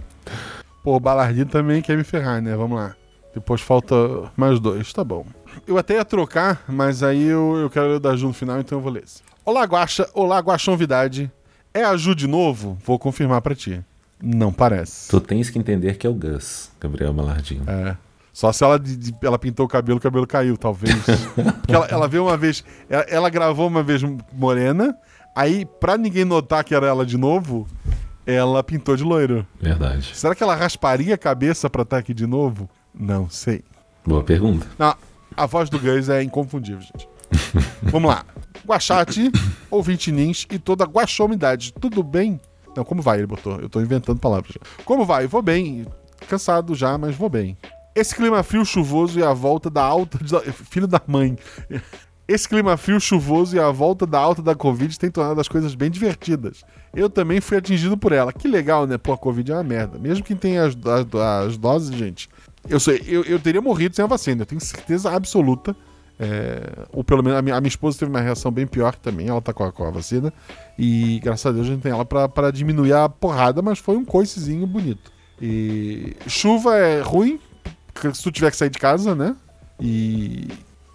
Pô, 0.82 0.96
o 0.96 1.00
Balardinho 1.00 1.46
também 1.46 1.82
quer 1.82 1.96
me 1.96 2.04
ferrar, 2.04 2.40
né? 2.40 2.54
Vamos 2.56 2.78
lá. 2.78 2.94
Depois 3.34 3.60
falta 3.60 3.94
mais 4.36 4.58
dois, 4.58 4.92
tá 4.92 5.04
bom. 5.04 5.26
Eu 5.66 5.76
até 5.76 5.94
ia 5.94 6.04
trocar, 6.04 6.64
mas 6.68 7.02
aí 7.02 7.24
eu, 7.24 7.56
eu 7.56 7.68
quero 7.68 7.98
dar 8.00 8.16
Ju 8.16 8.28
no 8.28 8.32
final, 8.32 8.60
então 8.60 8.78
eu 8.78 8.82
vou 8.82 8.92
ler 8.92 9.04
esse. 9.04 9.22
Olá, 9.44 9.64
Guaxa. 9.64 10.08
Olá, 10.14 10.38
Guaxa 10.38 10.70
Novidade. 10.70 11.30
É 11.74 11.84
a 11.84 11.96
Ju 11.96 12.14
de 12.14 12.26
novo? 12.26 12.78
Vou 12.84 12.98
confirmar 12.98 13.42
pra 13.42 13.54
ti. 13.54 13.84
Não 14.22 14.52
parece. 14.52 15.08
Tu 15.08 15.20
tens 15.20 15.50
que 15.50 15.58
entender 15.58 15.96
que 15.96 16.06
é 16.06 16.10
o 16.10 16.14
Gus, 16.14 16.70
Gabriel 16.80 17.12
Malardinho. 17.12 17.64
É. 17.66 17.96
Só 18.40 18.50
se 18.54 18.64
ela, 18.64 18.78
de- 18.80 18.96
de- 18.96 19.14
ela 19.22 19.38
pintou 19.38 19.66
o 19.66 19.68
cabelo, 19.68 19.98
o 19.98 20.00
cabelo 20.00 20.26
caiu, 20.26 20.56
talvez. 20.56 20.94
Porque 21.60 21.74
ela, 21.74 21.84
ela 21.90 22.08
veio 22.08 22.24
uma 22.24 22.38
vez. 22.38 22.64
Ela, 22.88 23.02
ela 23.02 23.28
gravou 23.28 23.66
uma 23.66 23.82
vez 23.82 24.00
morena, 24.32 24.96
aí, 25.36 25.66
pra 25.78 25.98
ninguém 25.98 26.24
notar 26.24 26.64
que 26.64 26.74
era 26.74 26.86
ela 26.86 27.04
de 27.04 27.18
novo, 27.18 27.68
ela 28.26 28.64
pintou 28.64 28.96
de 28.96 29.04
loiro. 29.04 29.46
Verdade. 29.60 30.12
Será 30.16 30.34
que 30.34 30.42
ela 30.42 30.54
rasparia 30.54 31.14
a 31.16 31.18
cabeça 31.18 31.68
pra 31.68 31.82
estar 31.82 31.98
aqui 31.98 32.14
de 32.14 32.26
novo? 32.26 32.66
Não 32.94 33.28
sei. 33.28 33.62
Boa 34.06 34.24
pergunta. 34.24 34.66
Não, 34.78 34.94
a 35.36 35.44
voz 35.44 35.68
do 35.68 35.78
Gus 35.78 36.08
é 36.08 36.22
inconfundível, 36.22 36.80
gente. 36.80 37.06
Vamos 37.92 38.10
lá. 38.10 38.24
Guachate, 38.66 39.30
ouvinte 39.70 40.10
nins 40.10 40.46
e 40.50 40.58
toda 40.58 40.84
a 40.84 40.86
guaxomidade. 40.86 41.74
Tudo 41.74 42.02
bem? 42.02 42.40
Não, 42.74 42.84
como 42.86 43.02
vai? 43.02 43.18
Ele 43.18 43.26
botou. 43.26 43.60
Eu 43.60 43.68
tô 43.68 43.82
inventando 43.82 44.18
palavras. 44.18 44.56
Como 44.86 45.04
vai? 45.04 45.26
Vou 45.26 45.42
bem. 45.42 45.84
Cansado 46.26 46.74
já, 46.74 46.96
mas 46.96 47.14
vou 47.14 47.28
bem. 47.28 47.54
Esse 48.00 48.14
clima 48.14 48.42
frio, 48.42 48.64
chuvoso 48.64 49.18
e 49.18 49.22
a 49.22 49.32
volta 49.32 49.68
da 49.68 49.82
alta. 49.82 50.18
de- 50.18 50.52
Filho 50.52 50.86
da 50.86 51.00
mãe. 51.06 51.36
Esse 52.26 52.48
clima 52.48 52.76
frio, 52.76 53.00
chuvoso 53.00 53.56
e 53.56 53.58
a 53.58 53.70
volta 53.70 54.06
da 54.06 54.18
alta 54.18 54.40
da 54.40 54.54
Covid 54.54 54.96
tem 54.98 55.10
tornado 55.10 55.40
as 55.40 55.48
coisas 55.48 55.74
bem 55.74 55.90
divertidas. 55.90 56.62
Eu 56.94 57.10
também 57.10 57.40
fui 57.40 57.56
atingido 57.58 57.96
por 57.98 58.12
ela. 58.12 58.32
Que 58.32 58.46
legal, 58.48 58.86
né? 58.86 58.96
Pô, 58.96 59.12
a 59.12 59.18
Covid 59.18 59.50
é 59.50 59.54
uma 59.54 59.64
merda. 59.64 59.98
Mesmo 59.98 60.24
quem 60.24 60.36
tem 60.36 60.56
as, 60.58 60.74
as, 60.76 61.46
as 61.48 61.58
doses, 61.58 61.90
gente. 61.94 62.28
Eu, 62.68 62.78
sei, 62.78 63.02
eu, 63.06 63.22
eu 63.24 63.38
teria 63.40 63.60
morrido 63.60 63.94
sem 63.96 64.04
a 64.04 64.08
vacina. 64.08 64.42
Eu 64.42 64.46
tenho 64.46 64.60
certeza 64.60 65.10
absoluta. 65.10 65.74
É, 66.22 66.86
ou 66.92 67.02
pelo 67.02 67.22
menos 67.22 67.38
a 67.38 67.42
minha, 67.42 67.56
a 67.56 67.60
minha 67.60 67.68
esposa 67.68 67.98
teve 67.98 68.10
uma 68.10 68.20
reação 68.20 68.50
bem 68.52 68.66
pior 68.66 68.94
também. 68.94 69.26
Ela 69.28 69.40
tá 69.42 69.52
com 69.52 69.64
a, 69.64 69.72
com 69.72 69.84
a 69.84 69.90
vacina. 69.90 70.32
E 70.78 71.18
graças 71.22 71.46
a 71.46 71.52
Deus 71.52 71.66
a 71.66 71.70
gente 71.70 71.82
tem 71.82 71.90
ela 71.92 72.04
pra 72.04 72.50
diminuir 72.50 72.92
a 72.92 73.08
porrada, 73.08 73.60
mas 73.60 73.78
foi 73.78 73.96
um 73.96 74.04
coicezinho 74.04 74.66
bonito. 74.66 75.10
E 75.42 76.14
chuva 76.28 76.76
é 76.76 77.00
ruim, 77.00 77.40
se 78.12 78.22
tu 78.22 78.30
tiver 78.30 78.50
que 78.50 78.56
sair 78.56 78.70
de 78.70 78.78
casa, 78.78 79.14
né? 79.14 79.34
E, 79.78 80.48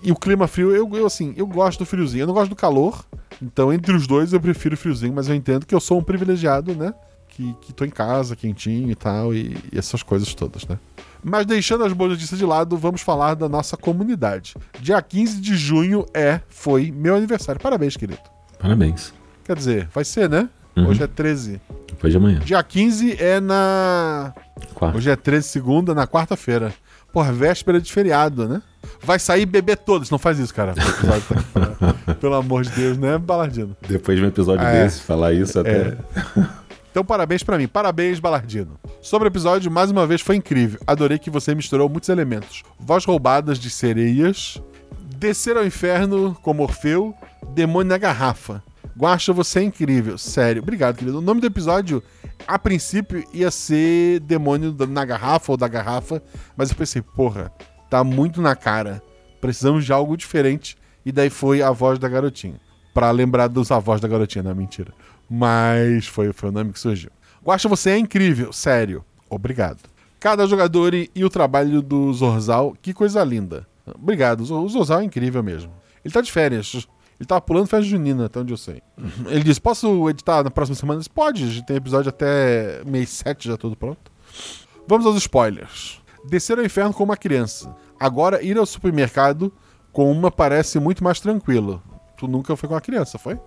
e 0.04 0.12
o 0.12 0.16
clima 0.16 0.48
frio, 0.48 0.76
eu, 0.76 0.90
eu 0.96 1.06
assim, 1.06 1.34
eu 1.36 1.48
gosto 1.48 1.80
do 1.80 1.86
friozinho. 1.86 2.24
Eu 2.24 2.28
não 2.28 2.34
gosto 2.34 2.50
do 2.50 2.56
calor. 2.56 3.06
Então, 3.42 3.74
entre 3.74 3.94
os 3.94 4.08
dois, 4.08 4.34
eu 4.34 4.40
prefiro 4.40 4.76
o 4.76 4.78
friozinho, 4.78 5.14
mas 5.14 5.28
eu 5.28 5.36
entendo 5.36 5.66
que 5.66 5.76
eu 5.76 5.80
sou 5.80 6.00
um 6.00 6.04
privilegiado, 6.04 6.74
né? 6.74 6.94
Que, 7.30 7.54
que 7.62 7.74
tô 7.74 7.84
em 7.84 7.90
casa, 7.90 8.36
quentinho 8.36 8.90
e 8.90 8.96
tal, 8.96 9.34
e, 9.34 9.58
e 9.72 9.78
essas 9.78 10.02
coisas 10.02 10.34
todas, 10.34 10.66
né? 10.68 10.80
Mas 11.22 11.46
deixando 11.46 11.84
as 11.84 11.92
boas 11.92 12.12
notícias 12.12 12.40
de 12.40 12.46
lado, 12.46 12.78
vamos 12.78 13.02
falar 13.02 13.34
da 13.34 13.50
nossa 13.50 13.76
comunidade. 13.76 14.56
Dia 14.80 15.02
15 15.02 15.42
de 15.42 15.58
junho 15.58 16.06
é, 16.14 16.40
foi 16.48 16.92
meu 16.92 17.16
aniversário. 17.16 17.60
Parabéns, 17.60 17.98
querido. 17.98 18.22
Parabéns. 18.60 19.14
Quer 19.44 19.56
dizer, 19.56 19.90
vai 19.94 20.06
ser, 20.06 20.30
né? 20.30 20.48
Uhum. 20.76 20.88
Hoje 20.88 21.04
é 21.04 21.08
13. 21.08 21.62
Depois 21.88 22.14
de 22.14 22.18
amanhã. 22.18 22.40
Dia 22.40 22.62
15 22.62 23.22
é 23.22 23.40
na. 23.40 24.34
Quarta. 24.74 24.98
Hoje 24.98 25.10
é 25.10 25.16
13 25.16 25.48
segunda, 25.48 25.96
na 25.96 26.06
quarta-feira. 26.06 26.74
Porra, 27.16 27.32
véspera 27.32 27.80
de 27.80 27.94
feriado, 27.94 28.46
né? 28.46 28.62
Vai 29.02 29.18
sair 29.20 29.46
bebê 29.46 29.74
todos. 29.78 30.10
Não 30.10 30.18
faz 30.20 30.38
isso, 30.38 30.54
cara. 30.54 30.74
Tá- 30.74 32.14
Pelo 32.20 32.34
amor 32.36 32.64
de 32.64 32.72
Deus, 32.72 32.98
né, 32.98 33.18
Balardino? 33.18 33.74
Depois 33.88 34.18
de 34.20 34.26
um 34.26 34.28
episódio 34.28 34.66
É. 34.68 34.84
desse, 34.84 35.00
falar 35.02 35.32
isso 35.32 35.58
até. 35.58 35.96
Então, 36.92 37.06
parabéns 37.06 37.42
pra 37.42 37.58
mim. 37.58 37.70
Parabéns, 37.70 38.20
Balardino. 38.20 38.78
Sobre 39.02 39.30
o 39.30 39.32
episódio, 39.32 39.72
mais 39.72 39.90
uma 39.92 40.06
vez 40.06 40.20
foi 40.20 40.36
incrível. 40.36 40.78
Adorei 40.86 41.18
que 41.18 41.30
você 41.30 41.56
misturou 41.56 41.88
muitos 41.88 42.10
elementos: 42.10 42.64
voz 42.78 43.06
roubadas 43.06 43.60
de 43.60 43.70
sereias, 43.70 44.62
descer 45.18 45.56
ao 45.56 45.66
inferno 45.66 46.38
como 46.42 46.64
Orfeu, 46.64 47.16
demônio 47.54 47.92
na 47.92 47.98
garrafa. 47.98 48.62
Guaxa, 48.98 49.34
você 49.34 49.60
é 49.60 49.64
incrível. 49.64 50.18
Sério. 50.18 50.62
Obrigado, 50.62 50.98
querido. 50.98 51.20
O 51.20 51.22
nome 51.22 51.42
do 51.42 51.48
episódio, 51.48 52.02
a 52.48 52.58
princípio, 52.60 53.24
ia 53.34 53.52
ser 53.52 54.20
Demônio 54.22 54.76
na 54.88 55.06
garrafa 55.06 55.52
ou 55.52 55.58
da 55.58 55.68
garrafa, 55.68 56.22
mas 56.56 56.70
eu 56.70 56.76
pensei, 56.76 57.02
porra, 57.02 57.52
tá 57.90 58.04
muito 58.04 58.42
na 58.42 58.56
cara. 58.56 59.02
Precisamos 59.42 59.86
de 59.86 59.94
algo 59.94 60.18
diferente. 60.18 60.78
E 61.06 61.12
daí 61.12 61.30
foi 61.30 61.62
a 61.62 61.72
voz 61.72 62.00
da 62.00 62.10
garotinha. 62.10 62.60
Pra 62.94 63.12
lembrar 63.12 63.48
dos 63.48 63.72
avós 63.72 64.02
da 64.02 64.08
garotinha, 64.08 64.44
não 64.44 64.56
mentira. 64.56 64.94
Mas 65.30 66.08
foi, 66.08 66.32
foi 66.34 66.50
o 66.50 66.52
nome 66.52 66.72
que 66.74 66.80
surgiu. 66.80 67.12
Guaxa, 67.44 67.70
você 67.70 67.92
é 67.92 67.98
incrível, 67.98 68.52
sério. 68.52 69.06
Obrigado. 69.30 69.80
Cada 70.20 70.48
jogador 70.48 70.94
e, 70.94 71.12
e 71.14 71.24
o 71.24 71.30
trabalho 71.30 71.82
do 71.82 72.12
Zorzal, 72.14 72.76
que 72.82 72.94
coisa 72.94 73.24
linda. 73.24 73.68
Obrigado, 73.86 74.42
o 74.42 74.68
Zorzal 74.68 75.02
é 75.02 75.04
incrível 75.04 75.44
mesmo. 75.44 75.72
Ele 76.04 76.12
tá 76.14 76.22
de 76.22 76.32
férias. 76.32 76.88
Ele 77.20 77.28
tava 77.28 77.42
pulando 77.42 77.68
festa 77.68 77.86
junina, 77.86 78.26
até 78.26 78.40
onde 78.40 78.54
eu 78.54 78.58
sei. 78.58 78.82
Ele 79.28 79.44
disse: 79.44 79.62
Posso 79.62 80.10
editar 80.10 80.44
na 80.44 80.52
próxima 80.52 80.76
semana? 80.76 81.00
Disse, 81.00 81.10
Pode, 81.10 81.44
a 81.44 81.48
gente 81.48 81.66
tem 81.66 81.78
episódio 81.78 82.10
até 82.10 82.84
mês 82.86 83.10
7 83.10 83.48
já 83.48 83.58
tudo 83.58 83.76
pronto. 83.76 84.12
Vamos 84.88 85.06
aos 85.06 85.16
spoilers. 85.18 86.02
Descer 86.26 86.58
ao 86.58 86.66
inferno 86.66 86.94
com 86.94 87.04
uma 87.04 87.18
criança. 87.18 87.76
Agora 88.00 88.44
ir 88.44 88.58
ao 88.58 88.66
supermercado 88.66 89.52
com 89.92 90.12
uma 90.12 90.30
parece 90.30 90.80
muito 90.80 91.04
mais 91.04 91.20
tranquilo. 91.20 91.82
Tu 92.18 92.28
nunca 92.28 92.56
foi 92.56 92.68
com 92.68 92.76
uma 92.76 92.82
criança, 92.82 93.18
foi? 93.18 93.40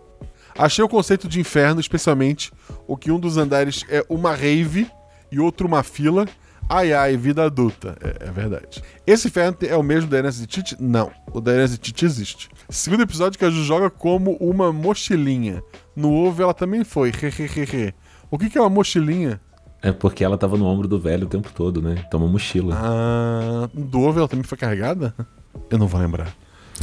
Achei 0.56 0.84
o 0.84 0.88
conceito 0.88 1.28
de 1.28 1.38
inferno, 1.38 1.80
especialmente 1.80 2.50
o 2.86 2.96
que 2.96 3.10
um 3.12 3.20
dos 3.20 3.36
andares 3.36 3.84
é 3.88 4.04
uma 4.08 4.34
rave 4.34 4.90
e 5.30 5.38
outro 5.38 5.66
uma 5.68 5.82
fila. 5.82 6.26
Ai 6.68 6.92
ai, 6.92 7.16
vida 7.16 7.44
adulta. 7.44 7.96
É, 8.00 8.28
é 8.28 8.30
verdade. 8.30 8.82
Esse 9.06 9.28
inferno 9.28 9.56
é 9.62 9.76
o 9.76 9.82
mesmo 9.82 10.10
da 10.10 10.18
Enes 10.18 10.44
Tite? 10.46 10.76
Não. 10.78 11.10
O 11.32 11.40
da 11.40 11.54
Enes 11.54 11.78
Tite 11.78 12.04
existe. 12.04 12.48
Segundo 12.68 13.02
episódio 13.02 13.38
que 13.38 13.44
a 13.44 13.50
Ju 13.50 13.64
joga 13.64 13.88
como 13.88 14.32
uma 14.32 14.70
mochilinha. 14.70 15.62
No 15.96 16.12
ovo 16.12 16.42
ela 16.42 16.52
também 16.52 16.84
foi. 16.84 17.08
Hehehehe. 17.10 17.94
O 18.30 18.38
que, 18.38 18.50
que 18.50 18.58
é 18.58 18.60
uma 18.60 18.68
mochilinha? 18.68 19.40
É 19.80 19.92
porque 19.92 20.22
ela 20.22 20.36
tava 20.36 20.58
no 20.58 20.66
ombro 20.66 20.86
do 20.86 20.98
velho 20.98 21.26
o 21.26 21.30
tempo 21.30 21.50
todo, 21.54 21.80
né? 21.80 22.04
Então 22.06 22.20
uma 22.20 22.28
mochila. 22.28 22.74
Ah, 22.76 23.70
do 23.72 24.00
ovo 24.00 24.18
ela 24.18 24.28
também 24.28 24.44
foi 24.44 24.58
carregada? 24.58 25.14
Eu 25.70 25.78
não 25.78 25.86
vou 25.86 26.00
lembrar. 26.00 26.34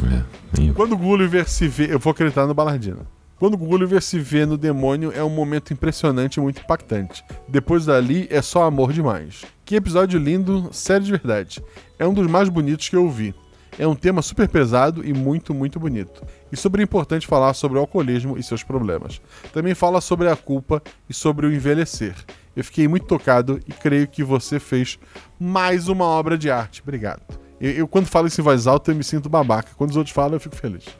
É. 0.03 0.71
Quando 0.73 0.93
o 0.93 0.97
Gulliver 0.97 1.47
se 1.47 1.67
vê. 1.67 1.93
Eu 1.93 1.99
vou 1.99 2.11
acreditar 2.11 2.47
no 2.47 2.53
Balardino. 2.53 3.05
Quando 3.37 3.53
o 3.53 3.57
Gulliver 3.57 4.01
se 4.01 4.17
vê 4.17 4.45
no 4.45 4.57
demônio 4.57 5.11
é 5.13 5.23
um 5.23 5.29
momento 5.29 5.73
impressionante 5.73 6.37
e 6.37 6.41
muito 6.41 6.61
impactante. 6.61 7.23
Depois 7.47 7.85
dali 7.85 8.27
é 8.31 8.41
só 8.41 8.63
amor 8.63 8.93
demais. 8.93 9.45
Que 9.65 9.75
episódio 9.75 10.19
lindo, 10.19 10.69
sério 10.71 11.03
de 11.03 11.11
verdade. 11.11 11.63
É 11.97 12.05
um 12.05 12.13
dos 12.13 12.27
mais 12.27 12.49
bonitos 12.49 12.87
que 12.87 12.95
eu 12.95 13.09
vi. 13.09 13.33
É 13.79 13.87
um 13.87 13.95
tema 13.95 14.21
super 14.21 14.47
pesado 14.47 15.03
e 15.03 15.11
muito, 15.11 15.55
muito 15.55 15.79
bonito. 15.79 16.23
E 16.51 16.55
sobre 16.55 16.83
importante 16.83 17.25
falar 17.25 17.51
sobre 17.55 17.79
o 17.79 17.81
alcoolismo 17.81 18.37
e 18.37 18.43
seus 18.43 18.61
problemas. 18.61 19.19
Também 19.51 19.73
fala 19.73 19.99
sobre 20.01 20.29
a 20.29 20.35
culpa 20.35 20.83
e 21.09 21.13
sobre 21.15 21.47
o 21.47 21.51
envelhecer. 21.53 22.13
Eu 22.55 22.63
fiquei 22.63 22.87
muito 22.87 23.07
tocado 23.07 23.59
e 23.67 23.73
creio 23.73 24.07
que 24.07 24.23
você 24.23 24.59
fez 24.59 24.99
mais 25.39 25.87
uma 25.87 26.05
obra 26.05 26.37
de 26.37 26.51
arte. 26.51 26.83
Obrigado. 26.83 27.21
Eu, 27.59 27.71
eu, 27.71 27.87
quando 27.87 28.05
falo 28.05 28.27
isso 28.27 28.39
em 28.39 28.43
voz 28.43 28.67
alta, 28.67 28.91
eu 28.91 28.95
me 28.95 29.03
sinto 29.03 29.27
babaca. 29.27 29.71
Quando 29.75 29.89
os 29.89 29.97
outros 29.97 30.13
falam, 30.13 30.35
eu 30.35 30.39
fico 30.39 30.55
feliz. 30.55 30.85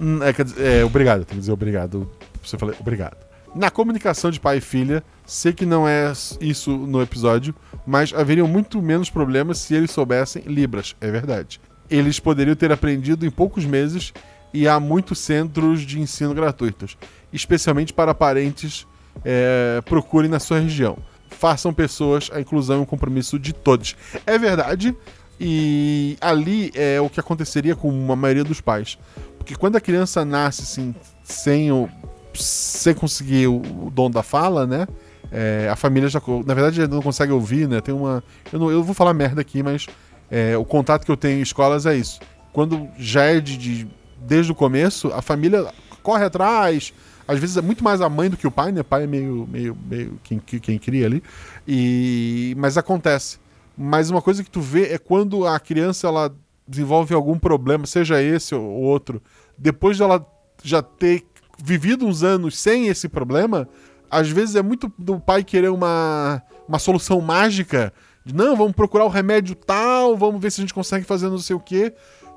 Hum, 0.00 0.20
é, 0.24 0.32
quer 0.32 0.44
dizer, 0.44 0.60
é, 0.60 0.84
obrigado, 0.84 1.24
tem 1.24 1.36
que 1.36 1.40
dizer 1.40 1.52
obrigado. 1.52 2.10
Você 2.42 2.58
falei 2.58 2.74
obrigado. 2.80 3.16
Na 3.54 3.70
comunicação 3.70 4.28
de 4.28 4.40
pai 4.40 4.58
e 4.58 4.60
filha, 4.60 5.04
sei 5.26 5.52
que 5.52 5.66
não 5.66 5.86
é 5.88 6.12
isso 6.40 6.76
no 6.76 7.02
episódio, 7.02 7.54
mas 7.86 8.12
haveriam 8.12 8.46
muito 8.46 8.80
menos 8.80 9.10
problemas 9.10 9.58
se 9.58 9.74
eles 9.74 9.90
soubessem 9.90 10.42
Libras, 10.46 10.94
é 11.00 11.10
verdade. 11.10 11.60
Eles 11.90 12.18
poderiam 12.18 12.56
ter 12.56 12.72
aprendido 12.72 13.26
em 13.26 13.30
poucos 13.30 13.64
meses 13.64 14.12
e 14.52 14.68
há 14.68 14.78
muitos 14.78 15.18
centros 15.18 15.82
de 15.82 16.00
ensino 16.00 16.34
gratuitos, 16.34 16.96
especialmente 17.32 17.92
para 17.92 18.14
parentes 18.14 18.86
é, 19.24 19.82
procurem 19.84 20.30
na 20.30 20.38
sua 20.38 20.60
região. 20.60 20.96
Façam 21.28 21.74
pessoas, 21.74 22.30
a 22.32 22.40
inclusão 22.40 22.78
é 22.78 22.80
um 22.80 22.86
compromisso 22.86 23.38
de 23.38 23.52
todos. 23.52 23.96
É 24.24 24.38
verdade, 24.38 24.96
e 25.40 26.16
ali 26.20 26.70
é 26.74 27.00
o 27.00 27.10
que 27.10 27.18
aconteceria 27.18 27.74
com 27.74 28.12
a 28.12 28.16
maioria 28.16 28.44
dos 28.44 28.60
pais. 28.60 28.98
Porque 29.36 29.56
quando 29.56 29.76
a 29.76 29.80
criança 29.80 30.24
nasce 30.24 30.62
assim, 30.62 30.94
sem, 31.22 31.72
o, 31.72 31.88
sem 32.34 32.94
conseguir 32.94 33.48
o, 33.48 33.56
o 33.56 33.90
dom 33.90 34.10
da 34.10 34.22
fala, 34.22 34.66
né? 34.66 34.86
É, 35.32 35.68
a 35.70 35.76
família 35.76 36.08
já. 36.08 36.20
Na 36.46 36.54
verdade, 36.54 36.86
não 36.86 37.02
consegue 37.02 37.32
ouvir, 37.32 37.68
né? 37.68 37.80
Tem 37.80 37.94
uma. 37.94 38.22
Eu, 38.52 38.58
não, 38.58 38.70
eu 38.70 38.82
vou 38.82 38.94
falar 38.94 39.14
merda 39.14 39.40
aqui, 39.40 39.62
mas 39.62 39.86
É, 40.30 40.56
o 40.56 40.64
contato 40.64 41.04
que 41.04 41.10
eu 41.10 41.16
tenho 41.16 41.38
em 41.38 41.42
escolas 41.42 41.84
é 41.86 41.94
isso. 41.94 42.18
Quando 42.52 42.88
já 42.98 43.24
é 43.24 43.40
de, 43.40 43.56
de- 43.58 43.88
desde 44.18 44.50
o 44.50 44.54
começo, 44.54 45.12
a 45.12 45.20
família 45.20 45.66
corre 46.02 46.24
atrás. 46.24 46.92
Às 47.28 47.38
vezes 47.38 47.56
é 47.56 47.62
muito 47.62 47.84
mais 47.84 48.00
a 48.00 48.08
mãe 48.08 48.30
do 48.30 48.36
que 48.36 48.46
o 48.46 48.50
pai, 48.50 48.72
né? 48.72 48.80
O 48.80 48.84
pai 48.84 49.04
é 49.04 49.06
meio, 49.06 49.46
meio, 49.50 49.76
meio 49.88 50.18
quem, 50.24 50.38
quem 50.38 50.78
cria 50.78 51.06
ali. 51.06 51.22
E, 51.68 52.54
mas 52.58 52.76
acontece. 52.78 53.38
Mas 53.76 54.10
uma 54.10 54.22
coisa 54.22 54.42
que 54.44 54.50
tu 54.50 54.60
vê 54.60 54.92
é 54.92 54.98
quando 54.98 55.46
a 55.46 55.58
criança 55.60 56.06
ela 56.06 56.34
desenvolve 56.66 57.14
algum 57.14 57.38
problema, 57.38 57.86
seja 57.86 58.22
esse 58.22 58.54
ou 58.54 58.64
outro, 58.64 59.22
depois 59.58 59.96
de 59.96 60.02
ela 60.02 60.24
já 60.62 60.80
ter 60.82 61.24
vivido 61.62 62.06
uns 62.06 62.22
anos 62.22 62.58
sem 62.58 62.88
esse 62.88 63.08
problema, 63.08 63.68
às 64.10 64.28
vezes 64.28 64.54
é 64.56 64.62
muito 64.62 64.92
do 64.98 65.18
pai 65.18 65.42
querer 65.42 65.70
uma, 65.70 66.42
uma 66.68 66.78
solução 66.78 67.20
mágica. 67.20 67.92
De, 68.24 68.34
não, 68.34 68.56
vamos 68.56 68.72
procurar 68.72 69.04
o 69.04 69.08
remédio 69.08 69.54
tal, 69.54 70.16
vamos 70.16 70.40
ver 70.40 70.50
se 70.50 70.60
a 70.60 70.62
gente 70.62 70.74
consegue 70.74 71.04
fazer 71.04 71.28
não 71.28 71.38
sei 71.38 71.56
o 71.56 71.60
quê, 71.60 71.92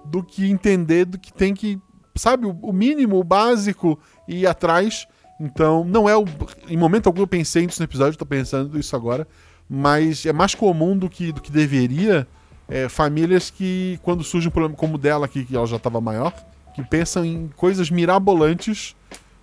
do 0.06 0.24
que 0.24 0.50
entender 0.50 1.06
do 1.06 1.18
que 1.18 1.32
tem 1.32 1.54
que, 1.54 1.80
sabe, 2.16 2.46
o, 2.46 2.74
mínimo, 2.74 3.20
o 3.20 3.24
básico 3.24 4.00
e 4.28 4.42
ir 4.42 4.48
atrás. 4.48 5.08
Então, 5.40 5.84
não 5.84 6.10
é 6.10 6.18
o. 6.18 6.26
Em 6.68 6.78
momento 6.78 7.08
algum 7.08 7.22
eu 7.22 7.28
pensei 7.28 7.66
nisso 7.66 7.80
no 7.80 7.86
episódio, 7.86 8.18
tô 8.18 8.26
pensando 8.26 8.80
isso 8.80 8.96
agora. 8.96 9.28
Mas 9.70 10.26
é 10.26 10.34
mais 10.34 10.56
comum 10.56 10.98
do 10.98 11.10
que, 11.10 11.32
do 11.32 11.42
que 11.42 11.52
deveria 11.52 12.28
é, 12.68 12.90
famílias 12.90 13.50
que, 13.50 14.00
quando 14.02 14.24
surge 14.24 14.48
um 14.48 14.52
problema 14.52 14.76
como 14.76 14.96
o 14.96 14.98
dela 14.98 15.26
aqui, 15.26 15.46
que 15.46 15.56
ela 15.56 15.66
já 15.66 15.78
estava 15.78 16.02
maior, 16.02 16.34
que 16.74 16.84
pensam 16.84 17.24
em 17.24 17.50
coisas 17.56 17.90
mirabolantes, 17.90 18.96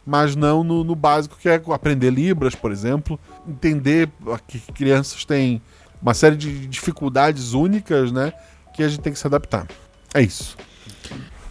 mas 0.05 0.37
não 0.37 0.63
no, 0.63 0.85
no 0.85 0.95
básico, 0.95 1.37
que 1.39 1.49
é 1.49 1.61
aprender 1.73 2.11
Libras, 2.11 2.55
por 2.55 2.71
exemplo, 2.71 3.19
entender 3.47 4.09
que 4.47 4.59
crianças 4.73 5.25
têm 5.25 5.63
uma 6.01 6.15
série 6.15 6.37
de 6.37 6.67
dificuldades 6.67 7.55
únicas, 7.55 8.13
né? 8.13 8.33
Que 8.75 8.83
a 8.83 8.89
gente 8.89 9.01
tem 9.01 9.13
que 9.13 9.19
se 9.19 9.27
adaptar. 9.27 9.67
É 10.13 10.21
isso. 10.21 10.57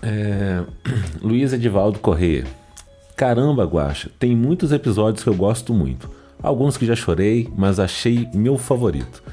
É... 0.02 0.64
Luiz 1.22 1.54
Edivaldo 1.54 2.00
Corrêa. 2.00 2.46
Caramba, 3.16 3.64
Guaxa, 3.64 4.10
tem 4.20 4.36
muitos 4.36 4.72
episódios 4.72 5.24
que 5.24 5.30
eu 5.30 5.36
gosto 5.36 5.74
muito. 5.74 6.10
Alguns 6.42 6.76
que 6.76 6.86
já 6.86 6.96
chorei, 6.96 7.50
mas 7.56 7.80
achei 7.80 8.28
meu 8.34 8.58
favorito. 8.58 9.24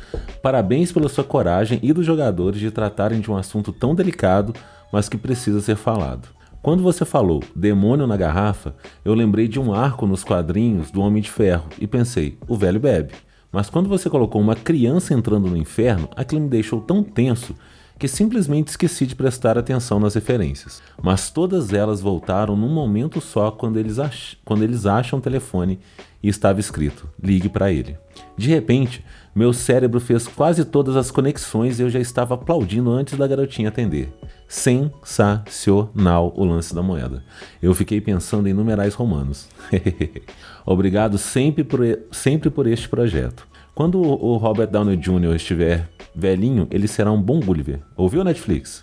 Parabéns 0.43 0.93
pela 0.93 1.09
sua 1.09 1.25
coragem 1.25 1.81
e 1.83 1.93
dos 1.93 2.07
jogadores 2.07 2.61
de 2.61 2.71
tratarem 2.71 3.21
de 3.21 3.31
um 3.31 3.37
assunto 3.37 3.73
tão 3.73 3.95
delicado, 3.95 4.55
mas 4.93 5.09
que 5.09 5.19
precisa 5.19 5.61
ser 5.61 5.77
falado. 5.77 6.29
Quando 6.63 6.83
você 6.83 7.07
falou 7.07 7.43
demônio 7.57 8.07
na 8.07 8.19
garrafa, 8.19 8.75
eu 9.03 9.15
lembrei 9.15 9.49
de 9.49 9.59
um 9.59 9.73
arco 9.73 10.07
nos 10.07 10.23
quadrinhos 10.23 10.91
do 10.91 11.01
Homem 11.01 11.23
de 11.23 11.31
Ferro 11.31 11.67
e 11.79 11.87
pensei, 11.87 12.37
o 12.47 12.55
velho 12.55 12.79
bebe. 12.79 13.15
Mas 13.51 13.71
quando 13.71 13.89
você 13.89 14.11
colocou 14.11 14.43
uma 14.43 14.55
criança 14.55 15.15
entrando 15.15 15.49
no 15.49 15.57
inferno, 15.57 16.07
aquilo 16.15 16.43
me 16.43 16.51
deixou 16.51 16.83
tão 16.83 17.03
tenso 17.03 17.55
que 17.99 18.07
simplesmente 18.07 18.69
esqueci 18.69 19.07
de 19.07 19.15
prestar 19.15 19.57
atenção 19.57 19.99
nas 19.99 20.15
referências. 20.15 20.83
Mas 21.03 21.31
todas 21.31 21.73
elas 21.73 22.03
voltaram 22.03 22.55
num 22.55 22.73
momento 22.73 23.23
só 23.23 23.51
quando 23.51 23.79
eles, 23.79 23.99
ach 23.99 24.37
quando 24.45 24.63
eles 24.63 24.85
acham 24.85 25.19
o 25.19 25.23
telefone 25.23 25.81
e 26.23 26.29
estava 26.29 26.61
escrito: 26.61 27.09
ligue 27.23 27.49
para 27.49 27.73
ele. 27.73 27.99
De 28.37 28.49
repente, 28.49 29.05
meu 29.35 29.53
cérebro 29.53 29.99
fez 29.99 30.27
quase 30.29 30.65
todas 30.65 30.95
as 30.95 31.11
conexões 31.11 31.79
e 31.79 31.83
eu 31.83 31.91
já 31.91 32.01
estava 32.01 32.35
aplaudindo 32.35 32.91
antes 32.91 33.19
da 33.19 33.27
garotinha 33.27 33.69
atender. 33.69 34.13
Sensacional 34.51 36.35
o 36.37 36.45
lance 36.45 36.75
da 36.75 36.83
moeda. 36.83 37.23
Eu 37.63 37.73
fiquei 37.73 38.01
pensando 38.01 38.49
em 38.49 38.53
numerais 38.53 38.95
romanos. 38.95 39.49
Obrigado 40.67 41.19
sempre 41.19 41.63
por, 41.63 41.79
sempre 42.11 42.51
por 42.51 42.67
este 42.67 42.89
projeto. 42.89 43.47
Quando 43.77 44.01
o 44.03 44.37
Robert 44.39 44.67
Downey 44.67 44.97
Jr. 44.97 45.37
estiver 45.37 45.89
velhinho, 46.13 46.67
ele 46.73 46.89
será 46.89 47.13
um 47.13 47.23
bom 47.23 47.39
Gulliver. 47.39 47.79
Ouviu, 47.97 48.25
Netflix? 48.25 48.83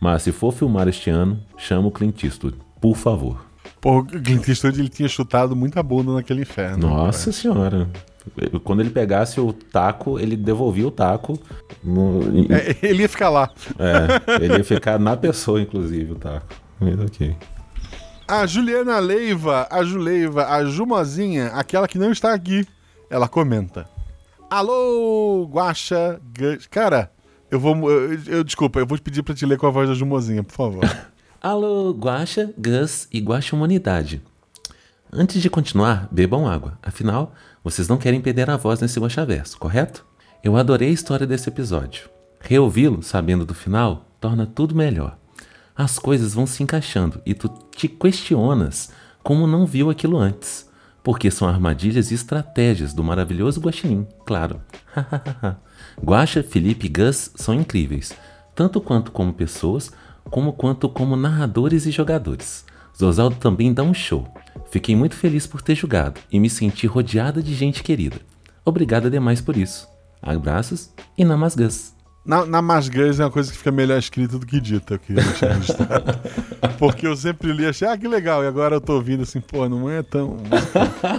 Mas 0.00 0.22
se 0.22 0.30
for 0.30 0.52
filmar 0.52 0.86
este 0.86 1.10
ano, 1.10 1.40
chama 1.58 1.88
o 1.88 1.90
Clint 1.90 2.22
Eastwood, 2.22 2.56
por 2.80 2.96
favor. 2.96 3.44
Pô, 3.80 3.98
o 3.98 4.04
Clint 4.04 4.46
Eastwood 4.46 4.78
ele 4.78 4.88
tinha 4.88 5.08
chutado 5.08 5.56
muita 5.56 5.82
bunda 5.82 6.12
naquele 6.12 6.42
inferno. 6.42 6.88
Nossa 6.88 7.32
senhora. 7.32 7.88
Quando 8.64 8.80
ele 8.80 8.90
pegasse 8.90 9.40
o 9.40 9.52
taco, 9.52 10.18
ele 10.18 10.36
devolvia 10.36 10.86
o 10.86 10.90
taco. 10.90 11.38
No... 11.82 12.20
É, 12.52 12.76
ele 12.86 13.02
ia 13.02 13.08
ficar 13.08 13.28
lá. 13.30 13.50
É, 13.78 14.42
ele 14.44 14.58
ia 14.58 14.64
ficar 14.64 14.98
na 14.98 15.16
pessoa, 15.16 15.60
inclusive, 15.60 16.12
o 16.12 16.14
taco. 16.16 16.46
Mas 16.80 16.98
ok. 17.00 17.36
A 18.28 18.46
Juliana 18.46 18.98
Leiva, 19.00 19.66
a 19.70 19.82
Juleiva, 19.82 20.46
a 20.46 20.64
Jumozinha, 20.64 21.48
aquela 21.48 21.88
que 21.88 21.98
não 21.98 22.12
está 22.12 22.32
aqui, 22.32 22.64
ela 23.10 23.28
comenta. 23.28 23.86
Alô, 24.48 25.48
Guaxa. 25.50 26.20
Gus- 26.38 26.66
Cara, 26.66 27.10
eu 27.50 27.58
vou. 27.58 27.90
Eu, 27.90 28.18
eu- 28.26 28.44
desculpa, 28.44 28.78
eu 28.78 28.86
vou 28.86 28.96
te 28.96 29.02
pedir 29.02 29.22
pra 29.22 29.34
te 29.34 29.44
ler 29.44 29.58
com 29.58 29.66
a 29.66 29.70
voz 29.70 29.88
da 29.88 29.94
Jumozinha, 29.94 30.42
por 30.42 30.52
favor. 30.54 30.84
Alô, 31.42 31.92
Guaxa, 31.92 32.52
Gus 32.56 33.08
e 33.12 33.18
Guaxa 33.20 33.56
Humanidade. 33.56 34.22
Antes 35.12 35.42
de 35.42 35.50
continuar, 35.50 36.06
bebam 36.10 36.46
água. 36.48 36.78
Afinal, 36.82 37.34
vocês 37.64 37.86
não 37.86 37.96
querem 37.96 38.20
perder 38.20 38.50
a 38.50 38.56
voz 38.56 38.80
nesse 38.80 38.98
Guaxaverso, 38.98 39.56
correto? 39.56 40.04
Eu 40.42 40.56
adorei 40.56 40.88
a 40.88 40.92
história 40.92 41.26
desse 41.26 41.48
episódio. 41.48 42.10
Reouvi-lo, 42.40 43.02
sabendo 43.02 43.46
do 43.46 43.54
final, 43.54 44.04
torna 44.20 44.44
tudo 44.44 44.74
melhor. 44.74 45.16
As 45.76 45.96
coisas 45.98 46.34
vão 46.34 46.44
se 46.44 46.62
encaixando 46.62 47.22
e 47.24 47.34
tu 47.34 47.48
te 47.74 47.86
questionas 47.88 48.90
como 49.22 49.46
não 49.46 49.64
viu 49.64 49.90
aquilo 49.90 50.18
antes. 50.18 50.68
Porque 51.04 51.30
são 51.30 51.48
armadilhas 51.48 52.10
e 52.10 52.14
estratégias 52.14 52.92
do 52.92 53.04
maravilhoso 53.04 53.60
Guaxinim, 53.60 54.06
claro. 54.26 54.60
Guaxa, 56.02 56.42
Felipe 56.42 56.86
e 56.86 56.88
Gus 56.88 57.30
são 57.36 57.54
incríveis, 57.54 58.12
tanto 58.54 58.80
quanto 58.80 59.12
como 59.12 59.32
pessoas, 59.32 59.92
como 60.24 60.52
quanto 60.52 60.88
como 60.88 61.16
narradores 61.16 61.86
e 61.86 61.92
jogadores. 61.92 62.64
Zosaldo 62.96 63.36
também 63.36 63.72
dá 63.72 63.82
um 63.82 63.94
show. 63.94 64.26
Fiquei 64.72 64.96
muito 64.96 65.14
feliz 65.14 65.46
por 65.46 65.60
ter 65.60 65.74
jogado 65.74 66.18
e 66.32 66.40
me 66.40 66.48
senti 66.48 66.86
rodeada 66.86 67.42
de 67.42 67.54
gente 67.54 67.82
querida. 67.82 68.16
Obrigada 68.64 69.10
demais 69.10 69.38
por 69.38 69.54
isso. 69.54 69.86
Abraços 70.22 70.90
e 71.16 71.26
namasgas. 71.26 71.94
Na, 72.24 72.46
na 72.46 72.62
Masgãs 72.62 73.20
é 73.20 73.24
uma 73.24 73.30
coisa 73.30 73.52
que 73.52 73.58
fica 73.58 73.70
melhor 73.70 73.98
escrita 73.98 74.38
do 74.38 74.46
que 74.46 74.58
dita, 74.58 74.94
eu 74.94 74.98
queria 74.98 75.22
deixar 75.24 75.52
registrado. 75.52 76.18
Porque 76.78 77.06
eu 77.06 77.14
sempre 77.14 77.52
li 77.52 77.64
e 77.64 77.66
achei, 77.66 77.86
ah, 77.86 77.98
que 77.98 78.08
legal. 78.08 78.42
E 78.42 78.46
agora 78.46 78.76
eu 78.76 78.80
tô 78.80 78.94
ouvindo 78.94 79.24
assim, 79.24 79.42
pô, 79.42 79.68
não 79.68 79.90
é 79.90 80.02
tão. 80.02 80.38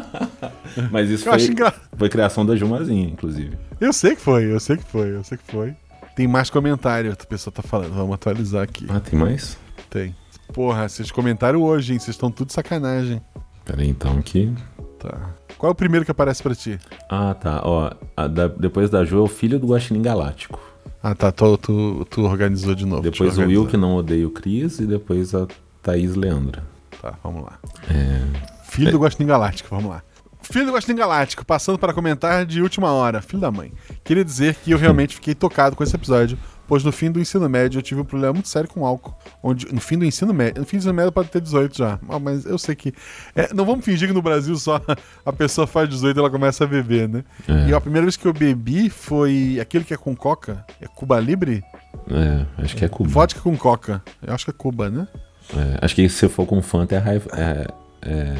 Mas 0.89 1.11
isso 1.11 1.25
foi, 1.25 1.43
engra... 1.43 1.75
foi 1.95 2.09
criação 2.09 2.43
da 2.43 2.55
Jumazinha, 2.55 3.07
inclusive. 3.07 3.55
Eu 3.79 3.93
sei 3.93 4.15
que 4.15 4.21
foi, 4.21 4.45
eu 4.45 4.59
sei 4.59 4.77
que 4.77 4.85
foi, 4.85 5.13
eu 5.13 5.23
sei 5.23 5.37
que 5.37 5.51
foi. 5.51 5.75
Tem 6.15 6.27
mais 6.27 6.49
comentário, 6.49 7.11
outra 7.11 7.27
pessoa 7.27 7.53
tá 7.53 7.61
falando. 7.61 7.93
Vamos 7.93 8.15
atualizar 8.15 8.63
aqui. 8.63 8.87
Ah, 8.89 8.99
tem 8.99 9.19
mais? 9.19 9.59
Tem. 9.91 10.15
Porra, 10.53 10.87
vocês 10.87 11.11
comentaram 11.11 11.61
hoje, 11.61 11.93
hein? 11.93 11.99
Vocês 11.99 12.15
estão 12.15 12.31
tudo 12.31 12.47
de 12.47 12.53
sacanagem. 12.53 13.21
Peraí, 13.65 13.89
então 13.89 14.17
aqui. 14.17 14.53
Tá. 14.99 15.29
Qual 15.57 15.69
é 15.69 15.71
o 15.71 15.75
primeiro 15.75 16.03
que 16.05 16.11
aparece 16.11 16.41
pra 16.43 16.53
ti? 16.55 16.79
Ah, 17.09 17.33
tá. 17.33 17.61
Ó, 17.63 17.89
da- 18.27 18.47
depois 18.47 18.89
da 18.89 19.03
Ju 19.05 19.17
é 19.17 19.21
o 19.21 19.27
filho 19.27 19.59
do 19.59 19.67
Guaxinim 19.67 20.01
Galáctico. 20.01 20.59
Ah, 21.01 21.13
tá. 21.15 21.31
Tu, 21.31 21.57
tu, 21.57 22.05
tu 22.09 22.21
organizou 22.23 22.75
de 22.75 22.85
novo. 22.85 23.01
Depois 23.01 23.37
o 23.37 23.41
Will, 23.41 23.65
que 23.67 23.77
não 23.77 23.95
odeia 23.95 24.27
o 24.27 24.31
Cris, 24.31 24.79
e 24.79 24.85
depois 24.85 25.33
a 25.35 25.47
Thaís 25.81 26.15
Leandra. 26.15 26.63
Tá, 27.01 27.13
vamos 27.23 27.43
lá. 27.43 27.59
É. 27.89 28.21
Filho 28.65 28.91
do 28.91 28.99
Guaxinim 28.99 29.27
Galáctico, 29.27 29.69
vamos 29.69 29.89
lá. 29.91 30.01
Filho 30.41 30.65
do 30.65 30.73
Guaxinim 30.73 30.97
Galáctico, 30.97 31.45
passando 31.45 31.77
para 31.79 31.93
comentar 31.93 32.45
de 32.45 32.61
última 32.61 32.91
hora. 32.91 33.21
Filho 33.21 33.39
da 33.41 33.51
mãe. 33.51 33.71
Queria 34.03 34.25
dizer 34.25 34.55
que 34.55 34.71
eu 34.71 34.77
realmente 34.77 35.15
fiquei 35.15 35.33
tocado 35.35 35.75
com 35.75 35.83
esse 35.83 35.95
episódio, 35.95 36.37
pois 36.73 36.83
no 36.83 36.91
fim 36.91 37.11
do 37.11 37.19
ensino 37.19 37.47
médio 37.47 37.77
eu 37.77 37.83
tive 37.83 38.01
um 38.01 38.03
problema 38.03 38.33
muito 38.33 38.49
sério 38.49 38.67
com 38.67 38.83
álcool. 38.83 39.15
Onde, 39.43 39.71
no 39.71 39.79
fim 39.79 39.95
do 39.95 40.03
ensino 40.03 40.33
médio. 40.33 40.59
No 40.61 40.65
fim 40.65 40.77
do 40.77 40.79
ensino 40.79 40.93
médio 40.95 41.11
pode 41.11 41.29
ter 41.29 41.39
18 41.39 41.77
já. 41.77 41.99
Ah, 42.09 42.17
Mas 42.17 42.45
eu 42.47 42.57
sei 42.57 42.73
que. 42.73 42.91
é, 43.35 43.53
não 43.53 43.63
vamos 43.63 43.85
fingir 43.85 44.07
que 44.07 44.13
no 44.13 44.23
Brasil 44.23 44.55
só 44.55 44.81
a 45.23 45.31
pessoa 45.31 45.67
faz 45.67 45.87
18 45.87 46.17
e 46.17 46.19
ela 46.19 46.31
começa 46.31 46.63
a 46.63 46.67
beber, 46.67 47.07
né? 47.07 47.23
É. 47.47 47.69
E 47.69 47.73
a 47.75 47.79
primeira 47.79 48.03
vez 48.07 48.17
que 48.17 48.25
eu 48.27 48.33
bebi 48.33 48.89
foi 48.89 49.59
aquele 49.61 49.83
que 49.83 49.93
é 49.93 49.97
com 49.97 50.15
coca. 50.15 50.65
É 50.81 50.87
Cuba 50.87 51.19
Libre? 51.19 51.63
É, 52.09 52.63
acho 52.63 52.75
que 52.75 52.83
é 52.83 52.87
Cuba. 52.89 53.07
Vodka 53.07 53.39
com 53.39 53.55
coca. 53.55 54.01
Eu 54.25 54.33
acho 54.33 54.45
que 54.45 54.49
é 54.49 54.53
Cuba, 54.57 54.89
né? 54.89 55.07
É, 55.55 55.77
acho 55.85 55.93
que 55.93 56.09
se 56.09 56.27
for 56.27 56.47
com 56.47 56.59
Fanta 56.59 56.95
é 56.95 56.97
Hi- 56.97 57.21
é, 57.33 57.67
é, 58.01 58.35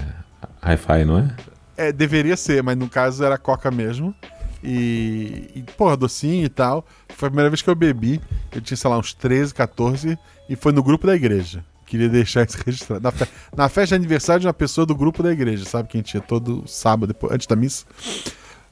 Hi-Fi, 0.74 1.06
não 1.06 1.20
é? 1.20 1.36
É, 1.76 1.92
deveria 1.92 2.36
ser, 2.38 2.64
mas 2.64 2.78
no 2.78 2.88
caso 2.90 3.24
era 3.24 3.38
coca 3.38 3.70
mesmo. 3.70 4.14
E, 4.64 5.52
e, 5.56 5.64
porra, 5.78 5.98
docinho 5.98 6.46
e 6.46 6.50
tal. 6.50 6.86
Foi 7.10 7.28
a 7.28 7.30
primeira 7.30 7.50
vez 7.50 7.62
que 7.62 7.70
eu 7.70 7.76
bebi. 7.76 8.22
Eu 8.52 8.62
tinha, 8.62 8.78
sei 8.78 8.90
lá, 8.90 8.98
uns 8.98 9.14
13, 9.14 9.54
14. 9.54 10.18
E 10.50 10.56
foi 10.56 10.72
no 10.72 10.82
grupo 10.82 11.06
da 11.06 11.16
igreja. 11.16 11.64
Queria 11.86 12.10
deixar 12.10 12.48
isso 12.48 12.58
registrado. 12.66 13.02
Na, 13.04 13.12
fe- 13.12 13.28
na 13.56 13.70
festa 13.70 13.96
de 13.96 14.02
aniversário 14.02 14.42
de 14.42 14.48
uma 14.48 14.54
pessoa 14.54 14.86
do 14.86 14.96
grupo 14.96 15.22
da 15.22 15.32
igreja, 15.32 15.66
sabe? 15.66 15.90
Que 15.90 15.98
a 15.98 16.00
gente 16.00 16.20
todo 16.22 16.64
sábado, 16.68 17.08
depois, 17.08 17.34
antes 17.34 17.46
da 17.46 17.56
missa. 17.56 17.86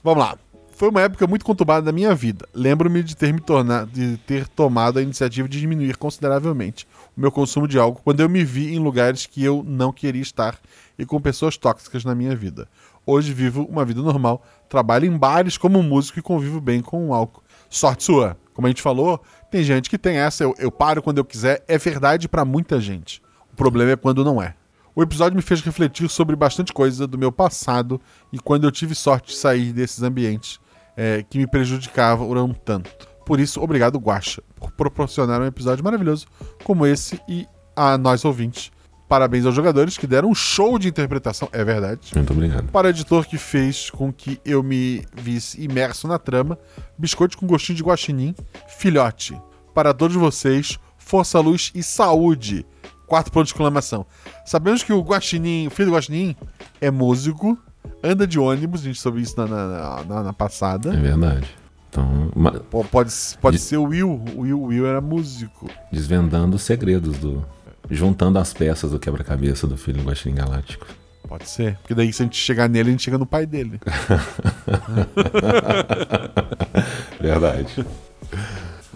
Vamos 0.03 0.23
lá. 0.23 0.37
Foi 0.75 0.89
uma 0.89 1.01
época 1.01 1.27
muito 1.27 1.45
conturbada 1.45 1.83
da 1.85 1.91
minha 1.91 2.15
vida. 2.15 2.47
Lembro-me 2.55 3.03
de 3.03 3.15
ter 3.15 3.31
me 3.31 3.39
tornado, 3.39 3.91
de 3.91 4.17
ter 4.17 4.47
tomado 4.47 4.97
a 4.97 5.01
iniciativa 5.03 5.47
de 5.47 5.59
diminuir 5.59 5.95
consideravelmente 5.95 6.87
o 7.15 7.21
meu 7.21 7.31
consumo 7.31 7.67
de 7.67 7.77
álcool 7.77 8.01
quando 8.03 8.21
eu 8.21 8.27
me 8.27 8.43
vi 8.43 8.73
em 8.73 8.79
lugares 8.79 9.27
que 9.27 9.43
eu 9.43 9.63
não 9.63 9.93
queria 9.93 10.23
estar 10.23 10.57
e 10.97 11.05
com 11.05 11.21
pessoas 11.21 11.55
tóxicas 11.55 12.03
na 12.03 12.15
minha 12.15 12.35
vida. 12.35 12.67
Hoje 13.05 13.31
vivo 13.31 13.63
uma 13.65 13.85
vida 13.85 14.01
normal, 14.01 14.43
trabalho 14.71 15.05
em 15.05 15.17
bares 15.17 15.57
como 15.57 15.83
músico 15.83 16.17
e 16.17 16.21
convivo 16.21 16.61
bem 16.61 16.81
com 16.81 17.09
o 17.09 17.13
álcool. 17.13 17.43
Sorte 17.69 18.05
sua, 18.05 18.37
Como 18.53 18.65
a 18.67 18.69
gente 18.69 18.81
falou, 18.81 19.21
tem 19.51 19.63
gente 19.63 19.89
que 19.89 19.97
tem 19.97 20.17
essa, 20.17 20.45
eu, 20.45 20.55
eu 20.57 20.71
paro 20.71 21.01
quando 21.01 21.17
eu 21.17 21.25
quiser, 21.25 21.63
é 21.67 21.77
verdade 21.77 22.29
pra 22.29 22.45
muita 22.45 22.79
gente. 22.79 23.21
O 23.51 23.55
problema 23.55 23.91
é 23.91 23.95
quando 23.97 24.23
não 24.23 24.41
é. 24.41 24.55
O 24.95 25.03
episódio 25.03 25.35
me 25.35 25.41
fez 25.41 25.61
refletir 25.61 26.09
sobre 26.09 26.35
bastante 26.35 26.73
coisa 26.73 27.05
do 27.05 27.17
meu 27.17 27.31
passado 27.31 27.99
e 28.31 28.39
quando 28.39 28.63
eu 28.63 28.71
tive 28.71 28.95
sorte 28.95 29.31
de 29.31 29.35
sair 29.37 29.73
desses 29.73 30.03
ambientes 30.03 30.59
é, 30.95 31.23
que 31.29 31.37
me 31.37 31.47
prejudicavam 31.47 32.53
tanto. 32.53 33.07
Por 33.25 33.39
isso, 33.39 33.61
obrigado, 33.61 33.99
Guaxa, 33.99 34.41
por 34.57 34.71
proporcionar 34.71 35.41
um 35.41 35.45
episódio 35.45 35.83
maravilhoso 35.83 36.27
como 36.63 36.85
esse 36.85 37.19
e 37.27 37.45
a 37.75 37.97
nós 37.97 38.23
ouvintes. 38.23 38.71
Parabéns 39.11 39.45
aos 39.45 39.53
jogadores 39.53 39.97
que 39.97 40.07
deram 40.07 40.29
um 40.29 40.33
show 40.33 40.79
de 40.79 40.87
interpretação, 40.87 41.49
é 41.51 41.65
verdade. 41.65 41.99
Muito 42.15 42.31
obrigado. 42.31 42.71
Para 42.71 42.87
o 42.87 42.89
editor 42.91 43.25
que 43.27 43.37
fez 43.37 43.89
com 43.89 44.09
que 44.09 44.39
eu 44.45 44.63
me 44.63 45.05
visse 45.13 45.61
imerso 45.61 46.07
na 46.07 46.17
trama, 46.17 46.57
biscoito 46.97 47.37
com 47.37 47.45
gostinho 47.45 47.75
de 47.75 47.83
guaxinim, 47.83 48.33
filhote. 48.69 49.37
Para 49.75 49.93
todos 49.93 50.15
vocês, 50.15 50.79
força, 50.97 51.41
luz 51.41 51.73
e 51.75 51.83
saúde. 51.83 52.65
Quatro 53.05 53.33
pontos 53.33 53.49
de 53.49 53.53
exclamação. 53.55 54.05
Sabemos 54.45 54.81
que 54.81 54.93
o 54.93 55.01
guaxinim, 55.01 55.67
o 55.67 55.71
filho 55.71 55.89
do 55.89 55.95
guaxinim, 55.95 56.33
é 56.79 56.89
músico, 56.89 57.57
anda 58.01 58.25
de 58.25 58.39
ônibus, 58.39 58.79
a 58.79 58.83
gente 58.85 58.99
soube 59.01 59.21
isso 59.21 59.35
na, 59.37 59.45
na, 59.45 60.03
na, 60.05 60.23
na 60.23 60.31
passada. 60.33 60.93
É 60.93 60.97
verdade. 60.97 61.47
Então, 61.89 62.31
ma- 62.33 62.51
Pô, 62.53 62.81
Pode, 62.85 63.11
pode 63.41 63.57
De- 63.57 63.61
ser 63.63 63.75
o 63.75 63.83
Will. 63.83 64.23
O 64.37 64.39
Will, 64.43 64.61
o 64.61 64.65
Will 64.67 64.87
era 64.87 65.01
músico. 65.01 65.69
desvendando 65.91 66.55
os 66.55 66.61
segredos 66.61 67.17
do. 67.17 67.45
Juntando 67.93 68.39
as 68.39 68.53
peças 68.53 68.91
do 68.91 68.97
quebra-cabeça 68.97 69.67
do 69.67 69.75
filho 69.75 69.97
do 69.97 70.09
Guaxinim 70.09 70.35
Galáctico. 70.35 70.87
Pode 71.27 71.49
ser. 71.49 71.75
Porque 71.81 71.93
daí, 71.93 72.13
se 72.13 72.21
a 72.21 72.25
gente 72.25 72.37
chegar 72.37 72.69
nele, 72.69 72.87
a 72.87 72.91
gente 72.91 73.03
chega 73.03 73.17
no 73.17 73.25
pai 73.25 73.45
dele. 73.45 73.81
Verdade. 77.19 77.85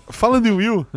Falando 0.10 0.46
em 0.46 0.52
Will, 0.52 0.88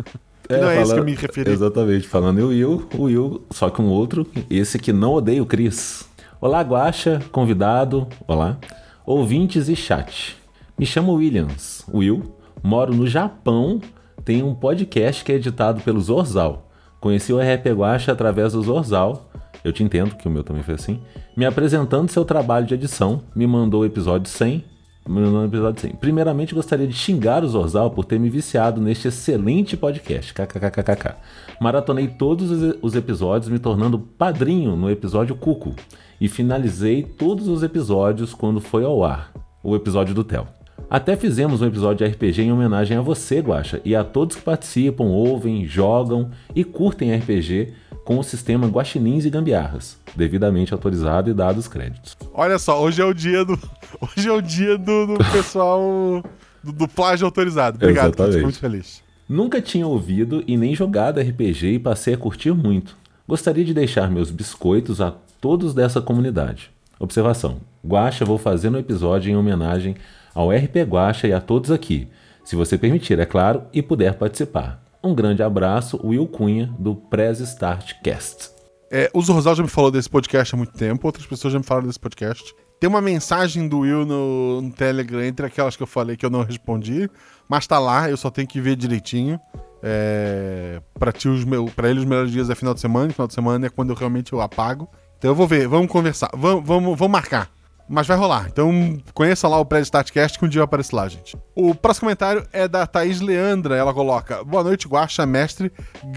que 0.47 0.57
não 0.57 0.69
é 0.69 0.81
esse 0.81 0.93
que 0.93 0.99
eu 0.99 1.03
me 1.03 1.13
referi. 1.13 1.51
Exatamente. 1.51 2.07
Falando 2.07 2.39
em 2.39 2.43
Will, 2.43 2.87
o 2.97 3.03
Will, 3.03 3.45
só 3.51 3.69
que 3.69 3.81
um 3.81 3.87
outro, 3.87 4.25
esse 4.49 4.79
que 4.79 4.93
não 4.93 5.11
odeia 5.13 5.43
o 5.43 5.45
Cris. 5.45 6.07
Olá, 6.39 6.61
Guaxa, 6.61 7.21
convidado, 7.33 8.07
olá, 8.25 8.57
ouvintes 9.05 9.67
e 9.67 9.75
chat. 9.75 10.37
Me 10.77 10.85
chamo 10.85 11.15
Williams, 11.15 11.83
Will, 11.93 12.33
moro 12.63 12.95
no 12.95 13.05
Japão, 13.05 13.81
tenho 14.23 14.47
um 14.47 14.55
podcast 14.55 15.25
que 15.25 15.33
é 15.33 15.35
editado 15.35 15.81
pelo 15.81 15.99
Zorzal. 15.99 16.68
Conheci 16.99 17.31
o 17.31 17.39
RP 17.39 17.67
Guaxa 17.75 18.11
através 18.11 18.53
do 18.53 18.61
Zorzal, 18.61 19.29
eu 19.63 19.71
te 19.71 19.83
entendo 19.83 20.15
que 20.15 20.27
o 20.27 20.31
meu 20.31 20.43
também 20.43 20.63
foi 20.63 20.75
assim, 20.75 20.99
me 21.35 21.45
apresentando 21.45 22.09
seu 22.09 22.25
trabalho 22.25 22.65
de 22.65 22.73
edição, 22.73 23.21
me 23.35 23.47
mandou 23.47 23.81
o 23.81 23.85
episódio 23.85 24.29
100, 24.29 24.63
me 25.07 25.21
mandou 25.21 25.41
o 25.41 25.45
episódio 25.45 25.81
100. 25.81 25.91
Primeiramente, 25.93 26.53
gostaria 26.53 26.85
de 26.85 26.93
xingar 26.93 27.43
o 27.43 27.47
Zorzal 27.47 27.89
por 27.89 28.05
ter 28.05 28.19
me 28.19 28.29
viciado 28.29 28.79
neste 28.81 29.07
excelente 29.07 29.75
podcast, 29.77 30.33
kkkkkk. 30.33 31.15
Maratonei 31.59 32.07
todos 32.07 32.51
os- 32.51 32.75
os 32.81 32.95
episódios, 32.95 33.49
me 33.49 33.59
tornando 33.59 33.97
padrinho 33.97 34.75
no 34.75 34.89
episódio 34.89 35.35
Cuco, 35.35 35.73
e 36.21 36.27
finalizei 36.27 37.01
todos 37.03 37.47
os 37.47 37.63
episódios 37.63 38.33
quando 38.33 38.59
foi 38.59 38.83
ao 38.83 39.03
ar, 39.03 39.31
o 39.63 39.75
episódio 39.75 40.13
do 40.13 40.23
Theo. 40.23 40.45
Até 40.89 41.15
fizemos 41.15 41.61
um 41.61 41.67
episódio 41.67 42.03
de 42.03 42.11
RPG 42.11 42.41
em 42.41 42.51
homenagem 42.51 42.97
a 42.97 43.01
você, 43.01 43.41
Guaxa, 43.41 43.79
e 43.85 43.95
a 43.95 44.03
todos 44.03 44.35
que 44.35 44.41
participam, 44.41 45.03
ouvem, 45.03 45.67
jogam 45.67 46.31
e 46.55 46.63
curtem 46.63 47.15
RPG 47.15 47.73
com 48.03 48.17
o 48.17 48.23
sistema 48.23 48.65
Guaxinins 48.67 49.23
e 49.23 49.29
Gambiarras, 49.29 49.99
devidamente 50.15 50.73
autorizado 50.73 51.29
e 51.29 51.33
dados 51.33 51.67
créditos. 51.67 52.17
Olha 52.33 52.57
só, 52.57 52.81
hoje 52.81 53.03
é 53.03 53.05
o 53.05 53.13
dia 53.13 53.45
do. 53.45 53.53
Hoje 54.01 54.29
é 54.29 54.31
o 54.31 54.41
dia 54.41 54.77
do, 54.77 55.17
do 55.17 55.25
pessoal 55.31 56.23
do, 56.63 56.71
do 56.71 56.87
plágio 56.87 57.25
autorizado. 57.25 57.77
Obrigado, 57.77 58.15
fico 58.15 58.41
muito 58.41 58.59
feliz. 58.59 59.03
Nunca 59.27 59.61
tinha 59.61 59.85
ouvido 59.85 60.43
e 60.47 60.57
nem 60.57 60.73
jogado 60.73 61.19
RPG 61.19 61.73
e 61.73 61.79
passei 61.79 62.15
a 62.15 62.17
curtir 62.17 62.51
muito. 62.51 62.97
Gostaria 63.27 63.63
de 63.63 63.75
deixar 63.75 64.09
meus 64.09 64.31
biscoitos 64.31 65.01
a 65.01 65.13
todos 65.39 65.73
dessa 65.75 66.01
comunidade. 66.01 66.71
Observação: 66.99 67.57
Guaxa 67.85 68.25
vou 68.25 68.39
fazer 68.39 68.71
no 68.71 68.79
episódio 68.79 69.31
em 69.31 69.35
homenagem 69.35 69.95
ao 70.33 70.49
RP 70.49 70.77
Guaxa 70.87 71.27
e 71.27 71.33
a 71.33 71.41
todos 71.41 71.71
aqui, 71.71 72.07
se 72.43 72.55
você 72.55 72.77
permitir, 72.77 73.19
é 73.19 73.25
claro, 73.25 73.63
e 73.71 73.81
puder 73.81 74.15
participar. 74.15 74.83
Um 75.03 75.13
grande 75.13 75.41
abraço, 75.43 75.99
Will 76.03 76.27
Cunha, 76.27 76.73
do 76.77 76.95
Press 76.95 77.39
Start 77.39 77.93
Cast. 78.03 78.49
É, 78.91 79.09
o 79.13 79.21
Zorzal 79.21 79.55
já 79.55 79.63
me 79.63 79.69
falou 79.69 79.91
desse 79.91 80.09
podcast 80.09 80.53
há 80.53 80.57
muito 80.57 80.73
tempo, 80.73 81.07
outras 81.07 81.25
pessoas 81.25 81.53
já 81.53 81.59
me 81.59 81.65
falaram 81.65 81.87
desse 81.87 81.99
podcast. 81.99 82.53
Tem 82.79 82.89
uma 82.89 83.01
mensagem 83.01 83.67
do 83.67 83.79
Will 83.79 84.05
no, 84.05 84.61
no 84.61 84.71
Telegram, 84.71 85.21
entre 85.21 85.45
aquelas 85.45 85.75
que 85.75 85.83
eu 85.83 85.87
falei 85.87 86.17
que 86.17 86.25
eu 86.25 86.29
não 86.29 86.43
respondi, 86.43 87.09
mas 87.47 87.67
tá 87.67 87.77
lá, 87.77 88.09
eu 88.09 88.17
só 88.17 88.29
tenho 88.29 88.47
que 88.47 88.59
ver 88.59 88.75
direitinho. 88.75 89.39
É, 89.83 90.81
pra, 90.97 91.11
ti, 91.11 91.29
os 91.29 91.45
meu, 91.45 91.65
pra 91.65 91.89
ele, 91.89 91.99
os 91.99 92.05
melhores 92.05 92.31
dias 92.31 92.49
é 92.49 92.55
final 92.55 92.73
de 92.73 92.79
semana, 92.79 93.09
e 93.09 93.13
final 93.13 93.27
de 93.27 93.33
semana 93.33 93.67
é 93.67 93.69
quando 93.69 93.91
eu 93.91 93.95
realmente 93.95 94.33
eu 94.33 94.41
apago. 94.41 94.89
Então 95.17 95.31
eu 95.31 95.35
vou 95.35 95.45
ver, 95.45 95.67
vamos 95.67 95.91
conversar, 95.91 96.31
vamos, 96.33 96.65
vamos, 96.65 96.97
vamos 96.97 97.11
marcar. 97.11 97.49
Mas 97.89 98.05
vai 98.05 98.15
rolar. 98.15 98.47
Então 98.51 98.97
conheça 99.15 99.47
lá 99.47 99.57
o 99.57 99.65
Pré-Statcast 99.65 100.37
que 100.37 100.45
um 100.45 100.47
dia 100.47 100.59
eu 100.59 100.63
apareço 100.63 100.95
lá, 100.95 101.07
gente. 101.07 101.35
O 101.55 101.73
próximo 101.73 102.01
comentário 102.05 102.45
é 102.53 102.67
da 102.67 102.85
Thaís 102.85 103.19
Leandra. 103.19 103.75
Ela 103.75 103.91
coloca: 103.93 104.43
Boa 104.43 104.63
noite, 104.63 104.87
Guaxa, 104.87 105.25
mestre 105.25 105.71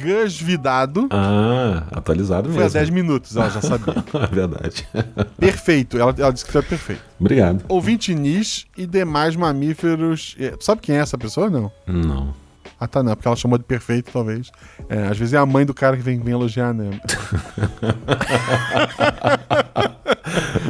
Gasvidado. 0.04 1.08
Ah, 1.10 1.84
atualizado 1.90 2.50
Foi 2.50 2.58
há 2.58 2.64
mesmo. 2.64 2.78
10 2.78 2.90
minutos, 2.90 3.36
ela 3.36 3.48
já 3.48 3.62
sabia. 3.62 3.94
Verdade. 4.30 4.86
perfeito. 5.40 5.96
Ela, 5.98 6.14
ela 6.18 6.30
disse 6.32 6.44
que 6.44 6.52
foi 6.52 6.62
perfeito. 6.62 7.02
Obrigado. 7.18 7.64
Ouvinte 7.68 8.14
nis 8.14 8.66
e 8.76 8.86
demais 8.86 9.34
mamíferos. 9.34 10.36
é, 10.38 10.50
Tu 10.50 10.64
sabe 10.64 10.82
quem 10.82 10.96
é 10.96 10.98
essa 11.00 11.16
pessoa 11.16 11.48
não? 11.48 11.72
Não. 11.86 12.34
Ah, 12.78 12.86
tá, 12.86 13.02
não. 13.02 13.14
Porque 13.14 13.28
ela 13.28 13.36
chamou 13.36 13.56
de 13.56 13.64
perfeito, 13.64 14.10
talvez. 14.12 14.50
É, 14.88 15.06
às 15.06 15.16
vezes 15.16 15.32
é 15.32 15.38
a 15.38 15.46
mãe 15.46 15.64
do 15.64 15.72
cara 15.72 15.96
que 15.96 16.02
vem, 16.02 16.18
vem 16.20 16.34
elogiar, 16.34 16.74
né? 16.74 16.90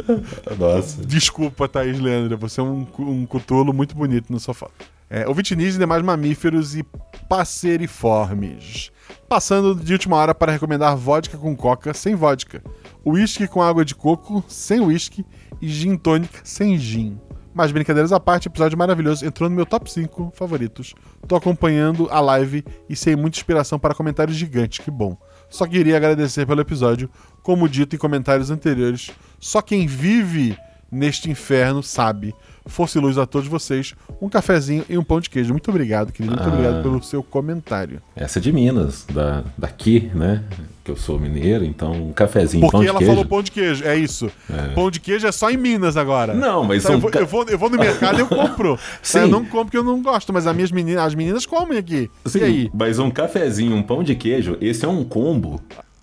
Nossa. 0.59 1.05
Desculpa, 1.05 1.69
Thaís 1.69 1.99
Leandra. 1.99 2.37
Você 2.37 2.61
é 2.61 2.65
um, 2.65 2.87
um 2.99 3.27
cutulo 3.27 3.73
muito 3.73 3.95
bonito 3.95 4.33
no 4.33 4.41
sofá. 4.41 4.69
É, 5.09 5.29
ouvinte 5.29 5.55
nis 5.55 5.74
e 5.74 5.79
demais 5.79 6.03
mamíferos 6.03 6.74
e 6.74 6.83
passeriformes. 7.29 8.91
Passando 9.29 9.74
de 9.74 9.93
última 9.93 10.16
hora 10.16 10.35
para 10.35 10.53
recomendar 10.53 10.97
vodka 10.97 11.37
com 11.37 11.55
coca 11.55 11.93
sem 11.93 12.15
vodka. 12.15 12.62
Whisky 13.05 13.47
com 13.47 13.62
água 13.62 13.85
de 13.85 13.95
coco 13.95 14.43
sem 14.49 14.81
whisky 14.81 15.24
e 15.61 15.69
gin 15.69 15.97
tônica 15.97 16.41
sem 16.45 16.79
gin. 16.79 17.20
Mas 17.55 17.70
brincadeiras 17.70 18.12
à 18.12 18.19
parte, 18.19 18.49
episódio 18.49 18.79
maravilhoso 18.79 19.27
entrou 19.27 19.51
no 19.51 19.55
meu 19.55 19.66
top 19.66 19.91
5 19.91 20.33
favoritos. 20.35 20.95
Tô 21.29 21.37
acompanhando 21.37 22.09
a 22.11 22.19
live 22.19 22.65
e 22.89 22.97
sem 22.97 23.15
muita 23.15 23.37
inspiração 23.37 23.79
para 23.79 23.95
comentários 23.95 24.37
gigantes, 24.37 24.79
que 24.79 24.91
bom. 24.91 25.19
Só 25.51 25.66
queria 25.66 25.99
agradecer 25.99 26.47
pelo 26.47 26.62
episódio. 26.62 27.11
Como 27.43 27.69
dito 27.69 27.95
em 27.95 27.99
comentários 27.99 28.51
anteriores, 28.51 29.11
só 29.43 29.60
quem 29.60 29.86
vive 29.89 30.56
neste 30.90 31.28
inferno 31.31 31.82
sabe. 31.82 32.32
Força 32.64 32.97
e 32.97 33.01
luz 33.01 33.19
a 33.19 33.27
todos 33.27 33.48
vocês. 33.48 33.93
Um 34.20 34.28
cafezinho 34.28 34.85
e 34.89 34.97
um 34.97 35.02
pão 35.02 35.20
de 35.20 35.28
queijo. 35.28 35.51
Muito 35.52 35.69
obrigado, 35.69 36.12
querido. 36.12 36.36
Muito 36.36 36.48
Ah. 36.48 36.52
obrigado 36.52 36.81
pelo 36.82 37.02
seu 37.02 37.20
comentário. 37.20 38.01
Essa 38.14 38.39
é 38.39 38.43
de 38.43 38.52
Minas, 38.52 39.05
da, 39.12 39.43
daqui, 39.59 40.12
né? 40.14 40.44
Que 40.85 40.93
eu 40.93 40.97
sou 40.97 41.19
mineiro, 41.19 41.64
então 41.64 41.90
um 41.90 42.12
cafezinho, 42.12 42.60
pão 42.60 42.70
Porque 42.70 42.85
de 42.85 42.89
ela 42.90 42.98
queijo. 42.98 43.12
falou 43.12 43.24
pão 43.24 43.43
de 43.43 43.51
queijo. 43.51 43.85
É 43.85 43.97
isso. 43.97 44.31
Pão 44.77 44.93
de 44.93 45.01
queijo 45.01 45.27
é 45.27 45.32
só 45.32 45.51
em 45.51 45.56
Minas 45.56 45.97
agora. 45.97 46.35
Não, 46.35 46.62
mas 46.62 46.85
Tá, 46.85 46.93
eu, 46.93 46.98
vou, 47.01 47.10
eu, 47.12 47.27
vou, 47.27 47.44
eu 47.48 47.59
vou 47.59 47.69
no 47.70 47.78
mercado 47.78 48.19
e 48.19 48.20
eu 48.20 48.28
compro. 48.28 48.77
Tá, 48.78 48.82
Sim. 49.02 49.19
Eu 49.20 49.28
não 49.28 49.44
compro 49.44 49.64
porque 49.64 49.78
eu 49.78 49.82
não 49.85 50.01
gosto, 50.01 50.32
mas 50.32 50.47
as 50.47 50.55
minhas 50.55 50.70
meninas, 50.70 51.02
as 51.05 51.14
meninas 51.16 51.44
comem 51.47 51.78
aqui. 51.78 52.09
Sim, 52.27 52.39
E 52.39 52.44
aí? 52.44 52.70
mas 52.73 53.01
um 53.01 53.10
cafezinho, 53.10 53.74
um 53.74 53.82
pão 53.82 54.05
de 54.05 54.14
queijo, 54.14 54.56
esse 54.60 54.85
é 54.85 54.89
um 54.89 55.02
combo. 55.02 55.60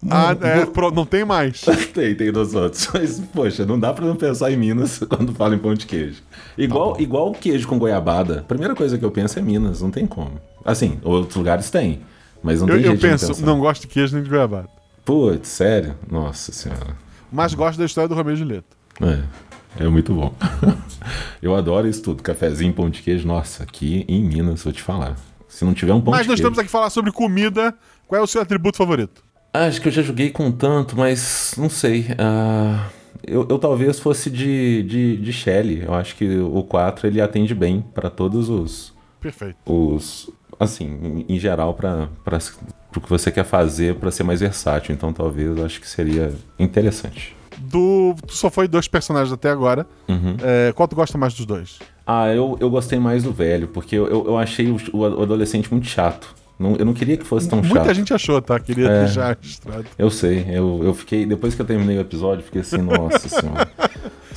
Ah, 0.10 0.36
é, 0.42 0.66
pro- 0.66 0.92
não 0.92 1.06
tem 1.06 1.26
mais. 1.26 1.62
Tem, 1.94 2.16
tem 2.16 2.32
dos 2.32 2.54
outros. 2.56 2.88
Mas, 2.94 3.20
poxa, 3.34 3.66
não 3.66 3.78
dá 3.78 3.92
pra 3.92 4.06
não 4.06 4.16
pensar 4.16 4.50
em 4.52 4.56
Minas 4.56 5.00
quando 5.10 5.34
fala 5.34 5.56
em 5.56 5.58
pão 5.58 5.74
de 5.74 5.86
queijo. 5.86 6.22
Igual, 6.58 6.96
igual 7.02 7.32
queijo 7.34 7.68
com 7.68 7.78
goiabada. 7.78 8.46
Primeira 8.48 8.74
coisa 8.74 8.98
que 8.98 9.04
eu 9.04 9.12
penso 9.12 9.38
é 9.38 9.42
Minas, 9.42 9.82
não 9.82 9.92
tem 9.92 10.08
como. 10.08 10.40
Assim, 10.64 11.00
outros 11.04 11.36
lugares 11.36 11.70
tem. 11.70 12.00
Mas 12.42 12.62
não 12.62 12.70
Eu, 12.70 12.76
tem 12.76 12.86
eu 12.86 12.92
jeito 12.98 13.02
de 13.20 13.26
penso, 13.28 13.46
não 13.46 13.60
gosto 13.60 13.82
de 13.82 13.88
queijo 13.88 14.16
nem 14.16 14.24
de 14.24 14.30
goiabada. 14.30 14.70
Putz, 15.04 15.50
sério? 15.50 15.96
Nossa 16.10 16.54
senhora. 16.54 16.96
Mas 17.30 17.54
gosto 17.54 17.78
da 17.78 17.86
história 17.86 18.08
do 18.08 18.16
Romeu 18.16 18.34
e 18.34 18.38
Julieta. 18.38 18.68
É, 19.02 19.84
é 19.84 19.88
muito 19.90 20.14
bom. 20.14 20.34
eu 21.42 21.54
adoro 21.56 21.88
isso 21.88 22.02
tudo. 22.02 22.24
Cafezinho, 22.24 22.72
pão 22.74 22.90
de 22.90 23.02
queijo. 23.02 23.28
Nossa, 23.28 23.64
aqui 23.64 24.06
em 24.08 24.24
Minas, 24.24 24.64
vou 24.64 24.72
te 24.72 24.82
falar. 24.82 25.16
Se 25.48 25.66
não 25.66 25.74
tiver 25.74 25.94
um 25.94 26.00
pão 26.00 26.12
Mas 26.12 26.22
de 26.22 26.28
nós 26.30 26.36
queijo... 26.38 26.48
estamos 26.48 26.60
aqui 26.60 26.70
falar 26.70 26.90
sobre 26.90 27.12
comida. 27.12 27.76
Qual 28.08 28.20
é 28.20 28.24
o 28.24 28.28
seu 28.28 28.42
atributo 28.42 28.78
favorito? 28.78 29.24
Ah, 29.54 29.66
Acho 29.66 29.82
que 29.82 29.88
eu 29.88 29.92
já 29.92 30.02
joguei 30.02 30.30
com 30.30 30.52
tanto, 30.52 30.98
mas 30.98 31.54
não 31.58 31.70
sei. 31.70 32.08
Ah, 32.18 32.88
eu, 33.26 33.46
eu 33.50 33.58
talvez 33.60 34.00
fosse 34.00 34.30
de, 34.30 34.84
de, 34.84 35.18
de 35.18 35.34
Shelly. 35.34 35.84
Eu 35.84 35.94
acho 35.94 36.16
que 36.16 36.38
o 36.40 36.64
4 36.64 37.08
ele 37.08 37.22
atende 37.22 37.54
bem 37.56 37.84
pra 37.94 38.10
todos 38.10 38.50
os. 38.50 38.94
Perfeito. 39.20 39.58
os 39.66 40.30
assim, 40.60 40.86
em, 41.28 41.36
em 41.36 41.40
geral, 41.40 41.74
para 41.74 42.10
o 42.96 43.00
que 43.00 43.10
você 43.10 43.32
quer 43.32 43.46
fazer 43.46 43.96
pra 43.96 44.12
ser 44.12 44.24
mais 44.24 44.42
versátil. 44.42 44.94
Então 44.94 45.14
talvez 45.14 45.58
eu 45.58 45.66
acho 45.66 45.80
que 45.80 45.88
seria 45.88 46.34
interessante. 46.58 47.36
Do, 47.58 48.16
tu 48.26 48.34
só 48.34 48.50
foi 48.50 48.68
dois 48.68 48.88
personagens 48.88 49.32
até 49.34 49.50
agora. 49.50 49.86
Uhum. 50.08 50.38
É, 50.42 50.72
qual 50.74 50.88
tu 50.88 50.96
gosta 50.96 51.18
mais 51.18 51.34
dos 51.34 51.46
dois? 51.46 51.80
Ah, 52.06 52.34
eu, 52.34 52.58
eu 52.60 52.70
gostei 52.70 53.00
mais 53.00 53.24
do 53.24 53.32
velho, 53.32 53.68
porque 53.68 53.96
eu, 53.96 54.08
eu, 54.08 54.26
eu 54.28 54.38
achei 54.38 54.70
o, 54.70 54.78
o 54.94 55.22
adolescente 55.24 55.72
muito 55.72 55.88
chato. 55.88 56.34
Não, 56.60 56.76
eu 56.76 56.84
não 56.86 56.94
queria 56.94 57.16
que 57.16 57.24
fosse 57.26 57.48
tão 57.48 57.64
chato. 57.64 57.74
Muita 57.74 57.94
gente 57.94 58.14
achou, 58.14 58.42
tá? 58.42 58.60
Queria 58.60 58.88
É. 58.90 59.06
deixar 59.06 59.38
registrado. 59.42 59.86
Eu 59.98 60.10
sei, 60.12 60.46
eu, 60.50 60.82
eu 60.84 60.94
fiquei. 60.94 61.26
Depois 61.26 61.56
que 61.56 61.62
eu 61.62 61.66
terminei 61.66 61.98
o 61.98 62.02
episódio, 62.02 62.44
fiquei 62.44 62.60
assim, 62.62 62.78
nossa 62.82 63.30
senhora. 63.30 63.68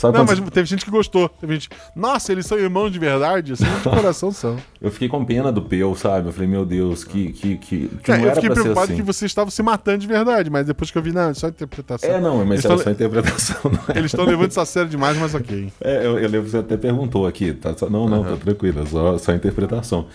Sabe 0.03 0.19
Não, 0.19 0.27
quando 0.27 0.41
mas 0.41 0.51
teve 0.51 0.67
gente 0.69 0.85
que 0.85 0.91
gostou. 0.91 1.29
Teve 1.29 1.55
gente, 1.55 1.69
nossa, 1.95 2.33
eles 2.33 2.45
são 2.45 2.59
irmãos 2.59 2.91
de 2.91 2.99
verdade? 2.99 3.53
Assim, 3.53 3.65
de 3.65 3.83
coração 3.89 4.33
são. 4.33 4.57
Eu 4.81 4.91
fiquei 4.91 5.09
com 5.09 5.25
pena 5.25 5.53
do 5.53 5.63
Peu, 5.63 5.95
sabe? 5.95 6.29
Eu 6.29 6.33
falei, 6.33 6.49
meu 6.49 6.67
Deus, 6.67 7.05
que. 7.05 7.33
que, 7.33 7.57
que, 7.57 7.89
que 8.03 8.11
É, 8.11 8.19
não 8.19 8.25
eu 8.27 8.35
fiquei 8.35 8.51
preocupado 8.51 8.81
assim. 8.87 8.97
que 8.97 9.03
vocês 9.03 9.31
estavam 9.31 9.49
se 9.53 9.63
matando 9.63 9.99
de 9.99 10.09
verdade, 10.09 10.51
mas 10.51 10.67
depois 10.67 10.91
que 10.91 10.99
eu 10.99 11.03
vi, 11.03 11.13
não, 11.13 11.31
é 11.31 11.35
só 11.35 11.47
interpretação. 11.47 12.11
É, 12.11 12.21
não, 12.21 12.39
mas 12.39 12.51
eles 12.51 12.65
era 12.65 12.75
tão- 12.75 12.83
só 12.85 12.91
interpretação, 12.91 13.71
é? 13.95 13.99
Eles 13.99 14.07
estão 14.13 14.25
levando 14.25 14.51
isso 14.51 14.61
a 14.61 14.67
sério 14.67 14.89
demais, 14.89 15.17
mas 15.17 15.37
ok. 15.37 15.73
É, 15.81 15.99
eu, 16.05 16.19
eu 16.19 16.29
lembro 16.29 16.43
que 16.47 16.51
você 16.51 16.59
até 16.59 16.77
perguntou 16.77 17.25
aqui. 17.25 17.53
Tá, 17.53 17.73
não, 17.89 18.09
não, 18.09 18.25
tá 18.25 18.37
tranquilo, 18.37 18.83
é 18.83 18.87
só, 18.87 19.19
só 19.19 19.33
interpretação. 19.33 20.07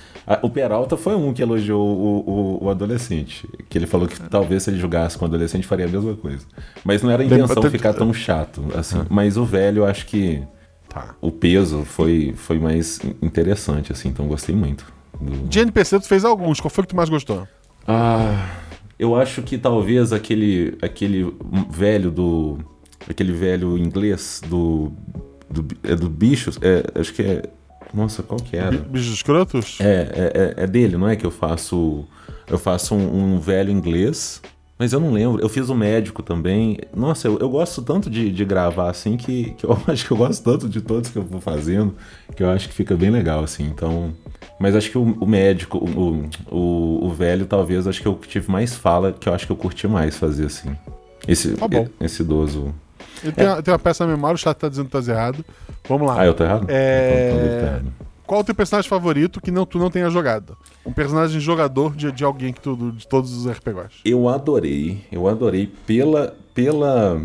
O 0.42 0.50
Peralta 0.50 0.98
foi 0.98 1.16
um 1.16 1.32
que 1.32 1.42
elogiou 1.42 1.80
o, 1.88 2.60
o, 2.62 2.66
o 2.66 2.70
adolescente. 2.70 3.48
Que 3.70 3.78
ele 3.78 3.88
falou 3.88 4.06
que 4.06 4.20
talvez 4.20 4.64
se 4.64 4.70
ele 4.70 4.80
jogasse 4.80 5.18
com 5.18 5.24
o 5.24 5.28
adolescente 5.30 5.66
faria 5.66 5.86
a 5.86 5.90
mesma 5.90 6.14
coisa. 6.16 6.46
Mas 6.84 7.02
não 7.02 7.10
era 7.10 7.24
a 7.24 7.26
intenção 7.26 7.64
ficar 7.64 7.94
tão 7.94 8.14
chato, 8.14 8.62
assim. 8.76 9.02
Mas 9.10 9.38
o 9.38 9.46
velho, 9.46 9.77
eu 9.78 9.86
acho 9.86 10.06
que 10.06 10.44
Tá. 10.90 11.16
o 11.22 11.32
peso 11.32 11.84
foi, 11.84 12.34
foi 12.36 12.58
mais 12.60 13.00
interessante, 13.22 13.92
assim. 13.92 14.10
Então 14.10 14.28
gostei 14.28 14.56
muito. 14.56 14.86
do- 15.20 15.48
De 15.48 15.60
NPC, 15.60 16.00
tu 16.00 16.08
fez 16.08 16.24
alguns. 16.24 16.60
Qual 16.60 16.70
foi 16.70 16.84
que 16.84 16.90
tu 16.90 16.96
mais 16.96 17.10
gostou? 17.10 17.48
Ah, 17.88 18.50
eu 19.00 19.16
acho 19.16 19.42
que 19.42 19.58
talvez 19.58 20.12
aquele 20.14 20.78
aquele 20.82 21.34
velho 21.70 22.10
do 22.12 22.58
aquele 23.10 23.32
velho 23.32 23.78
inglês 23.78 24.42
do 24.48 24.92
do, 25.50 25.66
é 25.84 25.96
do 25.96 26.10
bichos, 26.10 26.58
é, 26.62 26.84
acho 27.00 27.14
que 27.14 27.22
é 27.22 27.44
nossa, 27.94 28.22
qual 28.22 28.38
que 28.40 28.58
era? 28.58 28.78
Bichos 28.78 29.14
escrotos? 29.14 29.78
É, 29.80 29.86
é, 29.86 30.32
é- 30.60 30.64
é 30.64 30.68
dele, 30.68 30.98
não 30.98 31.08
é 31.08 31.16
que 31.16 31.26
eu 31.26 31.32
faço 31.32 32.06
eu 32.50 32.58
faço 32.58 32.94
um, 32.96 33.36
um 33.36 33.40
velho 33.40 33.72
inglês, 33.72 34.42
mas 34.78 34.94
eu 34.94 35.00
não 35.00 35.12
lembro. 35.12 35.42
Eu 35.42 35.50
fiz 35.50 35.70
o 35.70 35.76
médico 35.76 36.22
também. 36.22 36.78
Nossa, 36.96 37.28
eu, 37.28 37.38
eu 37.40 37.50
gosto 37.50 37.82
tanto 37.82 38.10
de, 38.10 38.32
de 38.32 38.46
gravar 38.46 38.90
assim 38.90 39.18
que, 39.18 39.52
que 39.52 39.66
eu 39.66 39.78
acho 39.88 40.06
que 40.06 40.12
eu 40.12 40.18
gosto 40.18 40.44
tanto 40.44 40.70
de 40.70 40.82
todos 40.82 41.10
que 41.10 41.18
eu 41.18 41.24
vou 41.24 41.42
fazendo 41.42 41.96
que 42.36 42.44
eu 42.44 42.50
acho 42.50 42.68
que 42.70 42.74
fica 42.76 42.96
bem 42.96 43.10
legal 43.10 43.44
assim. 43.44 43.64
Então, 43.66 44.14
mas 44.60 44.76
acho 44.76 44.92
que 44.92 44.98
o, 44.98 45.02
o 45.20 45.26
médico, 45.26 45.78
o, 45.80 46.30
o, 46.56 47.06
o 47.08 47.10
velho, 47.14 47.46
talvez 47.46 47.88
acho 47.88 48.02
que 48.02 48.08
eu 48.08 48.16
tive 48.16 48.52
mais 48.52 48.76
fala 48.76 49.12
que 49.14 49.28
eu 49.28 49.34
acho 49.34 49.46
que 49.46 49.52
eu 49.52 49.56
curti 49.58 49.88
mais 49.88 50.16
fazer 50.18 50.46
assim. 50.46 50.76
Esse, 51.28 51.54
Tá 51.56 51.68
bom. 51.68 51.88
esse 52.00 52.22
idoso. 52.22 52.74
Ele 53.24 53.32
tem, 53.32 53.48
uma, 53.48 53.62
tem 53.64 53.72
uma 53.74 53.80
peça 53.80 54.06
na 54.06 54.12
memória, 54.14 54.36
o 54.36 54.38
chat 54.38 54.56
tá 54.56 54.70
dizendo 54.70 54.86
que 54.86 54.92
tá 55.02 55.12
errado. 55.12 55.44
Vamos 55.90 56.08
lá. 56.08 56.22
Ah, 56.22 56.26
eu 56.26 56.34
tô 56.34 56.44
errado? 56.44 56.66
É- 56.70 57.28
Então, 57.28 57.40
então 57.40 57.60
ter 57.60 57.66
errado. 57.66 57.94
Qual 58.28 58.42
o 58.42 58.44
teu 58.44 58.54
personagem 58.54 58.90
favorito 58.90 59.40
que 59.42 59.50
não, 59.50 59.66
tu 59.66 59.80
não 59.80 59.90
tenha 59.90 60.10
jogado? 60.10 60.56
Um 60.86 60.92
personagem 60.92 61.40
jogador 61.40 61.96
de, 61.96 62.12
de 62.12 62.24
alguém 62.24 62.52
que 62.54 62.60
tu, 62.62 62.92
de 62.92 63.08
todos 63.08 63.32
os 63.36 63.48
RPGs. 63.50 64.02
Eu 64.06 64.28
adorei, 64.30 65.00
eu 65.12 65.28
adorei 65.28 65.72
pela, 65.88 66.36
pela 66.54 67.22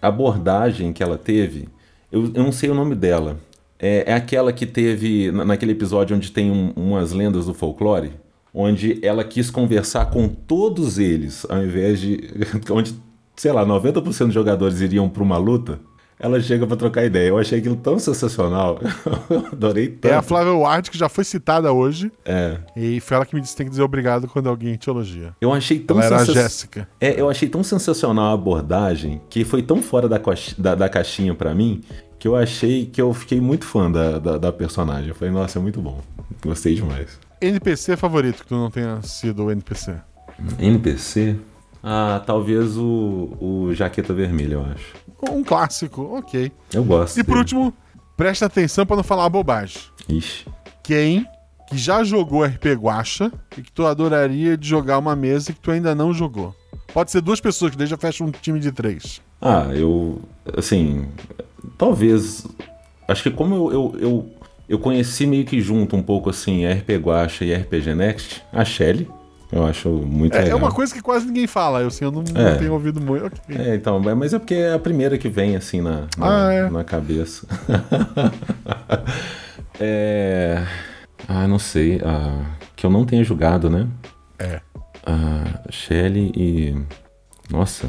abordagem 0.00 0.92
que 0.92 1.02
ela 1.02 1.18
teve. 1.18 1.68
Eu, 2.10 2.30
eu 2.34 2.42
não 2.42 2.52
sei 2.52 2.70
o 2.70 2.74
nome 2.74 2.94
dela. 2.94 3.36
É, 3.78 4.10
é 4.10 4.14
aquela 4.14 4.52
que 4.52 4.64
teve 4.64 5.30
na- 5.30 5.44
naquele 5.44 5.72
episódio 5.72 6.16
onde 6.16 6.30
tem 6.32 6.50
um- 6.50 6.72
umas 6.74 7.12
lendas 7.12 7.46
do 7.46 7.52
folclore, 7.52 8.12
onde 8.54 8.98
ela 9.04 9.22
quis 9.22 9.50
conversar 9.50 10.06
com 10.06 10.26
todos 10.28 10.98
eles, 10.98 11.44
ao 11.50 11.62
invés 11.62 12.00
de. 12.00 12.30
onde, 12.72 12.94
sei 13.36 13.52
lá, 13.52 13.66
90% 13.66 14.26
dos 14.26 14.34
jogadores 14.34 14.80
iriam 14.80 15.08
para 15.08 15.22
uma 15.22 15.36
luta. 15.36 15.78
Ela 16.18 16.40
chega 16.40 16.66
para 16.66 16.76
trocar 16.76 17.04
ideia. 17.04 17.28
Eu 17.28 17.38
achei 17.38 17.58
aquilo 17.58 17.76
tão 17.76 17.98
sensacional. 17.98 18.80
Eu 19.28 19.46
adorei 19.52 19.88
tanto. 19.88 20.12
É 20.12 20.16
a 20.16 20.22
Flávia 20.22 20.52
Ward, 20.54 20.90
que 20.90 20.96
já 20.96 21.08
foi 21.08 21.24
citada 21.24 21.70
hoje. 21.72 22.10
É. 22.24 22.56
E 22.74 23.00
foi 23.00 23.16
ela 23.16 23.26
que 23.26 23.34
me 23.34 23.40
disse 23.40 23.52
que 23.52 23.58
tem 23.58 23.66
que 23.66 23.70
dizer 23.70 23.82
obrigado 23.82 24.26
quando 24.26 24.48
alguém 24.48 24.74
te 24.76 24.88
elogia. 24.88 25.34
Eu 25.40 25.52
achei 25.52 25.78
tão 25.78 25.96
Ela 25.98 26.06
era 26.06 26.16
a 26.16 26.18
sensa- 26.20 26.32
Jéssica. 26.32 26.88
É, 27.00 27.20
eu 27.20 27.28
achei 27.28 27.48
tão 27.48 27.62
sensacional 27.62 28.30
a 28.30 28.32
abordagem 28.32 29.20
que 29.28 29.44
foi 29.44 29.62
tão 29.62 29.82
fora 29.82 30.08
da, 30.08 30.18
coxi- 30.18 30.58
da, 30.60 30.74
da 30.74 30.88
caixinha 30.88 31.34
pra 31.34 31.54
mim 31.54 31.82
que 32.18 32.26
eu 32.26 32.34
achei 32.34 32.86
que 32.86 33.00
eu 33.00 33.12
fiquei 33.12 33.38
muito 33.40 33.66
fã 33.66 33.90
da, 33.90 34.18
da, 34.18 34.38
da 34.38 34.50
personagem. 34.52 35.08
Eu 35.10 35.14
falei, 35.14 35.32
nossa, 35.34 35.58
é 35.58 35.62
muito 35.62 35.82
bom. 35.82 36.00
Gostei 36.42 36.74
demais. 36.74 37.20
NPC 37.42 37.94
favorito 37.94 38.42
que 38.42 38.48
tu 38.48 38.54
não 38.54 38.70
tenha 38.70 39.02
sido 39.02 39.44
o 39.44 39.50
NPC. 39.50 39.94
NPC? 40.58 41.36
Ah, 41.88 42.20
talvez 42.26 42.76
o, 42.76 43.30
o 43.40 43.72
Jaqueta 43.72 44.12
Vermelha, 44.12 44.54
eu 44.54 44.64
acho. 44.64 44.92
Um 45.30 45.44
clássico, 45.44 46.16
ok. 46.18 46.50
Eu 46.74 46.82
gosto. 46.82 47.20
E 47.20 47.22
por 47.22 47.28
dele. 47.28 47.38
último, 47.38 47.74
presta 48.16 48.46
atenção 48.46 48.84
pra 48.84 48.96
não 48.96 49.04
falar 49.04 49.28
bobagem. 49.28 49.82
Ixi. 50.08 50.46
Quem 50.82 51.24
que 51.68 51.78
já 51.78 52.02
jogou 52.02 52.42
RP 52.42 52.74
Guacha 52.76 53.30
e 53.56 53.62
que 53.62 53.70
tu 53.70 53.86
adoraria 53.86 54.56
de 54.56 54.68
jogar 54.68 54.98
uma 54.98 55.14
mesa 55.14 55.52
que 55.52 55.60
tu 55.60 55.70
ainda 55.70 55.94
não 55.94 56.12
jogou? 56.12 56.52
Pode 56.92 57.12
ser 57.12 57.20
duas 57.20 57.40
pessoas, 57.40 57.70
que 57.70 57.78
daí 57.78 57.86
já 57.86 57.96
fecha 57.96 58.24
um 58.24 58.32
time 58.32 58.58
de 58.58 58.72
três. 58.72 59.22
Ah, 59.40 59.68
eu. 59.72 60.20
Assim. 60.56 61.06
Talvez. 61.78 62.48
Acho 63.06 63.22
que 63.22 63.30
como 63.30 63.54
eu, 63.54 63.72
eu, 63.72 64.00
eu, 64.00 64.30
eu 64.68 64.78
conheci 64.80 65.24
meio 65.24 65.44
que 65.44 65.60
junto 65.60 65.94
um 65.94 66.02
pouco 66.02 66.30
assim 66.30 66.66
RP 66.66 66.96
Guacha 66.96 67.44
e 67.44 67.54
RPG 67.54 67.94
Next, 67.94 68.42
a 68.52 68.64
Shelly. 68.64 69.08
Eu 69.52 69.64
acho 69.64 69.88
muito 69.88 70.34
É, 70.34 70.40
é 70.40 70.42
legal. 70.44 70.58
uma 70.58 70.72
coisa 70.72 70.92
que 70.92 71.00
quase 71.00 71.26
ninguém 71.26 71.46
fala, 71.46 71.80
eu, 71.80 71.86
assim, 71.86 72.04
eu 72.04 72.10
não, 72.10 72.22
não 72.34 72.48
É. 72.48 72.56
tenho 72.56 72.72
ouvido 72.72 73.00
muito. 73.00 73.26
Ok. 73.26 73.56
É, 73.56 73.74
então, 73.76 74.00
mas 74.00 74.34
é 74.34 74.38
porque 74.38 74.54
é 74.54 74.74
a 74.74 74.78
primeira 74.78 75.16
que 75.16 75.28
vem 75.28 75.56
assim 75.56 75.80
na, 75.80 76.06
na, 76.18 76.46
Ah, 76.48 76.52
é. 76.52 76.70
na 76.70 76.84
cabeça. 76.84 77.46
é. 79.80 80.62
Ah, 81.28 81.46
não 81.46 81.58
sei. 81.58 82.00
Ah, 82.04 82.44
que 82.74 82.86
eu 82.86 82.90
não 82.90 83.04
tenha 83.04 83.24
jogado, 83.24 83.68
né? 83.70 83.86
É. 84.38 84.60
Ah, 85.04 85.60
Shelly 85.70 86.32
e. 86.36 86.76
Nossa. 87.50 87.88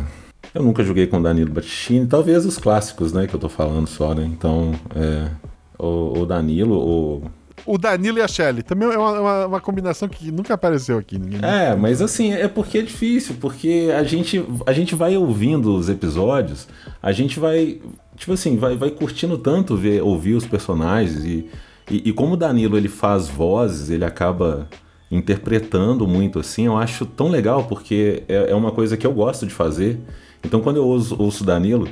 Eu 0.54 0.64
nunca 0.64 0.84
joguei 0.84 1.08
com 1.08 1.22
Danilo 1.22 1.52
Battistini. 1.52 2.08
Talvez 2.08 2.46
os 2.46 2.58
clássicos, 2.58 3.14
né? 3.14 3.28
Que 3.28 3.36
eu 3.36 3.40
tô 3.40 3.50
falando 3.50 3.88
só, 3.88 4.14
né? 4.14 4.24
Então, 4.26 4.74
é. 4.96 5.30
O, 5.78 6.22
o 6.22 6.26
Danilo, 6.26 6.76
o. 6.78 7.24
O 7.68 7.78
Danilo 7.78 8.18
e 8.18 8.22
a 8.22 8.28
Shelly. 8.28 8.64
Também 8.64 8.88
é 8.90 8.98
uma, 8.98 9.20
uma- 9.20 9.46
uma 9.48 9.62
combinação 9.62 10.08
que 10.08 10.32
nunca 10.32 10.54
apareceu 10.54 10.98
aqui. 10.98 11.20
Ninguém... 11.20 11.40
É, 11.44 11.76
mas 11.76 12.02
assim, 12.02 12.32
é 12.34 12.48
porque 12.48 12.78
é 12.78 12.82
difícil, 12.82 13.36
porque 13.40 13.90
a 13.96 14.04
gente, 14.04 14.44
a 14.66 14.72
gente 14.72 14.96
vai 14.96 15.18
ouvindo 15.18 15.76
os 15.76 15.90
episódios, 15.90 16.68
a 17.04 17.12
gente 17.12 17.40
vai, 17.40 17.80
tipo 18.16 18.32
assim, 18.34 18.56
vai, 18.58 18.76
vai 18.78 18.90
curtindo 18.90 19.38
tanto 19.38 19.76
ver, 19.76 20.02
ouvir 20.02 20.34
os 20.36 20.46
personagens 20.46 21.24
e, 21.26 21.50
e, 21.92 22.10
e 22.10 22.14
como 22.14 22.34
o 22.34 22.38
Danilo 22.38 22.78
ele 22.78 22.88
faz 22.90 23.28
vozes, 23.28 23.90
ele 23.90 24.06
acaba 24.06 24.68
interpretando 25.12 26.08
muito 26.08 26.40
assim, 26.40 26.66
eu 26.66 26.78
acho 26.78 27.06
tão 27.06 27.28
legal, 27.30 27.64
porque 27.66 28.24
é, 28.28 28.52
é 28.52 28.56
uma 28.56 28.72
coisa 28.72 28.96
que 28.98 29.06
eu 29.08 29.14
gosto 29.14 29.46
de 29.46 29.54
fazer. 29.54 30.00
Então 30.44 30.62
quando 30.62 30.78
eu 30.78 30.86
ouço, 30.86 31.16
ouço 31.20 31.44
Danilo, 31.44 31.88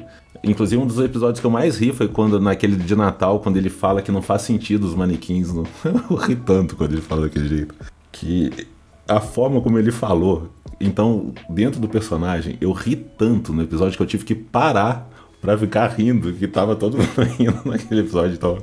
inclusive 0.45 0.81
um 0.81 0.85
dos 0.85 0.99
episódios 0.99 1.39
que 1.39 1.45
eu 1.45 1.51
mais 1.51 1.77
ri 1.77 1.91
foi 1.91 2.07
quando 2.07 2.39
naquele 2.39 2.75
de 2.75 2.95
Natal, 2.95 3.39
quando 3.39 3.57
ele 3.57 3.69
fala 3.69 4.01
que 4.01 4.11
não 4.11 4.21
faz 4.21 4.43
sentido 4.43 4.85
os 4.85 4.95
manequins, 4.95 5.51
no... 5.51 5.65
eu 6.09 6.15
ri 6.15 6.35
tanto 6.35 6.75
quando 6.75 6.93
ele 6.93 7.01
fala 7.01 7.23
daquele 7.23 7.47
jeito. 7.47 7.75
Que 8.11 8.67
a 9.07 9.19
forma 9.19 9.61
como 9.61 9.77
ele 9.77 9.91
falou, 9.91 10.49
então 10.79 11.33
dentro 11.49 11.79
do 11.79 11.87
personagem, 11.87 12.57
eu 12.61 12.71
ri 12.71 12.95
tanto 12.95 13.53
no 13.53 13.61
episódio 13.61 13.97
que 13.97 14.03
eu 14.03 14.07
tive 14.07 14.25
que 14.25 14.35
parar 14.35 15.09
pra 15.45 15.57
ficar 15.57 15.87
rindo, 15.87 16.33
que 16.33 16.47
tava 16.47 16.75
todo 16.75 16.97
mundo 16.97 17.21
rindo 17.37 17.61
naquele 17.65 18.01
episódio. 18.01 18.33
Então, 18.33 18.57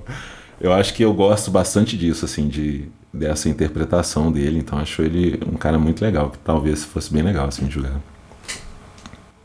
eu 0.60 0.72
acho 0.72 0.92
que 0.94 1.02
eu 1.02 1.14
gosto 1.14 1.50
bastante 1.50 1.96
disso, 1.96 2.24
assim, 2.24 2.48
de 2.48 2.88
dessa 3.12 3.48
interpretação 3.48 4.32
dele. 4.32 4.58
Então, 4.58 4.78
acho 4.78 5.02
ele 5.02 5.40
um 5.46 5.56
cara 5.56 5.78
muito 5.78 6.02
legal, 6.02 6.30
que 6.30 6.38
talvez 6.38 6.84
fosse 6.84 7.12
bem 7.12 7.22
legal, 7.22 7.46
assim, 7.46 7.66
de. 7.66 7.80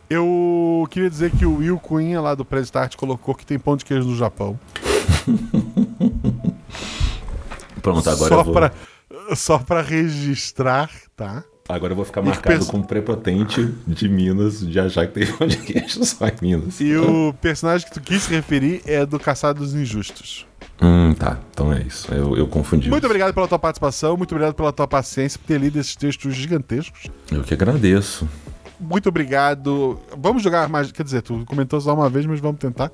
Eu 0.10 0.88
queria 0.90 1.10
dizer 1.10 1.32
que 1.32 1.46
o 1.46 1.58
Will 1.58 1.78
Cunha, 1.80 2.22
lá 2.22 2.34
do 2.34 2.46
Press 2.46 2.66
Start, 2.66 2.96
colocou 2.96 3.36
que 3.36 3.46
tem 3.46 3.60
pão 3.60 3.76
de 3.76 3.84
queijo 3.84 4.08
no 4.08 4.16
Japão. 4.16 4.58
Pronto, 7.82 8.10
agora 8.10 8.30
só, 8.30 8.40
eu 8.40 8.44
vou, 8.44 8.54
pra, 8.54 8.72
só 9.36 9.58
pra 9.60 9.82
registrar, 9.82 10.90
tá? 11.16 11.44
agora 11.70 11.92
eu 11.92 11.96
vou 11.98 12.06
ficar 12.06 12.22
E 12.22 12.26
marcado 12.26 12.58
pensa- 12.60 12.72
como 12.72 12.86
prepotente 12.88 13.74
de 13.86 14.08
Minas, 14.10 14.60
de 14.66 14.80
achar 14.80 15.06
que 15.08 15.14
tem 15.20 15.34
pão 15.34 15.46
de 15.48 15.58
queijo 15.58 16.04
só 16.06 16.28
em 16.28 16.34
Minas. 16.42 16.80
E 16.80 16.96
o 16.96 17.34
personagem 17.42 17.86
que 17.88 17.94
tu 17.94 18.02
quis 18.02 18.24
se 18.24 18.34
referir 18.34 18.82
é 18.86 19.06
do 19.06 19.20
Caçado 19.20 19.60
dos 19.60 19.74
Injustos. 19.74 20.46
Hum, 20.82 21.14
tá. 21.14 21.38
Então 21.52 21.74
é 21.74 21.82
isso. 21.82 22.14
Eu, 22.14 22.38
eu 22.38 22.48
confundi. 22.48 22.90
Muito 22.90 23.06
obrigado 23.06 23.34
pela 23.34 23.48
tua 23.48 23.60
participação, 23.60 24.16
muito 24.16 24.32
obrigado 24.34 24.54
pela 24.56 24.72
tua 24.72 24.88
paciência 24.88 25.40
por 25.40 25.48
ter 25.48 25.60
lido 25.60 25.78
esses 25.80 25.96
textos 25.96 26.34
gigantescos. 26.36 27.08
Eu 27.32 27.44
que 27.44 27.54
agradeço. 27.54 28.28
Muito 28.80 29.10
obrigado. 29.10 30.00
Vamos 30.18 30.44
jogar 30.44 30.70
mais. 30.70 30.92
Quer 30.92 31.04
dizer, 31.04 31.22
tu 31.22 31.44
comentou 31.46 31.80
só 31.82 31.94
uma 31.94 32.10
vez, 32.10 32.26
mas 32.26 32.40
vamos 32.40 32.60
tentar. 32.60 32.92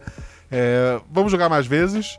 É, 0.51 0.99
vamos 1.11 1.31
jogar 1.31 1.49
mais 1.49 1.65
vezes. 1.65 2.17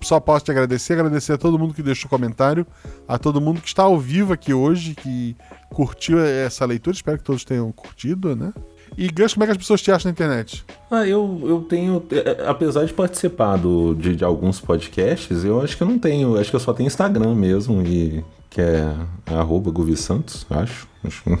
Só 0.00 0.20
posso 0.20 0.44
te 0.44 0.50
agradecer, 0.50 0.94
agradecer 0.94 1.32
a 1.32 1.38
todo 1.38 1.58
mundo 1.58 1.72
que 1.72 1.82
deixou 1.82 2.10
comentário, 2.10 2.66
a 3.08 3.16
todo 3.18 3.40
mundo 3.40 3.62
que 3.62 3.68
está 3.68 3.84
ao 3.84 3.98
vivo 3.98 4.34
aqui 4.34 4.52
hoje, 4.52 4.94
que 4.94 5.34
curtiu 5.70 6.20
essa 6.20 6.66
leitura. 6.66 6.94
Espero 6.94 7.16
que 7.16 7.24
todos 7.24 7.42
tenham 7.44 7.72
curtido, 7.72 8.36
né? 8.36 8.52
E 8.98 9.08
Gus, 9.08 9.32
como 9.32 9.44
é 9.44 9.46
que 9.46 9.52
as 9.52 9.58
pessoas 9.58 9.80
te 9.80 9.90
acham 9.90 10.08
na 10.08 10.12
internet? 10.12 10.64
Ah, 10.90 11.06
eu, 11.06 11.40
eu 11.44 11.62
tenho. 11.62 12.02
é, 12.10 12.46
Apesar 12.46 12.84
de 12.84 12.92
participar 12.92 13.56
do, 13.56 13.94
de, 13.94 14.14
de 14.14 14.24
alguns 14.24 14.60
podcasts, 14.60 15.42
eu 15.44 15.60
acho 15.62 15.76
que 15.76 15.82
eu 15.82 15.88
não 15.88 15.98
tenho. 15.98 16.38
Acho 16.38 16.50
que 16.50 16.56
eu 16.56 16.60
só 16.60 16.72
tenho 16.72 16.86
Instagram 16.86 17.34
mesmo, 17.34 17.82
e 17.82 18.22
que 18.54 18.60
é 18.60 18.94
arroba 19.26 19.68
Guvi 19.72 19.96
Santos, 19.96 20.46
acho. 20.48 20.86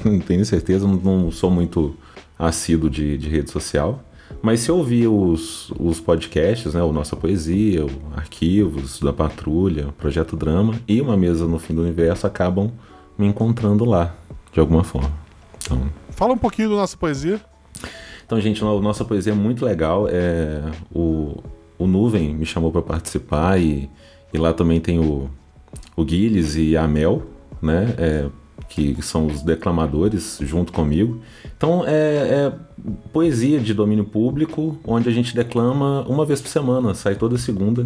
não 0.04 0.18
tenho 0.18 0.44
certeza, 0.44 0.84
não, 0.84 0.96
não 0.96 1.30
sou 1.30 1.48
muito 1.48 1.94
assíduo 2.36 2.90
de, 2.90 3.16
de 3.16 3.28
rede 3.28 3.50
social. 3.52 4.02
Mas 4.42 4.60
se 4.60 4.68
eu 4.70 4.76
ouvir 4.78 5.06
os, 5.06 5.70
os 5.78 6.00
podcasts, 6.00 6.74
né, 6.74 6.82
o 6.82 6.92
Nossa 6.92 7.14
Poesia, 7.14 7.86
o 7.86 7.90
Arquivos, 8.16 8.98
da 8.98 9.12
Patrulha, 9.12 9.88
o 9.88 9.92
Projeto 9.92 10.36
Drama 10.36 10.74
e 10.88 11.00
Uma 11.00 11.16
Mesa 11.16 11.46
no 11.46 11.56
Fim 11.58 11.72
do 11.74 11.82
Universo 11.82 12.26
acabam 12.26 12.72
me 13.16 13.26
encontrando 13.28 13.84
lá, 13.84 14.12
de 14.52 14.58
alguma 14.58 14.82
forma. 14.82 15.12
Então, 15.62 15.88
Fala 16.10 16.32
um 16.32 16.38
pouquinho 16.38 16.70
da 16.70 16.74
nossa 16.76 16.96
poesia. 16.96 17.40
então, 18.26 18.40
gente, 18.40 18.60
no- 18.62 18.80
nossa 18.82 19.04
poesia 19.04 19.32
é 19.32 19.36
muito 19.36 19.64
legal. 19.64 20.08
É, 20.10 20.62
o, 20.92 21.40
o 21.78 21.86
Nuvem 21.86 22.34
me 22.34 22.44
chamou 22.44 22.72
para 22.72 22.82
participar 22.82 23.60
e, 23.60 23.88
e 24.32 24.36
lá 24.38 24.52
também 24.52 24.80
tem 24.80 24.98
o, 24.98 25.30
o 25.96 26.04
Guilherme 26.04 26.60
e 26.62 26.76
a 26.76 26.86
Mel, 26.88 27.22
né? 27.62 27.94
é, 27.98 28.26
que 28.68 28.96
são 29.02 29.26
os 29.26 29.42
declamadores 29.42 30.38
junto 30.40 30.72
comigo. 30.72 31.20
Então, 31.56 31.84
é, 31.86 31.92
é 31.92 32.52
poesia 33.12 33.60
de 33.60 33.72
domínio 33.74 34.04
público, 34.04 34.78
onde 34.86 35.08
a 35.08 35.12
gente 35.12 35.34
declama 35.34 36.02
uma 36.08 36.24
vez 36.24 36.40
por 36.40 36.48
semana, 36.48 36.94
sai 36.94 37.14
toda 37.14 37.36
segunda. 37.38 37.84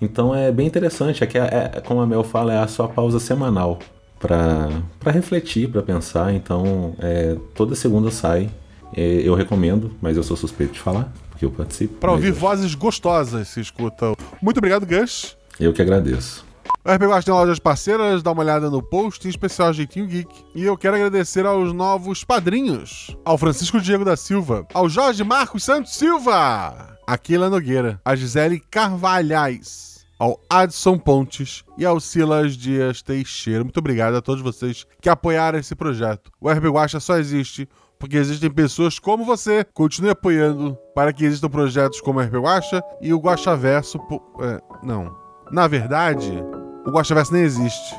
Então 0.00 0.32
é 0.34 0.52
bem 0.52 0.66
interessante, 0.66 1.24
é 1.24 1.26
que 1.26 1.36
é, 1.36 1.82
como 1.84 2.00
a 2.00 2.06
Mel 2.06 2.22
fala, 2.22 2.52
é 2.52 2.58
a 2.58 2.68
sua 2.68 2.86
pausa 2.88 3.18
semanal 3.18 3.80
para 4.20 4.70
refletir, 5.06 5.68
para 5.68 5.82
pensar. 5.82 6.32
Então, 6.32 6.94
é, 7.00 7.36
toda 7.54 7.74
segunda 7.74 8.10
sai. 8.10 8.48
É, 8.96 9.02
eu 9.22 9.34
recomendo, 9.34 9.90
mas 10.00 10.16
eu 10.16 10.22
sou 10.22 10.36
suspeito 10.36 10.72
de 10.74 10.80
falar, 10.80 11.12
porque 11.30 11.44
eu 11.44 11.50
participo. 11.50 11.94
Pra 11.96 12.10
mas 12.12 12.16
ouvir 12.18 12.28
eu- 12.28 12.34
vozes 12.34 12.74
gostosas, 12.74 13.48
se 13.48 13.60
escuta. 13.60 14.14
Muito 14.40 14.58
obrigado, 14.58 14.86
Gus. 14.86 15.36
Eu 15.60 15.72
que 15.72 15.82
agradeço. 15.82 16.46
O 16.88 16.90
RP 16.90 17.02
Guacha 17.02 17.26
tem 17.26 17.34
lojas 17.34 17.58
parceiras, 17.58 18.22
dá 18.22 18.32
uma 18.32 18.40
olhada 18.40 18.70
no 18.70 18.82
post, 18.82 19.26
em 19.26 19.28
especial 19.28 19.74
Jeitinho 19.74 20.06
Geek. 20.06 20.42
E 20.54 20.64
eu 20.64 20.74
quero 20.74 20.96
agradecer 20.96 21.44
aos 21.44 21.70
novos 21.70 22.24
padrinhos: 22.24 23.14
ao 23.26 23.36
Francisco 23.36 23.78
Diego 23.78 24.06
da 24.06 24.16
Silva, 24.16 24.66
ao 24.72 24.88
Jorge 24.88 25.22
Marcos 25.22 25.64
Santos 25.64 25.94
Silva, 25.94 26.96
a 27.06 27.18
Keila 27.18 27.50
Nogueira, 27.50 28.00
a 28.02 28.16
Gisele 28.16 28.58
Carvalhais, 28.70 30.06
ao 30.18 30.40
Adson 30.48 30.96
Pontes 30.96 31.62
e 31.76 31.84
ao 31.84 32.00
Silas 32.00 32.56
Dias 32.56 33.02
Teixeira. 33.02 33.62
Muito 33.62 33.80
obrigado 33.80 34.14
a 34.14 34.22
todos 34.22 34.42
vocês 34.42 34.86
que 34.98 35.10
apoiaram 35.10 35.58
esse 35.58 35.74
projeto. 35.74 36.32
O 36.40 36.50
RP 36.50 36.68
Guacha 36.68 37.00
só 37.00 37.18
existe 37.18 37.68
porque 37.98 38.16
existem 38.16 38.50
pessoas 38.50 38.98
como 38.98 39.26
você. 39.26 39.62
Continue 39.74 40.12
apoiando 40.12 40.74
para 40.94 41.12
que 41.12 41.26
existam 41.26 41.50
projetos 41.50 42.00
como 42.00 42.18
o 42.18 42.22
RP 42.22 42.36
Guacha 42.36 42.82
e 43.02 43.12
o 43.12 43.18
Guacha 43.18 43.54
Verso. 43.54 43.98
é, 44.40 44.58
não. 44.82 45.14
Na 45.52 45.66
verdade, 45.66 46.42
o 46.86 46.90
Guaxaverso 46.90 47.32
nem 47.32 47.42
existe. 47.42 47.94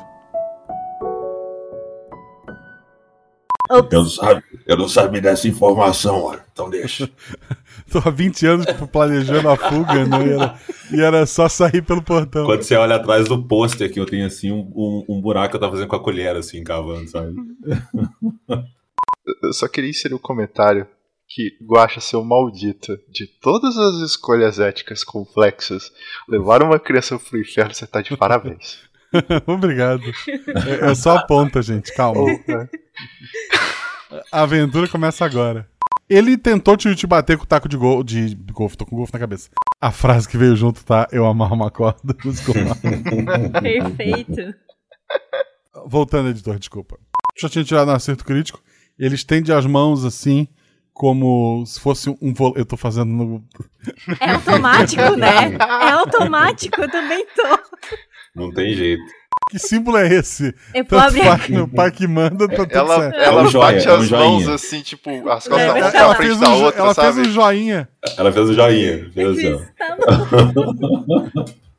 Eu 3.70 3.88
não, 3.88 4.04
sabe, 4.04 4.42
eu 4.66 4.76
não 4.76 4.88
sabia 4.88 5.20
dessa 5.20 5.46
informação, 5.46 6.24
olha. 6.24 6.44
Então 6.52 6.68
deixa. 6.68 7.08
Tô 7.90 8.00
há 8.04 8.10
20 8.10 8.46
anos 8.46 8.66
planejando 8.90 9.48
a 9.48 9.56
fuga, 9.56 10.04
né? 10.04 10.26
E 10.26 10.32
era, 10.32 10.60
e 10.92 11.00
era 11.00 11.26
só 11.26 11.48
sair 11.48 11.80
pelo 11.80 12.02
portão. 12.02 12.46
Quando 12.46 12.62
você 12.64 12.74
olha 12.74 12.96
atrás 12.96 13.28
do 13.28 13.40
pôster 13.40 13.92
que 13.92 14.00
eu 14.00 14.06
tenho 14.06 14.26
assim, 14.26 14.50
um, 14.50 14.68
um, 14.74 15.04
um 15.08 15.20
buraco 15.20 15.50
que 15.50 15.56
eu 15.56 15.60
tava 15.60 15.72
fazendo 15.72 15.88
com 15.88 15.94
a 15.94 16.02
colher, 16.02 16.34
assim, 16.34 16.64
cavando, 16.64 17.08
sabe? 17.08 17.32
Eu 19.42 19.52
só 19.52 19.68
queria 19.68 19.90
inserir 19.90 20.14
um 20.14 20.18
comentário 20.18 20.86
que 21.30 21.56
Guacha, 21.62 22.00
seu 22.00 22.24
maldito, 22.24 22.98
de 23.08 23.26
todas 23.40 23.78
as 23.78 24.10
escolhas 24.10 24.58
éticas 24.58 25.04
complexas, 25.04 25.92
levar 26.28 26.60
uma 26.60 26.78
criança 26.78 27.16
pro 27.18 27.40
inferno, 27.40 27.72
você 27.72 27.86
tá 27.86 28.02
de 28.02 28.16
parabéns. 28.16 28.80
Obrigado. 29.46 30.02
É, 30.82 30.90
é 30.90 30.94
só 30.94 31.16
a 31.16 31.26
ponta, 31.26 31.62
gente. 31.62 31.94
Calma. 31.94 32.26
A 34.32 34.42
aventura 34.42 34.88
começa 34.88 35.24
agora. 35.24 35.68
Ele 36.08 36.36
tentou 36.36 36.76
te, 36.76 36.92
te 36.96 37.06
bater 37.06 37.36
com 37.36 37.44
o 37.44 37.46
taco 37.46 37.68
de, 37.68 37.76
gol, 37.76 38.02
de 38.02 38.34
golfe. 38.52 38.76
Tô 38.76 38.84
com 38.84 38.96
golfe 38.96 39.12
na 39.12 39.20
cabeça. 39.20 39.48
A 39.80 39.92
frase 39.92 40.28
que 40.28 40.36
veio 40.36 40.56
junto 40.56 40.84
tá: 40.84 41.06
Eu 41.12 41.26
amarro 41.26 41.54
uma 41.54 41.70
corda. 41.70 42.12
Perfeito. 43.62 44.54
Voltando, 45.86 46.30
editor, 46.30 46.58
desculpa. 46.58 46.98
Já 47.40 47.48
tinha 47.48 47.64
tirado 47.64 47.88
um 47.88 47.94
acerto 47.94 48.24
crítico. 48.24 48.60
Ele 48.98 49.14
estende 49.14 49.52
as 49.52 49.64
mãos 49.64 50.04
assim, 50.04 50.48
como 50.92 51.64
se 51.66 51.80
fosse 51.80 52.10
um. 52.20 52.34
vol- 52.34 52.54
Eu 52.56 52.64
tô 52.66 52.76
fazendo 52.76 53.10
no. 53.12 53.44
É 54.20 54.30
automático, 54.32 55.10
né? 55.16 55.56
É 55.58 55.90
automático, 55.92 56.80
eu 56.80 56.90
também 56.90 57.24
tô. 57.34 57.58
Não 58.34 58.52
tem 58.52 58.74
jeito. 58.74 59.02
Que 59.50 59.58
símbolo 59.58 59.96
é 59.96 60.06
esse? 60.06 60.54
É 60.72 60.84
Tanto 60.84 61.12
pobre. 61.12 61.20
pai, 61.22 61.60
o 61.60 61.66
pai 61.68 61.90
que 61.90 62.06
manda, 62.06 62.46
tá 62.46 62.56
tudo 62.58 62.72
Ela, 62.72 62.98
certo. 63.00 63.16
ela 63.18 63.40
É 63.40 63.44
um 63.44 63.48
joia, 63.48 63.72
bate 63.74 63.88
é 63.88 63.92
um 63.92 63.96
as 63.96 64.06
joinha. 64.08 64.24
mãos 64.30 64.48
assim, 64.48 64.80
tipo, 64.80 65.10
as 65.28 65.48
costas 65.48 65.76
É, 65.76 65.80
da 65.80 65.90
pra 65.90 66.06
lá. 66.06 66.14
frente 66.14 66.28
fez 66.28 66.40
da 66.40 66.48
um, 66.50 66.62
outra, 66.64 66.80
ela 66.82 66.94
sabe? 66.94 67.14
fez 67.14 67.26
um 67.26 67.30
joinha. 67.32 67.88
Ela 68.16 68.32
fez 68.32 68.48
o 68.50 68.54
joinha. 68.54 69.10
Fez 69.12 69.28
assim, 69.38 69.54
ó. 69.54 69.60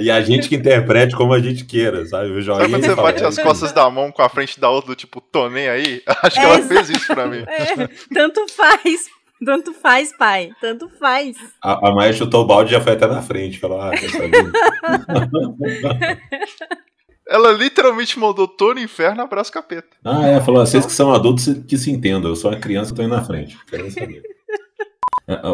E 0.00 0.10
a 0.10 0.20
gente 0.22 0.48
que 0.48 0.56
interprete 0.56 1.14
como 1.14 1.32
a 1.32 1.38
gente 1.40 1.64
queira, 1.64 2.04
sabe? 2.06 2.30
O 2.30 2.40
joinha 2.40 2.62
Sabe 2.62 2.72
quando 2.72 2.82
você 2.84 2.94
fala, 2.96 3.02
bate 3.12 3.22
"É 3.22 3.26
as 3.26 3.38
costas 3.38 3.72
da 3.72 3.88
mão 3.90 4.10
com 4.10 4.22
a 4.22 4.28
frente 4.28 4.58
da 4.58 4.68
outra, 4.70 4.88
do 4.88 4.96
tipo, 4.96 5.20
tô 5.20 5.48
nem 5.48 5.68
aí? 5.68 6.02
Acho 6.22 6.36
que 6.40 6.40
É, 6.40 6.44
ela 6.44 6.62
fez 6.62 6.90
isso 6.90 7.06
pra 7.06 7.26
mim. 7.26 7.44
É, 7.48 7.88
tanto 8.12 8.46
faz. 8.48 9.06
Tanto 9.44 9.72
faz, 9.72 10.14
pai. 10.16 10.50
Tanto 10.60 10.88
faz. 11.00 11.36
A, 11.62 11.88
a 11.88 11.94
Maia 11.94 12.12
chutou 12.12 12.42
o 12.42 12.46
balde 12.46 12.70
e 12.70 12.74
já 12.74 12.80
foi 12.80 12.92
até 12.92 13.06
na 13.06 13.22
frente. 13.22 13.58
Falou, 13.58 13.80
ah? 13.80 13.90
Ela 17.28 17.52
literalmente 17.52 18.18
mandou 18.18 18.48
tô 18.48 18.74
no 18.74 18.80
inferno, 18.80 19.22
abraço 19.22 19.52
capeta. 19.52 19.88
ah, 20.04 20.26
é, 20.26 20.40
falou, 20.40 20.66
vocês 20.66 20.84
que 20.84 20.92
são 20.92 21.12
adultos 21.14 21.46
que 21.66 21.78
se 21.78 21.90
entendam. 21.90 22.30
Eu 22.30 22.36
sou 22.36 22.50
uma 22.50 22.58
criança, 22.58 22.94
tô 22.94 23.02
indo 23.02 23.14
na 23.14 23.22
frente. 23.24 23.56
Quero 23.68 23.88
saber. 23.90 24.22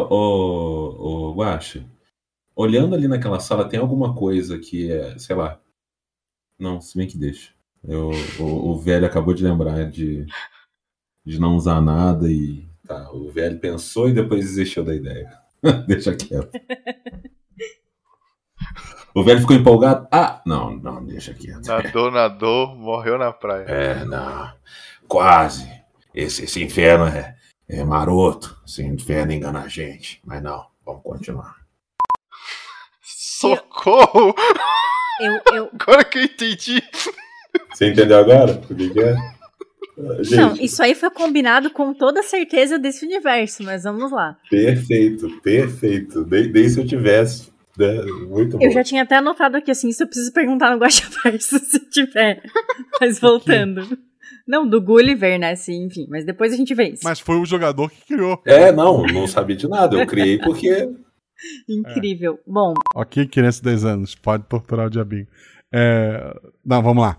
Ô, 0.09 1.29
ô, 1.29 1.33
Guaxa, 1.35 1.85
olhando 2.57 2.95
ali 2.95 3.07
naquela 3.07 3.39
sala, 3.39 3.69
tem 3.69 3.79
alguma 3.79 4.15
coisa 4.15 4.57
que 4.57 4.91
é, 4.91 5.17
sei 5.19 5.35
lá. 5.35 5.59
Não, 6.59 6.81
se 6.81 6.97
bem 6.97 7.07
que 7.07 7.17
deixa. 7.17 7.53
Eu, 7.87 8.09
o, 8.39 8.71
o 8.71 8.79
velho 8.79 9.05
acabou 9.05 9.33
de 9.33 9.43
lembrar 9.43 9.89
de, 9.89 10.25
de 11.23 11.39
não 11.39 11.55
usar 11.55 11.79
nada 11.79 12.29
e. 12.29 12.65
Tá, 12.85 13.11
o 13.11 13.29
velho 13.29 13.59
pensou 13.59 14.09
e 14.09 14.13
depois 14.13 14.43
desistiu 14.45 14.83
da 14.83 14.95
ideia. 14.95 15.31
deixa 15.87 16.15
quieto. 16.15 16.49
O 19.13 19.23
velho 19.23 19.41
ficou 19.41 19.55
empolgado. 19.55 20.07
Ah, 20.11 20.41
não, 20.45 20.75
não, 20.75 21.05
deixa 21.05 21.33
quieto. 21.33 21.67
Nadou, 21.67 22.09
nadou, 22.09 22.75
morreu 22.75 23.17
na 23.17 23.31
praia. 23.31 23.65
É, 23.65 24.05
não. 24.05 24.51
Quase. 25.07 25.69
Esse, 26.13 26.45
esse 26.45 26.63
inferno 26.63 27.05
é, 27.05 27.35
é 27.67 27.83
maroto. 27.83 28.59
Esse 28.65 28.83
inferno 28.83 29.33
engana 29.33 29.61
a 29.61 29.67
gente. 29.67 30.21
Mas 30.25 30.41
não, 30.41 30.65
vamos 30.85 31.03
continuar. 31.03 31.56
Socorro! 33.39 34.33
Eu, 35.21 35.53
eu... 35.53 35.69
Agora 35.79 36.03
que 36.03 36.17
eu 36.17 36.23
entendi. 36.23 36.81
Você 37.71 37.89
entendeu 37.89 38.17
agora? 38.17 38.53
O 38.53 38.75
que, 38.75 38.89
que 38.89 38.99
é? 38.99 39.15
Gente, 40.23 40.35
Não, 40.35 40.55
isso 40.55 40.81
aí 40.81 40.95
foi 40.95 41.09
combinado 41.09 41.69
com 41.69 41.93
toda 41.93 42.23
certeza 42.23 42.77
desse 42.77 43.05
universo, 43.05 43.63
mas 43.63 43.83
vamos 43.83 44.11
lá. 44.11 44.37
perfeito, 44.49 45.29
perfeito. 45.41 46.25
Nem, 46.25 46.69
se 46.69 46.79
eu 46.79 46.85
tivesse. 46.85 47.51
Né? 47.77 48.01
Muito 48.27 48.57
bom. 48.57 48.63
Eu 48.63 48.71
já 48.71 48.83
tinha 48.83 49.03
até 49.03 49.17
anotado 49.17 49.57
aqui 49.57 49.69
assim, 49.69 49.89
isso 49.89 50.03
eu 50.03 50.07
preciso 50.07 50.33
perguntar 50.33 50.71
no 50.71 50.79
Guaxaverso 50.79 51.59
se 51.65 51.79
tiver. 51.91 52.41
Mas 52.99 53.19
voltando. 53.19 53.87
Não, 54.47 54.67
do 54.67 54.81
Gulliver, 54.81 55.37
né? 55.39 55.51
Assim, 55.51 55.85
enfim, 55.85 56.07
mas 56.09 56.25
depois 56.25 56.53
a 56.53 56.55
gente 56.55 56.73
vê 56.73 56.89
isso. 56.89 57.03
Mas 57.03 57.19
foi 57.19 57.37
o 57.37 57.45
jogador 57.45 57.89
que 57.91 58.03
criou. 58.05 58.41
É, 58.45 58.71
não, 58.71 59.03
não 59.03 59.27
sabia 59.27 59.55
de 59.55 59.67
nada. 59.67 59.95
Eu 59.95 60.07
criei 60.07 60.39
porque. 60.39 60.89
Incrível. 61.69 62.39
Bom, 62.45 62.73
Ok, 62.95 63.27
criança 63.27 63.59
de 63.59 63.65
10 63.65 63.85
anos, 63.85 64.15
pode 64.15 64.43
torturar 64.45 64.87
o 64.87 64.89
diabinho. 64.89 65.27
É, 65.71 66.33
Não, 66.65 66.81
vamos 66.81 67.03
lá. 67.03 67.17